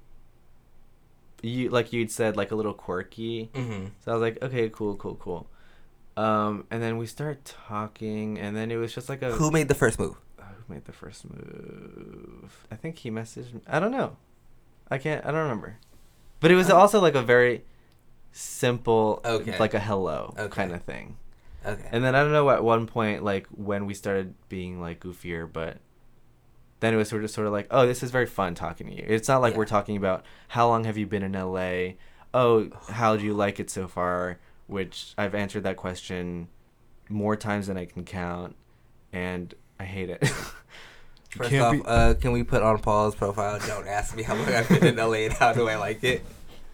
you 1.42 1.70
like 1.70 1.92
you'd 1.92 2.10
said, 2.10 2.36
like 2.36 2.50
a 2.50 2.54
little 2.54 2.74
quirky. 2.74 3.50
Mm-hmm. 3.54 3.86
So 4.04 4.10
I 4.12 4.14
was 4.14 4.22
like, 4.22 4.42
okay, 4.42 4.68
cool, 4.68 4.96
cool, 4.96 5.16
cool. 5.16 5.46
Um, 6.16 6.66
and 6.70 6.82
then 6.82 6.98
we 6.98 7.06
start 7.06 7.44
talking, 7.44 8.38
and 8.38 8.54
then 8.56 8.70
it 8.70 8.76
was 8.76 8.94
just 8.94 9.08
like 9.08 9.22
a 9.22 9.32
Who 9.32 9.50
made 9.50 9.68
the 9.68 9.74
first 9.74 9.98
move? 9.98 10.16
Uh, 10.38 10.42
who 10.66 10.74
made 10.74 10.84
the 10.84 10.92
first 10.92 11.24
move? 11.30 12.66
I 12.70 12.74
think 12.76 12.98
he 12.98 13.10
messaged 13.10 13.54
me. 13.54 13.60
I 13.66 13.80
don't 13.80 13.92
know. 13.92 14.16
I 14.90 14.98
can't. 14.98 15.24
I 15.24 15.30
don't 15.30 15.42
remember. 15.42 15.76
But 16.40 16.50
it 16.50 16.56
was 16.56 16.68
also 16.70 17.00
like 17.00 17.14
a 17.14 17.22
very 17.22 17.64
simple, 18.32 19.20
Okay. 19.24 19.58
like 19.58 19.74
a 19.74 19.80
hello 19.80 20.34
Okay. 20.38 20.48
kind 20.48 20.72
of 20.72 20.82
thing. 20.82 21.16
Okay. 21.64 21.88
And 21.92 22.02
then 22.02 22.14
I 22.14 22.22
don't 22.22 22.32
know 22.32 22.48
at 22.50 22.64
one 22.64 22.86
point, 22.86 23.22
like 23.22 23.46
when 23.48 23.86
we 23.86 23.94
started 23.94 24.34
being 24.48 24.80
like 24.80 25.00
goofier, 25.00 25.50
but 25.50 25.78
then 26.80 26.94
it 26.94 26.96
was 26.96 27.08
sort 27.08 27.24
of 27.24 27.30
sort 27.30 27.46
of 27.46 27.52
like, 27.52 27.66
oh, 27.70 27.86
this 27.86 28.02
is 28.02 28.10
very 28.10 28.26
fun 28.26 28.54
talking 28.54 28.88
to 28.88 28.94
you. 28.96 29.04
It's 29.06 29.28
not 29.28 29.40
like 29.40 29.52
Yeah. 29.52 29.58
we're 29.58 29.66
talking 29.66 29.96
about 29.96 30.24
how 30.48 30.68
long 30.68 30.84
have 30.84 30.96
you 30.98 31.06
been 31.06 31.22
in 31.22 31.32
LA? 31.32 31.94
Oh, 32.34 32.68
how 32.90 33.16
do 33.16 33.24
you 33.24 33.34
like 33.34 33.60
it 33.60 33.70
so 33.70 33.86
far? 33.88 34.38
Which 34.66 35.14
I've 35.18 35.34
answered 35.34 35.64
that 35.64 35.76
question 35.76 36.48
more 37.08 37.36
times 37.36 37.66
than 37.66 37.76
I 37.76 37.84
can 37.86 38.04
count, 38.04 38.54
and 39.12 39.52
I 39.80 39.84
hate 39.84 40.10
it. 40.10 40.26
First 41.30 41.50
can't 41.50 41.62
off, 41.62 41.72
be- 41.72 41.82
uh, 41.86 42.14
can 42.14 42.32
we 42.32 42.42
put 42.42 42.62
on 42.62 42.78
Paul's 42.78 43.14
profile? 43.14 43.58
Don't 43.66 43.86
ask 43.86 44.16
me 44.16 44.22
how 44.24 44.34
long 44.34 44.46
I've 44.48 44.68
been 44.68 44.84
in 44.86 44.96
LA 44.96 45.26
and 45.26 45.32
how 45.32 45.52
do 45.52 45.68
I 45.68 45.76
like 45.76 46.02
it. 46.02 46.24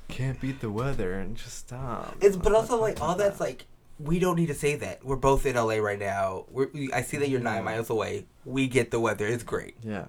can't 0.09 0.41
beat 0.41 0.61
the 0.61 0.71
weather 0.71 1.15
and 1.19 1.37
just 1.37 1.59
stop. 1.59 2.17
It's 2.21 2.37
but 2.37 2.55
also 2.55 2.81
like 2.81 3.01
all 3.03 3.17
that's 3.17 3.41
like 3.41 3.67
we 3.99 4.19
don't 4.19 4.37
need 4.37 4.47
to 4.49 4.55
say 4.55 4.77
that. 4.77 5.05
We're 5.05 5.17
both 5.17 5.47
in 5.47 5.57
LA 5.57 5.77
right 5.77 5.99
now. 5.99 6.45
We're, 6.51 6.69
we, 6.73 6.93
I 6.93 7.03
see 7.03 7.17
that 7.19 7.29
you're 7.29 7.41
nine 7.41 7.65
miles 7.65 7.89
away. 7.91 8.27
We 8.45 8.67
get 8.69 8.91
the 8.91 9.01
weather. 9.01 9.27
It's 9.27 9.43
great. 9.45 9.77
yeah. 9.83 10.07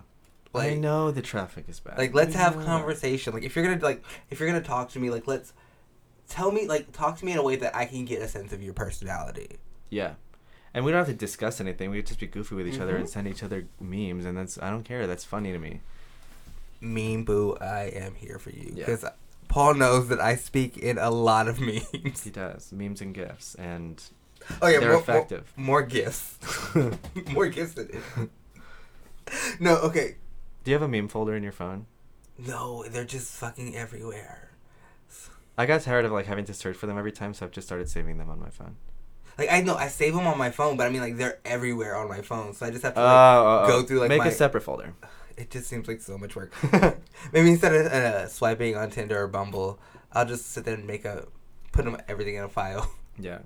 Like 0.54 0.72
I 0.72 0.76
know 0.76 1.12
the 1.12 1.22
traffic 1.22 1.66
is 1.68 1.80
bad. 1.80 1.98
like 1.98 2.14
let's 2.16 2.34
have 2.34 2.54
conversation. 2.66 3.34
Like 3.34 3.44
if 3.44 3.56
you're 3.56 3.64
gonna 3.66 3.80
like 3.84 4.04
if 4.30 4.40
you're 4.40 4.50
gonna 4.50 4.62
talk 4.64 4.90
to 4.92 5.00
me, 5.00 5.10
like 5.12 5.28
let's 5.28 5.54
tell 6.30 6.52
me 6.52 6.68
like 6.68 6.92
talk 6.94 7.18
to 7.20 7.26
me 7.26 7.34
in 7.34 7.38
a 7.38 7.44
way 7.44 7.58
that 7.58 7.76
I 7.76 7.86
can 7.86 8.06
get 8.06 8.22
a 8.22 8.28
sense 8.28 8.52
of 8.54 8.64
your 8.64 8.74
personality. 8.74 9.58
Yeah. 9.90 10.14
And 10.74 10.84
we 10.84 10.92
don't 10.92 11.00
have 11.00 11.08
to 11.08 11.14
discuss 11.14 11.60
anything. 11.62 11.92
We 11.92 12.02
just 12.02 12.20
be 12.20 12.28
goofy 12.28 12.56
with 12.56 12.68
each 12.68 12.80
other 12.80 12.96
and 12.96 13.06
Mhm. 13.06 13.10
send 13.10 13.28
each 13.28 13.44
other 13.44 13.68
memes, 13.80 14.26
and 14.26 14.38
that's 14.38 14.58
I 14.60 14.70
don't 14.70 14.84
care. 14.84 15.06
That's 15.06 15.24
funny 15.26 15.52
to 15.52 15.60
me. 15.60 15.82
Meme 16.82 17.24
boo, 17.24 17.56
I 17.60 17.84
am 17.94 18.16
here 18.16 18.40
for 18.40 18.50
you 18.50 18.74
Yeah. 18.76 18.86
Paul 19.48 19.76
knows 19.76 20.10
that 20.10 20.20
I 20.20 20.36
speak 20.36 20.78
in 20.78 20.98
a 20.98 21.10
lot 21.10 21.48
of 21.48 21.60
memes. 21.60 22.24
He 22.24 22.30
does 22.30 22.72
memes 22.72 23.02
and 23.02 23.14
gifs, 23.14 23.56
and 23.56 24.02
Oh 24.62 24.68
yeah, 24.68 24.80
They're 24.80 24.92
more, 24.92 25.00
effective. 25.02 25.52
More, 25.56 25.66
more 25.82 25.84
gifts. 25.84 26.38
more 27.32 27.48
gifts 27.48 27.74
than 27.74 27.90
it. 27.92 28.30
No, 29.60 29.76
okay. 29.78 30.16
do 30.64 30.72
you 30.72 30.76
have 30.76 30.82
a 30.84 30.88
meme 30.88 31.08
folder 31.10 31.36
in 31.36 31.44
your 31.44 31.52
phone? 31.52 31.86
No, 32.38 32.84
they're 32.88 33.04
just 33.04 33.34
fucking 33.38 33.76
everywhere. 33.76 34.52
I 35.58 35.66
got 35.66 35.82
tired 35.82 36.06
of 36.06 36.12
like 36.12 36.28
having 36.28 36.46
to 36.46 36.54
search 36.54 36.78
for 36.78 36.86
them 36.86 36.98
every 36.98 37.12
time, 37.12 37.34
so 37.34 37.46
I've 37.46 37.52
just 37.52 37.68
started 37.68 37.90
saving 37.90 38.20
them 38.20 38.30
on 38.30 38.40
my 38.40 38.50
phone. 38.50 38.76
Like 39.38 39.52
I 39.52 39.62
know 39.62 39.76
I 39.76 39.88
save 39.88 40.14
them 40.16 40.28
on 40.28 40.38
my 40.38 40.52
phone, 40.52 40.78
but 40.78 40.88
I 40.88 40.90
mean 40.90 41.02
like 41.02 41.18
they're 41.18 41.40
everywhere 41.46 41.96
on 41.96 42.08
my 42.08 42.22
phone, 42.22 42.54
so 42.54 42.66
I 42.66 42.70
just 42.72 42.84
have 42.84 42.94
to 42.94 43.00
Oh, 43.02 43.04
like 43.04 43.14
oh, 43.14 43.64
oh. 43.64 43.68
go 43.68 43.78
oh. 43.80 43.84
through 43.84 44.00
like 44.02 44.10
make 44.10 44.20
my. 44.20 44.28
a 44.28 44.32
separate 44.32 44.62
folder. 44.62 44.94
It 45.38 45.52
just 45.52 45.68
seems 45.68 45.88
like 45.88 46.02
so 46.02 46.18
much 46.18 46.36
work. 46.36 46.52
Maybe 47.32 47.52
instead 47.52 47.74
of 47.74 47.86
uh, 47.92 48.28
swiping 48.28 48.76
on 48.76 48.90
Tinder 48.90 49.22
or 49.22 49.28
Bumble, 49.28 49.80
I'll 50.12 50.26
just 50.26 50.52
sit 50.52 50.66
there 50.66 50.74
and 50.74 50.86
make 50.88 51.06
a 51.06 51.28
put 51.72 51.86
them 51.86 51.96
everything 52.08 52.36
in 52.36 52.44
a 52.44 52.50
file. 52.50 52.92
Yeah, 53.20 53.40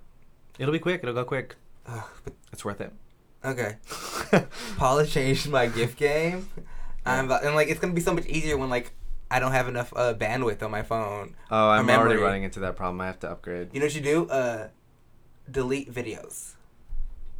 it'll 0.59 0.73
be 0.73 0.79
quick. 0.79 0.99
It'll 1.01 1.15
go 1.15 1.23
quick. 1.23 1.55
Ugh, 1.87 2.03
but, 2.25 2.33
It's 2.51 2.65
worth 2.65 2.81
it. 2.81 2.91
okay, 3.45 3.77
Paul 4.77 4.97
has 4.97 5.09
changed 5.09 5.47
my 5.49 5.67
gift 5.67 5.97
game. 5.97 6.49
I'm 7.05 7.25
about, 7.27 7.45
and 7.45 7.55
like 7.55 7.69
it's 7.69 7.79
gonna 7.79 7.93
be 7.93 8.01
so 8.01 8.13
much 8.13 8.25
easier 8.25 8.57
when 8.57 8.69
like 8.69 8.91
I 9.31 9.39
don't 9.39 9.53
have 9.53 9.69
enough 9.69 9.93
uh, 9.95 10.13
bandwidth 10.13 10.61
on 10.61 10.71
my 10.71 10.83
phone. 10.83 11.35
Oh, 11.49 11.69
I'm 11.69 11.89
already 11.89 12.19
running 12.19 12.43
into 12.43 12.59
that 12.59 12.75
problem. 12.75 12.99
I 12.99 13.05
have 13.05 13.19
to 13.21 13.31
upgrade. 13.31 13.69
You 13.71 13.79
know 13.79 13.85
what 13.85 13.95
you 13.95 14.01
do? 14.01 14.27
Uh, 14.27 14.67
delete 15.49 15.89
videos. 15.89 16.55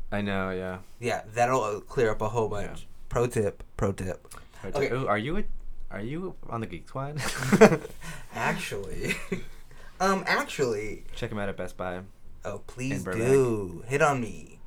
I 0.10 0.22
know. 0.22 0.52
Yeah. 0.52 0.78
Yeah, 1.02 1.24
that'll 1.34 1.62
uh, 1.64 1.80
clear 1.82 2.12
up 2.12 2.22
a 2.22 2.30
whole 2.30 2.48
bunch. 2.48 2.80
Yeah. 2.80 2.86
Pro 3.10 3.28
tip. 3.28 3.62
Pro 3.82 3.92
tip. 3.92 4.28
Okay. 4.64 4.92
Ooh, 4.92 5.08
are 5.08 5.18
you 5.18 5.40
a, 5.40 5.44
are 5.90 6.02
you 6.02 6.36
on 6.48 6.62
the 6.62 6.68
Geek 6.68 6.88
Squad? 6.88 7.20
actually, 8.36 9.16
um, 10.00 10.24
actually, 10.28 11.04
Check 11.16 11.32
him 11.32 11.40
out 11.40 11.50
at 11.50 11.58
Best 11.58 11.78
Buy. 11.78 12.02
oh 12.46 12.60
please 12.68 13.04
do 13.04 13.84
hit 13.88 14.04
on 14.04 14.22
me. 14.22 14.60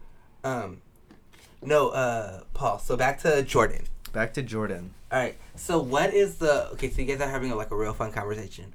Um, 0.43 0.83
no, 1.63 1.91
uh, 1.91 2.41
Paul. 2.55 2.81
So 2.81 2.97
back 2.97 3.21
to 3.21 3.45
Jordan. 3.45 3.85
Back 4.13 4.35
to 4.35 4.43
Jordan. 4.43 4.93
All 5.13 5.21
right. 5.21 5.37
So 5.55 5.79
what 5.79 6.13
is 6.13 6.39
the 6.39 6.71
okay? 6.73 6.91
So 6.91 7.01
you 7.01 7.07
guys 7.07 7.21
are 7.21 7.31
having 7.31 7.55
like 7.55 7.71
a 7.71 7.77
real 7.77 7.93
fun 7.93 8.11
conversation. 8.11 8.73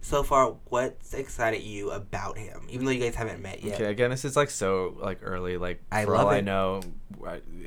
So 0.00 0.24
far, 0.24 0.56
what's 0.64 1.14
excited 1.14 1.62
you 1.62 1.92
about 1.92 2.38
him? 2.38 2.66
Even 2.70 2.86
though 2.86 2.90
you 2.90 3.04
guys 3.04 3.14
haven't 3.14 3.40
met 3.40 3.62
yet. 3.62 3.74
Okay, 3.74 3.84
again, 3.88 4.10
this 4.10 4.24
is 4.24 4.34
like 4.34 4.50
so 4.50 4.96
like 4.98 5.20
early. 5.22 5.58
Like 5.58 5.80
I 5.92 6.06
for 6.06 6.16
all 6.16 6.28
I 6.28 6.40
know, 6.40 6.80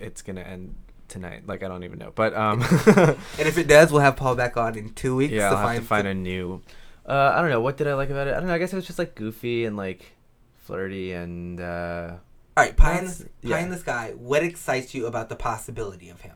it's 0.01 0.21
gonna 0.21 0.41
end 0.41 0.75
tonight. 1.13 1.47
Like 1.47 1.63
I 1.63 1.67
don't 1.69 1.83
even 1.83 1.99
know, 1.99 2.11
but 2.13 2.33
um, 2.35 2.61
And 2.85 3.17
if 3.47 3.57
it 3.57 3.67
does, 3.67 3.91
we'll 3.91 4.01
have 4.01 4.17
Paul 4.17 4.35
back 4.35 4.57
on 4.57 4.77
in 4.77 4.93
two 4.93 5.15
weeks. 5.15 5.33
yeah, 5.33 5.49
to 5.49 5.55
I'll 5.55 5.67
have 5.67 5.81
to 5.81 5.85
find 5.85 6.07
a 6.07 6.13
new. 6.13 6.61
Uh, 7.05 7.33
I 7.35 7.41
don't 7.41 7.49
know. 7.49 7.61
What 7.61 7.77
did 7.77 7.87
I 7.87 7.93
like 7.93 8.09
about 8.09 8.27
it? 8.27 8.31
I 8.31 8.39
don't 8.39 8.47
know. 8.47 8.53
I 8.53 8.57
guess 8.57 8.73
it 8.73 8.75
was 8.75 8.85
just 8.85 8.99
like 8.99 9.15
goofy 9.15 9.65
and 9.65 9.77
like 9.77 10.13
flirty 10.57 11.13
and 11.13 11.59
uh, 11.59 12.15
All 12.57 12.63
right, 12.63 12.75
pie 12.75 12.99
in, 12.99 13.05
the, 13.05 13.13
pie 13.13 13.29
yeah. 13.41 13.59
in 13.59 13.69
the 13.69 13.77
sky. 13.77 14.13
What 14.17 14.43
excites 14.43 14.93
you 14.93 15.05
about 15.05 15.29
the 15.29 15.35
possibility 15.35 16.09
of 16.09 16.21
him? 16.21 16.35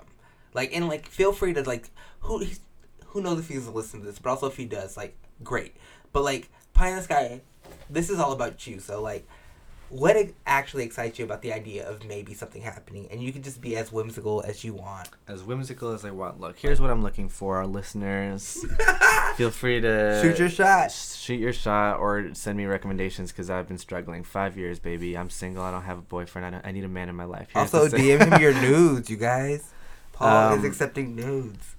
Like, 0.53 0.75
and 0.75 0.88
like, 0.88 1.07
feel 1.07 1.32
free 1.32 1.53
to 1.53 1.63
like, 1.63 1.89
who 2.21 2.39
he's, 2.39 2.59
who 3.07 3.21
knows 3.21 3.39
if 3.39 3.47
he's 3.47 3.67
listening 3.67 4.03
to 4.03 4.09
this, 4.09 4.19
but 4.19 4.30
also 4.30 4.47
if 4.47 4.57
he 4.57 4.65
does, 4.65 4.97
like, 4.97 5.17
great. 5.43 5.75
But 6.11 6.23
like, 6.23 6.49
pie 6.73 6.89
in 6.89 6.97
the 6.97 7.01
sky, 7.01 7.41
this 7.89 8.09
is 8.09 8.19
all 8.19 8.34
about 8.34 8.65
you. 8.67 8.80
So 8.80 9.01
like, 9.01 9.28
what 9.89 10.15
actually 10.45 10.83
excites 10.83 11.17
you 11.19 11.25
about 11.25 11.41
the 11.41 11.53
idea 11.53 11.88
of 11.88 12.05
maybe 12.05 12.33
something 12.33 12.61
happening, 12.61 13.07
and 13.11 13.21
you 13.21 13.31
can 13.31 13.41
just 13.43 13.61
be 13.61 13.75
as 13.77 13.91
whimsical 13.91 14.41
as 14.45 14.63
you 14.63 14.73
want. 14.73 15.09
as 15.27 15.43
whimsical 15.43 15.91
as 15.91 16.03
I 16.05 16.11
want. 16.11 16.39
Look, 16.39 16.57
here's 16.57 16.81
what 16.81 16.89
I'm 16.89 17.01
looking 17.01 17.29
for, 17.29 17.57
our 17.57 17.67
listeners. 17.67 18.65
Feel 19.35 19.49
free 19.51 19.79
to 19.81 20.19
Shoot 20.21 20.39
your 20.39 20.49
shot. 20.49 20.91
shoot 20.91 21.39
your 21.39 21.53
shot 21.53 21.99
or 21.99 22.33
send 22.33 22.57
me 22.57 22.65
recommendations 22.65 23.31
because 23.31 23.49
I've 23.49 23.67
been 23.67 23.77
struggling 23.77 24.23
five 24.23 24.57
years, 24.57 24.79
baby. 24.79 25.17
I'm 25.17 25.29
single. 25.29 25.63
I 25.63 25.71
don't 25.71 25.83
have 25.83 25.99
a 25.99 26.01
boyfriend. 26.01 26.45
I, 26.45 26.49
don't, 26.49 26.65
I 26.65 26.71
need 26.71 26.83
a 26.83 26.88
man 26.89 27.07
in 27.09 27.15
my 27.15 27.25
life. 27.25 27.47
Here's 27.53 27.73
Also, 27.73 27.95
DM 27.97 28.31
him 28.33 28.41
your 28.41 28.53
nudes, 28.61 29.09
you 29.09 29.17
guys. 29.17 29.71
Paul 30.13 30.53
is 30.53 30.59
Um, 30.59 30.65
accepting 30.65 31.15
nudes. 31.15 31.75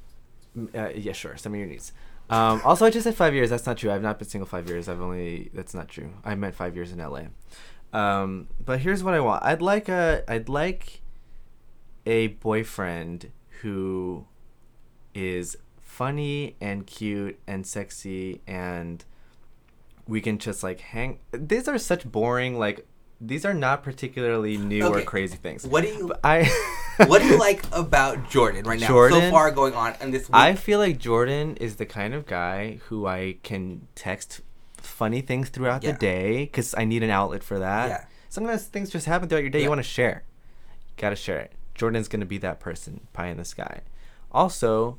Uh, 0.74 0.88
yeah, 0.94 1.12
sure. 1.12 1.36
Send 1.36 1.52
me 1.52 1.58
your 1.60 1.68
nudes 1.68 1.92
Um, 2.30 2.60
also, 2.64 2.86
I 2.86 2.90
just 2.90 3.04
said 3.04 3.14
five 3.16 3.34
years. 3.34 3.50
That's 3.50 3.66
not 3.66 3.76
true. 3.78 3.90
I've 3.90 4.02
not 4.02 4.18
been 4.18 4.28
single 4.28 4.46
five 4.46 4.68
years. 4.68 4.88
I've 4.88 5.00
only. 5.00 5.50
That's 5.52 5.74
not 5.74 5.88
true. 5.88 6.10
I 6.24 6.34
meant 6.36 6.54
five 6.54 6.74
years 6.76 6.92
in 6.92 6.98
LA. 6.98 7.22
Um, 7.92 8.48
but 8.64 8.80
here's 8.80 9.02
what 9.02 9.14
I 9.14 9.20
want. 9.20 9.44
I'd 9.44 9.62
like 9.62 9.88
a. 9.88 10.22
I'd 10.28 10.48
like 10.48 11.02
a 12.06 12.28
boyfriend 12.28 13.30
who 13.60 14.26
is 15.14 15.56
funny 15.80 16.56
and 16.60 16.86
cute 16.86 17.38
and 17.46 17.66
sexy 17.66 18.40
and 18.46 19.04
we 20.06 20.20
can 20.20 20.38
just 20.38 20.62
like 20.62 20.80
hang. 20.80 21.20
These 21.32 21.68
are 21.68 21.78
such 21.78 22.10
boring 22.10 22.58
like. 22.58 22.86
These 23.20 23.44
are 23.44 23.54
not 23.54 23.82
particularly 23.82 24.56
new 24.56 24.86
or 24.86 25.02
crazy 25.02 25.36
things. 25.36 25.66
What 25.66 25.82
do 25.82 25.88
you? 25.88 26.08
But 26.08 26.20
I. 26.24 26.48
what 27.06 27.20
do 27.20 27.28
you 27.28 27.38
like 27.38 27.64
about 27.72 28.30
Jordan 28.30 28.64
right 28.64 28.80
now? 28.80 28.86
So 28.86 29.30
far 29.30 29.50
going 29.50 29.74
on 29.74 29.94
in 30.00 30.12
this 30.12 30.28
week. 30.28 30.34
I 30.34 30.54
feel 30.54 30.78
like 30.78 30.98
Jordan 30.98 31.56
is 31.56 31.76
the 31.76 31.86
kind 31.86 32.14
of 32.14 32.26
guy 32.26 32.78
who 32.86 33.06
I 33.06 33.38
can 33.42 33.88
text 33.96 34.40
funny 34.88 35.20
things 35.20 35.48
throughout 35.50 35.82
Yeah. 35.84 35.92
the 35.92 35.98
day 35.98 36.44
because 36.44 36.74
I 36.76 36.84
need 36.84 37.02
an 37.02 37.10
outlet 37.10 37.42
for 37.44 37.58
that. 37.58 37.88
Yeah. 37.88 38.04
Sometimes 38.28 38.64
things 38.64 38.90
just 38.90 39.06
happen 39.06 39.28
throughout 39.28 39.42
your 39.42 39.50
day. 39.50 39.58
Yeah. 39.60 39.64
You 39.64 39.68
want 39.70 39.80
to 39.80 39.82
share. 39.88 40.24
Gotta 40.96 41.16
share 41.16 41.38
it. 41.38 41.52
Jordan's 41.74 42.08
gonna 42.08 42.26
be 42.26 42.38
that 42.38 42.58
person, 42.58 43.06
pie 43.12 43.28
in 43.28 43.36
the 43.36 43.44
sky. 43.44 43.82
Also, 44.32 44.98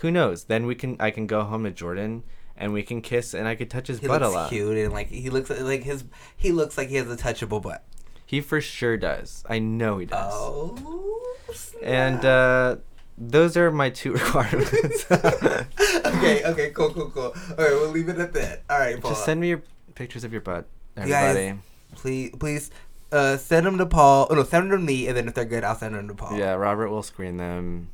who 0.00 0.10
knows? 0.10 0.44
Then 0.44 0.66
we 0.66 0.74
can 0.74 0.96
I 1.00 1.10
can 1.10 1.26
go 1.26 1.42
home 1.42 1.64
to 1.64 1.70
Jordan 1.72 2.22
and 2.56 2.72
we 2.72 2.82
can 2.84 3.02
kiss 3.02 3.34
and 3.34 3.48
I 3.48 3.54
could 3.56 3.68
touch 3.68 3.88
his 3.88 3.98
he 3.98 4.06
butt 4.06 4.22
a 4.22 4.28
lot. 4.28 4.50
cute 4.50 4.76
and 4.78 4.92
like 4.92 5.08
he 5.08 5.28
looks 5.30 5.50
like 5.50 5.82
his 5.82 6.04
he 6.36 6.52
looks 6.52 6.78
like 6.78 6.88
he 6.88 6.96
has 6.96 7.10
a 7.10 7.16
touchable 7.16 7.60
butt. 7.60 7.84
He 8.24 8.40
for 8.40 8.60
sure 8.60 8.96
does. 8.96 9.44
I 9.48 9.58
know 9.58 9.98
he 9.98 10.06
does. 10.06 10.32
Oh. 10.34 11.34
And 11.82 12.24
uh, 12.24 12.76
those 13.18 13.56
are 13.56 13.70
my 13.70 13.90
two 13.90 14.12
requirements. 14.14 15.06
okay, 15.10 16.42
okay, 16.44 16.70
cool, 16.70 16.90
cool, 16.92 17.10
cool. 17.10 17.22
All 17.50 17.56
right, 17.64 17.70
we'll 17.72 17.90
leave 17.90 18.08
it 18.08 18.18
at 18.18 18.32
that. 18.34 18.62
All 18.70 18.78
right, 18.78 19.00
Paul. 19.00 19.10
Just 19.12 19.24
send 19.24 19.40
me 19.40 19.48
your 19.48 19.62
pictures 19.94 20.24
of 20.24 20.32
your 20.32 20.40
butt, 20.42 20.66
You 20.96 21.06
guys- 21.06 21.36
everybody. 21.36 21.60
please, 21.94 22.30
please, 22.38 22.70
uh, 23.12 23.36
send 23.36 23.66
them 23.66 23.78
to 23.78 23.86
Paul. 23.86 24.26
Oh 24.30 24.34
no, 24.34 24.42
send 24.44 24.70
them 24.70 24.78
to 24.80 24.84
me, 24.84 25.06
and 25.08 25.16
then 25.16 25.28
if 25.28 25.34
they're 25.34 25.44
good, 25.44 25.64
I'll 25.64 25.76
send 25.76 25.94
them 25.94 26.08
to 26.08 26.14
Paul. 26.14 26.36
Yeah, 26.38 26.52
Robert 26.54 26.88
will 26.90 27.02
screen 27.02 27.36
them. 27.36 27.88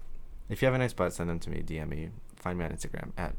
If 0.49 0.61
you 0.63 0.67
have 0.67 0.75
a 0.75 0.79
nice 0.79 0.93
butt, 0.93 1.13
send 1.13 1.31
them 1.31 1.39
to 1.41 1.51
me. 1.51 1.63
DM 1.63 1.89
me. 1.89 2.11
Find 2.37 2.59
me 2.59 2.65
on 2.65 2.71
Instagram 2.73 3.13
at. 3.17 3.35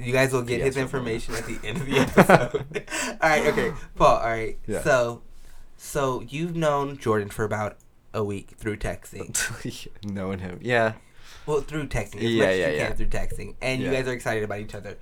You 0.00 0.12
guys 0.12 0.32
will 0.32 0.42
get 0.42 0.60
his 0.60 0.76
information 0.76 1.34
at 1.34 1.44
the 1.46 1.58
end 1.64 1.78
of 1.78 1.86
the 1.86 1.98
episode. 1.98 2.86
all 3.20 3.28
right, 3.28 3.46
okay, 3.46 3.72
Paul. 3.96 4.16
All 4.18 4.26
right, 4.28 4.56
Yeah. 4.66 4.82
so, 4.82 5.22
so 5.76 6.20
you've 6.20 6.54
known 6.54 6.98
Jordan 6.98 7.30
for 7.30 7.44
about 7.44 7.76
a 8.14 8.22
week 8.22 8.52
through 8.58 8.76
texting. 8.76 9.34
Knowing 10.04 10.38
him, 10.38 10.58
yeah. 10.62 10.94
Well, 11.48 11.60
through 11.62 11.88
texting, 11.88 12.16
as 12.18 12.24
Yeah, 12.30 12.44
much 12.44 12.50
as 12.54 12.56
you 12.58 12.76
yeah. 12.76 12.86
can 12.88 12.96
through 12.96 13.06
texting, 13.06 13.54
and 13.62 13.80
you 13.82 13.90
guys 13.90 14.06
are 14.06 14.12
excited 14.12 14.44
about 14.44 14.60
each 14.60 14.74
other. 14.74 14.98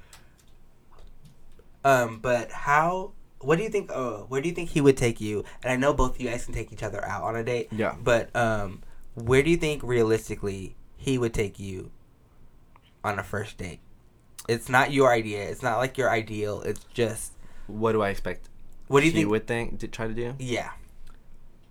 Um, 1.85 2.19
but 2.21 2.51
how? 2.51 3.13
What 3.41 3.57
do 3.57 3.63
you 3.65 3.69
think? 3.69 3.91
Uh, 3.93 4.19
where 4.31 4.41
do 4.41 4.49
you 4.49 4.55
think 4.55 4.71
he 4.71 4.81
would 4.81 4.97
take 4.97 5.21
you? 5.21 5.45
And 5.63 5.73
I 5.73 5.77
know 5.77 5.93
both 5.93 6.15
of 6.15 6.21
you 6.21 6.29
guys 6.29 6.45
can 6.45 6.55
take 6.55 6.73
each 6.73 6.83
other 6.83 7.05
out 7.05 7.23
on 7.25 7.37
a 7.37 7.45
date. 7.45 7.69
Yeah. 7.73 7.95
But 8.03 8.35
um, 8.35 8.83
where 9.15 9.43
do 9.43 9.51
you 9.51 9.57
think 9.57 9.83
realistically 9.83 10.77
he 10.97 11.19
would 11.19 11.35
take 11.35 11.59
you 11.59 11.91
on 13.05 13.19
a 13.19 13.23
first 13.23 13.59
date? 13.59 13.81
It's 14.49 14.69
not 14.69 14.93
your 14.93 15.13
idea. 15.13 15.43
It's 15.51 15.63
not 15.63 15.79
like 15.79 15.99
your 15.99 16.11
ideal. 16.11 16.63
It's 16.63 16.85
just 16.95 17.33
What 17.67 17.93
do 17.93 18.03
I 18.03 18.11
expect? 18.11 18.49
what 18.89 19.01
do 19.01 19.07
you 19.07 19.13
he 19.13 19.19
think? 19.23 19.31
would 19.31 19.47
think 19.49 19.81
to 19.81 19.89
try 19.89 20.07
to 20.07 20.15
do? 20.15 20.35
yeah. 20.39 20.71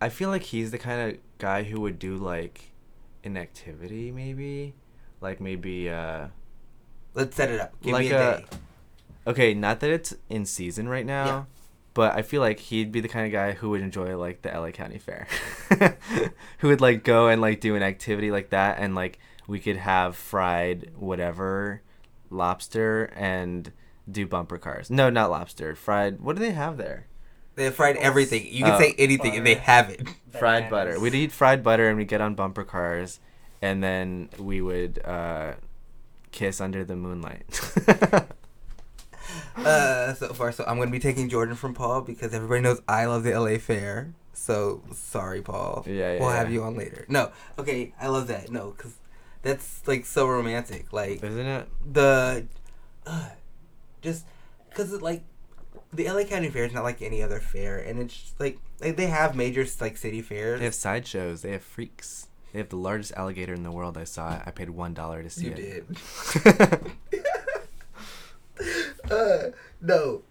I 0.01 0.09
feel 0.09 0.27
like 0.29 0.43
he's 0.43 0.71
the 0.71 0.77
kind 0.77 1.09
of 1.13 1.17
guy 1.39 1.63
who 1.63 1.79
would 1.79 1.97
do 1.97 2.17
like 2.17 2.71
an 3.25 3.37
activity, 3.37 4.11
maybe, 4.11 4.73
like 5.21 5.39
maybe. 5.41 5.89
uh 5.89 6.27
Let's 7.13 7.35
set 7.35 7.49
it 7.49 7.59
up. 7.61 7.73
Give 7.81 7.93
Like 7.93 8.05
me 8.07 8.11
a, 8.11 8.33
a- 8.35 8.37
day. 8.41 8.45
Okay, 9.27 9.53
not 9.53 9.79
that 9.79 9.89
it's 9.89 10.13
in 10.29 10.45
season 10.45 10.87
right 10.89 11.05
now, 11.05 11.25
Yeah. 11.25 11.43
but 11.93 12.13
I 12.15 12.21
feel 12.21 12.41
like 12.41 12.59
he'd 12.59 12.91
be 12.91 12.99
the 12.99 13.07
kind 13.07 13.25
of 13.25 13.31
guy 13.31 13.53
who 13.53 13.69
would 13.71 13.81
enjoy 13.81 14.15
like 14.17 14.41
the 14.43 14.49
LA 14.49 14.71
County 14.71 14.99
Fair, 14.99 15.27
who 16.59 16.67
would 16.67 16.81
like 16.81 17.03
go 17.03 17.27
and 17.27 17.41
like 17.41 17.59
do 17.61 17.75
an 17.75 17.81
activity 17.83 18.31
like 18.31 18.49
that, 18.51 18.77
and 18.79 18.93
like 18.95 19.17
we 19.47 19.59
could 19.59 19.77
have 19.77 20.15
fried 20.15 20.91
whatever 20.95 21.81
lobster 22.29 23.05
and 23.15 23.71
do 24.11 24.27
bumper 24.27 24.57
cars. 24.57 24.89
No, 24.89 25.09
not 25.09 25.31
lobster. 25.31 25.73
Fried. 25.75 26.19
What 26.19 26.35
do 26.35 26.39
they 26.41 26.51
have 26.51 26.77
there? 26.77 27.07
They 27.55 27.63
have 27.65 27.75
fried 27.75 27.95
everything. 27.97 28.45
You 28.49 28.63
can 28.65 28.73
Oh. 28.73 28.79
say 28.79 28.93
anything, 28.97 29.35
and 29.35 29.45
they 29.45 29.55
have 29.55 29.89
it. 29.89 30.07
fried 30.37 30.69
butter. 30.69 30.99
We'd 30.99 31.15
eat 31.15 31.31
fried 31.31 31.63
butter 31.63 31.87
and 31.87 31.97
we'd 31.97 32.09
get 32.09 32.19
on 32.21 32.35
bumper 32.35 32.63
cars, 32.65 33.19
and 33.61 33.81
then 33.81 34.29
we 34.37 34.61
would 34.61 34.99
uh, 35.05 35.53
kiss 36.31 36.59
under 36.59 36.83
the 36.83 36.95
moonlight. 36.95 37.45
Uh, 39.57 40.13
so 40.13 40.33
far, 40.33 40.51
so 40.51 40.63
I'm 40.67 40.77
gonna 40.77 40.91
be 40.91 40.99
taking 40.99 41.29
Jordan 41.29 41.55
from 41.55 41.73
Paul 41.73 42.01
because 42.01 42.33
everybody 42.33 42.61
knows 42.61 42.81
I 42.87 43.05
love 43.05 43.23
the 43.23 43.31
LA 43.37 43.57
Fair. 43.57 44.13
So 44.33 44.83
sorry, 44.93 45.41
Paul. 45.41 45.83
Yeah, 45.87 46.13
yeah, 46.13 46.19
We'll 46.19 46.29
have 46.29 46.49
yeah. 46.49 46.53
you 46.55 46.63
on 46.63 46.75
later. 46.77 47.05
No, 47.09 47.31
okay, 47.57 47.93
I 47.99 48.07
love 48.07 48.27
that. 48.27 48.51
No, 48.51 48.71
because 48.71 48.93
that's 49.41 49.85
like 49.87 50.05
so 50.05 50.27
romantic. 50.27 50.91
Like 50.93 51.23
Isn't 51.23 51.45
it? 51.45 51.67
the, 51.91 52.45
uh, 53.07 53.29
just 54.01 54.25
because 54.69 54.93
it 54.93 55.01
like 55.01 55.23
the 55.95 56.09
LA 56.09 56.23
County 56.23 56.49
Fair 56.49 56.65
is 56.65 56.73
not 56.73 56.83
like 56.83 57.01
any 57.01 57.21
other 57.21 57.39
fair, 57.39 57.77
and 57.79 57.99
it's 57.99 58.15
just, 58.15 58.39
like 58.39 58.59
like 58.81 58.95
they 58.97 59.07
have 59.07 59.35
major 59.35 59.65
like 59.81 59.97
city 59.97 60.21
fairs. 60.21 60.59
They 60.59 60.65
have 60.65 60.75
sideshows. 60.75 61.41
They 61.41 61.51
have 61.51 61.63
freaks. 61.63 62.27
They 62.53 62.59
have 62.59 62.69
the 62.69 62.77
largest 62.77 63.13
alligator 63.13 63.53
in 63.53 63.63
the 63.63 63.71
world. 63.71 63.97
I 63.97 64.05
saw 64.05 64.35
it. 64.35 64.41
I 64.45 64.51
paid 64.51 64.69
one 64.69 64.93
dollar 64.93 65.23
to 65.23 65.29
see 65.29 65.47
you 65.47 65.51
it. 65.51 65.57
You 65.59 65.83
did. 67.11 67.21
uh, 69.11 69.37
no. 69.81 70.21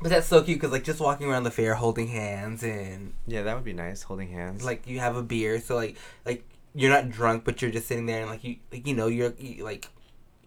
But 0.00 0.10
that's 0.10 0.26
so 0.26 0.42
cute 0.42 0.58
because 0.58 0.72
like 0.72 0.84
just 0.84 1.00
walking 1.00 1.26
around 1.26 1.44
the 1.44 1.50
fair 1.50 1.74
holding 1.74 2.08
hands 2.08 2.62
and 2.62 3.14
yeah, 3.26 3.42
that 3.42 3.54
would 3.54 3.64
be 3.64 3.72
nice. 3.72 4.02
Holding 4.02 4.28
hands. 4.28 4.64
like 4.64 4.86
you 4.86 5.00
have 5.00 5.16
a 5.16 5.22
beer, 5.22 5.60
so 5.60 5.74
like 5.74 5.96
like 6.24 6.44
you're 6.74 6.90
not 6.90 7.10
drunk, 7.10 7.44
but 7.44 7.62
you're 7.62 7.70
just 7.70 7.88
sitting 7.88 8.06
there 8.06 8.20
and 8.20 8.30
like 8.30 8.44
you 8.44 8.56
like 8.70 8.86
you 8.86 8.94
know 8.94 9.06
you're 9.06 9.32
you, 9.38 9.64
like 9.64 9.88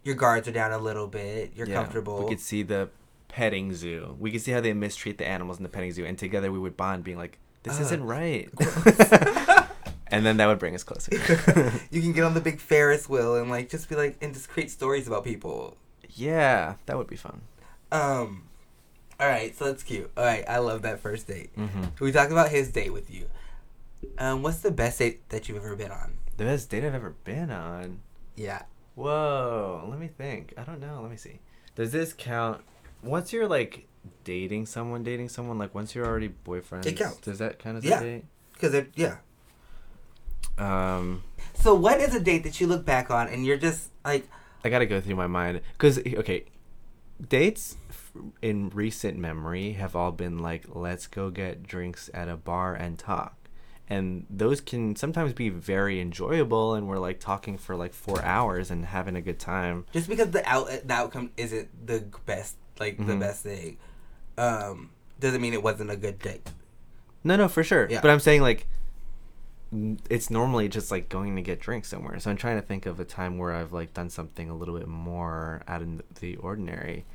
your 0.03 0.15
guards 0.15 0.47
are 0.47 0.51
down 0.51 0.71
a 0.71 0.77
little 0.77 1.07
bit. 1.07 1.51
You're 1.55 1.67
Yeah, 1.67 1.75
comfortable. 1.75 2.23
We 2.23 2.29
could 2.29 2.39
see 2.39 2.63
the 2.63 2.89
petting 3.29 3.73
zoo. 3.73 4.15
We 4.19 4.31
could 4.31 4.41
see 4.41 4.51
how 4.51 4.59
they 4.61 4.73
mistreat 4.73 5.17
the 5.17 5.27
animals 5.27 5.57
in 5.57 5.63
the 5.63 5.69
petting 5.69 5.91
zoo, 5.93 6.05
and 6.05 6.17
together 6.17 6.51
we 6.51 6.59
would 6.59 6.75
bond, 6.75 7.03
being 7.05 7.17
like, 7.17 7.39
"This 7.63 7.75
Ugh. 7.77 7.81
isn't 7.83 8.03
right." 8.03 8.49
and 10.07 10.25
then 10.25 10.37
that 10.37 10.47
would 10.47 10.59
bring 10.59 10.75
us 10.75 10.83
closer. 10.83 11.11
you 11.91 12.01
can 12.01 12.11
get 12.13 12.23
on 12.23 12.33
the 12.33 12.41
big 12.41 12.59
Ferris 12.59 13.07
wheel 13.07 13.35
and 13.35 13.49
like 13.49 13.69
just 13.69 13.87
be 13.89 13.95
like 13.95 14.17
and 14.21 14.33
just 14.33 14.49
create 14.49 14.71
stories 14.71 15.07
about 15.07 15.23
people. 15.23 15.77
yeah, 16.09 16.75
that 16.87 16.97
would 16.97 17.07
be 17.07 17.15
fun. 17.15 17.41
Um, 17.91 18.43
all 19.19 19.27
right, 19.27 19.55
so 19.57 19.65
that's 19.65 19.83
cute. 19.83 20.11
All 20.17 20.23
right, 20.23 20.43
I 20.47 20.57
love 20.59 20.81
that 20.83 20.99
first 20.99 21.27
date. 21.27 21.51
hmm 21.55 21.85
We 21.99 22.11
talked 22.11 22.31
about 22.31 22.49
his 22.49 22.69
date 22.69 22.93
with 22.93 23.09
you. 23.09 23.27
Um, 24.17 24.43
what's 24.43 24.59
the 24.59 24.71
best 24.71 24.99
date 24.99 25.27
that 25.29 25.47
you've 25.49 25.57
ever 25.57 25.75
been 25.75 25.91
on? 25.91 26.13
The 26.37 26.45
best 26.45 26.69
date 26.69 26.83
I've 26.85 26.93
ever 26.95 27.15
been 27.23 27.51
on. 27.51 27.99
Yeah. 28.35 28.63
Whoa, 28.95 29.87
let 29.89 29.99
me 29.99 30.07
think. 30.07 30.53
I 30.57 30.63
don't 30.63 30.79
know. 30.79 30.99
Let 31.01 31.11
me 31.11 31.17
see. 31.17 31.39
Does 31.75 31.91
this 31.91 32.13
count? 32.13 32.61
Once 33.03 33.31
you're 33.33 33.47
like 33.47 33.87
dating 34.23 34.65
someone, 34.65 35.03
dating 35.03 35.29
someone, 35.29 35.57
like 35.57 35.73
once 35.75 35.95
you're 35.95 36.05
already 36.05 36.29
boyfriends, 36.45 36.85
It 36.85 36.97
counts. 36.97 37.19
Does 37.21 37.39
that 37.39 37.59
count 37.59 37.77
as 37.77 37.83
Yeah. 37.83 37.99
date? 38.01 38.25
Because 38.53 38.71
they're 38.71 38.87
yeah. 38.95 39.17
Um, 40.57 41.23
So 41.53 41.73
what 41.73 41.99
is 42.01 42.13
a 42.15 42.19
date 42.19 42.43
that 42.43 42.59
you 42.59 42.67
look 42.67 42.85
back 42.85 43.09
on 43.09 43.27
and 43.27 43.45
you're 43.45 43.57
just 43.57 43.91
like, 44.03 44.27
I 44.63 44.69
gotta 44.69 44.85
go 44.85 44.99
through 44.99 45.15
my 45.15 45.27
mind 45.27 45.61
because 45.73 45.99
okay, 45.99 46.45
dates 47.25 47.77
in 48.41 48.69
recent 48.69 49.17
memory 49.17 49.73
have 49.73 49.95
all 49.95 50.11
been 50.11 50.39
like 50.39 50.65
let's 50.67 51.07
go 51.07 51.29
get 51.29 51.63
drinks 51.63 52.09
at 52.13 52.27
a 52.27 52.35
bar 52.35 52.75
and 52.75 52.99
talk, 52.99 53.37
and 53.89 54.25
those 54.29 54.59
can 54.59 54.97
sometimes 54.97 55.31
be 55.31 55.47
very 55.47 56.01
enjoyable, 56.01 56.73
and 56.73 56.87
we're 56.89 56.99
like 56.99 57.21
talking 57.21 57.57
for 57.57 57.75
like 57.77 57.93
four 57.93 58.21
hours 58.23 58.69
and 58.69 58.85
having 58.85 59.15
a 59.15 59.21
good 59.21 59.39
time. 59.39 59.85
just 59.93 60.09
because 60.09 60.31
the 60.31 60.45
out 60.47 60.67
the 60.85 60.93
outcome 60.93 61.31
isn't 61.37 61.87
the 61.87 62.03
best, 62.25 62.57
like 62.79 62.97
the 62.97 63.13
Mhm. 63.13 63.19
best 63.19 63.43
thing, 63.43 63.77
um, 64.37 64.91
doesn't 65.19 65.41
mean 65.41 65.53
it 65.53 65.63
wasn't 65.63 65.91
a 65.91 65.97
good 65.97 66.19
date. 66.19 66.51
No, 67.23 67.35
no, 67.35 67.47
for 67.47 67.63
sure. 67.63 67.87
Yeah. 67.89 68.01
But 68.01 68.11
I'm 68.11 68.19
saying 68.19 68.41
like 68.41 68.65
it's 70.09 70.31
normally 70.31 70.67
just 70.67 70.89
like 70.89 71.09
going 71.09 71.35
to 71.35 71.41
get 71.43 71.59
drinks 71.59 71.89
somewhere. 71.89 72.19
So 72.19 72.31
I'm 72.31 72.37
trying 72.37 72.59
to 72.59 72.65
think 72.65 72.85
of 72.87 72.99
a 72.99 73.05
time 73.05 73.37
where 73.37 73.53
I've 73.53 73.71
like 73.71 73.93
done 73.93 74.09
something 74.09 74.49
a 74.49 74.55
little 74.55 74.77
bit 74.77 74.87
more 74.87 75.61
out 75.67 75.81
of 75.83 76.01
the 76.19 76.37
ordinary. 76.37 77.05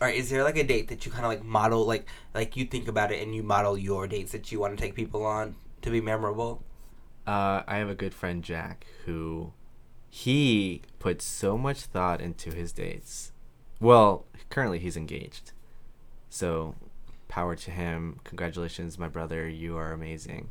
All 0.00 0.08
right, 0.08 0.16
is 0.16 0.30
there 0.30 0.42
like 0.42 0.56
a 0.56 0.64
date 0.64 0.88
that 0.88 1.04
you 1.04 1.12
kind 1.12 1.24
of 1.24 1.30
like 1.30 1.44
model, 1.44 1.84
like 1.84 2.06
like 2.34 2.56
you 2.56 2.64
think 2.64 2.88
about 2.88 3.12
it 3.12 3.22
and 3.22 3.34
you 3.34 3.42
model 3.42 3.76
your 3.76 4.06
dates 4.06 4.32
that 4.32 4.50
you 4.50 4.58
want 4.58 4.76
to 4.76 4.82
take 4.82 4.94
people 4.94 5.24
on 5.26 5.56
to 5.82 5.90
be 5.90 6.00
memorable? 6.00 6.62
Uh, 7.26 7.62
I 7.66 7.76
have 7.76 7.88
a 7.88 7.94
good 7.94 8.14
friend 8.14 8.42
Jack 8.42 8.86
who 9.04 9.52
he 10.08 10.82
puts 10.98 11.24
so 11.24 11.58
much 11.58 11.82
thought 11.82 12.20
into 12.20 12.50
his 12.54 12.72
dates. 12.72 13.32
Well, 13.80 14.24
currently 14.50 14.78
he's 14.78 14.96
engaged. 14.96 15.52
So, 16.30 16.74
power 17.28 17.54
to 17.56 17.70
him. 17.70 18.20
Congratulations, 18.24 18.98
my 18.98 19.08
brother. 19.08 19.48
You 19.48 19.76
are 19.76 19.92
amazing. 19.92 20.50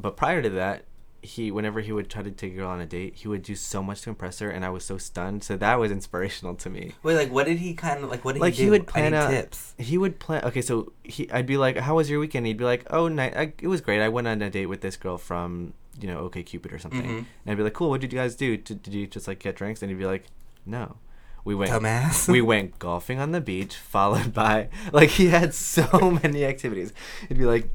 But 0.00 0.16
prior 0.16 0.42
to 0.42 0.50
that, 0.50 0.84
he 1.22 1.50
whenever 1.50 1.80
he 1.82 1.92
would 1.92 2.08
try 2.08 2.22
to 2.22 2.30
take 2.30 2.54
a 2.54 2.56
girl 2.56 2.70
on 2.70 2.80
a 2.80 2.86
date, 2.86 3.16
he 3.16 3.28
would 3.28 3.42
do 3.42 3.54
so 3.54 3.82
much 3.82 4.00
to 4.02 4.08
impress 4.08 4.38
her 4.38 4.48
and 4.50 4.64
I 4.64 4.70
was 4.70 4.84
so 4.86 4.96
stunned. 4.96 5.44
So 5.44 5.54
that 5.58 5.78
was 5.78 5.92
inspirational 5.92 6.54
to 6.54 6.70
me. 6.70 6.92
Wait, 7.02 7.14
like 7.16 7.30
what 7.30 7.44
did 7.44 7.58
he 7.58 7.74
kind 7.74 8.02
of 8.02 8.08
like? 8.08 8.24
What 8.24 8.32
did 8.36 8.40
Like 8.40 8.54
he 8.54 8.60
he 8.62 8.64
do? 8.66 8.70
would 8.70 8.86
plan 8.86 9.12
need 9.12 9.18
out 9.18 9.28
tips. 9.30 9.74
he 9.76 9.98
would 9.98 10.18
plan 10.18 10.42
okay 10.46 10.62
so 10.62 10.92
he 11.04 11.30
i'd 11.32 11.44
be 11.44 11.58
like 11.58 11.76
how 11.76 11.96
was 11.96 12.08
your 12.08 12.20
weekend 12.20 12.46
he'd 12.46 12.56
be 12.56 12.64
like 12.64 12.86
oh 12.90 13.08
night 13.08 13.36
I, 13.36 13.52
it 13.60 13.66
was 13.68 13.82
great 13.82 14.00
i 14.00 14.08
went 14.08 14.28
on 14.28 14.40
a 14.40 14.48
date 14.48 14.64
with 14.66 14.80
this 14.80 14.96
girl 14.96 15.18
from 15.18 15.74
you 16.00 16.08
know 16.08 16.26
OkCupid 16.26 16.72
or 16.72 16.78
something 16.78 17.02
Mhm. 17.04 17.18
and 17.18 17.26
i'd 17.48 17.56
be 17.58 17.62
like 17.64 17.74
cool 17.74 17.90
what 17.90 18.00
did 18.00 18.14
you 18.14 18.18
guys 18.18 18.34
do 18.34 18.56
did, 18.56 18.82
did 18.82 18.94
you 18.94 19.06
just 19.06 19.28
like 19.28 19.40
get 19.40 19.56
drinks 19.56 19.82
and 19.82 19.90
he'd 19.90 19.98
be 19.98 20.06
like 20.06 20.24
no 20.64 20.96
we 21.44 21.54
went 21.54 21.70
Dumbass. 21.70 22.28
we 22.28 22.40
went 22.40 22.78
golfing 22.78 23.18
on 23.18 23.32
the 23.32 23.40
beach 23.40 23.76
followed 23.76 24.32
by 24.34 24.68
like 24.92 25.10
he 25.10 25.28
had 25.28 25.54
so 25.54 26.10
many 26.22 26.44
activities 26.44 26.92
he'd 27.28 27.38
be 27.38 27.44
like 27.44 27.68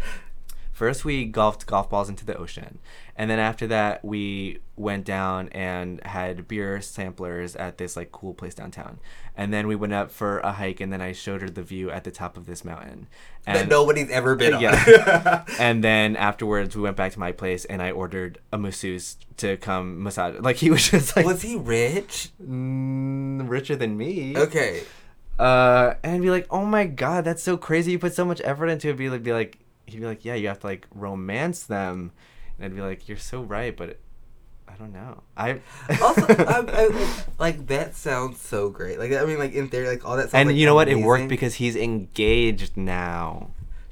first 0.76 1.06
we 1.06 1.24
golfed 1.24 1.66
golf 1.66 1.90
balls 1.90 2.10
into 2.10 2.26
the 2.26 2.36
ocean 2.36 2.80
and 3.16 3.30
then 3.30 3.40
after 3.40 3.66
that 3.66 4.04
we 4.04 4.60
went 4.76 5.06
down 5.06 5.48
and 5.54 6.04
had 6.06 6.48
beer 6.50 6.82
samplers 6.82 7.56
at 7.56 7.78
this 7.78 7.96
like 7.96 8.12
cool 8.12 8.34
place 8.34 8.54
downtown 8.54 9.00
and 9.38 9.54
then 9.54 9.68
we 9.68 9.76
went 9.76 9.94
up 9.94 10.12
for 10.12 10.40
a 10.40 10.52
hike 10.52 10.82
and 10.82 10.92
then 10.92 11.02
i 11.02 11.14
showed 11.14 11.42
her 11.42 11.50
the 11.50 11.64
view 11.64 11.90
at 11.90 12.04
the 12.04 12.12
top 12.12 12.36
of 12.36 12.46
this 12.46 12.66
mountain 12.66 13.08
that 13.46 13.56
and 13.58 13.70
nobody's 13.70 14.10
ever 14.10 14.36
been 14.36 14.54
on. 14.54 14.62
Yeah. 14.62 15.46
and 15.60 15.82
then 15.82 16.18
afterwards 16.18 16.76
we 16.76 16.82
went 16.82 16.98
back 16.98 17.14
to 17.14 17.20
my 17.20 17.32
place 17.32 17.64
and 17.66 17.82
i 17.82 17.90
ordered 17.90 18.38
a 18.52 18.58
masseuse 18.58 19.16
to 19.38 19.56
come 19.58 20.04
massage 20.04 20.36
like 20.42 20.58
he 20.58 20.70
was 20.70 20.90
just 20.92 21.16
like 21.16 21.26
was 21.26 21.42
he 21.42 21.56
rich? 21.56 22.32
mm, 22.44 23.48
richer 23.50 23.78
than 23.78 23.96
me 23.98 24.36
Okay. 24.36 24.84
uh, 25.40 25.94
and 26.04 26.22
be 26.22 26.30
like, 26.30 26.48
"Oh 26.50 26.64
my 26.66 26.86
god, 26.86 27.26
that's 27.26 27.44
so 27.44 27.58
crazy! 27.58 27.92
You 27.92 28.00
put 28.00 28.14
so 28.14 28.24
much 28.24 28.40
effort 28.46 28.68
into 28.68 28.88
it." 28.90 28.96
Be 28.98 29.10
like, 29.10 29.24
be 29.24 29.34
like, 29.34 29.58
he'd 29.86 30.00
be 30.00 30.06
like, 30.06 30.26
"Yeah, 30.26 30.36
you 30.36 30.48
have 30.48 30.60
to 30.60 30.68
like 30.68 30.88
romance 30.94 31.64
them," 31.64 32.12
and 32.58 32.66
I'd 32.66 32.76
be 32.76 32.82
like, 32.82 33.08
"You're 33.08 33.18
so 33.18 33.42
right, 33.42 33.76
but 33.76 34.00
I 34.68 34.74
don't 34.76 34.94
know." 34.94 35.24
I 35.38 35.62
also, 36.02 36.26
I, 36.28 36.64
I, 36.68 37.24
like, 37.40 37.68
that 37.68 37.96
sounds 37.96 38.42
so 38.42 38.70
great. 38.70 39.00
Like 39.00 39.12
I 39.14 39.26
mean, 39.26 39.40
like 39.40 39.54
in 39.54 39.70
theory, 39.70 39.88
like 39.88 40.06
all 40.06 40.16
that. 40.18 40.30
Sounds, 40.32 40.34
and 40.42 40.50
like, 40.50 40.58
you 40.58 40.66
know 40.66 40.76
what? 40.76 40.88
It 40.90 40.96
worked 40.98 41.28
because 41.30 41.56
he's 41.56 41.76
engaged 41.76 42.76
now. 42.78 43.52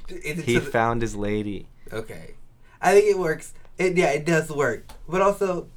It 0.09 0.39
He 0.39 0.55
the- 0.55 0.61
found 0.61 1.01
his 1.01 1.15
lady. 1.15 1.67
Okay, 1.91 2.35
I 2.81 2.93
think 2.93 3.07
it 3.09 3.17
works. 3.17 3.53
It 3.77 3.95
yeah, 3.97 4.11
it 4.11 4.25
does 4.25 4.49
work. 4.51 4.85
But 5.07 5.21
also, 5.21 5.67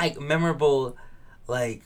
like 0.00 0.20
memorable, 0.20 0.96
like 1.46 1.82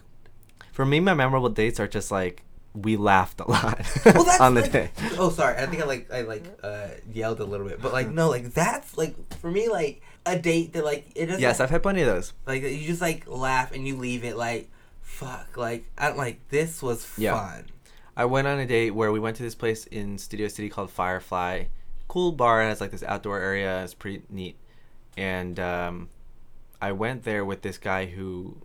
For 0.72 0.84
me, 0.86 1.00
my 1.00 1.14
memorable 1.14 1.48
dates 1.48 1.78
are 1.80 1.88
just 1.88 2.10
like 2.10 2.44
we 2.74 2.96
laughed 2.96 3.40
a 3.40 3.50
lot 3.50 3.78
well, 4.04 4.24
that's 4.24 4.40
on 4.40 4.54
the 4.54 4.62
like, 4.62 4.72
day. 4.72 4.90
Oh, 5.18 5.28
sorry. 5.30 5.56
I 5.58 5.66
think 5.66 5.82
I 5.82 5.84
like 5.86 6.10
I 6.12 6.22
like 6.22 6.44
uh 6.62 6.88
yelled 7.12 7.40
a 7.40 7.44
little 7.44 7.66
bit, 7.68 7.82
but 7.82 7.92
like 7.92 8.08
no, 8.08 8.30
like 8.30 8.52
that's 8.54 8.96
like 8.96 9.14
for 9.38 9.50
me 9.50 9.68
like 9.68 10.00
a 10.24 10.38
date 10.38 10.72
that 10.72 10.84
like 10.84 11.06
it 11.14 11.26
doesn't. 11.26 11.40
Yes, 11.42 11.60
I've 11.60 11.70
had 11.70 11.82
plenty 11.82 12.00
of 12.02 12.06
those. 12.06 12.32
like 12.46 12.62
you 12.62 12.86
just 12.86 13.02
like 13.02 13.28
laugh 13.28 13.72
and 13.72 13.86
you 13.86 13.96
leave 13.96 14.24
it 14.24 14.36
like 14.36 14.70
fuck 15.02 15.56
like 15.56 15.84
I 15.98 16.08
don't 16.08 16.16
like 16.18 16.48
this 16.48 16.82
was 16.82 17.12
Yeah. 17.18 17.34
fun. 17.38 17.66
I 18.16 18.24
went 18.26 18.46
on 18.46 18.58
a 18.58 18.66
date 18.66 18.90
where 18.92 19.10
we 19.12 19.20
went 19.20 19.36
to 19.36 19.42
this 19.42 19.54
place 19.54 19.86
in 19.86 20.18
Studio 20.18 20.48
City 20.48 20.68
called 20.68 20.90
Firefly. 20.90 21.64
Cool 22.08 22.32
bar, 22.32 22.62
it 22.62 22.66
has 22.66 22.80
like 22.80 22.90
this 22.90 23.02
outdoor 23.02 23.38
area. 23.40 23.82
It's 23.84 23.94
pretty 23.94 24.22
neat. 24.28 24.56
And 25.16 25.58
um, 25.58 26.08
I 26.80 26.92
went 26.92 27.24
there 27.24 27.42
with 27.44 27.62
this 27.62 27.78
guy 27.78 28.06
who, 28.06 28.58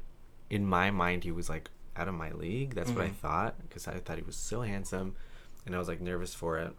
in 0.50 0.66
my 0.66 0.92
mind, 0.92 1.24
he 1.24 1.32
was 1.32 1.48
like 1.50 1.70
out 1.98 2.08
of 2.08 2.14
my 2.14 2.32
league. 2.32 2.76
That's 2.76 2.92
what 2.92 3.04
I 3.06 3.10
Mhm. 3.10 3.16
thought 3.16 3.56
because 3.64 3.88
I 3.88 3.96
thought 4.00 4.18
he 4.18 4.24
was 4.24 4.36
so 4.36 4.62
handsome, 4.62 5.16
and 5.66 5.76
I 5.76 5.80
was 5.80 5.88
like 5.88 6.00
nervous 6.02 6.34
for 6.34 6.58
it. 6.60 6.74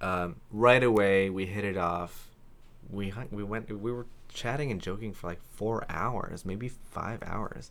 Um, 0.00 0.36
right 0.50 0.82
away, 0.82 1.28
we 1.30 1.46
hit 1.46 1.64
it 1.64 1.76
off. 1.76 2.30
We 2.90 3.10
hung, 3.10 3.28
we 3.30 3.42
went 3.42 3.68
we 3.68 3.92
were 3.92 4.06
chatting 4.28 4.70
and 4.70 4.80
joking 4.80 5.12
for 5.12 5.26
like 5.26 5.40
four 5.54 5.84
hours, 5.88 6.44
maybe 6.44 6.68
five 6.68 7.22
hours. 7.24 7.70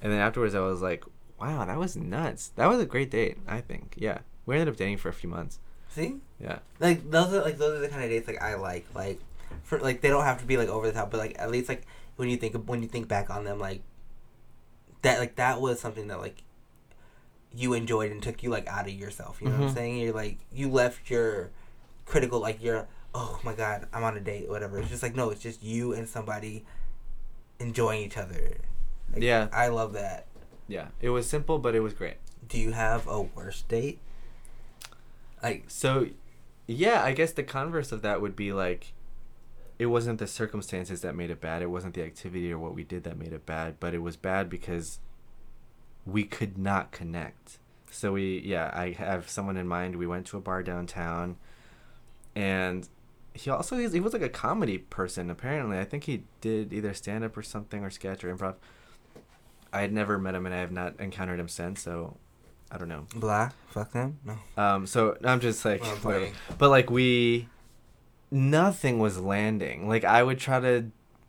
And 0.00 0.12
then 0.12 0.18
afterwards, 0.20 0.54
I 0.54 0.60
was 0.60 0.80
like, 0.80 1.04
wow, 1.40 1.64
that 1.64 1.78
was 1.78 1.96
nuts. 1.96 2.48
That 2.56 2.66
was 2.66 2.80
a 2.80 2.86
great 2.86 3.10
date, 3.10 3.38
I 3.46 3.60
think. 3.60 3.94
Yeah. 3.98 4.18
We 4.46 4.54
ended 4.54 4.68
up 4.68 4.76
dating 4.76 4.96
for 4.98 5.08
a 5.08 5.12
few 5.12 5.28
months. 5.28 5.58
See, 5.90 6.20
Yeah. 6.40 6.60
like 6.80 7.10
those 7.10 7.32
are 7.34 7.42
like 7.42 7.58
those 7.58 7.76
are 7.76 7.80
the 7.80 7.88
kind 7.88 8.02
of 8.04 8.08
dates 8.10 8.26
like 8.26 8.40
I 8.42 8.54
like. 8.54 8.86
Like, 8.94 9.20
for 9.62 9.78
like 9.78 10.00
they 10.00 10.08
don't 10.08 10.24
have 10.24 10.40
to 10.40 10.46
be 10.46 10.56
like 10.56 10.68
over 10.68 10.86
the 10.86 10.92
top, 10.92 11.10
but 11.10 11.18
like 11.18 11.36
at 11.38 11.50
least 11.50 11.68
like 11.68 11.82
when 12.16 12.28
you 12.30 12.36
think 12.38 12.54
of, 12.54 12.66
when 12.68 12.80
you 12.82 12.88
think 12.88 13.08
back 13.08 13.28
on 13.28 13.44
them, 13.44 13.58
like 13.58 13.82
that 15.02 15.18
like 15.18 15.36
that 15.36 15.60
was 15.60 15.80
something 15.80 16.08
that 16.08 16.18
like 16.20 16.42
you 17.54 17.74
enjoyed 17.74 18.10
and 18.10 18.22
took 18.22 18.42
you 18.42 18.50
like 18.50 18.66
out 18.66 18.86
of 18.86 18.92
yourself. 18.92 19.40
You 19.40 19.48
know 19.48 19.54
what 19.58 19.62
I'm 19.64 19.70
Mhm. 19.70 19.74
saying? 19.74 19.96
You're 19.98 20.14
like 20.14 20.38
you 20.52 20.70
left 20.70 21.10
your 21.10 21.50
critical 22.06 22.40
like 22.40 22.62
your 22.62 22.86
oh 23.14 23.38
my 23.44 23.52
god 23.54 23.86
I'm 23.92 24.02
on 24.04 24.16
a 24.16 24.20
date 24.20 24.48
whatever. 24.48 24.78
It's 24.78 24.88
just 24.88 25.02
like 25.02 25.14
no, 25.14 25.30
it's 25.30 25.42
just 25.42 25.62
you 25.62 25.92
and 25.92 26.08
somebody 26.08 26.64
enjoying 27.58 28.02
each 28.02 28.16
other. 28.16 28.56
Like, 29.12 29.22
Yeah. 29.22 29.48
I 29.52 29.68
love 29.68 29.92
that. 29.92 30.26
Yeah. 30.68 30.88
It 31.00 31.10
was 31.10 31.28
simple, 31.28 31.58
but 31.58 31.74
it 31.74 31.80
was 31.80 31.92
great. 31.92 32.16
Do 32.48 32.58
you 32.58 32.72
have 32.72 33.06
a 33.06 33.20
worst 33.20 33.68
date? 33.68 33.98
Like 35.42 35.64
So, 35.68 36.08
yeah, 36.66 37.02
I 37.02 37.12
guess 37.12 37.32
the 37.32 37.42
converse 37.42 37.92
of 37.92 38.02
that 38.02 38.20
would 38.20 38.36
be 38.36 38.52
like, 38.52 38.92
it 39.82 39.86
wasn't 39.86 40.20
the 40.20 40.28
circumstances 40.28 41.00
that 41.00 41.16
made 41.16 41.28
it 41.28 41.40
bad. 41.40 41.60
It 41.60 41.66
wasn't 41.66 41.94
the 41.94 42.04
activity 42.04 42.52
or 42.52 42.58
what 42.58 42.72
we 42.72 42.84
did 42.84 43.02
that 43.02 43.18
made 43.18 43.32
it 43.32 43.44
bad, 43.44 43.80
but 43.80 43.94
it 43.94 43.98
was 43.98 44.14
bad 44.16 44.48
because 44.48 45.00
we 46.06 46.22
could 46.22 46.56
not 46.56 46.92
connect. 46.92 47.58
So 47.90 48.12
we, 48.12 48.38
yeah, 48.44 48.70
I 48.72 48.92
have 48.92 49.28
someone 49.28 49.56
in 49.56 49.66
mind. 49.66 49.96
We 49.96 50.06
went 50.06 50.24
to 50.28 50.36
a 50.36 50.40
bar 50.40 50.62
downtown, 50.62 51.36
and 52.36 52.88
he 53.34 53.50
also 53.50 53.76
he 53.76 53.98
was 53.98 54.12
like 54.12 54.22
a 54.22 54.28
comedy 54.28 54.78
person. 54.78 55.28
Apparently, 55.30 55.76
I 55.76 55.84
think 55.84 56.04
he 56.04 56.22
did 56.40 56.72
either 56.72 56.94
stand 56.94 57.24
up 57.24 57.36
or 57.36 57.42
something 57.42 57.82
or 57.82 57.90
sketch 57.90 58.22
or 58.22 58.32
improv. 58.32 58.54
I 59.72 59.80
had 59.80 59.92
never 59.92 60.16
met 60.16 60.36
him, 60.36 60.46
and 60.46 60.54
I 60.54 60.58
have 60.58 60.70
not 60.70 61.00
encountered 61.00 61.40
him 61.40 61.48
since. 61.48 61.82
So, 61.82 62.18
I 62.70 62.78
don't 62.78 62.88
know. 62.88 63.06
blah 63.16 63.50
fuck 63.68 63.90
them 63.92 64.18
no. 64.24 64.38
Um, 64.62 64.86
so 64.86 65.16
I'm 65.24 65.40
just 65.40 65.64
like, 65.64 65.84
I'm 65.84 66.32
but 66.56 66.70
like 66.70 66.88
we, 66.88 67.48
nothing 68.32 68.98
was 68.98 69.20
landing. 69.20 69.88
Like 69.88 70.02
I 70.04 70.22
would 70.24 70.38
try 70.40 70.58
to 70.58 70.86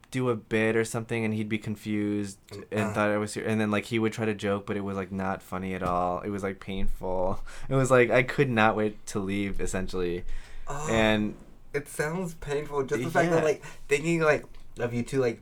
do 0.10 0.30
a 0.30 0.36
bit 0.36 0.76
or 0.76 0.86
something, 0.86 1.26
and 1.26 1.34
he'd 1.34 1.50
be 1.50 1.58
confused 1.58 2.38
and 2.72 2.82
Uh. 2.90 2.94
thought 2.94 3.10
I 3.10 3.18
was, 3.18 3.34
ser- 3.34 3.44
and 3.46 3.60
then 3.60 3.70
like 3.72 3.86
he 3.86 4.00
would 4.00 4.14
try 4.14 4.26
to 4.26 4.34
joke, 4.34 4.66
but 4.66 4.78
it 4.78 4.82
was 4.84 4.96
like 4.96 5.12
not 5.12 5.42
funny 5.42 5.74
at 5.74 5.84
all. 5.84 6.22
It 6.22 6.30
was 6.30 6.42
like 6.44 6.60
painful. 6.60 7.40
It 7.70 7.76
was 7.76 7.90
like 7.92 8.10
I 8.10 8.24
could 8.24 8.50
not 8.50 8.76
wait 8.76 9.04
to 9.08 9.20
leave 9.20 9.60
essentially, 9.60 10.24
Oh. 10.68 10.88
and 10.90 11.36
it 11.74 11.88
sounds 11.88 12.36
painful 12.36 12.84
just 12.84 13.04
the 13.04 13.10
fact 13.10 13.32
that 13.32 13.44
like 13.44 13.64
thinking 13.90 14.22
like 14.22 14.46
of 14.80 14.94
you 14.94 15.04
two 15.04 15.20
like 15.20 15.42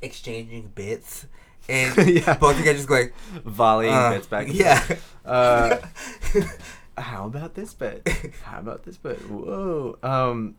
exchanging 0.00 0.68
bits 0.74 1.26
and 1.68 1.96
Yeah. 2.08 2.34
both 2.38 2.52
of 2.54 2.60
you 2.60 2.64
guys 2.64 2.76
just 2.76 2.88
going 2.88 3.10
volleying 3.44 3.92
uh, 3.92 4.10
bits 4.10 4.26
back. 4.28 4.46
and 4.46 4.54
yeah 4.54 4.78
forth. 4.80 5.16
Uh, 5.26 5.78
how 7.00 7.26
about 7.26 7.54
this 7.54 7.74
bit? 7.74 8.08
How 8.44 8.60
about 8.60 8.84
this 8.84 8.96
bit? 8.96 9.18
Whoa. 9.28 9.98
Um 10.02 10.54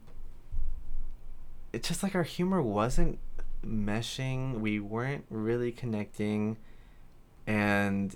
it's 1.73 1.87
just 1.87 2.03
like 2.03 2.15
our 2.15 2.23
humor 2.23 2.61
wasn't 2.61 3.19
meshing. 3.65 4.59
We 4.59 4.79
weren't 4.79 5.25
really 5.29 5.71
connecting. 5.71 6.57
And 7.45 8.15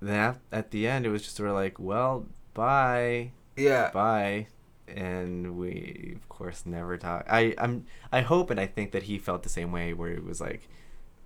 then 0.00 0.36
at, 0.52 0.70
the 0.70 0.86
end 0.86 1.06
it 1.06 1.10
was 1.10 1.22
just 1.22 1.36
sort 1.36 1.48
of 1.48 1.54
like, 1.54 1.78
well, 1.78 2.26
bye. 2.54 3.32
yeah 3.56 3.90
Bye. 3.90 4.46
And 4.86 5.58
we 5.58 6.14
of 6.16 6.28
course 6.28 6.64
never 6.64 6.96
talked. 6.96 7.28
I 7.30 7.54
I'm 7.58 7.84
I 8.10 8.22
hope 8.22 8.50
and 8.50 8.58
I 8.58 8.66
think 8.66 8.92
that 8.92 9.04
he 9.04 9.18
felt 9.18 9.42
the 9.42 9.48
same 9.48 9.72
way 9.72 9.92
where 9.92 10.12
it 10.12 10.24
was 10.24 10.40
like 10.40 10.68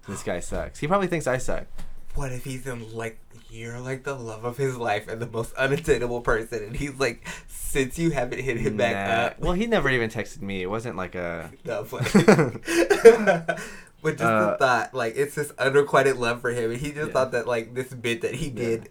this 0.08 0.22
guy 0.22 0.40
sucks. 0.40 0.80
He 0.80 0.88
probably 0.88 1.06
thinks 1.06 1.26
I 1.26 1.38
suck. 1.38 1.66
what 2.14 2.32
if 2.32 2.44
he's 2.44 2.66
in 2.66 2.92
like 2.94 3.18
you're 3.52 3.78
like 3.80 4.02
the 4.04 4.14
love 4.14 4.44
of 4.44 4.56
his 4.56 4.76
life 4.76 5.06
and 5.08 5.20
the 5.20 5.26
most 5.26 5.52
unattainable 5.54 6.22
person 6.22 6.64
and 6.64 6.74
he's 6.76 6.98
like 6.98 7.26
since 7.48 7.98
you 7.98 8.10
haven't 8.10 8.40
hit 8.40 8.56
him 8.56 8.76
back 8.78 9.10
up 9.34 9.38
Well, 9.40 9.52
he 9.52 9.66
never 9.66 9.90
even 9.90 10.08
texted 10.10 10.40
me. 10.42 10.62
It 10.62 10.70
wasn't 10.70 10.96
like 10.96 11.14
a. 11.14 11.50
no, 11.64 11.86
but, 11.90 12.02
but 14.02 14.16
just 14.16 14.22
Uh, 14.22 14.50
the 14.52 14.56
thought 14.58 14.94
like 14.94 15.14
it's 15.16 15.34
this 15.34 15.52
unrequited 15.58 16.16
love 16.16 16.40
for 16.40 16.50
him 16.50 16.70
and 16.70 16.80
he 16.80 16.92
just 16.92 17.08
Yeah. 17.08 17.12
thought 17.12 17.32
that 17.32 17.46
like 17.46 17.74
this 17.74 17.92
bit 17.92 18.22
that 18.22 18.34
he 18.36 18.48
did 18.50 18.88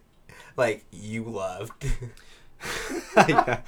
like 0.58 0.86
you 0.92 1.24
loved 1.24 1.86
yeah. 3.18 3.62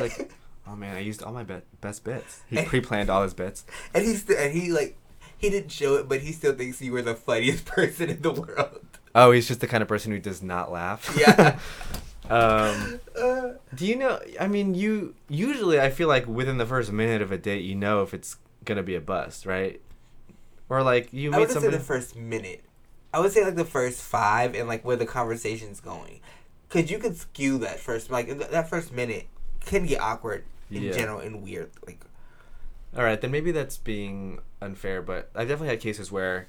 Like, 0.00 0.30
oh 0.66 0.74
man, 0.74 0.96
I 0.96 1.00
used 1.00 1.22
all 1.22 1.32
my 1.32 1.44
be- 1.44 1.62
best 1.80 2.02
bits. 2.02 2.42
He 2.48 2.62
pre-planned 2.64 3.08
all 3.08 3.22
his 3.22 3.32
bits. 3.34 3.64
And 3.94 4.04
he 4.04 4.14
still, 4.14 4.36
and 4.38 4.52
he 4.52 4.72
like, 4.72 4.96
he 5.38 5.50
didn't 5.50 5.70
show 5.70 5.94
it, 5.96 6.08
but 6.08 6.20
he 6.20 6.32
still 6.32 6.54
thinks 6.54 6.82
you 6.82 6.90
were 6.92 7.02
the 7.02 7.14
funniest 7.14 7.64
person 7.64 8.10
in 8.10 8.22
the 8.22 8.32
world. 8.32 8.89
Oh, 9.14 9.32
he's 9.32 9.48
just 9.48 9.60
the 9.60 9.66
kind 9.66 9.82
of 9.82 9.88
person 9.88 10.12
who 10.12 10.18
does 10.18 10.42
not 10.42 10.70
laugh. 10.70 11.16
Yeah. 11.18 11.58
um. 12.30 13.00
Do 13.74 13.86
you 13.86 13.96
know? 13.96 14.20
I 14.38 14.46
mean, 14.48 14.74
you 14.74 15.14
usually 15.28 15.80
I 15.80 15.90
feel 15.90 16.08
like 16.08 16.26
within 16.26 16.58
the 16.58 16.66
first 16.66 16.92
minute 16.92 17.22
of 17.22 17.32
a 17.32 17.38
date, 17.38 17.64
you 17.64 17.74
know 17.74 18.02
if 18.02 18.14
it's 18.14 18.36
gonna 18.64 18.82
be 18.82 18.94
a 18.94 19.00
bust, 19.00 19.46
right? 19.46 19.80
Or 20.68 20.82
like 20.82 21.12
you 21.12 21.30
meet 21.30 21.36
I 21.36 21.40
would 21.40 21.50
say 21.50 21.68
the 21.68 21.80
first 21.80 22.14
minute. 22.16 22.62
I 23.12 23.18
would 23.18 23.32
say 23.32 23.44
like 23.44 23.56
the 23.56 23.64
first 23.64 24.00
five 24.02 24.54
and 24.54 24.68
like 24.68 24.84
where 24.84 24.94
the 24.96 25.06
conversation's 25.06 25.80
going, 25.80 26.20
cause 26.68 26.90
you 26.90 26.98
could 26.98 27.16
skew 27.16 27.58
that 27.58 27.80
first 27.80 28.10
like 28.10 28.26
th- 28.26 28.50
that 28.50 28.68
first 28.70 28.92
minute 28.92 29.26
can 29.66 29.86
get 29.86 30.00
awkward 30.00 30.44
in 30.70 30.84
Yeah. 30.84 30.92
general 30.92 31.18
and 31.18 31.42
weird. 31.42 31.70
Like 31.84 32.00
All 32.96 33.02
right, 33.02 33.20
then 33.20 33.32
maybe 33.32 33.50
that's 33.50 33.78
being 33.78 34.38
unfair, 34.62 35.02
but 35.02 35.30
I've 35.34 35.48
definitely 35.48 35.68
had 35.70 35.80
cases 35.80 36.12
where 36.12 36.46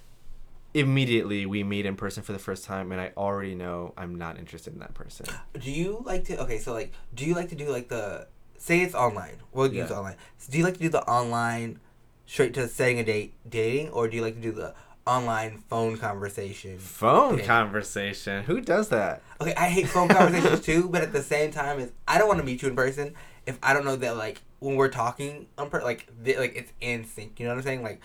immediately 0.74 1.46
we 1.46 1.64
meet 1.64 1.86
in 1.86 1.96
person 1.96 2.24
for 2.24 2.32
the 2.34 2.40
first 2.40 2.64
time, 2.66 2.92
and 2.92 3.00
I 3.02 3.12
already 3.18 3.56
know 3.56 3.94
I'm 3.98 4.16
not 4.16 4.38
interested 4.38 4.74
in 4.74 4.80
that 4.80 4.94
person. 4.94 5.26
Do 5.60 5.72
you 5.72 6.02
like 6.06 6.26
to? 6.26 6.42
Okay, 6.44 6.58
so 6.60 6.74
like, 6.74 6.94
do 7.14 7.26
you 7.26 7.34
like 7.36 7.50
to 7.50 7.56
do 7.56 7.70
like 7.70 7.90
the? 7.90 8.28
Say 8.58 8.82
it's 8.82 8.94
online. 8.94 9.38
We'll 9.52 9.74
use 9.74 9.90
online. 9.92 10.16
So 10.38 10.52
do 10.52 10.58
you 10.60 10.64
like 10.64 10.76
to 10.76 10.80
do 10.80 10.90
the 10.90 11.02
online, 11.04 11.80
straight 12.26 12.54
to 12.54 12.68
setting 12.68 13.00
a 13.00 13.04
date, 13.04 13.34
dating, 13.50 13.90
or 13.90 14.08
do 14.08 14.16
you 14.16 14.22
like 14.22 14.36
to 14.36 14.42
do 14.42 14.52
the 14.52 14.76
online 15.08 15.64
phone 15.68 15.98
conversation? 15.98 16.78
Phone 16.78 17.40
Yeah. 17.40 17.46
conversation. 17.46 18.44
Who 18.44 18.62
does 18.62 18.90
that? 18.90 19.24
Okay, 19.42 19.56
I 19.56 19.68
hate 19.70 19.88
phone 19.88 20.10
conversations 20.10 20.62
too, 20.62 20.88
but 20.90 21.02
at 21.02 21.12
the 21.12 21.24
same 21.24 21.52
time, 21.52 21.80
is 21.80 21.92
I 22.08 22.20
don't 22.20 22.28
want 22.28 22.40
to 22.40 22.46
meet 22.46 22.62
you 22.62 22.70
in 22.70 22.76
person 22.76 23.16
if 23.48 23.58
I 23.64 23.74
don't 23.74 23.84
know 23.84 23.96
that 23.96 24.16
like 24.16 24.42
when 24.60 24.76
we're 24.76 24.90
talking 24.90 25.48
on 25.58 25.72
per- 25.72 25.84
like 25.84 26.08
th- 26.24 26.38
like 26.38 26.56
it's 26.56 26.72
in 26.82 27.06
sync. 27.06 27.40
You 27.40 27.48
know 27.48 27.54
what 27.54 27.58
I'm 27.58 27.64
saying? 27.64 27.82
Like 27.82 28.00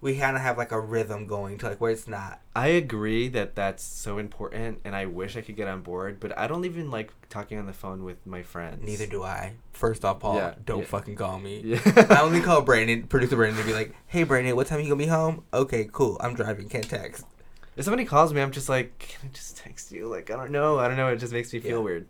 we 0.00 0.16
kind 0.16 0.36
of 0.36 0.42
have 0.42 0.56
like 0.56 0.70
a 0.70 0.78
rhythm 0.80 1.26
going 1.26 1.58
to 1.58 1.68
like 1.68 1.80
where 1.80 1.90
it's 1.90 2.06
not. 2.06 2.40
I 2.54 2.68
agree 2.68 3.28
that 3.28 3.54
that's 3.56 3.82
so 3.82 4.18
important, 4.18 4.80
and 4.84 4.94
I 4.94 5.06
wish 5.06 5.36
I 5.36 5.40
could 5.40 5.56
get 5.56 5.66
on 5.68 5.82
board, 5.82 6.20
but 6.20 6.36
I 6.38 6.46
don't 6.46 6.64
even 6.64 6.90
like 6.90 7.10
talking 7.28 7.58
on 7.58 7.66
the 7.66 7.72
phone 7.72 8.04
with 8.04 8.24
my 8.26 8.42
friends. 8.42 8.84
Neither 8.84 9.06
do 9.06 9.22
I. 9.22 9.54
First 9.72 10.04
off, 10.04 10.20
Paul, 10.20 10.36
Yeah, 10.36 10.54
don't 10.64 10.80
yeah. 10.80 10.84
fucking 10.86 11.16
call 11.16 11.38
me. 11.40 11.60
Yeah. 11.64 11.80
I 12.10 12.20
only 12.22 12.40
call 12.40 12.62
Brandon, 12.62 13.04
producer 13.04 13.36
Brandon, 13.36 13.60
to 13.60 13.66
be 13.66 13.74
like, 13.74 13.94
"Hey, 14.06 14.22
Brandon, 14.22 14.54
what 14.54 14.66
time 14.68 14.78
are 14.78 14.82
you 14.82 14.88
gonna 14.88 14.98
be 14.98 15.06
home?" 15.06 15.44
Okay, 15.52 15.88
cool. 15.90 16.16
I'm 16.20 16.34
driving. 16.34 16.68
Can't 16.68 16.88
text. 16.88 17.24
If 17.76 17.84
somebody 17.84 18.04
calls 18.04 18.32
me, 18.34 18.40
I'm 18.40 18.50
just 18.50 18.68
like, 18.68 18.98
can 18.98 19.28
I 19.30 19.32
just 19.32 19.56
text 19.56 19.92
you? 19.92 20.06
Like, 20.08 20.30
I 20.30 20.36
don't 20.36 20.50
know. 20.50 20.78
I 20.80 20.88
don't 20.88 20.96
know. 20.96 21.08
It 21.08 21.16
just 21.18 21.32
makes 21.32 21.52
me 21.52 21.60
feel 21.60 21.80
weird 21.82 22.08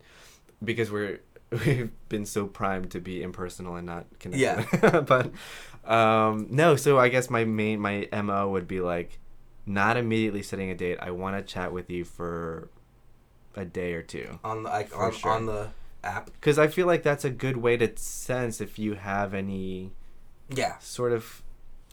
because 0.64 0.90
we're 0.90 1.20
we've 1.66 1.90
been 2.08 2.26
so 2.26 2.46
primed 2.46 2.90
to 2.90 3.00
be 3.00 3.22
impersonal 3.22 3.76
and 3.76 3.86
not 3.86 4.06
connected. 4.18 4.40
Yeah. 4.82 5.00
but 5.06 5.30
um, 5.88 6.46
no. 6.50 6.76
So 6.76 6.98
I 6.98 7.08
guess 7.08 7.30
my 7.30 7.44
main 7.44 7.80
my 7.80 8.08
mo 8.12 8.48
would 8.50 8.68
be 8.68 8.80
like, 8.80 9.18
not 9.66 9.96
immediately 9.96 10.42
setting 10.42 10.70
a 10.70 10.74
date. 10.74 10.98
I 11.00 11.10
want 11.10 11.36
to 11.36 11.42
chat 11.42 11.72
with 11.72 11.90
you 11.90 12.04
for 12.04 12.70
a 13.56 13.64
day 13.64 13.94
or 13.94 14.02
two 14.02 14.38
On 14.44 14.62
the 14.62 14.68
like 14.70 14.96
on, 14.96 15.12
sure. 15.12 15.32
on 15.32 15.46
the 15.46 15.70
app. 16.04 16.26
because 16.26 16.58
I 16.58 16.68
feel 16.68 16.86
like 16.86 17.02
that's 17.02 17.24
a 17.24 17.30
good 17.30 17.56
way 17.56 17.76
to 17.76 17.96
sense 17.96 18.60
if 18.60 18.78
you 18.78 18.94
have 18.94 19.34
any 19.34 19.90
Yeah, 20.48 20.78
sort 20.78 21.12
of 21.12 21.42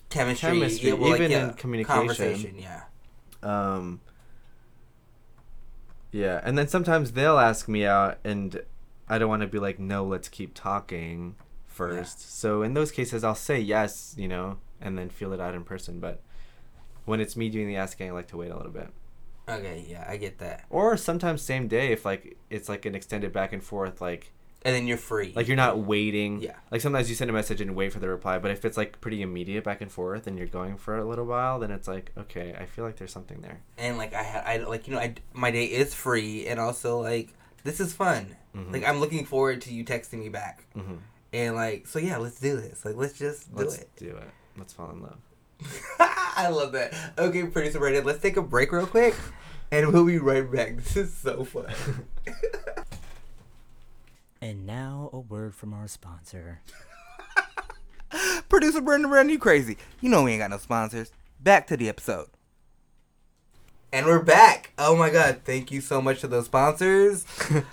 chemistry. 0.10 0.50
Chemistry, 0.50 0.90
yeah, 0.90 0.94
well, 0.96 1.10
like, 1.12 1.20
even 1.22 1.32
yeah, 1.32 1.48
in 1.50 1.54
communication. 1.56 1.98
Conversation. 1.98 2.56
Yeah. 2.60 2.84
um 3.44 4.02
yeah 6.12 6.40
and 6.44 6.58
then 6.58 6.68
sometimes 6.68 7.12
they'll 7.12 7.40
ask 7.40 7.68
me 7.68 7.86
out 7.86 8.18
and 8.24 8.62
i 9.10 9.18
don't 9.18 9.30
want 9.30 9.42
to 9.42 9.48
be 9.48 9.60
like 9.60 9.80
no 9.80 10.04
let's 10.06 10.30
keep 10.30 10.54
talking 10.54 11.36
first 11.76 12.40
so 12.40 12.62
in 12.64 12.74
those 12.74 12.92
cases 12.92 13.24
i'll 13.24 13.36
say 13.36 13.60
yes 13.60 14.16
you 14.18 14.28
know 14.28 14.58
and 14.82 14.98
then 14.98 15.10
feel 15.10 15.34
it 15.34 15.40
out 15.40 15.54
in 15.56 15.64
person 15.64 16.00
but 16.00 16.22
when 17.06 17.20
it's 17.20 17.36
me 17.36 17.50
doing 17.50 17.68
the 17.68 17.76
asking 17.76 18.08
i 18.08 18.12
like 18.12 18.28
to 18.28 18.38
wait 18.38 18.52
a 18.52 18.58
little 18.58 18.72
bit 18.72 18.90
Okay. 19.48 19.86
Yeah, 19.88 20.04
I 20.10 20.18
get 20.18 20.40
that. 20.40 20.64
or 20.72 20.98
sometimes 20.98 21.40
same 21.44 21.68
day 21.68 21.92
if 21.92 22.04
like 22.04 22.36
it's 22.50 22.68
like 22.68 22.84
an 22.88 22.96
extended 22.96 23.32
back 23.32 23.54
and 23.54 23.64
forth 23.64 24.02
like 24.02 24.32
And 24.64 24.74
then 24.76 24.88
you're 24.88 24.98
free. 24.98 25.34
like 25.36 25.48
you're 25.48 25.56
not 25.56 25.78
waiting 25.78 26.42
Yeah. 26.42 26.56
like 26.72 26.82
sometimes 26.82 27.10
you 27.12 27.16
send 27.16 27.30
a 27.30 27.34
message 27.34 27.62
and 27.62 27.76
wait 27.76 27.94
for 27.94 28.00
the 28.00 28.10
reply 28.10 28.40
but 28.40 28.50
if 28.50 28.66
it's 28.66 28.76
like 28.76 29.00
pretty 29.02 29.22
immediate 29.22 29.64
back 29.64 29.82
and 29.82 29.92
forth 29.92 30.26
and 30.26 30.36
you're 30.40 30.48
going 30.48 30.78
for 30.78 30.98
a 30.98 31.06
little 31.06 31.26
while 31.26 31.60
then 31.60 31.70
it's 31.70 31.88
like 31.88 32.12
okay 32.18 32.56
i 32.60 32.66
feel 32.66 32.84
like 32.86 32.96
there's 32.96 33.12
something 33.14 33.40
there 33.42 33.60
and 33.78 34.00
like 34.00 34.16
I 34.16 34.24
had, 34.24 34.44
I 34.48 34.58
like 34.68 34.88
you 34.88 34.96
know, 34.96 35.00
I 35.00 35.14
my 35.34 35.52
day 35.52 35.66
is 35.66 35.94
free, 35.94 36.48
and 36.48 36.60
also 36.60 37.00
like 37.00 37.30
this 37.64 37.80
is 37.80 37.94
fun. 37.94 38.36
Mhm. 38.58 38.74
Like 38.74 38.84
I'm 38.88 39.00
looking 39.00 39.26
forward 39.26 39.62
to 39.62 39.72
you 39.76 39.86
texting 39.86 40.20
me 40.26 40.30
back, 40.30 40.66
mm-hmm. 40.76 40.96
And 41.36 41.56
like 41.56 41.88
so 41.88 42.00
yeah, 42.00 42.18
let's 42.18 42.40
do 42.40 42.56
this. 42.56 42.86
Like 42.86 42.96
let's 42.96 43.18
just 43.18 43.54
do 43.54 43.64
let's 43.64 43.78
it. 43.78 43.90
do 43.98 44.08
it 44.08 44.30
let's 44.58 44.74
fall 44.74 44.90
in 44.92 45.02
love 45.02 45.18
I 46.00 46.50
love 46.50 46.74
that. 46.74 46.94
Okay, 47.18 47.44
producer 47.44 47.80
Brandon, 47.80 48.04
let's 48.04 48.22
take 48.22 48.36
a 48.36 48.42
break 48.42 48.72
real 48.74 48.86
quick, 48.86 49.16
and 49.72 49.92
we'll 49.92 50.06
be 50.06 50.18
right 50.18 50.50
back. 50.52 50.76
This 50.76 50.98
is 50.98 51.14
so 51.14 51.46
fun. 51.46 51.74
And 54.42 54.68
now 54.68 55.10
a 55.12 55.18
word 55.20 55.56
from 55.56 55.74
our 55.74 55.88
sponsor. 55.88 56.62
Producer 58.50 58.80
Brandon 58.80 59.10
Brandon, 59.10 59.34
you 59.34 59.40
crazy. 59.40 59.76
You 60.02 60.10
know 60.10 60.22
we 60.22 60.34
ain't 60.34 60.42
got 60.42 60.52
no 60.52 60.60
sponsors. 60.60 61.12
Back 61.40 61.66
to 61.68 61.78
the 61.78 61.90
episode. 61.90 62.28
And 63.96 64.06
we're 64.06 64.22
back. 64.22 64.72
Oh 64.78 64.94
my 64.98 65.10
god, 65.10 65.42
thank 65.46 65.72
you 65.72 65.80
so 65.80 66.02
much 66.02 66.20
to 66.20 66.28
those 66.28 66.48
sponsors. 66.48 67.26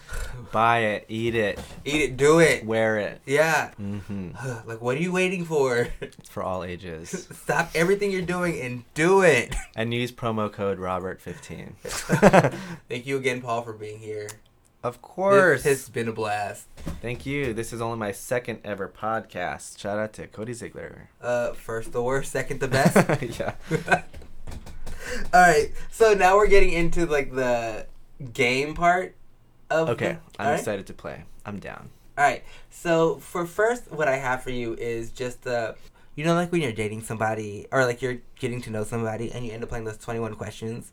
Buy 0.53 0.79
it, 0.79 1.07
eat 1.09 1.35
it, 1.35 1.59
Eat 1.85 2.01
it, 2.03 2.16
do 2.16 2.39
it. 2.39 2.64
wear 2.64 2.97
it. 2.99 3.20
Yeah. 3.27 3.70
hmm 3.73 4.29
Like, 4.64 4.81
what 4.81 4.97
are 4.97 5.01
you 5.01 5.11
waiting 5.11 5.45
for? 5.45 5.89
It's 6.01 6.29
for 6.31 6.45
all 6.45 6.62
ages. 6.62 7.27
Stop 7.33 7.70
everything 7.75 8.12
you're 8.12 8.23
doing 8.23 8.61
and 8.61 8.85
do 8.95 9.23
it. 9.23 9.53
and 9.77 9.93
use 9.93 10.12
promo 10.12 10.53
code 10.53 10.79
Robert15. 10.79 11.73
Thank 12.89 13.05
you 13.07 13.16
again, 13.16 13.41
Paul, 13.41 13.62
for 13.62 13.73
being 13.73 13.99
here. 13.99 14.29
of 14.85 15.03
course. 15.03 15.64
This 15.64 15.81
has 15.81 15.89
been 15.89 16.07
a 16.07 16.12
blast. 16.12 16.68
Thank 17.01 17.27
you. 17.27 17.53
This 17.53 17.73
is 17.73 17.81
only 17.81 17.99
my 17.99 18.12
second 18.12 18.61
ever 18.62 18.89
podcast. 18.89 19.77
Shout 19.77 19.99
out 19.99 20.12
to 20.12 20.29
Cody 20.29 20.53
Ziegler. 20.53 21.09
Uh, 21.20 21.53
first 21.55 21.91
the 21.91 22.03
worst, 22.03 22.31
second 22.31 22.61
the 22.61 22.68
best. 22.68 22.95
yeah. 23.41 24.03
All 25.34 25.40
right, 25.40 25.70
so 25.90 26.14
now 26.14 26.36
we're 26.36 26.46
getting 26.48 26.72
into 26.72 27.07
like 27.07 27.34
the 27.34 27.86
game 28.32 28.74
part 28.74 29.14
of. 29.70 29.88
Okay, 29.90 30.18
the- 30.36 30.42
I'm 30.42 30.48
right? 30.50 30.59
excited 30.59 30.86
to 30.86 30.92
play. 30.92 31.24
I'm 31.44 31.59
down. 31.59 31.90
All 32.18 32.24
right, 32.24 32.44
so 32.70 33.16
for 33.16 33.46
first, 33.46 33.90
what 33.90 34.07
I 34.09 34.16
have 34.16 34.42
for 34.42 34.50
you 34.50 34.74
is 34.74 35.11
just 35.11 35.46
uh, 35.46 35.72
you 36.14 36.24
know, 36.24 36.34
like 36.34 36.53
when 36.53 36.61
you're 36.61 36.72
dating 36.72 37.03
somebody 37.03 37.66
or 37.72 37.84
like 37.86 38.03
you're 38.03 38.18
getting 38.38 38.61
to 38.62 38.70
know 38.70 38.84
somebody 38.84 39.32
and 39.32 39.46
you 39.46 39.53
end 39.53 39.62
up 39.62 39.70
playing 39.70 39.84
those 39.84 39.96
21 39.98 40.34
questions, 40.34 40.92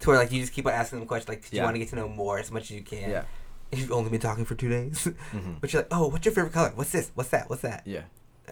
to 0.00 0.08
where 0.10 0.18
like 0.18 0.30
you 0.32 0.40
just 0.40 0.52
keep 0.52 0.66
on 0.66 0.72
asking 0.72 1.00
them 1.00 1.08
questions, 1.08 1.28
like 1.28 1.42
'cause 1.42 1.52
you 1.52 1.58
Yeah. 1.58 1.64
want 1.64 1.74
to 1.74 1.78
get 1.80 1.88
to 1.88 1.96
know 1.96 2.08
more 2.08 2.38
as 2.38 2.50
much 2.52 2.64
as 2.64 2.70
you 2.72 2.82
can. 2.82 3.10
Yeah. 3.10 3.24
You've 3.72 3.90
only 3.90 4.10
been 4.10 4.20
talking 4.20 4.44
for 4.44 4.54
two 4.54 4.68
days, 4.68 5.08
Mhm. 5.32 5.60
but 5.60 5.72
you're 5.72 5.82
like, 5.82 5.88
oh, 5.90 6.06
what's 6.06 6.24
your 6.24 6.34
favorite 6.34 6.52
color? 6.52 6.70
What's 6.76 6.92
this? 6.92 7.10
What's 7.14 7.30
that? 7.30 7.50
What's 7.50 7.62
that? 7.62 7.82
Yeah. 7.84 8.02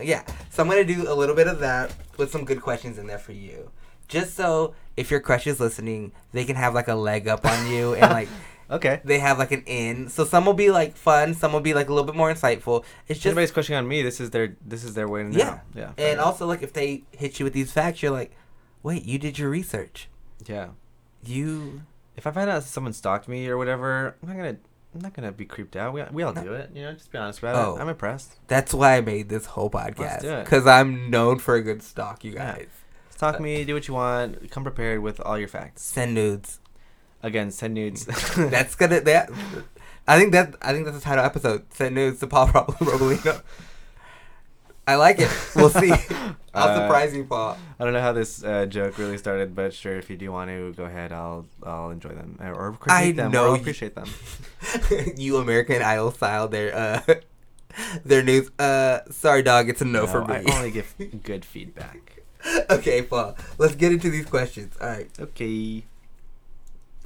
Yeah. 0.03 0.25
So 0.51 0.63
I'm 0.65 0.69
gonna 0.69 0.83
do 0.85 1.05
a 1.09 1.15
little 1.15 1.37
bit 1.37 1.47
of 1.47 1.61
that 1.61 1.95
with 2.17 2.33
some 2.33 2.45
good 2.45 2.61
questions 2.61 2.99
in 2.99 3.07
there 3.07 3.19
for 3.19 3.33
you. 3.33 3.71
Just 4.13 4.35
so 4.37 4.75
if 4.97 5.11
your 5.11 5.21
crush 5.21 5.47
is 5.47 5.59
listening, 5.59 6.13
they 6.33 6.45
can 6.45 6.57
have 6.57 6.75
like 6.75 6.89
a 6.89 6.95
leg 6.95 7.27
up 7.29 7.45
on 7.47 7.71
you 7.71 7.95
and 7.95 8.11
like 8.13 8.29
Okay. 8.71 9.01
they 9.05 9.19
have 9.19 9.39
like 9.39 9.53
an 9.53 9.63
in. 9.67 10.09
So 10.09 10.25
some 10.25 10.47
will 10.47 10.55
be 10.55 10.71
like 10.71 10.97
fun, 10.97 11.35
some 11.35 11.53
will 11.53 11.61
be 11.61 11.75
like 11.75 11.89
a 11.89 11.93
little 11.93 12.07
bit 12.07 12.15
more 12.17 12.33
insightful. 12.33 12.85
It's 13.09 13.19
just 13.19 13.27
anybody's 13.27 13.51
questioning 13.51 13.79
on 13.79 13.89
me, 13.89 14.03
this 14.03 14.21
is 14.21 14.31
their 14.31 14.57
this 14.65 14.83
is 14.85 14.95
their 14.95 15.09
way 15.09 15.23
to 15.25 15.29
know. 15.29 15.39
Yeah. 15.39 15.59
Yeah. 15.75 15.91
and 15.99 16.21
also 16.21 16.47
like 16.47 16.63
if 16.63 16.73
they 16.73 17.03
hit 17.11 17.39
you 17.41 17.45
with 17.45 17.53
these 17.53 17.71
facts, 17.73 18.03
you're 18.03 18.13
like, 18.13 18.33
wait, 18.83 19.05
you 19.05 19.19
did 19.19 19.39
your 19.39 19.51
research. 19.51 20.09
yeah. 20.47 20.69
You 21.25 21.83
If 22.17 22.27
I 22.27 22.31
find 22.31 22.51
out 22.51 22.63
someone 22.65 22.93
stalked 22.93 23.29
me 23.29 23.47
or 23.49 23.57
whatever, 23.57 24.17
I'm 24.23 24.29
not 24.29 24.37
gonna 24.37 24.57
I'm 24.95 25.01
not 25.01 25.15
gonna 25.15 25.33
be 25.33 25.45
creeped 25.47 25.77
out. 25.77 25.93
We 25.95 26.03
we 26.11 26.23
all 26.23 26.33
No. 26.33 26.43
do 26.43 26.53
it. 26.55 26.71
You 26.75 26.83
know, 26.83 26.93
just 26.93 27.11
be 27.13 27.19
honest 27.19 27.39
about 27.39 27.55
Oh. 27.57 27.77
it. 27.77 27.81
I'm 27.81 27.89
impressed. 27.89 28.37
that's 28.49 28.73
why 28.75 28.97
I 28.97 29.01
made 29.01 29.29
this 29.29 29.47
whole 29.47 29.71
podcast. 29.71 30.45
Because 30.45 30.67
I'm 30.67 31.11
known 31.11 31.39
for 31.39 31.55
a 31.57 31.63
good 31.63 31.83
stalk, 31.83 32.25
you 32.25 32.33
Yeah. 32.33 32.57
Stalk 33.23 33.39
me, 33.41 33.65
do 33.65 33.75
what 33.75 33.87
you 33.87 33.95
want. 33.95 34.51
Come 34.51 34.65
prepared 34.65 35.01
with 35.01 35.21
all 35.21 35.39
your 35.39 35.47
facts. 35.47 35.83
Send 35.83 36.13
nudes. 36.13 36.59
Again, 37.23 37.53
send 37.53 37.75
nudes. 37.75 38.05
That's 38.37 38.75
gonna 38.75 39.01
that. 39.03 39.31
I 40.09 40.19
think 40.19 40.33
that 40.33 40.57
I 40.61 40.73
think 40.73 40.87
that's 40.87 40.99
the 40.99 41.05
title 41.05 41.25
episode. 41.25 41.73
Send 41.73 41.95
nudes 41.95 42.19
to 42.19 42.27
Paul 42.27 42.49
Rob- 42.55 42.77
Robalino. 42.79 43.41
I 44.89 44.97
like 44.97 45.21
it. 45.21 45.31
We'll 45.55 45.71
see. 45.71 45.93
I'll 46.55 46.69
Uh, 46.69 46.75
surprise 46.81 47.15
you, 47.15 47.23
Paul. 47.23 47.57
I 47.79 47.85
don't 47.85 47.93
know 47.93 48.01
how 48.01 48.13
this 48.13 48.43
uh, 48.43 48.67
joke 48.67 48.99
really 48.99 49.17
started, 49.19 49.55
but 49.55 49.73
sure, 49.73 49.97
if 49.97 50.11
you 50.11 50.17
do 50.17 50.33
want 50.33 50.51
to, 50.51 50.73
go 50.73 50.83
ahead. 50.87 51.13
I'll 51.13 51.47
I'll 51.63 51.91
enjoy 51.91 52.09
them 52.11 52.37
or- 52.41 52.53
or 52.55 52.73
critique 52.73 52.91
I 52.91 53.13
them. 53.13 53.31
know 53.31 53.45
or 53.45 53.49
I'll 53.51 53.55
you- 53.55 53.61
appreciate 53.61 53.95
them. 53.95 54.09
you 55.17 55.37
American 55.37 55.81
Idol 55.81 56.11
style 56.11 56.49
their 56.49 56.75
uh 56.75 57.15
their 58.05 58.25
news. 58.25 58.51
Uh, 58.59 58.99
sorry, 59.13 59.45
dog. 59.45 59.69
It's 59.69 59.81
a 59.81 59.85
no, 59.85 60.09
for 60.09 60.25
me. 60.25 60.35
I 60.45 60.57
only 60.57 60.73
give 60.73 60.93
good 61.23 61.45
feedback. 61.45 62.22
okay, 62.71 63.03
Paul. 63.03 63.37
Let's 63.59 63.75
get 63.75 63.93
into 63.93 64.11
these 64.11 64.27
questions. 64.27 64.75
All 64.81 64.89
right. 64.89 65.11
Okay. 65.19 65.85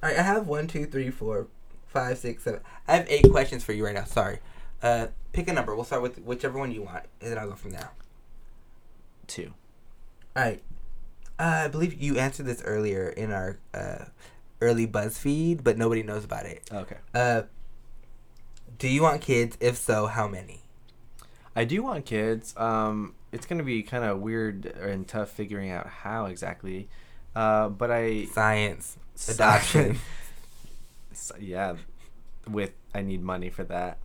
All 0.02 0.08
right. 0.08 0.18
I 0.18 0.22
have 0.22 0.46
one, 0.46 0.66
two, 0.66 0.86
three, 0.86 1.10
four, 1.10 1.48
five, 1.86 2.18
six, 2.18 2.44
seven. 2.44 2.60
I 2.88 2.96
have 2.96 3.06
eight 3.08 3.30
questions 3.30 3.64
for 3.64 3.72
you 3.72 3.84
right 3.84 3.94
now. 3.94 4.04
Sorry. 4.04 4.38
Uh, 4.82 5.08
pick 5.32 5.48
a 5.48 5.52
number. 5.52 5.74
We'll 5.74 5.84
start 5.84 6.02
with 6.02 6.18
whichever 6.18 6.58
one 6.58 6.72
you 6.72 6.82
want, 6.82 7.04
and 7.20 7.30
then 7.30 7.38
I'll 7.38 7.48
go 7.48 7.54
from 7.54 7.72
there. 7.72 7.90
Two. 9.26 9.52
All 10.34 10.42
right. 10.42 10.62
Uh, 11.38 11.62
I 11.64 11.68
believe 11.68 12.00
you 12.00 12.18
answered 12.18 12.46
this 12.46 12.62
earlier 12.62 13.08
in 13.08 13.32
our 13.32 13.58
uh, 13.74 14.06
early 14.60 14.86
BuzzFeed, 14.86 15.62
but 15.62 15.76
nobody 15.76 16.02
knows 16.02 16.24
about 16.24 16.46
it. 16.46 16.62
Okay. 16.72 16.96
Uh, 17.14 17.42
do 18.78 18.88
you 18.88 19.02
want 19.02 19.20
kids? 19.20 19.56
If 19.60 19.76
so, 19.76 20.06
how 20.06 20.28
many? 20.28 20.62
I 21.54 21.64
do 21.64 21.82
want 21.82 22.04
kids. 22.04 22.54
Um, 22.56 23.14
it's 23.36 23.46
gonna 23.46 23.62
be 23.62 23.82
kind 23.82 24.02
of 24.04 24.20
weird 24.20 24.66
and 24.66 25.06
tough 25.06 25.30
figuring 25.30 25.70
out 25.70 25.86
how 25.86 26.24
exactly. 26.26 26.88
Uh, 27.34 27.68
but 27.68 27.90
I 27.90 28.24
Science, 28.32 28.96
adoption. 29.28 29.98
Yeah, 31.38 31.76
with 32.48 32.72
I 32.94 33.02
need 33.02 33.22
money 33.22 33.48
for 33.50 33.64
that. 33.64 33.98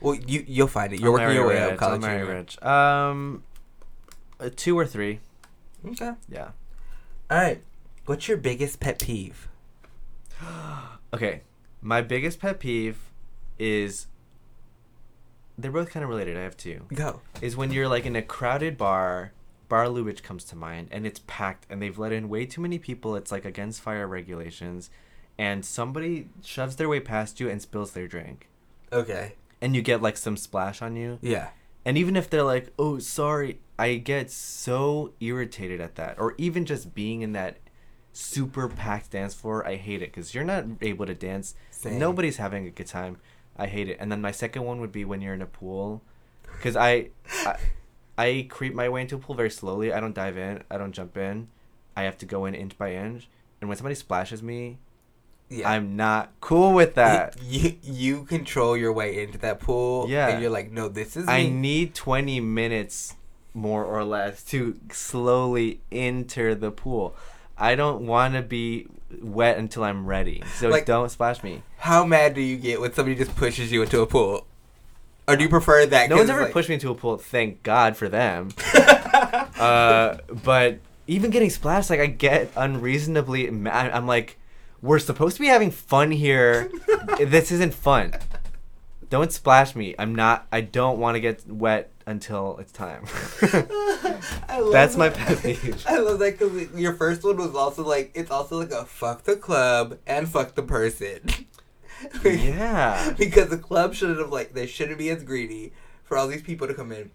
well, 0.00 0.14
you 0.14 0.44
you'll 0.46 0.66
find 0.68 0.92
it. 0.92 1.00
You're 1.00 1.08
I'll 1.08 1.12
working 1.24 1.34
your 1.36 1.46
way 1.48 1.54
rich, 1.62 1.72
up, 1.72 1.78
college 1.78 2.00
marry 2.02 2.20
junior. 2.20 2.34
rich. 2.36 2.62
Um, 2.62 3.42
uh, 4.38 4.50
two 4.54 4.78
or 4.78 4.86
three. 4.86 5.20
Okay. 5.86 6.12
Yeah. 6.28 6.50
All 7.30 7.38
right. 7.38 7.62
What's 8.06 8.28
your 8.28 8.36
biggest 8.36 8.80
pet 8.80 8.98
peeve? 9.00 9.48
Okay, 11.14 11.40
my 11.80 12.02
biggest 12.02 12.38
pet 12.38 12.60
peeve 12.60 12.98
is. 13.58 14.08
They're 15.58 15.72
both 15.72 15.90
kind 15.90 16.04
of 16.04 16.08
related. 16.08 16.36
I 16.36 16.42
have 16.42 16.56
two. 16.56 16.84
Go. 16.94 17.20
is 17.42 17.56
when 17.56 17.72
you're 17.72 17.88
like 17.88 18.06
in 18.06 18.14
a 18.16 18.22
crowded 18.22 18.76
bar 18.78 19.32
bar 19.68 19.84
lubitsch 19.86 20.22
comes 20.22 20.44
to 20.44 20.56
mind 20.56 20.88
and 20.90 21.06
it's 21.06 21.20
packed 21.26 21.66
and 21.68 21.82
they've 21.82 21.98
let 21.98 22.10
in 22.10 22.30
way 22.30 22.46
too 22.46 22.60
many 22.62 22.78
people 22.78 23.14
it's 23.16 23.30
like 23.30 23.44
against 23.44 23.82
fire 23.82 24.06
regulations 24.08 24.88
and 25.36 25.62
somebody 25.62 26.26
shoves 26.42 26.76
their 26.76 26.88
way 26.88 26.98
past 27.00 27.38
you 27.38 27.50
and 27.50 27.60
spills 27.60 27.92
their 27.92 28.08
drink 28.08 28.48
Okay. 28.90 29.34
and 29.60 29.76
you 29.76 29.82
get 29.82 30.00
like 30.00 30.16
some 30.16 30.38
splash 30.38 30.80
on 30.80 30.96
you 30.96 31.18
Yeah. 31.20 31.48
and 31.84 31.98
even 31.98 32.16
if 32.16 32.30
they're 32.30 32.42
like 32.44 32.72
oh 32.78 32.98
sorry 32.98 33.60
i 33.78 33.96
get 33.96 34.30
so 34.30 35.12
irritated 35.20 35.82
at 35.82 35.96
that 35.96 36.18
or 36.18 36.34
even 36.38 36.64
just 36.64 36.94
being 36.94 37.20
in 37.20 37.32
that 37.32 37.58
super 38.14 38.68
packed 38.68 39.10
dance 39.10 39.34
floor 39.34 39.66
i 39.68 39.76
hate 39.76 40.00
it 40.00 40.10
because 40.10 40.34
you're 40.34 40.44
not 40.44 40.64
able 40.80 41.04
to 41.04 41.14
dance 41.14 41.54
Same. 41.70 41.98
nobody's 41.98 42.38
having 42.38 42.66
a 42.66 42.70
good 42.70 42.86
time 42.86 43.18
i 43.58 43.66
hate 43.66 43.88
it 43.88 43.96
and 44.00 44.10
then 44.12 44.20
my 44.20 44.30
second 44.30 44.64
one 44.64 44.80
would 44.80 44.92
be 44.92 45.04
when 45.04 45.20
you're 45.20 45.34
in 45.34 45.42
a 45.42 45.46
pool 45.46 46.02
because 46.52 46.76
I, 46.76 47.10
I 47.44 47.56
i 48.18 48.46
creep 48.48 48.74
my 48.74 48.88
way 48.88 49.02
into 49.02 49.16
a 49.16 49.18
pool 49.18 49.34
very 49.34 49.50
slowly 49.50 49.92
i 49.92 50.00
don't 50.00 50.14
dive 50.14 50.36
in 50.36 50.62
i 50.70 50.76
don't 50.78 50.92
jump 50.92 51.16
in 51.16 51.48
i 51.96 52.02
have 52.02 52.16
to 52.18 52.26
go 52.26 52.44
in 52.46 52.54
inch 52.54 52.76
by 52.78 52.94
inch 52.94 53.28
and 53.60 53.68
when 53.68 53.76
somebody 53.76 53.94
splashes 53.94 54.42
me 54.42 54.78
Yeah. 55.50 55.70
i'm 55.70 55.96
not 55.96 56.32
cool 56.40 56.72
with 56.74 56.94
that 56.96 57.36
You 57.42 57.76
you 57.82 58.24
control 58.24 58.76
your 58.76 58.92
way 58.92 59.22
into 59.22 59.38
that 59.38 59.60
pool. 59.60 60.06
Yeah. 60.08 60.28
And 60.28 60.42
you're 60.42 60.50
like, 60.50 60.70
no, 60.70 60.88
this 60.88 61.16
is 61.16 61.26
I 61.26 61.44
me. 61.44 61.50
need 61.50 61.94
20 61.94 62.40
minutes 62.40 63.14
more 63.54 63.84
or 63.84 64.04
less 64.04 64.42
to 64.52 64.78
slowly 64.92 65.80
enter 65.90 66.54
the 66.54 66.70
pool. 66.70 67.16
I 67.58 67.74
don't 67.74 68.06
want 68.06 68.34
to 68.34 68.42
be 68.42 68.86
wet 69.20 69.58
until 69.58 69.84
I'm 69.84 70.06
ready. 70.06 70.42
So 70.56 70.68
Like- 70.68 70.86
don't 70.86 71.10
splash 71.10 71.42
me. 71.42 71.62
How 71.78 72.04
mad 72.04 72.34
do 72.34 72.40
you 72.40 72.56
get 72.56 72.80
when 72.80 72.92
somebody 72.92 73.16
just 73.16 73.34
pushes 73.36 73.72
you 73.72 73.82
into 73.82 74.00
a 74.00 74.06
pool? 74.06 74.46
Or 75.26 75.36
do 75.36 75.42
you 75.42 75.48
prefer 75.50 75.84
that? 75.86 76.08
No 76.08 76.16
one's 76.16 76.30
ever 76.30 76.42
like- 76.42 76.52
pushed 76.52 76.68
me 76.68 76.74
into 76.74 76.90
a 76.90 76.94
pool. 76.94 77.18
Thank 77.18 77.62
God 77.62 77.96
for 77.96 78.08
them. 78.08 78.50
uh, 79.58 80.18
but 80.44 80.78
even 81.06 81.30
getting 81.30 81.50
splashed, 81.50 81.90
like 81.90 82.00
I 82.00 82.06
get 82.06 82.50
unreasonably 82.56 83.50
mad. 83.50 83.90
I'm 83.92 84.06
like, 84.06 84.38
we're 84.80 84.98
supposed 84.98 85.36
to 85.36 85.40
be 85.40 85.48
having 85.48 85.70
fun 85.70 86.10
here. 86.10 86.70
this 87.18 87.50
isn't 87.50 87.74
fun. 87.74 88.14
Don't 89.10 89.32
splash 89.32 89.74
me. 89.74 89.94
I'm 89.98 90.14
not. 90.14 90.46
I 90.52 90.60
don't 90.60 90.98
want 90.98 91.14
to 91.16 91.20
get 91.20 91.46
wet 91.46 91.90
until 92.06 92.56
it's 92.58 92.72
time. 92.72 93.04
That's 94.72 94.96
my 94.96 95.08
pet 95.10 95.42
peeve. 95.42 95.84
I 95.88 95.98
love 95.98 96.18
that 96.18 96.38
because 96.38 96.70
your 96.74 96.92
first 96.94 97.22
one 97.24 97.36
was 97.36 97.54
also 97.54 97.84
like 97.84 98.10
it's 98.14 98.30
also 98.30 98.58
like 98.58 98.70
a 98.70 98.84
fuck 98.84 99.24
the 99.24 99.36
club 99.36 99.98
and 100.06 100.28
fuck 100.28 100.54
the 100.54 100.62
person. 100.62 101.20
Yeah. 102.24 103.12
because 103.18 103.48
the 103.48 103.58
club 103.58 103.92
shouldn't 103.92 104.20
have 104.20 104.30
like 104.30 104.52
they 104.54 104.66
shouldn't 104.68 104.98
be 104.98 105.10
as 105.10 105.24
greedy 105.24 105.72
for 106.04 106.16
all 106.16 106.28
these 106.28 106.42
people 106.42 106.68
to 106.68 106.74
come 106.74 106.92
in. 106.92 107.10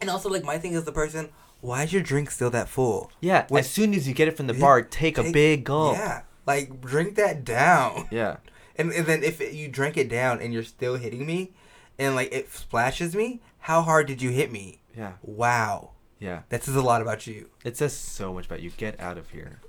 And 0.00 0.08
also 0.08 0.28
like 0.28 0.44
my 0.44 0.58
thing 0.58 0.74
is 0.74 0.84
the 0.84 0.92
person. 0.92 1.30
Why 1.60 1.82
is 1.82 1.92
your 1.92 2.02
drink 2.02 2.30
still 2.30 2.50
that 2.50 2.68
full? 2.68 3.10
Yeah, 3.20 3.46
When- 3.48 3.58
as 3.60 3.68
soon 3.70 3.94
as 3.94 4.06
you 4.06 4.14
get 4.14 4.28
it 4.28 4.36
from 4.36 4.46
the 4.46 4.54
bar, 4.54 4.82
take, 4.82 5.18
a 5.18 5.24
big 5.32 5.64
gulp. 5.64 5.96
Yeah, 5.96 6.22
like 6.46 6.80
drink 6.80 7.16
that 7.16 7.44
down. 7.44 8.06
Yeah. 8.12 8.36
And, 8.76 8.92
and 8.92 9.06
then 9.06 9.22
if 9.22 9.40
it, 9.40 9.52
you 9.52 9.68
drink 9.68 9.96
it 9.96 10.08
down 10.08 10.40
and 10.40 10.52
you're 10.52 10.62
still 10.64 10.96
hitting 10.96 11.26
me, 11.26 11.52
and 11.98 12.14
like 12.14 12.32
it 12.32 12.50
splashes 12.52 13.14
me, 13.14 13.40
how 13.60 13.82
hard 13.82 14.06
did 14.06 14.22
you 14.22 14.30
hit 14.30 14.50
me? 14.50 14.80
Yeah. 14.96 15.12
Wow, 15.22 15.90
Yeah. 16.18 16.42
that 16.48 16.64
says 16.64 16.74
a 16.76 16.82
lot 16.82 17.02
about 17.02 17.26
you. 17.26 17.48
It 17.64 17.76
says 17.76 17.96
so 17.96 18.32
much 18.32 18.46
about 18.46 18.60
you. 18.62 18.70
Get 18.70 18.98
out 19.00 19.18
of 19.18 19.30
here. 19.30 19.60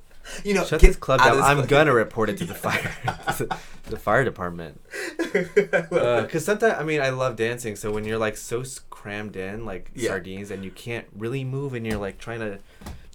You 0.45 0.54
know, 0.54 0.64
Shut 0.64 0.80
this 0.80 0.95
club 0.95 1.20
down. 1.20 1.36
this 1.36 1.45
I'm 1.45 1.58
club. 1.58 1.70
gonna 1.70 1.93
report 1.93 2.30
it 2.30 2.38
to 2.38 2.45
the 2.45 2.54
fire, 2.56 2.91
the 3.89 3.97
fire 3.97 4.24
department. 4.24 4.80
Uh, 5.34 6.22
because 6.22 6.45
sometimes, 6.45 6.76
I 6.80 6.84
mean, 6.84 7.01
I 7.01 7.10
love 7.10 7.36
dancing. 7.36 7.76
So 7.76 7.91
when 7.91 8.06
you're 8.06 8.18
like 8.20 8.38
so 8.38 8.64
crammed 8.91 9.36
in, 9.36 9.66
like 9.66 9.89
Yeah. 9.95 10.10
sardines, 10.10 10.51
and 10.51 10.64
you 10.64 10.70
can't 10.72 11.08
really 11.18 11.43
move, 11.43 11.74
and 11.74 11.86
you're 11.86 11.97
like 11.97 12.20
trying 12.20 12.39
to 12.39 12.60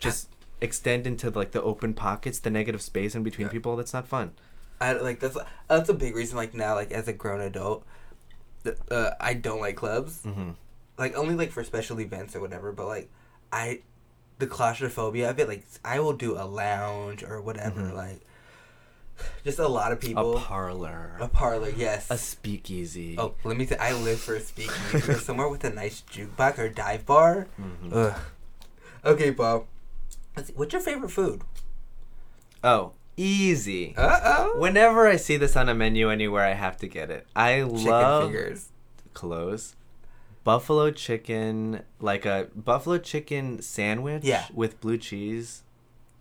just 0.01 0.29
extend 0.61 1.07
into 1.07 1.31
like 1.31 1.53
the 1.53 1.63
open 1.63 1.95
pockets, 1.95 2.41
the 2.41 2.51
negative 2.51 2.83
space 2.83 3.15
in 3.15 3.23
between 3.23 3.47
Yeah. 3.47 3.53
people, 3.53 3.77
that's 3.77 3.93
not 3.95 4.07
fun. 4.09 4.33
I 4.81 4.93
like 4.93 5.21
that's 5.21 5.37
that's 5.69 5.89
a 5.89 5.95
big 5.95 6.15
reason. 6.15 6.37
Like 6.37 6.55
now, 6.55 6.75
like 6.75 6.93
as 6.93 7.09
a 7.09 7.13
grown 7.13 7.41
adult, 7.41 7.85
th- 8.65 8.77
uh, 8.91 9.11
I 9.21 9.35
don't 9.35 9.61
like 9.61 9.77
clubs. 9.77 10.23
hmm 10.23 10.51
Like 10.99 11.17
only 11.17 11.35
like 11.35 11.51
for 11.51 11.65
special 11.65 12.01
events 12.01 12.35
or 12.37 12.41
whatever. 12.41 12.73
But 12.73 12.87
like 12.87 13.11
I, 13.53 13.81
the 14.39 14.47
claustrophobia 14.47 15.31
of 15.31 15.39
it. 15.41 15.49
Like 15.49 15.65
I 15.85 16.01
will 16.01 16.13
do 16.13 16.37
a 16.37 16.45
lounge 16.47 17.23
or 17.25 17.41
whatever. 17.43 17.81
Mhm. 17.83 17.95
Like 17.95 18.21
just 19.45 19.59
a 19.59 19.67
lot 19.67 19.91
of 19.91 19.99
people. 20.01 20.37
A 20.37 20.41
parlor, 20.41 21.17
A 21.21 21.27
parlor, 21.29 21.71
yes. 21.71 22.07
a 22.11 22.17
speakeasy. 22.19 23.17
oh, 23.19 23.35
let 23.45 23.57
me. 23.57 23.67
Th- 23.67 23.81
I 23.81 23.93
live 23.93 24.21
for 24.21 24.35
a 24.37 24.41
speakeasy 24.41 25.11
or 25.11 25.19
somewhere 25.19 25.49
with 25.49 25.65
a 25.65 25.71
nice 25.71 26.03
jukebox 26.11 26.59
or 26.59 26.69
dive 26.69 27.05
bar. 27.05 27.49
Mhm. 27.61 27.93
Ugh. 27.93 28.21
Okay, 29.05 29.31
Bob. 29.31 29.67
What's 30.55 30.73
your 30.73 30.83
favorite 30.83 31.11
food? 31.11 31.43
oh, 32.63 32.93
easy. 33.19 33.95
Uh 33.97 34.21
oh. 34.25 34.59
Whenever 34.59 35.07
I 35.07 35.17
see 35.17 35.37
this 35.37 35.57
on 35.57 35.69
a 35.69 35.75
menu 35.75 36.09
anywhere, 36.11 36.45
I 36.45 36.55
have 36.55 36.77
to 36.79 36.87
get 36.89 37.11
it. 37.11 37.27
I 37.37 37.61
Chicken 37.61 37.85
love 37.85 38.23
fingers. 38.31 38.69
close 39.15 39.75
buffalo 40.45 40.91
chicken, 40.91 41.83
like 42.01 42.25
a 42.25 42.49
buffalo 42.57 42.97
chicken 42.97 43.61
sandwich 43.61 44.25
Yeah. 44.25 44.47
with 44.55 44.81
blue 44.81 44.97
cheese. 44.97 45.63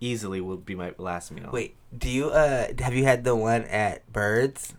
Easily 0.01 0.41
will 0.41 0.57
be 0.57 0.75
my 0.75 0.93
last 0.97 1.31
meal. 1.31 1.49
Wait, 1.53 1.75
do 1.97 2.09
you 2.09 2.29
uh 2.29 2.67
have 2.79 2.93
you 2.93 3.03
had 3.05 3.23
the 3.23 3.35
one 3.35 3.63
at 3.63 4.11
Birds? 4.11 4.73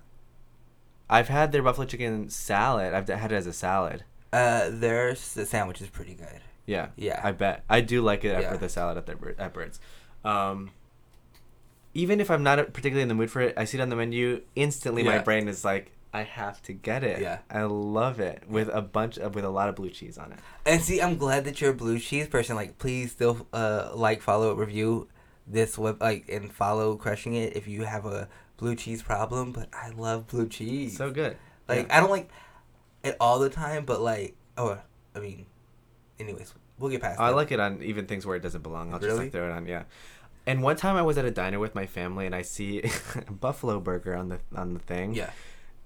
I've 1.11 1.29
had 1.29 1.53
their 1.53 1.63
buffalo 1.63 1.87
chicken 1.87 2.29
salad. 2.29 2.93
I've 2.93 3.09
had 3.09 3.33
it 3.33 3.37
as 3.37 3.47
a 3.47 3.53
salad. 3.53 4.05
Uh, 4.33 4.69
their 4.71 5.13
the 5.15 5.47
sandwich 5.47 5.81
is 5.81 5.89
pretty 5.89 6.15
good. 6.15 6.43
Yeah. 6.67 6.89
Yeah. 6.97 7.19
I 7.25 7.33
bet. 7.33 7.65
I 7.71 7.81
do 7.81 8.03
like 8.03 8.25
it 8.25 8.29
Yeah. 8.39 8.41
after 8.41 8.59
the 8.59 8.69
salad 8.69 8.99
at 8.99 9.07
their 9.07 9.17
at 9.39 9.55
Birds. 9.55 9.81
Um, 10.25 10.71
even 11.95 12.21
if 12.21 12.31
I'm 12.31 12.43
not 12.43 12.59
particularly 12.73 13.03
in 13.03 13.09
the 13.09 13.15
mood 13.15 13.31
for 13.31 13.41
it, 13.41 13.55
I 13.57 13.65
see 13.65 13.79
it 13.79 13.81
on 13.81 13.89
the 13.89 13.97
menu. 13.97 14.43
Instantly, 14.55 15.03
my 15.03 15.19
brain 15.19 15.49
is 15.49 15.65
like, 15.65 15.93
I 16.13 16.23
have 16.23 16.63
to 16.63 16.73
get 16.73 17.05
it. 17.05 17.21
Yeah. 17.21 17.39
I 17.51 17.63
love 17.63 18.21
it 18.21 18.45
with 18.49 18.69
a 18.73 18.81
bunch 18.81 19.19
of 19.19 19.35
with 19.35 19.45
a 19.45 19.51
lot 19.51 19.69
of 19.69 19.77
blue 19.77 19.91
cheese 19.91 20.17
on 20.19 20.33
it. 20.33 20.39
And 20.65 20.81
see, 20.83 21.01
I'm 21.01 21.17
glad 21.17 21.45
that 21.45 21.61
you're 21.61 21.71
a 21.71 21.75
blue 21.75 21.99
cheese 21.99 22.29
person. 22.29 22.57
Like, 22.57 22.79
please 22.79 23.13
still 23.13 23.47
uh 23.53 23.91
like, 23.95 24.23
follow, 24.23 24.55
review 24.55 25.09
this 25.47 25.79
web 25.79 26.01
like 26.01 26.29
and 26.29 26.53
follow 26.53 26.97
crushing 26.97 27.35
it 27.35 27.57
if 27.57 27.67
you 27.67 27.85
have 27.85 28.07
a 28.07 28.29
blue 28.57 28.75
cheese 28.75 29.03
problem. 29.03 29.53
But 29.53 29.69
I 29.73 29.91
love 29.91 30.27
blue 30.29 30.49
cheese. 30.49 30.97
So 30.97 31.11
good. 31.11 31.37
like 31.69 31.93
I 31.93 32.01
don't 32.01 32.11
like 32.11 32.31
it 33.05 33.17
all 33.21 33.39
the 33.39 33.51
time, 33.51 33.85
but 33.85 34.01
like 34.01 34.35
oh 34.57 34.79
I 35.15 35.21
mean, 35.21 35.47
anyways, 36.19 36.55
we'll 36.79 36.91
get 36.91 37.03
past. 37.03 37.21
I 37.21 37.31
that. 37.31 37.37
like 37.37 37.53
it 37.53 37.61
on 37.61 37.83
even 37.83 38.07
things 38.07 38.25
where 38.25 38.37
it 38.37 38.43
doesn't 38.43 38.63
belong. 38.63 38.93
I'll 38.93 39.01
just 39.01 39.17
like 39.17 39.33
throw 39.33 39.49
it 39.49 39.53
on. 39.53 39.67
Yeah. 39.67 39.85
And 40.49 40.63
one 40.63 40.77
time 40.77 40.97
I 40.97 41.03
was 41.03 41.19
at 41.19 41.25
a 41.27 41.31
diner 41.31 41.59
with 41.59 41.75
my 41.75 41.85
family 41.87 42.25
and 42.27 42.35
I 42.35 42.41
see 42.43 42.83
buffalo 43.31 43.79
burger 43.81 44.17
on 44.17 44.31
the 44.31 44.39
on 44.57 44.73
the 44.75 44.81
thing. 44.81 45.15
Yeah. 45.15 45.31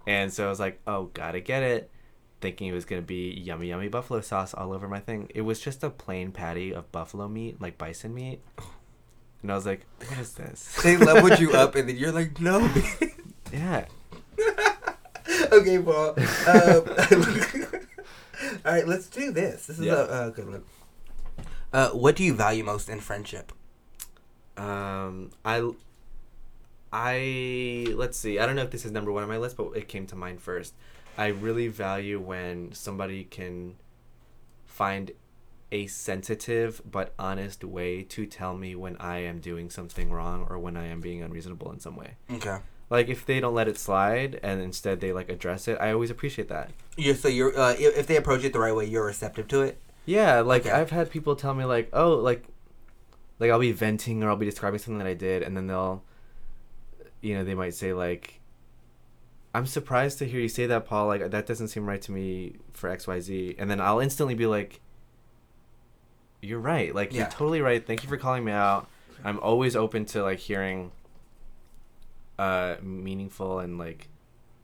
And 0.07 0.33
so 0.33 0.47
I 0.47 0.49
was 0.49 0.61
like, 0.61 0.81
oh, 0.87 1.11
gotta 1.15 1.41
get 1.41 1.63
it. 1.65 1.91
Thinking 2.41 2.69
it 2.69 2.73
was 2.73 2.85
gonna 2.85 3.03
be 3.03 3.31
yummy, 3.31 3.69
yummy 3.69 3.89
buffalo 3.89 4.21
sauce 4.21 4.55
all 4.55 4.73
over 4.73 4.89
my 4.89 5.01
thing. 5.01 5.29
It 5.35 5.43
was 5.43 5.59
just 5.61 5.83
a 5.83 5.91
plain 5.91 6.31
patty 6.33 6.73
of 6.73 6.91
buffalo 6.93 7.27
meat, 7.29 7.61
like 7.61 7.77
bison 7.77 8.15
meat. 8.15 8.41
And 9.43 9.51
I 9.51 9.57
was 9.57 9.67
like, 9.67 9.85
what 10.07 10.19
is 10.19 10.33
this? 10.35 10.81
They 10.85 10.97
leveled 10.97 11.41
you 11.41 11.53
up, 11.53 11.75
and 11.79 11.89
then 11.89 11.97
you're 11.97 12.13
like, 12.13 12.41
no. 12.41 12.71
Yeah. 13.53 13.85
okay, 15.53 15.79
Paul. 15.83 16.15
Um, 16.47 16.83
all 18.65 18.73
right, 18.73 18.87
let's 18.89 19.09
do 19.09 19.31
this. 19.31 19.67
This 19.67 19.79
is 19.79 19.85
Yeah. 19.85 20.07
a, 20.25 20.29
a 20.29 20.31
good 20.31 20.49
one. 20.49 20.63
Uh, 21.73 21.91
what 21.91 22.17
do 22.17 22.25
you 22.25 22.33
value 22.33 22.65
most 22.65 22.89
in 22.89 23.01
friendship? 23.01 23.53
Um, 24.57 25.31
I, 25.45 25.71
I 26.93 27.87
let's 27.95 28.19
see. 28.19 28.39
I 28.39 28.47
don't 28.47 28.57
know 28.57 28.63
if 28.63 28.71
this 28.71 28.85
is 28.85 28.93
number 28.93 29.11
one 29.13 29.23
on 29.23 29.29
my 29.29 29.39
list, 29.39 29.57
but 29.57 29.71
it 29.75 29.89
came 29.89 30.07
to 30.09 30.17
mind 30.17 30.41
first. 30.41 30.75
I 31.17 31.29
really 31.29 31.69
value 31.69 32.21
when 32.21 32.73
somebody 32.73 33.25
can 33.25 33.77
find 34.67 35.13
a 35.71 35.87
sensitive 35.87 36.83
but 36.91 37.15
honest 37.19 37.65
way 37.65 38.03
to 38.03 38.27
tell 38.27 38.57
me 38.57 38.75
when 38.75 38.97
I 38.99 39.19
am 39.19 39.41
doing 39.41 39.71
something 39.71 40.11
wrong 40.11 40.47
or 40.49 40.59
when 40.59 40.77
I 40.77 40.87
am 40.87 41.01
being 41.01 41.23
unreasonable 41.23 41.73
in 41.73 41.81
some 41.81 41.97
way. 41.97 42.17
Okay. 42.31 42.59
Like 42.91 43.09
if 43.09 43.25
they 43.25 43.41
don't 43.41 43.55
let 43.55 43.69
it 43.69 43.79
slide 43.79 44.39
and 44.43 44.61
instead 44.61 45.01
they 45.01 45.15
like 45.15 45.31
address 45.31 45.67
it, 45.67 45.79
I 45.81 45.93
always 45.93 46.11
appreciate 46.11 46.49
that. 46.49 46.71
You're 46.99 47.15
so 47.15 47.29
you're 47.29 47.59
uh, 47.59 47.73
if 47.73 47.97
if 47.97 48.07
they 48.07 48.17
approach 48.17 48.45
it 48.45 48.53
the 48.53 48.59
right 48.59 48.75
way, 48.75 48.85
you're 48.85 49.07
receptive 49.07 49.49
to 49.49 49.63
it. 49.63 49.81
Yeah, 50.05 50.41
like 50.41 50.67
Okay. 50.67 50.73
I've 50.73 50.91
had 50.91 51.11
people 51.11 51.35
tell 51.37 51.55
me 51.55 51.65
like, 51.65 51.89
"Oh, 51.95 52.17
like 52.17 52.45
like 53.43 53.51
I'll 53.51 53.59
be 53.59 53.73
venting 53.73 54.23
or 54.23 54.31
I'll 54.31 54.37
be 54.37 54.47
describing 54.47 54.79
something 54.79 54.99
that 54.99 55.07
I 55.07 55.13
did 55.15 55.43
and 55.43 55.55
then 55.55 55.67
they'll 55.67 56.03
you 57.21 57.35
know, 57.37 57.45
they 57.45 57.55
might 57.55 57.75
say 57.75 57.93
like 57.93 58.41
I'm 59.55 59.67
surprised 59.67 60.19
to 60.21 60.25
hear 60.27 60.41
you 60.41 60.49
say 60.49 60.65
that, 60.67 60.87
Paul. 60.87 61.09
Like 61.09 61.31
that 61.31 61.45
doesn't 61.47 61.69
seem 61.69 61.87
right 61.87 62.01
to 62.03 62.11
me 62.13 62.57
for 62.73 62.89
XYZ. 62.89 63.57
And 63.59 63.71
then 63.71 63.81
I'll 63.83 64.01
instantly 64.01 64.35
be 64.35 64.47
like 64.47 64.81
you're 66.41 66.59
right. 66.59 66.95
Like 66.95 67.13
Yeah. 67.13 67.23
you're 67.23 67.31
totally 67.31 67.61
right. 67.61 67.87
Thank 67.87 68.03
you 68.03 68.09
for 68.09 68.17
calling 68.17 68.45
me 68.45 68.53
out. 68.53 68.89
I'm 69.25 69.39
always 69.41 69.77
open 69.77 70.05
to 70.07 70.23
like 70.23 70.39
hearing 70.39 70.91
uh 72.39 72.77
meaningful 72.83 73.59
and 73.59 73.79
like 73.79 74.09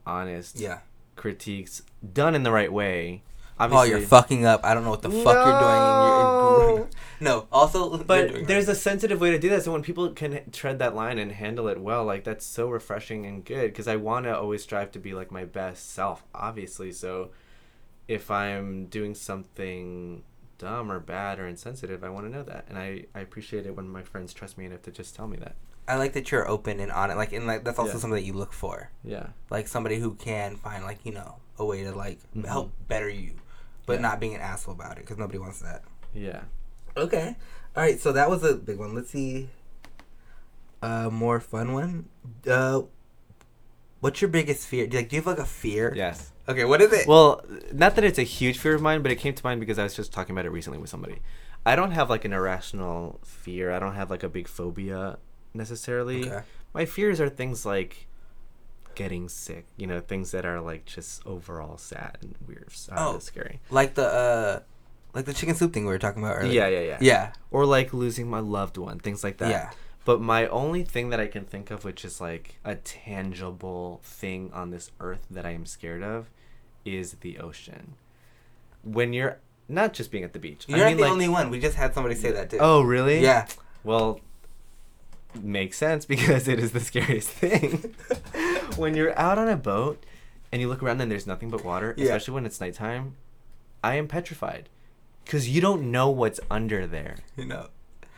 honest 0.05 0.59
Yeah. 0.59 0.79
critiques 1.15 1.83
done 2.13 2.33
in 2.35 2.43
the 2.43 2.51
right 2.51 2.71
way. 2.73 3.23
Paul, 3.57 3.85
you're 3.85 3.99
fucking 3.99 4.45
up. 4.45 4.61
I 4.63 4.73
don't 4.73 4.83
know 4.85 4.89
what 4.89 5.01
the 5.01 5.09
fuck 5.09 5.45
you're 5.45 5.59
doing. 5.59 6.77
You're, 6.79 6.89
No. 7.19 7.47
Also, 7.51 7.97
But 8.03 8.47
there's 8.47 8.67
right. 8.67 8.73
a 8.73 8.79
sensitive 8.79 9.19
way 9.21 9.31
to 9.31 9.39
do 9.39 9.49
that. 9.49 9.63
So 9.63 9.71
when 9.71 9.81
people 9.83 10.09
can 10.11 10.49
tread 10.51 10.79
that 10.79 10.95
line 10.95 11.17
and 11.19 11.31
handle 11.31 11.67
it 11.67 11.79
well, 11.79 12.05
like 12.05 12.23
that's 12.23 12.45
so 12.45 12.69
refreshing 12.69 13.25
and 13.25 13.43
good. 13.43 13.67
Because 13.71 13.87
I 13.87 13.95
want 13.95 14.25
to 14.25 14.37
always 14.37 14.63
strive 14.63 14.91
to 14.93 14.99
be 14.99 15.13
like 15.13 15.31
my 15.31 15.45
best 15.45 15.91
self, 15.93 16.23
obviously. 16.33 16.91
So 16.91 17.31
if 18.07 18.31
I'm 18.31 18.85
doing 18.87 19.13
something 19.15 20.23
dumb 20.57 20.91
or 20.91 20.99
bad 20.99 21.39
or 21.39 21.47
insensitive, 21.47 22.03
I 22.03 22.09
want 22.09 22.25
to 22.25 22.31
know 22.31 22.43
that, 22.43 22.65
and 22.67 22.77
I 22.77 23.05
I 23.15 23.19
appreciate 23.21 23.65
it 23.65 23.75
when 23.75 23.87
my 23.87 24.01
friends 24.03 24.33
trust 24.33 24.57
me 24.57 24.65
enough 24.65 24.81
to 24.83 24.91
just 24.91 25.15
tell 25.15 25.27
me 25.27 25.37
that. 25.37 25.55
I 25.87 25.95
like 25.95 26.13
that 26.13 26.31
you're 26.31 26.47
open 26.47 26.79
and 26.79 26.91
honest. 26.91 27.17
Like, 27.17 27.31
and 27.33 27.47
like 27.47 27.63
that's 27.63 27.79
also 27.79 27.93
Yeah. 27.93 27.99
something 27.99 28.15
that 28.15 28.23
you 28.25 28.33
look 28.33 28.53
for. 28.53 28.91
Yeah. 29.03 29.27
Like 29.49 29.67
somebody 29.67 29.99
who 29.99 30.13
can 30.15 30.55
find 30.57 30.83
like 30.83 31.05
you 31.05 31.11
know 31.13 31.37
a 31.57 31.65
way 31.65 31.83
to 31.83 31.91
like 31.95 32.19
Mhm. 32.35 32.45
help 32.45 32.71
better 32.87 33.09
you, 33.09 33.33
but 33.85 33.93
Yeah. 33.93 34.01
not 34.01 34.19
being 34.19 34.35
an 34.35 34.41
asshole 34.41 34.73
about 34.73 34.97
it 34.97 35.01
because 35.05 35.17
nobody 35.17 35.39
wants 35.39 35.59
that. 35.61 35.83
Yeah. 36.13 36.41
Okay. 36.97 37.35
All 37.75 37.83
right. 37.83 37.99
So 37.99 38.11
that 38.13 38.29
was 38.29 38.43
a 38.43 38.55
big 38.55 38.77
one. 38.77 38.93
Let's 38.95 39.09
see. 39.11 39.49
A 40.81 41.09
more 41.11 41.39
fun 41.39 41.73
one. 41.73 42.07
Uh, 42.49 42.83
what's 43.99 44.21
your 44.21 44.29
biggest 44.29 44.67
fear? 44.67 44.87
Do, 44.87 44.97
like, 44.97 45.09
do 45.09 45.15
you 45.15 45.21
have 45.21 45.27
like 45.27 45.39
a 45.39 45.45
fear? 45.45 45.93
Yes. 45.95 46.31
Okay. 46.47 46.65
What 46.65 46.81
is 46.81 46.91
it? 46.93 47.07
Well, 47.07 47.43
not 47.73 47.95
that 47.95 48.03
it's 48.03 48.17
a 48.19 48.23
huge 48.23 48.57
fear 48.57 48.75
of 48.75 48.81
mine, 48.81 49.01
but 49.01 49.11
it 49.11 49.15
came 49.17 49.33
to 49.33 49.43
mind 49.43 49.59
because 49.59 49.77
I 49.77 49.83
was 49.83 49.95
just 49.95 50.11
talking 50.13 50.33
about 50.35 50.45
it 50.45 50.51
recently 50.51 50.79
with 50.79 50.89
somebody. 50.89 51.19
I 51.65 51.75
don't 51.75 51.91
have 51.91 52.09
like 52.09 52.23
an 52.25 52.33
irrational 52.33 53.19
fear. 53.23 53.71
I 53.71 53.79
don't 53.79 53.95
have 53.95 54.09
like 54.09 54.23
a 54.23 54.29
big 54.29 54.47
phobia 54.47 55.17
necessarily. 55.53 56.29
Okay. 56.29 56.43
My 56.73 56.85
fears 56.85 57.19
are 57.19 57.29
things 57.29 57.65
like 57.65 58.07
getting 58.95 59.27
sick, 59.29 59.65
you 59.77 59.85
know, 59.87 59.99
things 59.99 60.31
that 60.31 60.45
are 60.45 60.61
like 60.61 60.85
just 60.85 61.25
overall 61.25 61.77
sad 61.77 62.17
and 62.21 62.35
weird, 62.47 62.69
Oh. 62.95 63.19
scary. 63.19 63.59
like 63.69 63.95
the 63.95 64.05
uh, 64.07 64.59
like 65.13 65.25
the 65.25 65.33
chicken 65.33 65.55
soup 65.55 65.73
thing 65.73 65.85
we 65.85 65.91
were 65.91 65.99
talking 65.99 66.23
about 66.23 66.35
earlier. 66.37 66.51
Yeah, 66.51 66.67
yeah, 66.67 66.81
yeah. 66.81 66.97
Yeah. 67.01 67.31
Or 67.51 67.65
like 67.65 67.93
losing 67.93 68.29
my 68.29 68.39
loved 68.39 68.77
one, 68.77 68.99
things 68.99 69.23
like 69.23 69.37
that. 69.37 69.49
Yeah. 69.49 69.71
But 70.05 70.21
my 70.21 70.47
only 70.47 70.83
thing 70.83 71.09
that 71.09 71.19
I 71.19 71.27
can 71.27 71.45
think 71.45 71.71
of, 71.71 71.83
which 71.83 72.03
is 72.05 72.19
like 72.21 72.59
a 72.63 72.75
tangible 72.75 74.01
thing 74.03 74.49
on 74.53 74.71
this 74.71 74.91
earth 74.99 75.25
that 75.29 75.45
I 75.45 75.51
am 75.51 75.65
scared 75.65 76.03
of, 76.03 76.29
is 76.85 77.13
the 77.21 77.37
ocean. 77.39 77.95
When 78.83 79.13
you're 79.13 79.39
not 79.67 79.93
just 79.93 80.11
being 80.11 80.23
at 80.23 80.33
the 80.33 80.39
beach. 80.39 80.65
You're 80.67 80.79
I 80.79 80.81
not 80.81 80.87
mean, 80.87 80.97
the 80.97 81.03
like, 81.03 81.11
only 81.11 81.29
one. 81.29 81.49
We 81.49 81.59
just 81.59 81.75
had 81.75 81.93
somebody 81.93 82.15
say 82.15 82.31
that 82.31 82.49
too. 82.49 82.57
Oh, 82.59 82.81
really? 82.81 83.19
Yeah. 83.21 83.45
Well, 83.83 84.19
makes 85.41 85.77
sense 85.77 86.05
because 86.05 86.47
it 86.47 86.59
is 86.59 86.71
the 86.71 86.79
scariest 86.79 87.29
thing. 87.29 87.93
when 88.77 88.95
you're 88.95 89.17
out 89.17 89.37
on 89.37 89.47
a 89.47 89.55
boat 89.57 90.03
and 90.51 90.61
you 90.61 90.67
look 90.67 90.81
around 90.81 90.99
and 91.01 91.11
there's 91.11 91.27
nothing 91.27 91.49
but 91.49 91.63
water, 91.63 91.93
Yeah. 91.97 92.05
especially 92.05 92.33
when 92.33 92.45
it's 92.45 92.59
nighttime, 92.59 93.15
I 93.83 93.95
am 93.95 94.07
petrified. 94.07 94.69
Because 95.29 95.47
you 95.47 95.61
don't 95.61 95.91
know 95.91 96.09
what's 96.09 96.39
under 96.49 96.87
there. 96.87 97.17
You 97.37 97.45
know. 97.45 97.67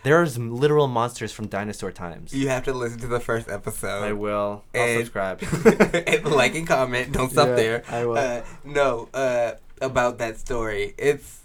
There's 0.03 0.37
literal 0.37 0.87
monsters 0.87 1.33
from 1.33 1.47
dinosaur 1.47 1.91
times. 1.91 2.33
You 2.33 2.47
have 2.47 2.63
to 2.63 2.71
listen 2.73 2.99
to 3.01 3.07
the 3.07 3.19
first 3.19 3.49
episode. 3.49 4.01
I 4.05 4.13
will. 4.13 4.63
I'll 4.73 4.81
And- 4.81 4.99
subscribe. 4.99 5.41
and 6.07 6.25
like 6.31 6.55
and 6.55 6.65
comment. 6.65 7.11
Don't 7.11 7.29
stop 7.29 7.49
Yeah, 7.49 7.55
there. 7.55 7.83
I 7.89 8.05
will. 8.05 8.17
Uh, 8.17 8.41
no, 8.63 9.09
uh, 9.13 9.51
about 9.81 10.19
that 10.19 10.37
story. 10.39 10.93
It's 10.97 11.41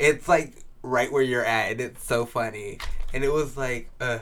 it's 0.00 0.28
like 0.28 0.54
right 0.82 1.12
where 1.12 1.22
you're 1.22 1.44
at, 1.44 1.70
and 1.70 1.80
it's 1.80 2.04
so 2.04 2.26
funny. 2.26 2.78
And 3.14 3.22
it 3.22 3.32
was 3.32 3.56
like, 3.56 3.88
uh, 4.00 4.18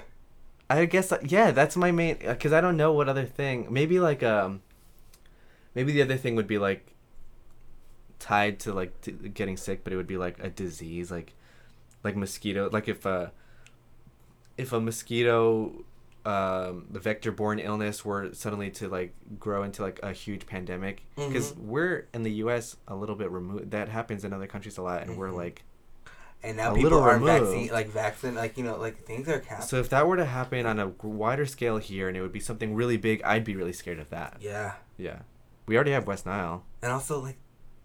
I 0.69 0.85
guess 0.85 1.13
uh, 1.13 1.19
yeah, 1.25 1.51
that's 1.51 1.79
my 1.79 1.93
main 1.93 2.19
because 2.19 2.53
I 2.53 2.61
don't 2.61 2.77
know 2.77 2.93
what 2.93 3.09
other 3.09 3.25
thing. 3.25 3.69
Maybe 3.71 3.99
like 4.01 4.23
um, 4.23 4.61
maybe 5.75 5.93
the 5.93 6.03
other 6.03 6.19
thing 6.19 6.37
would 6.37 6.47
be 6.47 6.59
like 6.59 6.94
tied 8.19 8.61
to 8.61 8.73
like 8.73 9.01
t- 9.01 9.13
getting 9.13 9.57
sick, 9.57 9.85
but 9.85 9.93
it 9.93 9.97
would 9.97 10.07
be 10.07 10.17
like 10.17 10.39
a 10.43 10.51
disease, 10.51 11.11
like 11.11 11.35
like 12.03 12.17
mosquito. 12.17 12.69
Like 12.73 12.89
if 12.89 13.05
a 13.07 13.33
if 14.57 14.73
a 14.73 14.81
mosquito 14.81 15.85
um 16.27 16.87
the 16.91 16.99
vector 17.01 17.31
borne 17.31 17.59
illness 17.59 18.03
were 18.05 18.33
suddenly 18.33 18.71
to 18.71 18.89
like 18.89 19.13
grow 19.39 19.63
into 19.63 19.83
like 19.83 20.01
a 20.03 20.13
huge 20.13 20.47
pandemic 20.47 21.03
because 21.17 21.53
Mhm. 21.53 21.59
we're 21.67 22.07
in 22.15 22.23
the 22.23 22.31
US 22.45 22.77
a 22.89 22.95
little 22.97 23.15
bit 23.17 23.31
removed 23.31 23.73
that 23.73 23.91
happens 23.91 24.25
in 24.25 24.33
other 24.33 24.47
countries 24.47 24.79
a 24.79 24.83
lot 24.83 25.03
and 25.03 25.19
we're 25.19 25.29
Mhm. 25.29 25.37
like 25.37 25.65
And 26.43 26.57
now 26.57 26.73
A 26.73 26.75
people 26.75 26.99
aren't 26.99 27.25
vaccine 27.25 27.69
like 27.73 27.89
vaccine 27.89 28.35
like 28.35 28.57
you 28.57 28.65
know 28.65 28.77
like 28.79 29.05
things 29.05 29.29
are 29.29 29.41
capped. 29.41 29.65
So 29.65 29.77
if 29.79 29.91
that 29.91 30.07
were 30.07 30.17
to 30.17 30.25
happen 30.25 30.65
on 30.67 30.79
a 30.79 30.89
wider 31.03 31.45
scale 31.47 31.77
here, 31.79 32.07
and 32.09 32.17
it 32.17 32.21
would 32.23 32.33
be 32.33 32.41
something 32.41 32.75
really 32.75 32.97
big, 32.99 33.23
I'd 33.23 33.45
be 33.45 33.57
really 33.57 33.73
scared 33.73 33.99
of 33.99 34.09
that. 34.11 34.37
yeah. 34.41 34.75
Yeah, 34.97 35.21
we 35.67 35.75
already 35.75 35.91
have 35.93 36.07
West 36.07 36.25
Nile. 36.27 36.65
And 36.83 36.93
also 36.93 37.19
like 37.21 37.37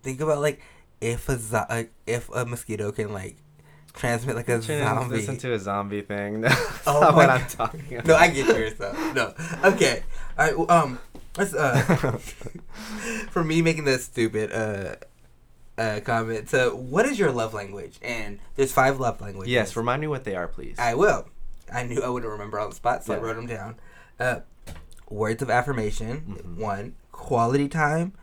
think 0.02 0.22
about 0.22 0.40
like 0.42 0.62
if 1.02 1.30
a 1.30 1.38
zo- 1.38 1.66
like, 1.70 1.92
if 2.06 2.30
a 2.30 2.46
mosquito 2.46 2.92
can 2.92 3.14
like 3.14 3.38
transmit 3.94 4.36
like 4.36 4.48
a 4.50 4.62
zombie. 4.62 5.16
Listen 5.18 5.38
to 5.38 5.54
a 5.54 5.60
zombie 5.60 6.02
thing. 6.02 6.42
That's 6.42 6.88
Oh 6.88 7.02
not 7.02 7.16
what 7.16 7.30
I'm 7.30 7.46
talking 7.48 7.96
about. 7.96 8.06
No, 8.06 8.16
I 8.16 8.28
get 8.30 8.48
yourself. 8.48 8.98
No. 9.16 9.34
Okay. 9.64 10.04
All 10.38 10.46
right. 10.46 10.58
Well, 10.58 10.72
um, 10.72 11.00
let's 11.38 11.54
uh, 11.54 11.82
for 13.32 13.44
me 13.44 13.62
making 13.62 13.86
that 13.86 14.02
stupid 14.02 14.52
uh, 14.52 14.96
uh 15.82 16.00
comment. 16.02 16.50
So, 16.50 16.76
what 16.76 17.06
is 17.06 17.18
your 17.20 17.32
love 17.32 17.54
language? 17.54 17.98
And 18.02 18.40
there's 18.56 18.72
five 18.72 19.00
love 19.00 19.22
languages. 19.22 19.52
yes, 19.52 19.76
remind 19.76 20.02
me 20.02 20.08
what 20.08 20.24
they 20.24 20.36
are, 20.36 20.48
please. 20.48 20.78
I 20.80 20.96
will. 20.96 21.28
I 21.72 21.84
knew 21.84 22.02
I 22.02 22.10
wouldn't 22.10 22.32
remember 22.32 22.60
on 22.60 22.70
the 22.70 22.76
spot, 22.76 23.04
so 23.04 23.14
I 23.14 23.18
wrote 23.18 23.36
them 23.36 23.46
down. 23.48 23.76
Uh, 24.20 24.40
words 25.10 25.42
of 25.42 25.50
affirmation. 25.50 26.40
Mhm. 26.42 26.58
One. 26.58 26.96
Quality 27.12 27.68
time. 27.68 28.14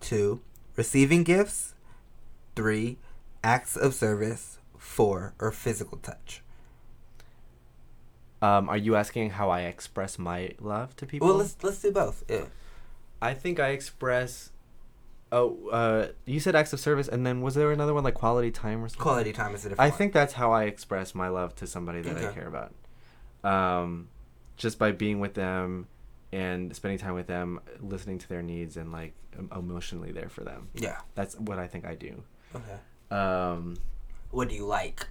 Two. 0.00 0.40
Receiving 0.82 1.22
gifts. 1.22 1.76
Three. 2.56 2.98
Acts 3.44 3.76
of 3.76 3.94
service. 3.94 4.58
Four. 4.76 5.32
Or 5.38 5.52
physical 5.52 5.98
touch. 5.98 6.42
um, 8.42 8.68
are 8.68 8.76
you 8.76 8.96
asking 8.96 9.30
how 9.30 9.48
I 9.48 9.60
express 9.60 10.18
my 10.18 10.50
love 10.58 10.96
to 10.96 11.06
people? 11.06 11.28
Well, 11.28 11.36
let's 11.36 11.54
let's 11.62 11.80
do 11.80 11.92
both. 11.92 12.24
Yeah. 12.28 12.46
I 13.20 13.32
think 13.32 13.60
I 13.60 13.68
express. 13.68 14.50
Oh, 15.30 15.68
uh, 15.68 16.08
you 16.24 16.40
said 16.40 16.56
acts 16.56 16.72
of 16.72 16.80
service, 16.80 17.06
and 17.06 17.24
then 17.24 17.42
was 17.42 17.54
there 17.54 17.70
another 17.70 17.94
one 17.94 18.02
like 18.02 18.14
quality 18.14 18.50
time 18.50 18.82
or 18.82 18.88
something? 18.88 19.02
Quality 19.02 19.32
time 19.32 19.54
is 19.54 19.64
a 19.64 19.68
different. 19.68 19.86
I 19.86 19.90
one. 19.90 19.98
think 19.98 20.12
that's 20.12 20.32
how 20.32 20.50
I 20.50 20.64
express 20.64 21.14
my 21.14 21.28
love 21.28 21.54
to 21.60 21.66
somebody 21.68 22.00
that 22.02 22.16
I 22.16 22.32
care 22.32 22.48
about. 22.48 22.74
Um, 23.44 24.08
just 24.56 24.80
by 24.80 24.90
being 24.90 25.20
with 25.20 25.34
them 25.34 25.86
and 26.32 26.74
spending 26.74 26.98
time 26.98 27.14
with 27.14 27.26
them, 27.26 27.60
listening 27.80 28.18
to 28.18 28.28
their 28.28 28.42
needs, 28.42 28.76
and 28.76 28.90
like 28.92 29.12
emotionally 29.54 30.12
there 30.12 30.28
for 30.28 30.42
them. 30.44 30.68
Yeah. 30.74 30.98
That's 31.14 31.38
what 31.38 31.58
I 31.58 31.66
think 31.66 31.84
I 31.84 31.94
do. 31.94 32.22
Okay. 32.54 32.78
Um, 33.14 33.76
What 34.30 34.48
do 34.48 34.54
you 34.54 34.64
like? 34.66 35.06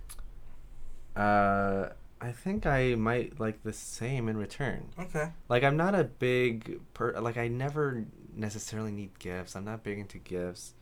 uh, 1.15 1.89
I 2.23 2.31
think 2.31 2.65
I 2.65 2.95
might 2.95 3.39
like 3.39 3.63
the 3.63 3.73
same 3.73 4.29
in 4.29 4.37
return. 4.37 4.89
Okay. 4.99 5.29
Like 5.49 5.63
I'm 5.63 5.75
not 5.75 5.95
a 5.95 6.03
big 6.03 6.79
per. 6.93 7.19
Like 7.19 7.37
I 7.37 7.47
never 7.47 8.05
necessarily 8.35 8.91
need 8.91 9.17
gifts. 9.19 9.55
I'm 9.55 9.65
not 9.65 9.83
big 9.83 9.97
into 9.99 10.19
gifts. 10.19 10.73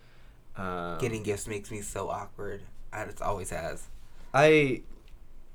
Um, 0.58 0.98
Getting 1.00 1.24
gifts 1.24 1.48
makes 1.48 1.72
me 1.72 1.82
so 1.82 2.10
awkward. 2.10 2.62
I, 2.92 3.04
it 3.04 3.22
always 3.22 3.52
has. 3.52 3.88
I 4.34 4.82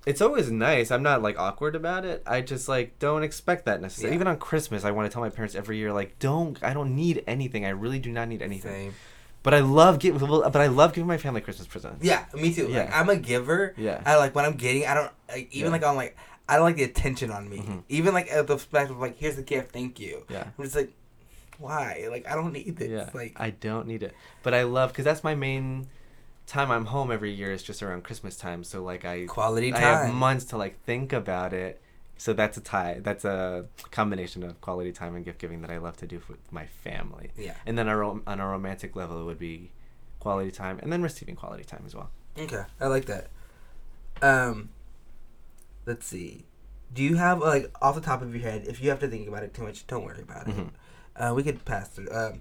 it's 0.07 0.21
always 0.21 0.51
nice. 0.51 0.91
I'm 0.91 1.03
not 1.03 1.23
like 1.23 1.39
awkward 1.39 1.75
about 1.75 2.05
it. 2.05 2.23
I 2.27 2.41
just 2.43 2.69
like 2.69 2.99
don't 2.99 3.23
expect 3.23 3.65
that 3.67 3.81
necessarily. 3.81 4.13
Yeah. 4.13 4.17
Even 4.17 4.29
on 4.29 4.37
Christmas, 4.39 4.85
I 4.85 4.91
want 4.91 5.11
to 5.11 5.13
tell 5.13 5.23
my 5.23 5.31
parents 5.31 5.55
every 5.55 5.79
year 5.79 5.93
like 5.93 6.19
don't 6.19 6.63
I 6.63 6.75
don't 6.75 6.95
need 6.95 7.25
anything. 7.27 7.65
I 7.65 7.71
really 7.71 7.99
do 7.99 8.11
not 8.13 8.29
need 8.29 8.43
anything. 8.43 8.73
Same. 8.73 8.95
But 9.43 9.53
I 9.55 9.61
love 9.61 9.99
give 9.99 10.19
but 10.21 10.57
I 10.57 10.67
love 10.69 10.93
giving 10.95 11.07
my 11.09 11.19
family 11.19 11.41
Christmas 11.41 11.67
presents. 11.67 12.05
Yeah, 12.05 12.25
me 12.35 12.53
too. 12.55 12.65
Like 12.69 12.89
Yeah. 12.89 12.91
I'm 13.01 13.09
a 13.09 13.17
giver. 13.17 13.75
Yeah. 13.77 14.01
I 14.05 14.17
like 14.17 14.35
when 14.35 14.45
I'm 14.45 14.55
getting. 14.57 14.87
I 14.87 14.95
don't 14.95 15.11
like 15.29 15.49
even 15.53 15.67
Yeah. 15.67 15.73
like 15.73 15.85
on 15.87 15.97
like 15.97 16.17
I 16.49 16.57
don't 16.57 16.65
like 16.65 16.77
the 16.77 16.85
attention 16.85 17.31
on 17.31 17.49
me. 17.49 17.59
Mhm. 17.59 17.83
Even 17.89 18.13
like 18.15 18.31
at 18.31 18.47
the 18.47 18.55
perspective 18.55 18.97
of 18.97 19.01
like 19.03 19.17
here's 19.19 19.37
the 19.37 19.43
gift, 19.43 19.73
thank 19.73 19.99
you. 20.01 20.25
Yeah. 20.29 20.45
I'm 20.59 20.65
just 20.65 20.77
like, 20.77 20.93
why? 21.59 22.07
Like 22.11 22.27
I 22.31 22.35
don't 22.35 22.53
need 22.53 22.77
this. 22.77 22.91
Yeah. 22.91 23.11
Like 23.15 23.33
I 23.37 23.51
don't 23.51 23.87
need 23.87 24.03
it. 24.03 24.15
But 24.43 24.55
I 24.55 24.65
love 24.65 24.93
cuz 24.93 25.05
that's 25.05 25.25
my 25.25 25.35
main 25.35 25.87
time 26.47 26.71
I'm 26.71 26.87
home 26.87 27.11
every 27.11 27.33
year 27.33 27.53
is 27.53 27.63
just 27.63 27.83
around 27.83 28.05
Christmas 28.05 28.37
time. 28.37 28.65
So 28.65 28.83
like 28.83 29.05
I 29.05 29.25
quality 29.27 29.73
time. 29.73 29.83
I 29.83 29.87
have 30.07 30.15
months 30.15 30.45
to 30.47 30.57
like 30.57 30.81
think 30.85 31.13
about 31.13 31.53
it. 31.53 31.81
So 32.17 32.33
that's 32.33 32.57
a 32.57 32.61
tie. 32.61 33.01
That's 33.03 33.25
a 33.25 33.67
combination 33.91 34.43
of 34.45 34.61
quality 34.61 34.93
time 34.93 35.17
and 35.17 35.25
gift 35.25 35.39
giving 35.41 35.63
that 35.63 35.71
I 35.71 35.79
love 35.79 35.97
to 35.99 36.07
do 36.07 36.23
with 36.29 36.53
my 36.53 36.67
family. 36.67 37.31
yeah. 37.37 37.55
And 37.67 37.77
then 37.77 37.89
a 37.89 37.97
rom- 37.97 38.23
on 38.27 38.39
a 38.41 38.47
romantic 38.47 38.95
level, 38.95 39.21
it 39.21 39.25
would 39.25 39.39
be 39.39 39.73
quality 40.21 40.51
time, 40.53 40.79
and 40.83 40.93
then 40.93 41.03
receiving 41.03 41.35
quality 41.35 41.65
time 41.65 41.83
as 41.87 41.95
well. 41.95 42.11
Okay, 42.39 42.63
I 42.81 42.87
like 42.87 43.07
that. 43.07 43.29
Um, 44.23 44.71
let's 45.87 46.07
see. 46.07 46.45
Do 46.93 47.03
you 47.03 47.17
have 47.17 47.41
like 47.41 47.71
off 47.83 47.95
the 47.97 48.01
top 48.01 48.23
of 48.23 48.33
your 48.35 48.43
head? 48.49 48.65
If 48.69 48.81
you 48.83 48.91
have 48.91 49.01
to 49.01 49.09
think 49.09 49.27
about 49.29 49.43
it 49.43 49.53
too 49.53 49.63
much, 49.65 49.87
don't 49.87 50.05
worry 50.05 50.23
about 50.23 50.49
it. 50.49 50.57
Mhm. 50.57 50.71
Uh, 51.17 51.35
we 51.35 51.43
could 51.43 51.65
pass 51.65 51.89
through. 51.89 52.09
Um, 52.13 52.41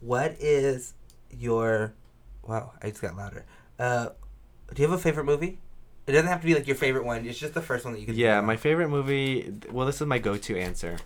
what 0.00 0.36
is 0.40 0.94
your? 1.30 1.94
Wow, 2.46 2.72
I 2.82 2.90
just 2.90 3.02
got 3.02 3.16
louder. 3.16 3.44
Uh, 3.78 4.08
do 4.74 4.82
you 4.82 4.88
have 4.88 4.98
a 4.98 5.02
favorite 5.02 5.24
movie? 5.24 5.58
It 6.06 6.12
doesn't 6.12 6.26
have 6.26 6.40
to 6.40 6.46
be 6.46 6.54
like 6.54 6.66
your 6.66 6.76
favorite 6.76 7.04
one. 7.04 7.24
It's 7.26 7.38
just 7.38 7.54
the 7.54 7.62
first 7.62 7.84
one 7.84 7.94
that 7.94 8.00
you 8.00 8.06
can. 8.06 8.16
Yeah, 8.16 8.34
think 8.34 8.42
of. 8.42 8.46
my 8.46 8.56
favorite 8.56 8.88
movie. 8.88 9.52
Well, 9.70 9.86
this 9.86 10.00
is 10.00 10.06
my 10.06 10.18
go-to 10.18 10.58
answer. 10.58 10.96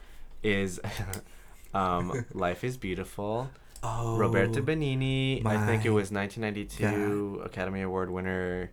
Is 0.43 0.81
um, 1.75 2.25
Life 2.33 2.65
is 2.65 2.77
Beautiful. 2.77 3.51
Oh, 3.83 4.17
Roberto 4.17 4.63
Benigni. 4.63 5.45
I 5.45 5.65
think 5.67 5.85
it 5.85 5.91
was 5.91 6.11
1992 6.11 7.43
Academy 7.45 7.83
Award 7.83 8.11
winner. 8.11 8.71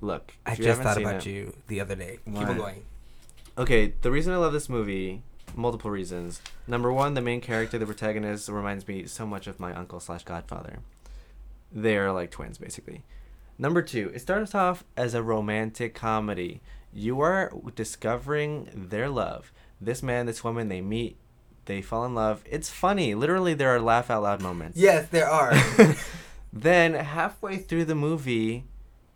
Look, 0.00 0.32
I 0.44 0.54
just 0.54 0.80
thought 0.82 0.96
about 0.98 1.26
it- 1.26 1.30
you 1.30 1.54
the 1.68 1.80
other 1.80 1.94
day. 1.94 2.18
Keep 2.24 2.36
on 2.36 2.56
going. 2.56 2.84
Okay, 3.56 3.94
the 4.02 4.10
reason 4.10 4.32
I 4.32 4.36
love 4.38 4.52
this 4.52 4.68
movie, 4.68 5.22
multiple 5.54 5.90
reasons. 5.90 6.42
Number 6.66 6.92
one, 6.92 7.14
the 7.14 7.20
main 7.20 7.40
character, 7.40 7.78
the 7.78 7.86
protagonist, 7.86 8.48
reminds 8.48 8.88
me 8.88 9.06
so 9.06 9.24
much 9.24 9.46
of 9.46 9.60
my 9.60 9.72
uncle 9.72 10.00
slash 10.00 10.24
godfather. 10.24 10.78
They 11.74 11.96
are 11.96 12.12
like 12.12 12.30
twins, 12.30 12.56
basically. 12.56 13.04
Number 13.58 13.82
two, 13.82 14.10
it 14.14 14.20
starts 14.20 14.54
off 14.54 14.84
as 14.96 15.12
a 15.12 15.22
romantic 15.22 15.94
comedy. 15.94 16.62
You 16.92 17.20
are 17.20 17.52
discovering 17.74 18.68
their 18.72 19.08
love. 19.08 19.52
This 19.80 20.02
man, 20.02 20.26
this 20.26 20.44
woman, 20.44 20.68
they 20.68 20.80
meet, 20.80 21.16
they 21.64 21.82
fall 21.82 22.04
in 22.04 22.14
love. 22.14 22.42
It's 22.48 22.70
funny. 22.70 23.14
Literally, 23.14 23.54
there 23.54 23.70
are 23.70 23.80
laugh 23.80 24.10
out 24.10 24.22
loud 24.22 24.40
moments. 24.40 24.78
Yes, 24.78 25.08
there 25.08 25.28
are. 25.28 25.52
then 26.52 26.94
halfway 26.94 27.56
through 27.56 27.86
the 27.86 27.94
movie, 27.94 28.64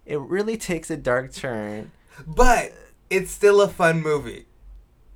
it 0.05 0.19
really 0.21 0.57
takes 0.57 0.91
a 0.91 0.97
dark 0.97 1.33
turn. 1.33 1.93
but 2.27 2.73
it's 3.11 3.31
still 3.31 3.61
a 3.61 3.69
fun 3.69 4.03
movie. 4.03 4.47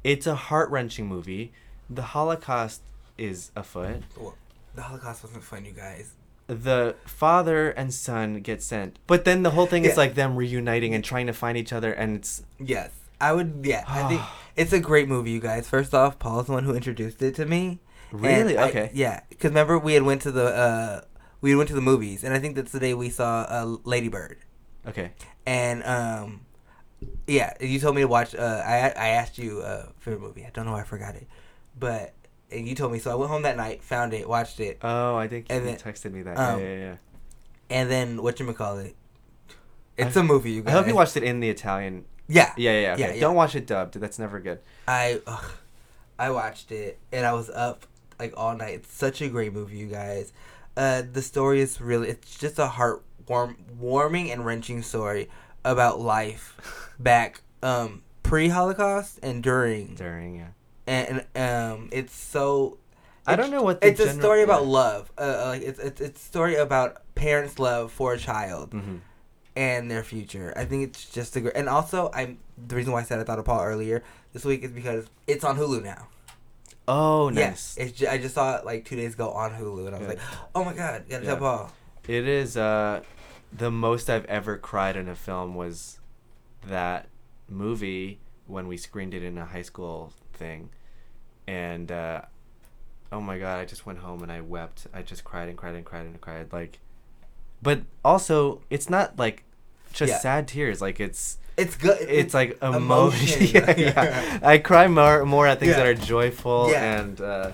It's 0.04 0.26
a 0.26 0.34
heart 0.34 0.70
wrenching 0.70 1.06
movie. 1.06 1.52
The 1.90 2.02
Holocaust 2.02 2.82
is 3.18 3.50
afoot. 3.54 4.02
Well, 4.16 4.36
the 4.74 4.82
Holocaust 4.82 5.22
wasn't 5.24 5.44
fun, 5.44 5.64
you 5.64 5.72
guys. 5.72 6.14
The 6.48 6.96
father 7.06 7.70
and 7.70 7.94
son 7.94 8.40
get 8.40 8.62
sent, 8.62 8.98
but 9.06 9.24
then 9.24 9.42
the 9.42 9.50
whole 9.50 9.66
thing 9.66 9.84
Yeah. 9.84 9.90
is 9.92 9.96
like 9.96 10.14
them 10.14 10.36
reuniting 10.36 10.92
and 10.94 11.02
trying 11.04 11.26
to 11.28 11.32
find 11.32 11.56
each 11.56 11.72
other, 11.72 11.92
and 11.92 12.16
it's 12.16 12.42
Yes, 12.58 12.90
I 13.20 13.32
would. 13.32 13.60
Yeah, 13.64 13.84
I 13.86 14.08
think 14.08 14.20
it's 14.56 14.72
a 14.72 14.80
great 14.80 15.08
movie, 15.08 15.30
you 15.30 15.40
guys. 15.40 15.68
First 15.68 15.94
off, 15.94 16.18
Paul's 16.18 16.46
the 16.46 16.52
one 16.52 16.64
who 16.64 16.74
introduced 16.74 17.22
it 17.22 17.34
to 17.36 17.46
me. 17.46 17.80
really 18.10 18.58
I- 18.58 18.68
okay. 18.68 18.90
yeah, 18.92 19.20
because 19.30 19.50
remember 19.50 19.78
we 19.78 19.94
had 19.94 20.02
went 20.02 20.20
to 20.22 20.30
the 20.32 20.46
uh, 20.54 21.00
we 21.40 21.54
went 21.54 21.68
to 21.68 21.74
the 21.74 21.80
movies, 21.80 22.22
and 22.24 22.34
I 22.34 22.38
think 22.38 22.56
that's 22.56 22.72
the 22.72 22.80
day 22.80 22.92
we 22.92 23.08
saw 23.08 23.42
uh, 23.48 23.76
Lady 23.84 24.08
Bird, 24.08 24.38
Okay, 24.86 25.12
and 25.46 25.82
um, 25.84 26.40
yeah, 27.26 27.54
you 27.60 27.78
told 27.78 27.94
me 27.94 28.02
to 28.02 28.08
watch. 28.08 28.34
Uh, 28.34 28.62
I 28.66 28.92
I 28.96 29.08
asked 29.10 29.38
you 29.38 29.60
uh, 29.60 29.86
favorite 30.00 30.20
movie. 30.20 30.44
I 30.44 30.50
don't 30.50 30.66
know 30.66 30.72
why 30.72 30.80
I 30.80 30.84
forgot 30.84 31.14
it, 31.14 31.26
but 31.78 32.12
and 32.52 32.66
you 32.68 32.74
told 32.74 32.92
me. 32.92 32.98
So 32.98 33.10
I 33.10 33.14
went 33.14 33.30
home 33.30 33.42
that 33.42 33.56
night, 33.56 33.82
found 33.82 34.14
it, 34.14 34.28
watched 34.28 34.60
it, 34.60 34.78
Oh, 34.82 35.16
I 35.16 35.28
think 35.28 35.48
you 35.50 35.56
And 35.56 35.66
then, 35.66 35.76
texted 35.76 36.12
me 36.12 36.22
that. 36.22 36.36
um, 36.38 36.60
yeah, 36.60 36.66
yeah, 36.66 36.76
yeah. 36.78 36.96
and 37.70 37.90
then 37.90 38.22
what 38.22 38.38
you 38.40 38.52
call 38.52 38.78
it? 38.78 38.94
It's 39.96 40.16
I- 40.16 40.20
a 40.20 40.22
movie, 40.22 40.52
you 40.52 40.62
guys. 40.62 40.74
I 40.74 40.78
hope 40.78 40.86
you 40.86 40.94
watched 40.94 41.16
it 41.16 41.22
in 41.22 41.40
the 41.40 41.48
Italian. 41.50 42.04
Yeah, 42.28 42.52
Yeah, 42.56 42.70
yeah, 42.72 42.80
yeah. 42.80 42.92
Okay. 42.92 43.00
Yeah, 43.02 43.12
yeah. 43.14 43.20
Don't 43.20 43.34
watch 43.34 43.54
it 43.54 43.66
dubbed. 43.66 43.94
That's 43.94 44.18
never 44.18 44.40
good. 44.40 44.60
I 44.88 45.20
ugh, 45.26 45.50
I 46.18 46.30
watched 46.30 46.70
it 46.72 46.98
and 47.12 47.26
I 47.26 47.32
was 47.34 47.50
up 47.50 47.84
like 48.18 48.32
all 48.36 48.54
night. 48.56 48.74
It's 48.74 48.92
such 48.94 49.20
a 49.20 49.28
great 49.28 49.52
movie, 49.52 49.76
you 49.76 49.86
guys. 49.88 50.32
Uh, 50.76 51.02
the 51.12 51.20
story 51.20 51.60
is 51.60 51.80
really 51.80 52.08
it's 52.08 52.38
just 52.38 52.58
a 52.58 52.66
heart 52.68 53.02
warm, 53.28 53.56
warming 53.78 54.30
and 54.30 54.46
wrenching 54.46 54.82
story 54.82 55.28
about 55.64 56.00
life 56.00 56.56
back 56.98 57.42
um 57.62 58.02
pre 58.22 58.48
Holocaust 58.48 59.18
and 59.22 59.42
during 59.42 59.94
During, 59.94 60.36
yeah. 60.36 60.48
And, 60.86 61.24
um 61.36 61.88
it's 61.92 62.14
so 62.14 62.78
I 63.26 63.36
don't 63.36 63.50
know 63.50 63.62
what 63.62 63.80
the 63.80 63.88
it's 63.88 64.00
a 64.00 64.04
general- 64.06 64.20
story 64.20 64.42
about 64.42 64.62
yeah. 64.62 64.68
love. 64.68 65.12
Uh, 65.16 65.44
like 65.46 65.62
it's 65.62 65.78
it's 65.78 66.00
it's 66.00 66.20
a 66.20 66.24
story 66.24 66.56
about 66.56 67.02
parents' 67.14 67.58
love 67.58 67.92
for 67.92 68.14
a 68.14 68.18
child 68.18 68.72
hmm 68.72 68.96
and 69.54 69.90
their 69.90 70.02
future. 70.02 70.54
I 70.56 70.64
think 70.64 70.82
it's 70.84 71.10
just 71.10 71.36
a 71.36 71.40
great. 71.42 71.54
And 71.54 71.68
also, 71.68 72.10
I'm 72.14 72.38
the 72.56 72.74
reason 72.74 72.90
why 72.94 73.00
I 73.00 73.02
said 73.02 73.20
I 73.20 73.24
thought 73.24 73.38
of 73.38 73.44
Paul 73.44 73.62
earlier 73.62 74.02
this 74.32 74.46
week 74.46 74.62
is 74.64 74.70
because 74.70 75.06
it's 75.26 75.44
on 75.44 75.58
Hulu 75.58 75.84
now. 75.84 76.08
Oh, 76.88 77.28
Yes, 77.30 77.76
nice. 77.76 77.76
it's 77.88 77.98
ju- 77.98 78.08
I 78.08 78.16
just 78.18 78.34
saw 78.34 78.56
it 78.56 78.64
like 78.64 78.86
two 78.86 78.96
days 78.96 79.12
ago 79.14 79.30
on 79.30 79.52
Hulu, 79.52 79.86
and 79.86 79.94
I 79.94 79.98
was 79.98 80.02
Yeah. 80.08 80.14
like, 80.14 80.20
oh 80.54 80.64
my 80.64 80.72
god, 80.72 81.04
gotta 81.08 81.24
tell 81.26 81.36
Paul. 81.36 81.70
It 82.08 82.26
is 82.26 82.56
uh 82.56 83.02
the 83.52 83.70
most 83.70 84.08
I've 84.10 84.24
ever 84.24 84.56
cried 84.56 84.96
in 84.96 85.06
a 85.08 85.14
film 85.14 85.54
was 85.54 86.00
that 86.66 87.08
movie 87.48 88.20
when 88.46 88.66
we 88.66 88.76
screened 88.78 89.12
it 89.14 89.22
in 89.22 89.36
a 89.38 89.44
high 89.44 89.62
school 89.62 90.12
thing. 90.32 90.70
And 91.46 91.90
uh 91.92 92.22
oh 93.10 93.20
my 93.20 93.38
god, 93.38 93.60
I 93.60 93.64
just 93.64 93.84
went 93.86 93.98
home 93.98 94.22
and 94.22 94.32
I 94.32 94.40
wept. 94.40 94.86
I 94.94 95.02
just 95.02 95.24
cried 95.24 95.48
and 95.48 95.56
cried 95.58 95.74
and 95.74 95.84
cried 95.84 96.06
and 96.06 96.20
cried 96.20 96.52
like 96.52 96.78
but 97.62 97.82
also 98.04 98.60
it's 98.70 98.88
not 98.90 99.18
like 99.18 99.44
just 99.92 100.10
Yeah. 100.10 100.18
sad 100.18 100.48
tears 100.48 100.80
like 100.80 100.98
it's 101.00 101.38
It's 101.56 101.76
good. 101.76 101.98
it's 102.00 102.34
like 102.34 102.60
emotion. 102.62 103.46
yeah, 103.54 103.74
yeah. 103.76 104.38
I 104.42 104.58
cry 104.58 104.88
more 104.88 105.24
more 105.24 105.46
at 105.46 105.60
things 105.60 105.70
Yeah. 105.72 105.76
that 105.78 105.86
are 105.86 105.94
joyful 105.94 106.70
Yeah. 106.70 107.00
and 107.00 107.20
uh 107.20 107.52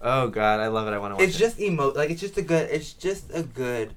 oh 0.00 0.28
god, 0.28 0.60
I 0.60 0.68
love 0.68 0.88
it. 0.88 0.92
I 0.92 0.98
want 0.98 1.12
to 1.12 1.16
watch 1.16 1.24
it's 1.28 1.36
it. 1.36 1.38
just 1.38 1.60
emo 1.60 1.92
like 1.92 2.10
it's 2.10 2.20
just 2.20 2.36
a 2.38 2.42
good 2.42 2.70
it's 2.70 2.92
just 2.94 3.30
a 3.34 3.42
good 3.42 3.94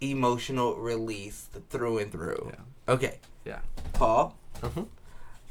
emotional 0.00 0.74
release 0.76 1.48
through 1.70 1.98
and 1.98 2.10
through. 2.12 2.52
Yeah. 2.52 2.92
Okay. 2.94 3.18
Yeah. 3.44 3.60
Paul, 3.92 4.36
Mhm. 4.62 4.86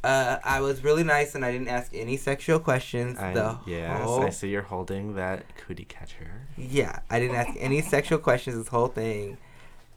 Uh, 0.03 0.37
I 0.43 0.61
was 0.61 0.83
really 0.83 1.03
nice 1.03 1.35
and 1.35 1.45
I 1.45 1.51
didn't 1.51 1.69
ask 1.69 1.91
any 1.93 2.17
sexual 2.17 2.59
questions. 2.59 3.17
I, 3.19 3.33
the 3.33 3.57
yes, 3.65 4.01
whole, 4.03 4.23
I 4.23 4.29
see 4.29 4.49
you're 4.49 4.61
holding 4.63 5.15
that 5.15 5.45
cootie 5.57 5.85
catcher. 5.85 6.47
Yeah, 6.57 6.99
I 7.09 7.19
didn't 7.19 7.35
ask 7.35 7.51
any 7.59 7.81
sexual 7.81 8.19
questions 8.19 8.57
this 8.57 8.67
whole 8.67 8.87
thing, 8.87 9.37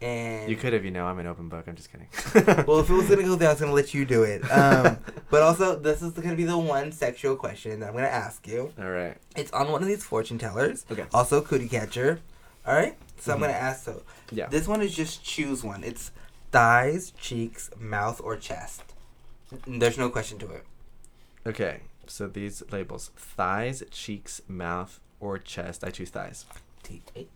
and 0.00 0.48
You 0.48 0.56
could 0.56 0.72
have, 0.72 0.84
you 0.84 0.90
know. 0.90 1.06
I'm 1.06 1.18
an 1.18 1.26
open 1.26 1.48
book. 1.48 1.64
I'm 1.66 1.74
just 1.74 1.90
kidding. 1.90 2.08
Well, 2.66 2.80
if 2.80 2.90
it 2.90 2.92
was 2.94 3.08
gonna 3.08 3.22
go 3.22 3.34
there, 3.36 3.48
I 3.48 3.52
was 3.52 3.60
gonna 3.60 3.72
let 3.72 3.94
you 3.94 4.04
do 4.04 4.22
it. 4.22 4.42
Um, 4.50 4.98
but 5.30 5.42
also, 5.42 5.76
this 5.78 6.02
is 6.02 6.12
gonna 6.12 6.36
be 6.36 6.44
the 6.44 6.58
one 6.58 6.92
sexual 6.92 7.34
question 7.36 7.80
that 7.80 7.88
I'm 7.88 7.94
gonna 7.94 8.06
ask 8.06 8.46
you. 8.46 8.72
All 8.78 8.90
right. 8.90 9.16
It's 9.36 9.50
on 9.52 9.70
one 9.72 9.82
of 9.82 9.88
these 9.88 10.04
fortune 10.04 10.38
tellers. 10.38 10.84
Okay. 10.90 11.04
Also, 11.14 11.40
cootie 11.40 11.68
catcher. 11.68 12.20
All 12.66 12.74
right. 12.74 12.96
So 13.18 13.32
I'm 13.32 13.38
Mhm. 13.38 13.42
gonna 13.42 13.52
ask. 13.54 13.84
So 13.84 14.02
Yeah. 14.30 14.46
this 14.48 14.68
one 14.68 14.82
is 14.82 14.94
just 14.94 15.24
choose 15.24 15.64
one. 15.64 15.82
It's 15.82 16.10
thighs, 16.52 17.10
cheeks, 17.12 17.70
mouth, 17.78 18.20
or 18.22 18.36
chest. 18.36 18.82
There's 19.66 19.98
no 19.98 20.08
question 20.10 20.38
to 20.38 20.50
it. 20.50 20.64
Okay. 21.46 21.80
So 22.06 22.26
these 22.26 22.62
labels: 22.70 23.10
thighs, 23.16 23.82
cheeks, 23.90 24.40
mouth, 24.48 25.00
or 25.20 25.38
chest. 25.38 25.84
I 25.84 25.90
choose 25.90 26.10
thighs. 26.10 26.44
T 26.82 27.02
H. 27.14 27.28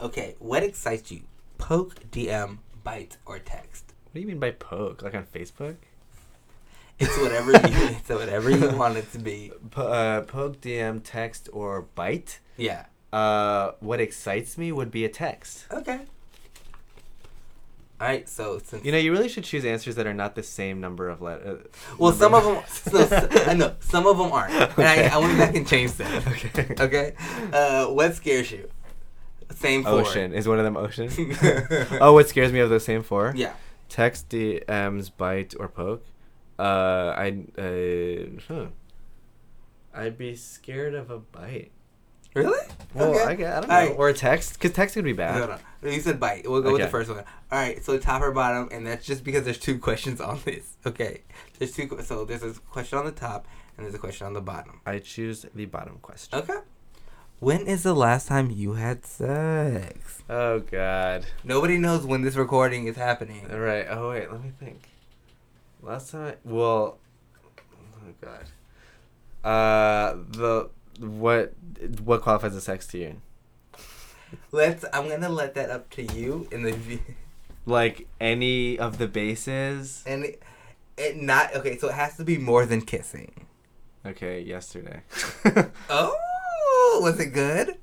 Okay. 0.00 0.36
What 0.38 0.62
excites 0.62 1.10
you? 1.10 1.22
Poke, 1.58 2.10
DM, 2.10 2.58
bite, 2.84 3.16
or 3.26 3.38
text. 3.38 3.92
What 4.04 4.14
do 4.14 4.20
you 4.20 4.26
mean 4.26 4.38
by 4.38 4.52
poke? 4.52 5.02
Like 5.02 5.14
on 5.14 5.24
Facebook? 5.24 5.76
It's 7.00 7.16
whatever 7.18 7.52
you. 7.52 7.58
it's 7.98 8.08
whatever 8.08 8.50
you 8.50 8.70
want 8.76 8.96
it 8.96 9.10
to 9.12 9.18
be. 9.18 9.52
Po- 9.70 9.86
uh, 9.86 10.20
poke, 10.22 10.60
DM, 10.60 11.00
text, 11.04 11.48
or 11.52 11.82
bite. 11.94 12.40
Yeah. 12.56 12.86
Uh, 13.12 13.72
what 13.80 14.00
excites 14.00 14.58
me 14.58 14.72
would 14.72 14.90
be 14.90 15.04
a 15.04 15.08
text. 15.08 15.66
Okay. 15.72 16.00
All 18.00 18.06
right. 18.06 18.28
So 18.28 18.58
since 18.62 18.84
You 18.84 18.92
know, 18.92 18.98
you 18.98 19.10
really 19.12 19.28
should 19.28 19.44
choose 19.44 19.64
answers 19.64 19.96
that 19.96 20.06
are 20.06 20.14
not 20.14 20.34
the 20.34 20.42
same 20.42 20.80
number 20.80 21.08
of 21.08 21.20
letters. 21.20 21.66
Well, 21.98 22.12
some 22.12 22.34
of 22.34 22.44
them. 22.44 22.62
So, 22.68 23.28
I 23.46 23.54
know 23.54 23.74
some 23.80 24.06
of 24.06 24.18
them 24.18 24.30
aren't, 24.32 24.52
and 24.54 24.72
Okay. 24.72 25.08
I, 25.08 25.14
I 25.14 25.18
went 25.18 25.36
back 25.38 25.54
and 25.54 25.66
changed 25.66 25.98
them. 25.98 26.22
Okay. 26.28 26.74
Okay. 26.78 27.14
Uh, 27.52 27.86
what 27.86 28.14
scares 28.14 28.50
you? 28.52 28.68
Same 29.54 29.82
four. 29.82 30.00
Ocean 30.00 30.32
is 30.34 30.46
one 30.46 30.58
of 30.58 30.64
them. 30.64 30.76
Ocean. 30.76 31.08
oh, 32.00 32.12
what 32.12 32.28
scares 32.28 32.52
me 32.52 32.60
of 32.60 32.70
those 32.70 32.84
same 32.84 33.02
four? 33.02 33.32
Yeah. 33.34 33.54
Text, 33.88 34.28
DMs, 34.28 35.10
bite, 35.16 35.54
or 35.58 35.68
poke. 35.68 36.04
Uh, 36.58 37.14
I 37.16 37.44
uh, 37.56 38.40
huh. 38.46 38.66
I'd 39.94 40.18
be 40.18 40.36
scared 40.36 40.94
of 40.94 41.10
a 41.10 41.18
bite. 41.18 41.72
Really? 42.34 42.58
Well, 42.94 43.14
okay. 43.30 43.44
I, 43.44 43.58
I 43.58 43.60
don't 43.60 43.68
know. 43.68 43.74
Right. 43.74 43.94
Or 43.96 44.08
a 44.08 44.14
text, 44.14 44.54
because 44.54 44.72
text 44.72 44.94
could 44.94 45.04
be 45.04 45.12
bad. 45.12 45.36
No, 45.36 45.46
no, 45.46 45.58
no. 45.82 45.90
You 45.90 46.00
said 46.00 46.20
bite. 46.20 46.48
We'll 46.48 46.62
go 46.62 46.72
with 46.72 46.82
the 46.82 46.88
first 46.88 47.10
one. 47.10 47.18
All 47.18 47.24
right. 47.58 47.82
So 47.84 47.98
top 47.98 48.22
or 48.22 48.32
bottom, 48.32 48.68
and 48.70 48.86
that's 48.86 49.04
just 49.06 49.24
because 49.24 49.44
there's 49.44 49.58
two 49.58 49.78
questions 49.88 50.20
on 50.20 50.40
this. 50.44 50.76
Okay. 50.86 51.22
There's 51.58 51.72
two. 51.72 51.88
So 52.02 52.24
there's 52.24 52.42
a 52.42 52.52
question 52.54 52.98
on 52.98 53.04
the 53.04 53.12
top, 53.12 53.46
and 53.76 53.84
there's 53.84 53.94
a 53.94 53.98
question 53.98 54.26
on 54.26 54.34
the 54.34 54.40
bottom. 54.40 54.80
I 54.86 54.98
choose 54.98 55.46
the 55.54 55.64
bottom 55.66 55.98
question. 56.00 56.38
Okay. 56.38 56.58
When 57.40 57.68
is 57.68 57.84
the 57.84 57.94
last 57.94 58.26
time 58.26 58.50
you 58.50 58.72
had 58.72 59.06
sex? 59.06 60.22
Oh 60.28 60.58
God. 60.58 61.24
Nobody 61.44 61.78
knows 61.78 62.04
when 62.04 62.22
this 62.22 62.34
recording 62.34 62.88
is 62.88 62.96
happening. 62.96 63.46
All 63.50 63.60
right. 63.60 63.86
Oh 63.88 64.10
wait, 64.10 64.30
let 64.30 64.42
me 64.42 64.50
think. 64.58 64.88
Last 65.80 66.10
time, 66.10 66.32
I, 66.32 66.34
well, 66.42 66.98
oh 68.04 68.12
God. 68.20 68.44
Uh, 69.48 70.16
the 70.30 70.70
what 70.98 71.54
what 72.02 72.22
qualifies 72.22 72.54
as 72.54 72.64
sex 72.64 72.86
to 72.88 72.98
you? 72.98 73.22
Let's. 74.52 74.84
I'm 74.92 75.08
gonna 75.08 75.28
let 75.28 75.54
that 75.54 75.70
up 75.70 75.90
to 75.90 76.02
you 76.02 76.48
in 76.50 76.62
the. 76.62 77.00
Like 77.66 78.08
any 78.20 78.78
of 78.78 78.96
the 78.96 79.06
bases? 79.06 80.02
And 80.06 80.24
it, 80.24 80.42
it 80.96 81.16
not 81.16 81.54
okay. 81.54 81.76
So 81.76 81.88
it 81.88 81.94
has 81.94 82.16
to 82.16 82.24
be 82.24 82.38
more 82.38 82.64
than 82.64 82.80
kissing. 82.80 83.46
Okay, 84.06 84.40
yesterday. 84.40 85.02
Oh, 85.90 87.00
was 87.02 87.20
it 87.20 87.26
good? 87.26 87.76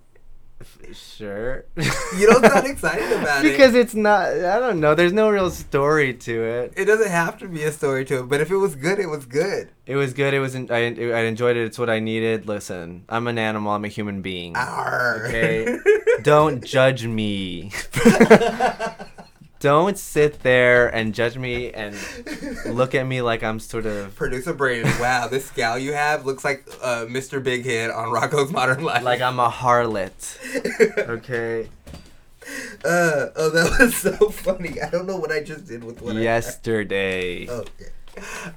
Sure. 0.93 1.65
You 2.17 2.27
don't 2.27 2.45
sound 2.45 2.65
excited 2.67 3.11
about 3.11 3.43
it. 3.43 3.51
because 3.51 3.75
it's 3.75 3.93
not. 3.93 4.27
I 4.29 4.59
don't 4.59 4.79
know. 4.79 4.95
There's 4.95 5.11
no 5.11 5.29
real 5.29 5.49
story 5.51 6.13
to 6.13 6.43
it. 6.43 6.73
It 6.77 6.85
doesn't 6.85 7.09
have 7.11 7.37
to 7.39 7.47
be 7.47 7.63
a 7.63 7.71
story 7.71 8.05
to 8.05 8.19
it, 8.19 8.29
but 8.29 8.39
if 8.39 8.49
it 8.51 8.55
was 8.55 8.75
good, 8.75 8.99
it 8.99 9.07
was 9.09 9.25
good. 9.25 9.69
It 9.85 9.95
was 9.97 10.13
good. 10.13 10.33
It 10.33 10.39
was. 10.39 10.55
I, 10.55 10.61
I 10.69 11.21
enjoyed 11.25 11.57
it. 11.57 11.65
It's 11.65 11.77
what 11.77 11.89
I 11.89 11.99
needed. 11.99 12.47
Listen, 12.47 13.03
I'm 13.09 13.27
an 13.27 13.37
animal. 13.37 13.73
I'm 13.73 13.83
a 13.83 13.89
human 13.89 14.21
being. 14.21 14.55
Arr. 14.55 15.25
Okay. 15.27 15.77
Don't 16.21 16.63
judge 16.63 17.05
me. 17.05 17.71
Don't 19.65 19.97
sit 19.97 20.43
there 20.43 20.89
and 20.89 21.11
judge 21.11 21.39
me 21.39 21.71
and 21.71 21.97
look 22.67 22.93
at 22.93 23.07
me 23.07 23.23
like 23.23 23.41
I'm 23.41 23.59
sort 23.59 23.87
of 23.87 24.15
Producer 24.15 24.53
Brandon, 24.53 24.93
wow, 24.99 25.27
this 25.27 25.49
gal 25.49 25.79
you 25.79 25.91
have 25.93 26.23
looks 26.23 26.45
like 26.45 26.67
uh, 26.83 27.05
Mr. 27.09 27.41
Big 27.41 27.65
Head 27.65 27.89
on 27.89 28.09
Rocko's 28.09 28.51
Modern 28.51 28.83
Life. 28.83 29.01
like 29.01 29.21
I'm 29.21 29.39
a 29.39 29.49
harlot. 29.49 30.37
Okay. 31.09 31.67
uh, 32.83 33.33
oh, 33.35 33.49
that 33.49 33.79
was 33.79 33.95
so 33.95 34.29
funny. 34.29 34.79
I 34.79 34.91
don't 34.91 35.07
know 35.07 35.17
what 35.17 35.31
I 35.31 35.41
just 35.41 35.65
did 35.65 35.83
with 35.83 35.99
what 35.99 36.15
Yesterday. 36.15 37.47
I. 37.47 37.51
Okay. 37.51 37.85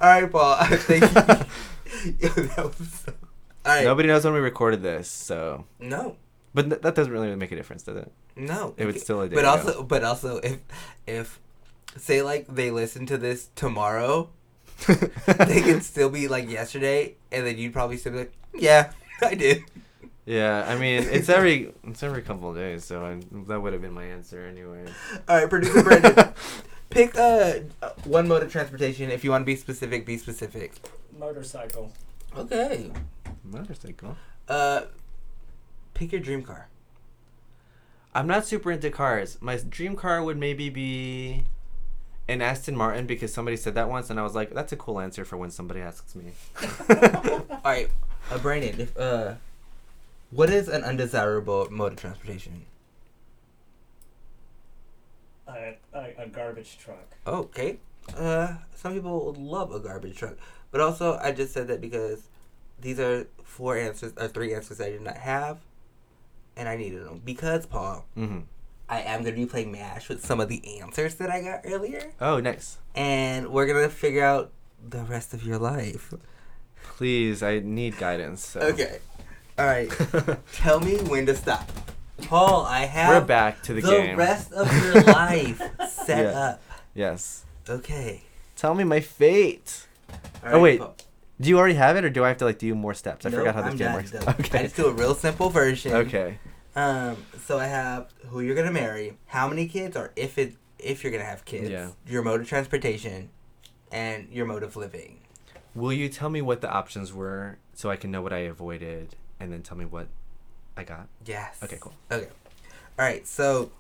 All 0.03 0.23
right, 0.23 0.31
Paul. 0.31 0.57
Thank 0.67 1.05
you. 1.05 2.17
Yo, 2.19 2.29
that 2.29 2.65
was 2.79 2.91
so. 3.07 3.13
All 3.65 3.75
right. 3.75 3.85
Nobody 3.85 4.09
knows 4.09 4.27
when 4.27 4.35
we 4.35 4.41
recorded 4.41 4.83
this, 4.83 5.09
so. 5.09 5.65
No. 5.81 6.17
But 6.55 6.71
th- 6.71 6.83
that 6.83 6.95
doesn't 6.95 7.13
really 7.13 7.35
make 7.37 7.53
a 7.53 7.57
difference, 7.57 7.83
does 7.83 7.97
it? 7.99 8.13
No. 8.37 8.75
It 8.77 8.87
would 8.87 9.01
still 9.01 9.21
a 9.21 9.29
day 9.29 9.35
But 9.35 9.45
ago. 9.45 9.51
also, 9.51 9.83
but 9.83 10.03
also, 10.05 10.39
if 10.39 10.59
if 11.07 11.41
say 11.97 12.23
like 12.23 12.47
they 12.49 12.71
listen 12.71 13.07
to 13.07 13.19
this 13.19 13.49
tomorrow, 13.55 14.31
they 14.87 15.61
can 15.61 15.81
still 15.81 16.09
be 16.11 16.29
like 16.29 16.49
yesterday, 16.49 17.17
and 17.33 17.47
then 17.47 17.59
you'd 17.59 17.73
probably 17.73 17.97
still 17.97 18.13
be 18.13 18.19
like, 18.19 18.33
yeah, 18.55 18.93
I 19.23 19.35
did. 19.35 19.63
Yeah, 20.25 20.67
I 20.69 20.77
mean 20.77 21.05
it's 21.05 21.29
every 21.31 21.73
it's 21.85 22.03
every 22.03 22.23
couple 22.23 22.51
of 22.51 22.57
days, 22.57 22.85
so 22.85 23.03
I, 23.05 23.21
that 23.47 23.61
would 23.61 23.73
have 23.73 23.81
been 23.83 23.93
my 23.95 24.05
answer 24.05 24.45
anyway. 24.47 24.85
All 25.29 25.37
right, 25.37 25.49
producer 25.49 25.83
Brandon, 25.83 26.33
pick 26.91 27.17
uh 27.17 27.61
one 28.05 28.29
mode 28.29 28.43
of 28.43 28.53
transportation. 28.53 29.11
If 29.11 29.25
you 29.25 29.31
want 29.31 29.43
to 29.43 29.47
be 29.47 29.57
specific, 29.57 30.05
be 30.05 30.19
specific. 30.19 30.75
Motorcycle. 31.19 31.93
Okay. 32.37 32.91
Motorcycle. 33.43 34.17
Uh, 34.49 34.83
pick 35.99 36.13
your 36.13 36.21
dream 36.21 36.43
car. 36.43 36.69
I'm 38.15 38.27
not 38.27 38.47
super 38.47 38.71
into 38.71 38.91
cars. 38.91 39.37
My 39.41 39.57
dream 39.57 39.97
car 39.97 40.23
would 40.23 40.39
maybe 40.39 40.71
be 40.71 41.45
an 42.29 42.41
Aston 42.41 42.77
Martin 42.77 43.07
because 43.07 43.33
somebody 43.33 43.57
said 43.57 43.75
that 43.75 43.89
once, 43.89 44.09
and 44.09 44.19
I 44.19 44.23
was 44.23 44.35
like, 44.35 44.55
"That's 44.55 44.73
a 44.73 44.77
cool 44.77 45.01
answer 45.01 45.25
for 45.25 45.37
when 45.37 45.51
somebody 45.51 45.81
asks 45.81 46.15
me." 46.15 46.33
All 46.91 47.61
right, 47.65 47.91
uh, 48.31 48.39
Brandon. 48.39 48.81
If 48.81 48.97
uh, 48.97 49.35
what 50.31 50.51
is 50.51 50.69
an 50.69 50.85
undesirable 50.85 51.69
mode 51.71 51.93
of 51.93 51.99
transportation? 51.99 52.65
A, 55.47 55.77
a, 55.93 56.15
a 56.19 56.29
garbage 56.29 56.79
truck. 56.79 57.17
Okay. 57.27 57.79
Uh, 58.17 58.55
some 58.75 58.95
people 58.95 59.27
would 59.27 59.37
love 59.37 59.73
a 59.73 59.81
garbage 59.81 60.17
truck, 60.17 60.37
but 60.71 60.81
also 60.81 61.19
I 61.19 61.33
just 61.33 61.53
said 61.53 61.69
that 61.69 61.81
because 61.81 62.29
these 62.81 63.01
are 63.01 63.27
four 63.43 63.77
answers 63.77 64.13
or 64.17 64.29
three 64.29 64.55
answers 64.55 64.81
I 64.81 64.91
did 64.91 65.03
not 65.03 65.17
have, 65.17 65.59
and 66.59 66.69
I 66.69 66.77
needed 66.77 67.07
them 67.07 67.23
because 67.25 67.65
Paul, 67.65 68.05
hmm 68.15 68.41
I 68.91 69.01
am 69.03 69.23
gonna 69.23 69.37
be 69.37 69.45
playing 69.47 69.71
Mash 69.71 70.09
with 70.09 70.25
some 70.25 70.41
of 70.41 70.49
the 70.49 70.81
answers 70.81 71.15
that 71.17 71.31
I 71.31 71.43
got 71.43 71.61
earlier, 71.65 72.13
Oh, 72.21 72.41
nice. 72.41 72.79
and 72.95 73.49
we're 73.49 73.67
gonna 73.67 73.89
figure 73.91 74.25
out 74.25 74.51
the 74.87 75.03
rest 75.05 75.33
of 75.35 75.45
your 75.45 75.59
life. 75.59 76.13
Please, 76.97 77.43
I 77.43 77.59
need 77.61 77.99
guidance. 77.99 78.45
So. 78.47 78.61
Okay. 78.61 78.99
All 79.59 79.67
right. 79.67 79.91
Tell 80.53 80.81
me 80.81 80.97
when 81.03 81.27
to 81.27 81.35
stop. 81.37 81.69
Paul, 82.23 82.65
I 82.65 82.87
have 82.87 83.09
We're 83.23 83.27
back 83.27 83.63
to 83.65 83.75
the, 83.75 83.81
the 83.83 83.91
game. 83.91 84.17
rest 84.17 84.53
of 84.53 84.67
your 84.83 85.03
life 85.03 85.61
set 85.89 86.25
Yeah. 86.33 86.41
up. 86.41 86.63
Yes. 86.95 87.45
Okay. 87.69 88.23
Tell 88.57 88.75
me 88.75 88.85
my 88.85 89.01
fate. 89.01 89.87
All 90.45 90.57
Oh, 90.57 90.61
wait. 90.61 90.81
Paul. 90.81 90.97
Do 91.41 91.49
you 91.49 91.59
already 91.59 91.75
have 91.75 91.97
it, 91.97 92.05
or 92.05 92.11
do 92.11 92.25
I 92.25 92.29
have 92.29 92.39
to 92.39 92.45
like 92.45 92.59
do 92.59 92.75
more 92.75 92.95
steps? 92.95 93.25
I 93.25 93.29
Nope, 93.31 93.41
forgot 93.41 93.55
how 93.55 93.63
this 93.63 93.73
I'm 93.73 93.77
game 93.79 93.93
works. 93.93 94.13
Okay. 94.41 94.59
I 94.59 94.63
just 94.65 94.77
do 94.77 94.87
a 94.87 94.93
real 94.93 95.15
simple 95.15 95.51
version. 95.51 95.93
Okay. 95.93 96.39
Um, 96.75 97.17
so 97.47 97.59
I 97.59 97.67
have 97.67 98.09
who 98.29 98.41
you're 98.41 98.55
gonna 98.57 98.73
marry, 98.73 99.17
how 99.27 99.49
many 99.49 99.69
kids, 99.69 99.97
or 99.97 100.13
if 100.17 100.37
it 100.39 100.55
if 100.79 101.03
you're 101.03 101.13
gonna 101.13 101.25
have 101.25 101.45
kids, 101.45 101.71
Yeah. 101.71 101.91
your 102.07 102.23
mode 102.23 102.41
of 102.41 102.49
transportation, 102.49 103.31
and 103.93 104.29
your 104.33 104.47
mode 104.47 104.63
of 104.63 104.77
living. 104.77 105.21
Will 105.75 105.93
you 105.93 106.09
tell 106.09 106.29
me 106.29 106.43
what 106.43 106.61
the 106.61 106.71
options 106.71 107.13
were 107.13 107.59
so 107.75 107.91
I 107.91 107.97
can 107.97 108.11
know 108.11 108.23
what 108.23 108.33
I 108.33 108.39
avoided, 108.39 109.15
and 109.39 109.53
then 109.53 109.63
tell 109.63 109.77
me 109.77 109.85
what 109.85 110.09
I 110.77 110.83
got? 110.85 111.09
Yes. 111.25 111.59
Okay, 111.63 111.79
cool. 111.81 111.95
Okay. 112.11 112.29
All 112.99 113.05
right. 113.05 113.27
So, 113.27 113.71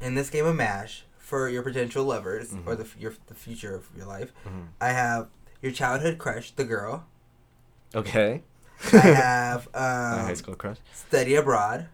in 0.00 0.14
this 0.14 0.30
game 0.30 0.46
of 0.46 0.54
Mash, 0.54 1.04
for 1.18 1.48
your 1.48 1.62
potential 1.62 2.04
lovers 2.04 2.52
or 2.66 2.74
Mhm. 2.74 2.78
the 2.78 3.00
your 3.00 3.14
the 3.26 3.34
future 3.34 3.74
of 3.74 3.88
your 3.96 4.06
life, 4.06 4.32
Mhm. 4.46 4.68
I 4.80 4.88
have 4.90 5.28
your 5.64 5.72
childhood 5.72 6.18
crush, 6.18 6.50
the 6.52 6.64
girl. 6.64 7.06
Okay. 7.94 8.42
I 8.92 8.96
have 8.98 9.68
My 9.72 9.80
high 9.80 10.28
um, 10.30 10.36
school 10.36 10.54
crush. 10.54 10.76
study 10.92 11.34
abroad. 11.34 11.88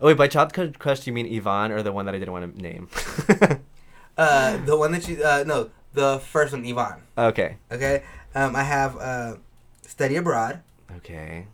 Oh 0.00 0.06
wait, 0.08 0.16
by 0.16 0.26
childhood 0.26 0.78
crush, 0.80 1.06
you 1.06 1.12
mean 1.12 1.26
Yvonne 1.26 1.70
or 1.70 1.82
the 1.82 1.92
one 1.92 2.04
that 2.06 2.14
I 2.14 2.18
didn't 2.18 2.32
want 2.32 2.56
to 2.56 2.62
name? 2.62 2.88
Uh, 4.18 4.58
the 4.66 4.76
one 4.76 4.92
that 4.92 5.08
you 5.08 5.24
uh 5.24 5.42
no, 5.46 5.70
the 5.94 6.18
first 6.18 6.52
one, 6.52 6.62
Yvonne. 6.66 7.00
okay. 7.16 7.56
Okay. 7.72 8.02
Um, 8.34 8.54
I 8.54 8.62
have 8.62 8.94
uh, 8.98 9.36
study 9.88 10.16
abroad. 10.16 10.60
Okay. 10.98 11.46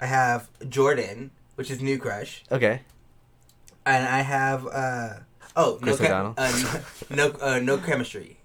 I 0.00 0.06
have 0.06 0.48
Jordan, 0.66 1.30
which 1.56 1.70
is 1.70 1.82
new 1.82 1.98
crush, 1.98 2.42
Okay. 2.50 2.80
and 3.84 4.08
I 4.08 4.22
have 4.22 4.66
uh 4.66 5.08
oh 5.56 5.78
Chris 5.82 6.00
no 6.00 6.06
O'Donnell. 6.06 6.34
uh, 6.38 6.80
no 7.10 7.16
no, 7.28 7.38
uh, 7.38 7.58
no 7.58 7.76
chemistry. 7.76 8.38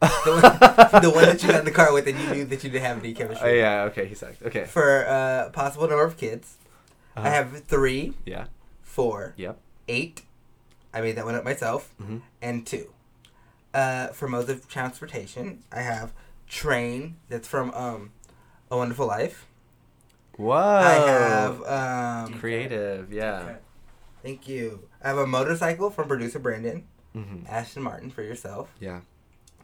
The 0.00 0.08
one, 0.08 1.02
the 1.02 1.10
one 1.10 1.24
that 1.26 1.42
you 1.42 1.48
got 1.48 1.58
in 1.60 1.64
the 1.64 1.70
car 1.72 1.92
with, 1.92 2.06
and 2.06 2.18
you 2.18 2.26
knew 2.30 2.44
that 2.44 2.62
you 2.62 2.70
didn't 2.70 2.84
have 2.84 2.98
any 2.98 3.14
chemistry. 3.14 3.50
Oh 3.50 3.52
yeah. 3.52 3.82
Okay. 3.84 4.06
He 4.06 4.14
sucked. 4.14 4.42
Okay. 4.42 4.64
For 4.64 5.06
uh, 5.08 5.50
possible 5.50 5.88
number 5.88 6.04
of 6.04 6.16
kids, 6.16 6.56
I 7.16 7.20
Uh-huh. 7.20 7.30
have 7.30 7.60
three, 7.64 8.14
Yeah. 8.24 8.46
four, 8.82 9.34
Yep. 9.36 9.58
eight. 9.88 10.22
I 10.94 11.00
made 11.00 11.16
that 11.16 11.24
one 11.24 11.34
up 11.34 11.44
myself, 11.44 11.92
Mhm. 12.00 12.22
and 12.40 12.66
two. 12.66 12.92
Uh, 13.74 14.08
for 14.08 14.28
modes 14.28 14.48
of 14.48 14.68
transportation, 14.68 15.62
I 15.72 15.80
have 15.82 16.12
train. 16.48 17.16
That's 17.28 17.46
from 17.48 17.70
um, 17.74 18.12
A 18.70 18.76
Wonderful 18.76 19.06
Life. 19.06 19.46
Whoa. 20.36 20.54
I 20.56 20.92
have 20.94 21.62
um, 21.64 22.38
creative. 22.38 23.12
Yeah. 23.12 23.40
Okay. 23.42 23.56
thank 24.22 24.48
you. 24.48 24.88
I 25.02 25.08
have 25.08 25.18
a 25.18 25.26
motorcycle 25.26 25.90
from 25.90 26.06
producer 26.08 26.38
Brandon. 26.38 26.84
Mhm. 27.16 27.48
Aston 27.48 27.82
Martin 27.82 28.10
for 28.10 28.22
yourself, 28.22 28.68
Yeah. 28.80 29.00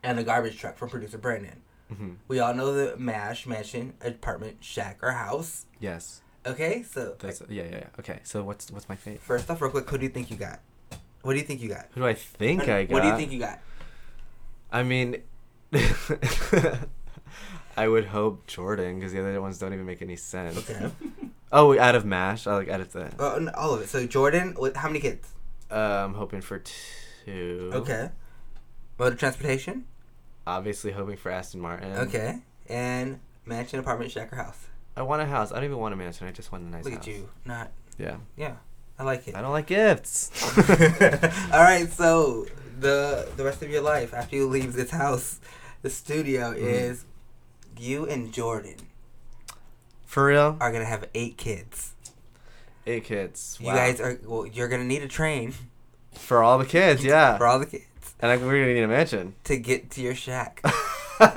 And 0.04 0.18
a 0.18 0.22
garbage 0.22 0.58
truck 0.58 0.76
from 0.76 0.90
producer 0.90 1.18
Brandon. 1.18 1.62
Mhm. 1.92 2.16
We 2.28 2.38
all 2.38 2.54
know 2.54 2.72
the 2.72 2.96
MASH 2.96 3.46
mansion, 3.46 3.94
apartment, 4.00 4.58
shack, 4.62 4.98
or 5.02 5.12
house. 5.12 5.66
Yes. 5.80 6.20
Okay, 6.46 6.82
so 6.82 7.16
That's 7.18 7.42
yeah, 7.48 7.64
yeah, 7.64 7.70
yeah. 7.78 7.86
Okay. 7.98 8.20
So 8.22 8.42
what's 8.44 8.70
what's 8.70 8.88
my 8.88 8.96
fate? 8.96 9.20
first 9.20 9.50
off, 9.50 9.60
real 9.60 9.70
quick, 9.70 9.88
who 9.88 9.98
do 9.98 10.04
you 10.04 10.10
think 10.10 10.30
you 10.30 10.36
got? 10.36 10.60
What 11.22 11.32
do 11.32 11.38
you 11.38 11.44
think 11.44 11.60
you 11.62 11.68
got? 11.70 11.88
Who 11.92 12.00
do 12.02 12.06
I 12.06 12.14
think 12.14 12.68
I 12.68 12.84
got? 12.84 12.92
What 12.92 13.02
do 13.02 13.08
you 13.08 13.16
think 13.16 13.32
you 13.32 13.38
got? 13.40 13.60
I 14.70 14.82
mean, 14.82 15.22
I 17.76 17.88
would 17.88 18.06
hope 18.06 18.46
Jordan 18.46 18.96
because 18.96 19.12
the 19.12 19.20
other 19.20 19.40
ones 19.40 19.58
don't 19.58 19.72
even 19.72 19.86
make 19.86 20.02
any 20.02 20.16
sense. 20.16 20.56
Okay. 20.58 20.90
Oh, 21.56 21.78
out 21.78 21.94
of 21.94 22.04
Mash, 22.04 22.48
I 22.48 22.54
like 22.56 22.68
out 22.68 22.80
of 22.80 22.92
the. 22.92 23.12
Uh, 23.16 23.48
all 23.54 23.74
of 23.74 23.80
it. 23.82 23.88
So 23.88 24.04
Jordan, 24.08 24.54
what, 24.56 24.76
how 24.76 24.88
many 24.88 24.98
kids? 24.98 25.28
Uh, 25.70 26.02
I'm 26.04 26.14
hoping 26.14 26.40
for 26.40 26.60
two. 27.24 27.70
Okay. 27.72 28.10
Mode 28.98 29.12
of 29.12 29.18
transportation. 29.20 29.84
Obviously, 30.46 30.92
hoping 30.92 31.16
for 31.16 31.30
Aston 31.30 31.60
Martin. 31.60 31.92
Okay. 31.98 32.38
And 32.68 33.20
mansion, 33.46 33.78
apartment, 33.78 34.10
shack, 34.10 34.32
or 34.32 34.36
house. 34.36 34.58
I 34.96 35.02
want 35.02 35.22
a 35.22 35.26
house. 35.26 35.50
I 35.52 35.56
don't 35.56 35.64
even 35.64 35.78
want 35.78 35.94
a 35.94 35.96
mansion. 35.96 36.26
I 36.26 36.32
just 36.32 36.52
want 36.52 36.64
a 36.64 36.68
nice 36.68 36.84
Look 36.84 36.94
house. 36.94 37.02
at 37.02 37.14
you. 37.14 37.28
Not. 37.44 37.70
Yeah. 37.98 38.16
Yeah. 38.36 38.54
I 38.98 39.02
like 39.02 39.26
it. 39.26 39.34
I 39.34 39.40
don't 39.42 39.52
like 39.52 39.66
gifts. 39.66 40.30
All 41.52 41.60
right, 41.60 41.88
so 41.90 42.46
the 42.78 43.28
the 43.36 43.44
rest 43.44 43.62
of 43.62 43.70
your 43.70 43.82
life 43.82 44.14
after 44.14 44.36
you 44.36 44.46
leave 44.46 44.74
this 44.74 44.90
house, 44.90 45.40
the 45.82 45.90
studio 45.90 46.52
Mm-hmm. 46.52 46.64
is 46.64 47.04
you 47.76 48.06
and 48.06 48.32
Jordan 48.32 48.76
For 50.06 50.26
real? 50.26 50.56
are 50.60 50.70
gonna 50.70 50.84
have 50.84 51.08
eight 51.14 51.36
kids. 51.36 51.94
Eight 52.86 53.02
kids. 53.04 53.58
You 53.60 53.66
guys 53.66 54.00
are 54.00 54.18
well. 54.24 54.46
You're 54.46 54.68
gonna 54.68 54.84
need 54.84 55.02
a 55.02 55.08
train 55.08 55.54
For 56.12 56.42
all 56.44 56.58
the 56.58 56.66
kids, 56.66 57.02
yeah. 57.12 57.36
for 57.36 57.46
all 57.48 57.58
the 57.58 57.66
kids 57.66 57.84
and 58.24 58.32
I, 58.32 58.38
we're 58.38 58.58
gonna 58.58 58.72
need 58.72 58.82
a 58.82 58.88
mansion. 58.88 59.34
to 59.44 59.58
get 59.58 59.90
to 59.90 60.00
your 60.00 60.14
shack. 60.14 60.62
All 61.20 61.28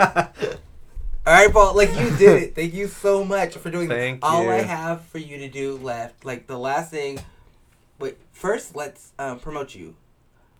right, 1.25 1.51
Paul. 1.51 1.75
Like 1.75 1.89
you 1.99 2.15
did 2.15 2.43
it. 2.43 2.55
Thank 2.55 2.73
you 2.73 2.87
so 2.87 3.25
much 3.25 3.55
for 3.55 3.69
doing 3.69 3.89
Thank 3.89 4.21
this. 4.21 4.29
All 4.29 4.49
I 4.49 4.61
have 4.61 5.01
for 5.07 5.17
you 5.17 5.37
to 5.39 5.49
do 5.49 5.75
left, 5.79 6.23
like 6.23 6.47
the 6.47 6.57
last 6.57 6.89
thing. 6.89 7.19
Wait, 7.99 8.17
first 8.31 8.73
let's 8.73 9.11
um, 9.19 9.37
promote 9.37 9.75
you. 9.75 9.95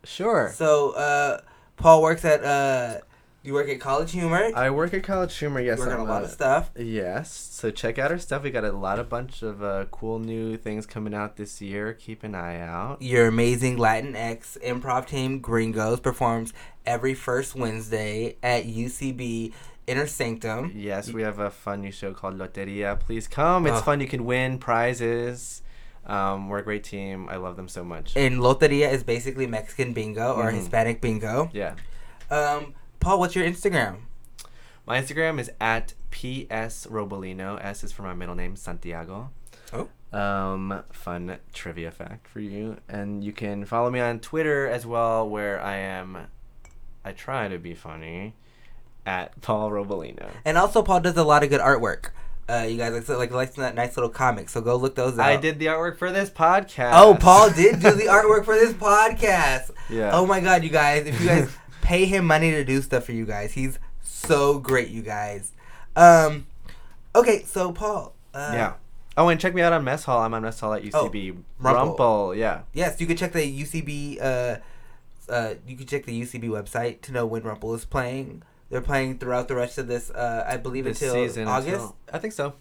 sure. 0.04 0.52
So, 0.54 0.92
uh, 0.92 1.42
Paul 1.78 2.02
works 2.02 2.26
at 2.26 2.44
uh, 2.44 3.00
you 3.44 3.54
work 3.54 3.70
at 3.70 3.80
College 3.80 4.12
Humor. 4.12 4.52
I 4.56 4.70
work 4.70 4.94
at 4.94 5.04
College 5.04 5.36
Humor. 5.38 5.62
Yes, 5.62 5.80
work 5.80 5.94
on 5.94 6.00
a 6.00 6.04
lot 6.04 6.24
of 6.24 6.30
stuff. 6.30 6.72
Yes. 6.76 7.32
So 7.32 7.72
check 7.72 7.98
out 7.98 8.12
our 8.12 8.18
stuff. 8.18 8.44
We 8.44 8.52
got 8.52 8.66
a 8.66 8.72
lot 8.72 9.00
of 9.00 9.08
bunch 9.10 9.42
of 9.42 9.64
uh, 9.64 9.86
cool 9.92 10.20
new 10.20 10.58
things 10.58 10.86
coming 10.86 11.14
out 11.14 11.38
this 11.38 11.62
year. 11.62 11.94
Keep 11.94 12.24
an 12.24 12.36
eye 12.36 12.60
out. 12.60 13.02
Your 13.02 13.28
amazing 13.28 13.78
Latinx 13.78 14.58
improv 14.62 15.08
team, 15.08 15.40
Gringos, 15.40 16.00
performs 16.02 16.54
every 16.86 17.14
first 17.14 17.56
Wednesday 17.56 18.36
at 18.44 18.66
UCB 18.66 19.54
Inner 19.88 20.08
Sanctum. 20.08 20.74
Yes, 20.76 21.14
we 21.14 21.22
have 21.22 21.40
a 21.40 21.50
fun 21.50 21.82
new 21.82 21.92
show 21.92 22.14
called 22.14 22.38
Loteria. 22.38 23.00
Please 23.00 23.28
come. 23.30 23.66
It's 23.66 23.78
Oh. 23.78 23.82
fun. 23.82 24.02
You 24.02 24.08
can 24.08 24.26
win 24.26 24.58
prizes. 24.58 25.62
Um, 26.06 26.50
we're 26.50 26.60
a 26.60 26.64
great 26.64 26.84
team. 26.84 27.28
I 27.30 27.38
love 27.38 27.56
them 27.56 27.68
so 27.70 27.84
much. 27.86 28.14
And 28.18 28.40
Loteria 28.40 28.92
is 28.92 29.04
basically 29.04 29.48
Mexican 29.48 29.94
bingo 29.94 30.34
or 30.34 30.52
Mhm. 30.52 30.56
Hispanic 30.56 31.00
bingo. 31.02 31.50
Yeah. 31.54 31.76
Um, 32.30 32.74
Paul, 33.00 33.20
what's 33.20 33.36
your 33.36 33.46
Instagram? 33.46 33.98
My 34.86 35.02
Instagram 35.02 35.40
is 35.40 35.52
at 35.60 35.94
ps 36.12 36.88
robalino. 36.88 37.64
S 37.64 37.84
is 37.84 37.92
for 37.92 38.04
my 38.04 38.14
middle 38.14 38.36
name 38.36 38.56
Santiago. 38.56 39.32
Oh. 39.74 39.90
Um, 40.18 40.84
fun 40.92 41.38
trivia 41.54 41.92
fact 41.92 42.28
for 42.28 42.40
you, 42.40 42.78
and 42.88 43.24
you 43.24 43.34
can 43.34 43.66
follow 43.66 43.90
me 43.92 44.00
on 44.00 44.20
Twitter 44.20 44.68
as 44.68 44.86
well, 44.86 45.28
where 45.28 45.62
I 45.62 45.76
am. 45.78 46.18
I 47.04 47.12
try 47.12 47.48
to 47.50 47.58
be 47.58 47.74
funny, 47.74 48.34
at 49.06 49.40
Paul 49.42 49.72
Robalino. 49.72 50.30
And 50.46 50.58
also, 50.58 50.84
Paul 50.84 51.00
does 51.00 51.18
a 51.18 51.24
lot 51.24 51.44
of 51.44 51.50
good 51.50 51.62
artwork. 51.62 52.10
Uh, 52.50 52.66
you 52.70 52.78
guys 52.78 53.10
like 53.10 53.18
like 53.18 53.32
like 53.32 53.54
that 53.56 53.76
nice 53.76 53.98
little 53.98 54.10
comic, 54.10 54.48
so 54.48 54.62
go 54.62 54.78
look 54.78 54.96
those 54.96 55.20
out. 55.20 55.26
I 55.26 55.36
did 55.36 55.60
the 55.60 55.66
artwork 55.66 55.98
for 55.98 56.12
this 56.12 56.30
podcast. 56.30 56.92
Oh, 56.94 57.18
Paul 57.20 57.50
did 57.50 57.82
do 57.82 57.92
the 57.92 58.06
artwork 58.06 58.46
for 58.46 58.56
this 58.56 58.72
podcast. 58.74 59.72
Yeah. 59.90 60.12
Oh 60.14 60.26
my 60.26 60.40
god, 60.40 60.64
you 60.64 60.70
guys! 60.70 61.06
If 61.06 61.20
you 61.20 61.28
guys 61.28 61.58
pay 61.88 62.04
him 62.06 62.26
money 62.26 62.52
to 62.52 62.66
do 62.66 62.82
stuff 62.82 63.06
for 63.06 63.14
you 63.14 63.26
guys, 63.26 63.54
he's 63.54 63.80
so 64.04 64.60
great, 64.60 64.90
you 64.90 65.02
guys. 65.02 65.54
Um, 65.96 66.46
okay, 67.16 67.44
so 67.44 67.72
Paul. 67.72 68.14
Uh, 68.34 68.52
yeah. 68.54 68.74
Oh, 69.16 69.30
and 69.30 69.40
check 69.40 69.56
me 69.56 69.62
out 69.62 69.72
on 69.72 69.86
Mess 69.86 70.04
Hall. 70.04 70.20
I'm 70.22 70.34
on 70.34 70.42
Mess 70.42 70.60
Hall 70.60 70.74
at 70.74 70.84
UCB. 70.84 71.38
Rumple. 71.60 71.88
Rumple. 71.88 72.36
Yeah. 72.36 72.64
Yes, 72.74 73.00
you 73.00 73.08
can 73.08 73.16
check 73.16 73.32
the 73.32 73.40
UCB. 73.64 74.22
Uh, 74.22 74.58
uh, 75.32 75.54
you 75.66 75.78
can 75.78 75.88
check 75.88 76.06
the 76.06 76.22
UCB 76.22 76.50
website 76.50 77.00
to 77.04 77.14
know 77.14 77.26
when 77.26 77.44
Rumple 77.44 77.74
is 77.74 77.86
playing. 77.86 78.44
They're 78.70 78.82
playing 78.82 79.20
throughout 79.20 79.48
the 79.48 79.56
rest 79.56 79.78
of 79.78 79.88
this. 79.88 80.10
Uh, 80.12 80.46
I 80.46 80.58
believe 80.58 80.84
This 80.84 81.02
until 81.02 81.16
season. 81.16 81.48
August. 81.48 81.70
until- 81.74 81.96
I 82.12 82.20
think 82.20 82.34
so. 82.34 82.54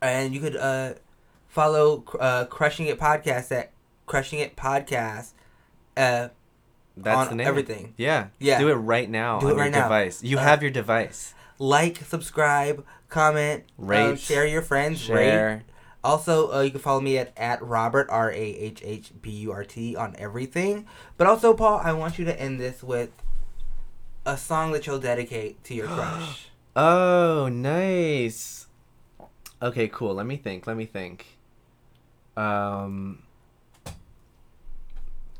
and 0.00 0.32
you 0.32 0.40
could 0.40 0.56
uh, 0.56 0.94
follow 1.48 2.04
uh, 2.20 2.44
Crushing 2.44 2.86
It 2.86 2.98
podcast 3.00 3.50
at 3.50 3.72
Crushing 4.06 4.38
It 4.38 4.54
podcast. 4.54 5.32
Uh, 5.96 6.28
That's 6.96 7.16
on 7.18 7.28
the 7.28 7.34
name. 7.36 7.46
everything. 7.46 7.94
Yeah. 7.96 8.28
Yeah. 8.38 8.58
Do 8.60 8.68
it 8.68 8.74
right 8.74 9.08
now 9.10 9.40
Do 9.40 9.46
on 9.46 9.52
it 9.52 9.56
right 9.56 9.64
your 9.64 9.72
now. 9.72 9.82
device. 9.84 10.22
You 10.22 10.38
Uh, 10.38 10.42
have 10.42 10.62
your 10.62 10.70
device. 10.70 11.34
like, 11.58 11.98
subscribe, 11.98 12.84
comment, 13.08 13.64
Rate. 13.78 14.10
um, 14.10 14.16
share 14.16 14.46
your 14.46 14.62
friends, 14.62 15.08
rate. 15.10 15.30
Share. 15.30 15.62
Also, 16.04 16.52
uh, 16.52 16.60
you 16.60 16.70
can 16.70 16.80
follow 16.80 17.00
me 17.00 17.16
at, 17.18 17.32
at 17.36 17.62
Robert 17.62 18.06
R 18.10 18.30
A 18.30 18.36
H 18.36 18.80
H 18.84 19.12
B 19.22 19.30
U 19.30 19.52
R 19.52 19.64
T 19.64 19.96
on 19.96 20.14
everything. 20.18 20.86
But 21.16 21.26
also, 21.26 21.54
Paul, 21.54 21.80
I 21.82 21.92
want 21.94 22.18
you 22.18 22.24
to 22.26 22.40
end 22.40 22.60
this 22.60 22.82
with 22.82 23.10
a 24.26 24.36
song 24.36 24.72
that 24.72 24.86
you'll 24.86 24.98
dedicate 24.98 25.64
to 25.64 25.74
your 25.74 25.86
crush. 25.88 26.48
Oh, 26.76 27.48
nice. 27.50 28.66
Okay, 29.62 29.88
cool. 29.88 30.14
Let 30.14 30.26
me 30.26 30.36
think. 30.36 30.66
Let 30.66 30.76
me 30.76 30.84
think. 30.84 31.38
Um, 32.36 33.22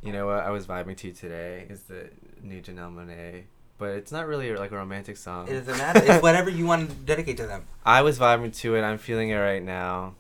you 0.05 0.13
know 0.13 0.27
what? 0.27 0.41
I 0.45 0.51
was 0.51 0.67
vibing 0.67 0.97
to 0.99 1.13
today. 1.13 1.67
Is 1.71 1.83
the 1.83 2.11
new 2.43 2.61
Janelle 2.61 2.95
Monáe, 2.95 3.45
but 3.79 3.91
it's 3.91 4.13
not 4.13 4.27
really 4.27 4.55
like 4.55 4.71
a 4.71 4.77
romantic 4.77 5.17
song. 5.17 5.49
it 5.49 5.55
doesn't 5.55 5.79
matter. 5.79 6.03
It's 6.05 6.23
whatever 6.23 6.51
you 6.51 6.67
want 6.67 6.91
to 6.91 6.95
dedicate 6.97 7.37
to 7.39 7.47
them. 7.47 7.65
I 7.87 8.03
was 8.03 8.19
vibing 8.19 8.55
to 8.59 8.75
it. 8.77 8.83
I'm 8.83 8.99
feeling 8.99 9.31
it 9.31 9.37
right 9.37 9.63
now. 9.63 10.15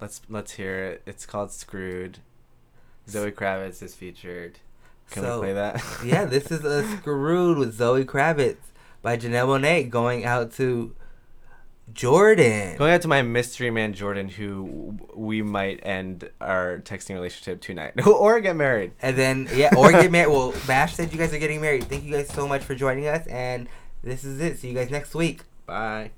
Let's 0.00 0.20
let's 0.28 0.52
hear 0.52 0.84
it. 0.84 1.02
It's 1.06 1.26
called 1.26 1.50
Screwed. 1.52 2.18
Zoe 3.08 3.30
Kravitz 3.32 3.82
is 3.82 3.94
featured. 3.94 4.58
Can 5.10 5.22
So, 5.22 5.40
we 5.40 5.46
play 5.46 5.52
that? 5.54 5.82
yeah, 6.04 6.24
this 6.24 6.50
is 6.50 6.64
a 6.64 6.82
Screwed 6.98 7.58
with 7.58 7.74
Zoe 7.76 8.04
Kravitz 8.04 8.56
by 9.02 9.16
Janelle 9.16 9.46
Monáe 9.46 9.88
going 9.88 10.24
out 10.24 10.52
to 10.54 10.94
Jordan. 11.92 12.76
Going 12.76 12.92
out 12.92 13.02
to 13.02 13.08
my 13.08 13.22
mystery 13.22 13.70
man 13.70 13.92
Jordan, 13.92 14.28
who 14.28 14.98
we 15.14 15.42
might 15.42 15.80
end 15.84 16.28
our 16.40 16.80
texting 16.80 17.14
relationship 17.14 17.60
tonight, 17.60 17.94
or 18.06 18.40
get 18.40 18.56
married. 18.56 18.92
And 19.00 19.16
then 19.16 19.48
yeah, 19.54 19.70
or 19.76 19.92
get 19.92 20.10
married. 20.10 20.30
Well, 20.30 20.54
Bash 20.66 20.94
said 20.94 21.12
you 21.12 21.18
guys 21.18 21.32
are 21.32 21.38
getting 21.38 21.60
married. 21.60 21.84
Thank 21.84 22.04
you 22.04 22.12
guys 22.12 22.28
so 22.28 22.46
much 22.46 22.62
for 22.62 22.74
joining 22.74 23.06
us, 23.06 23.26
and 23.26 23.68
this 24.02 24.24
is 24.24 24.40
it. 24.40 24.58
See 24.58 24.68
you 24.68 24.74
guys 24.74 24.90
next 24.90 25.14
week. 25.14 25.42
Bye. 25.66 26.10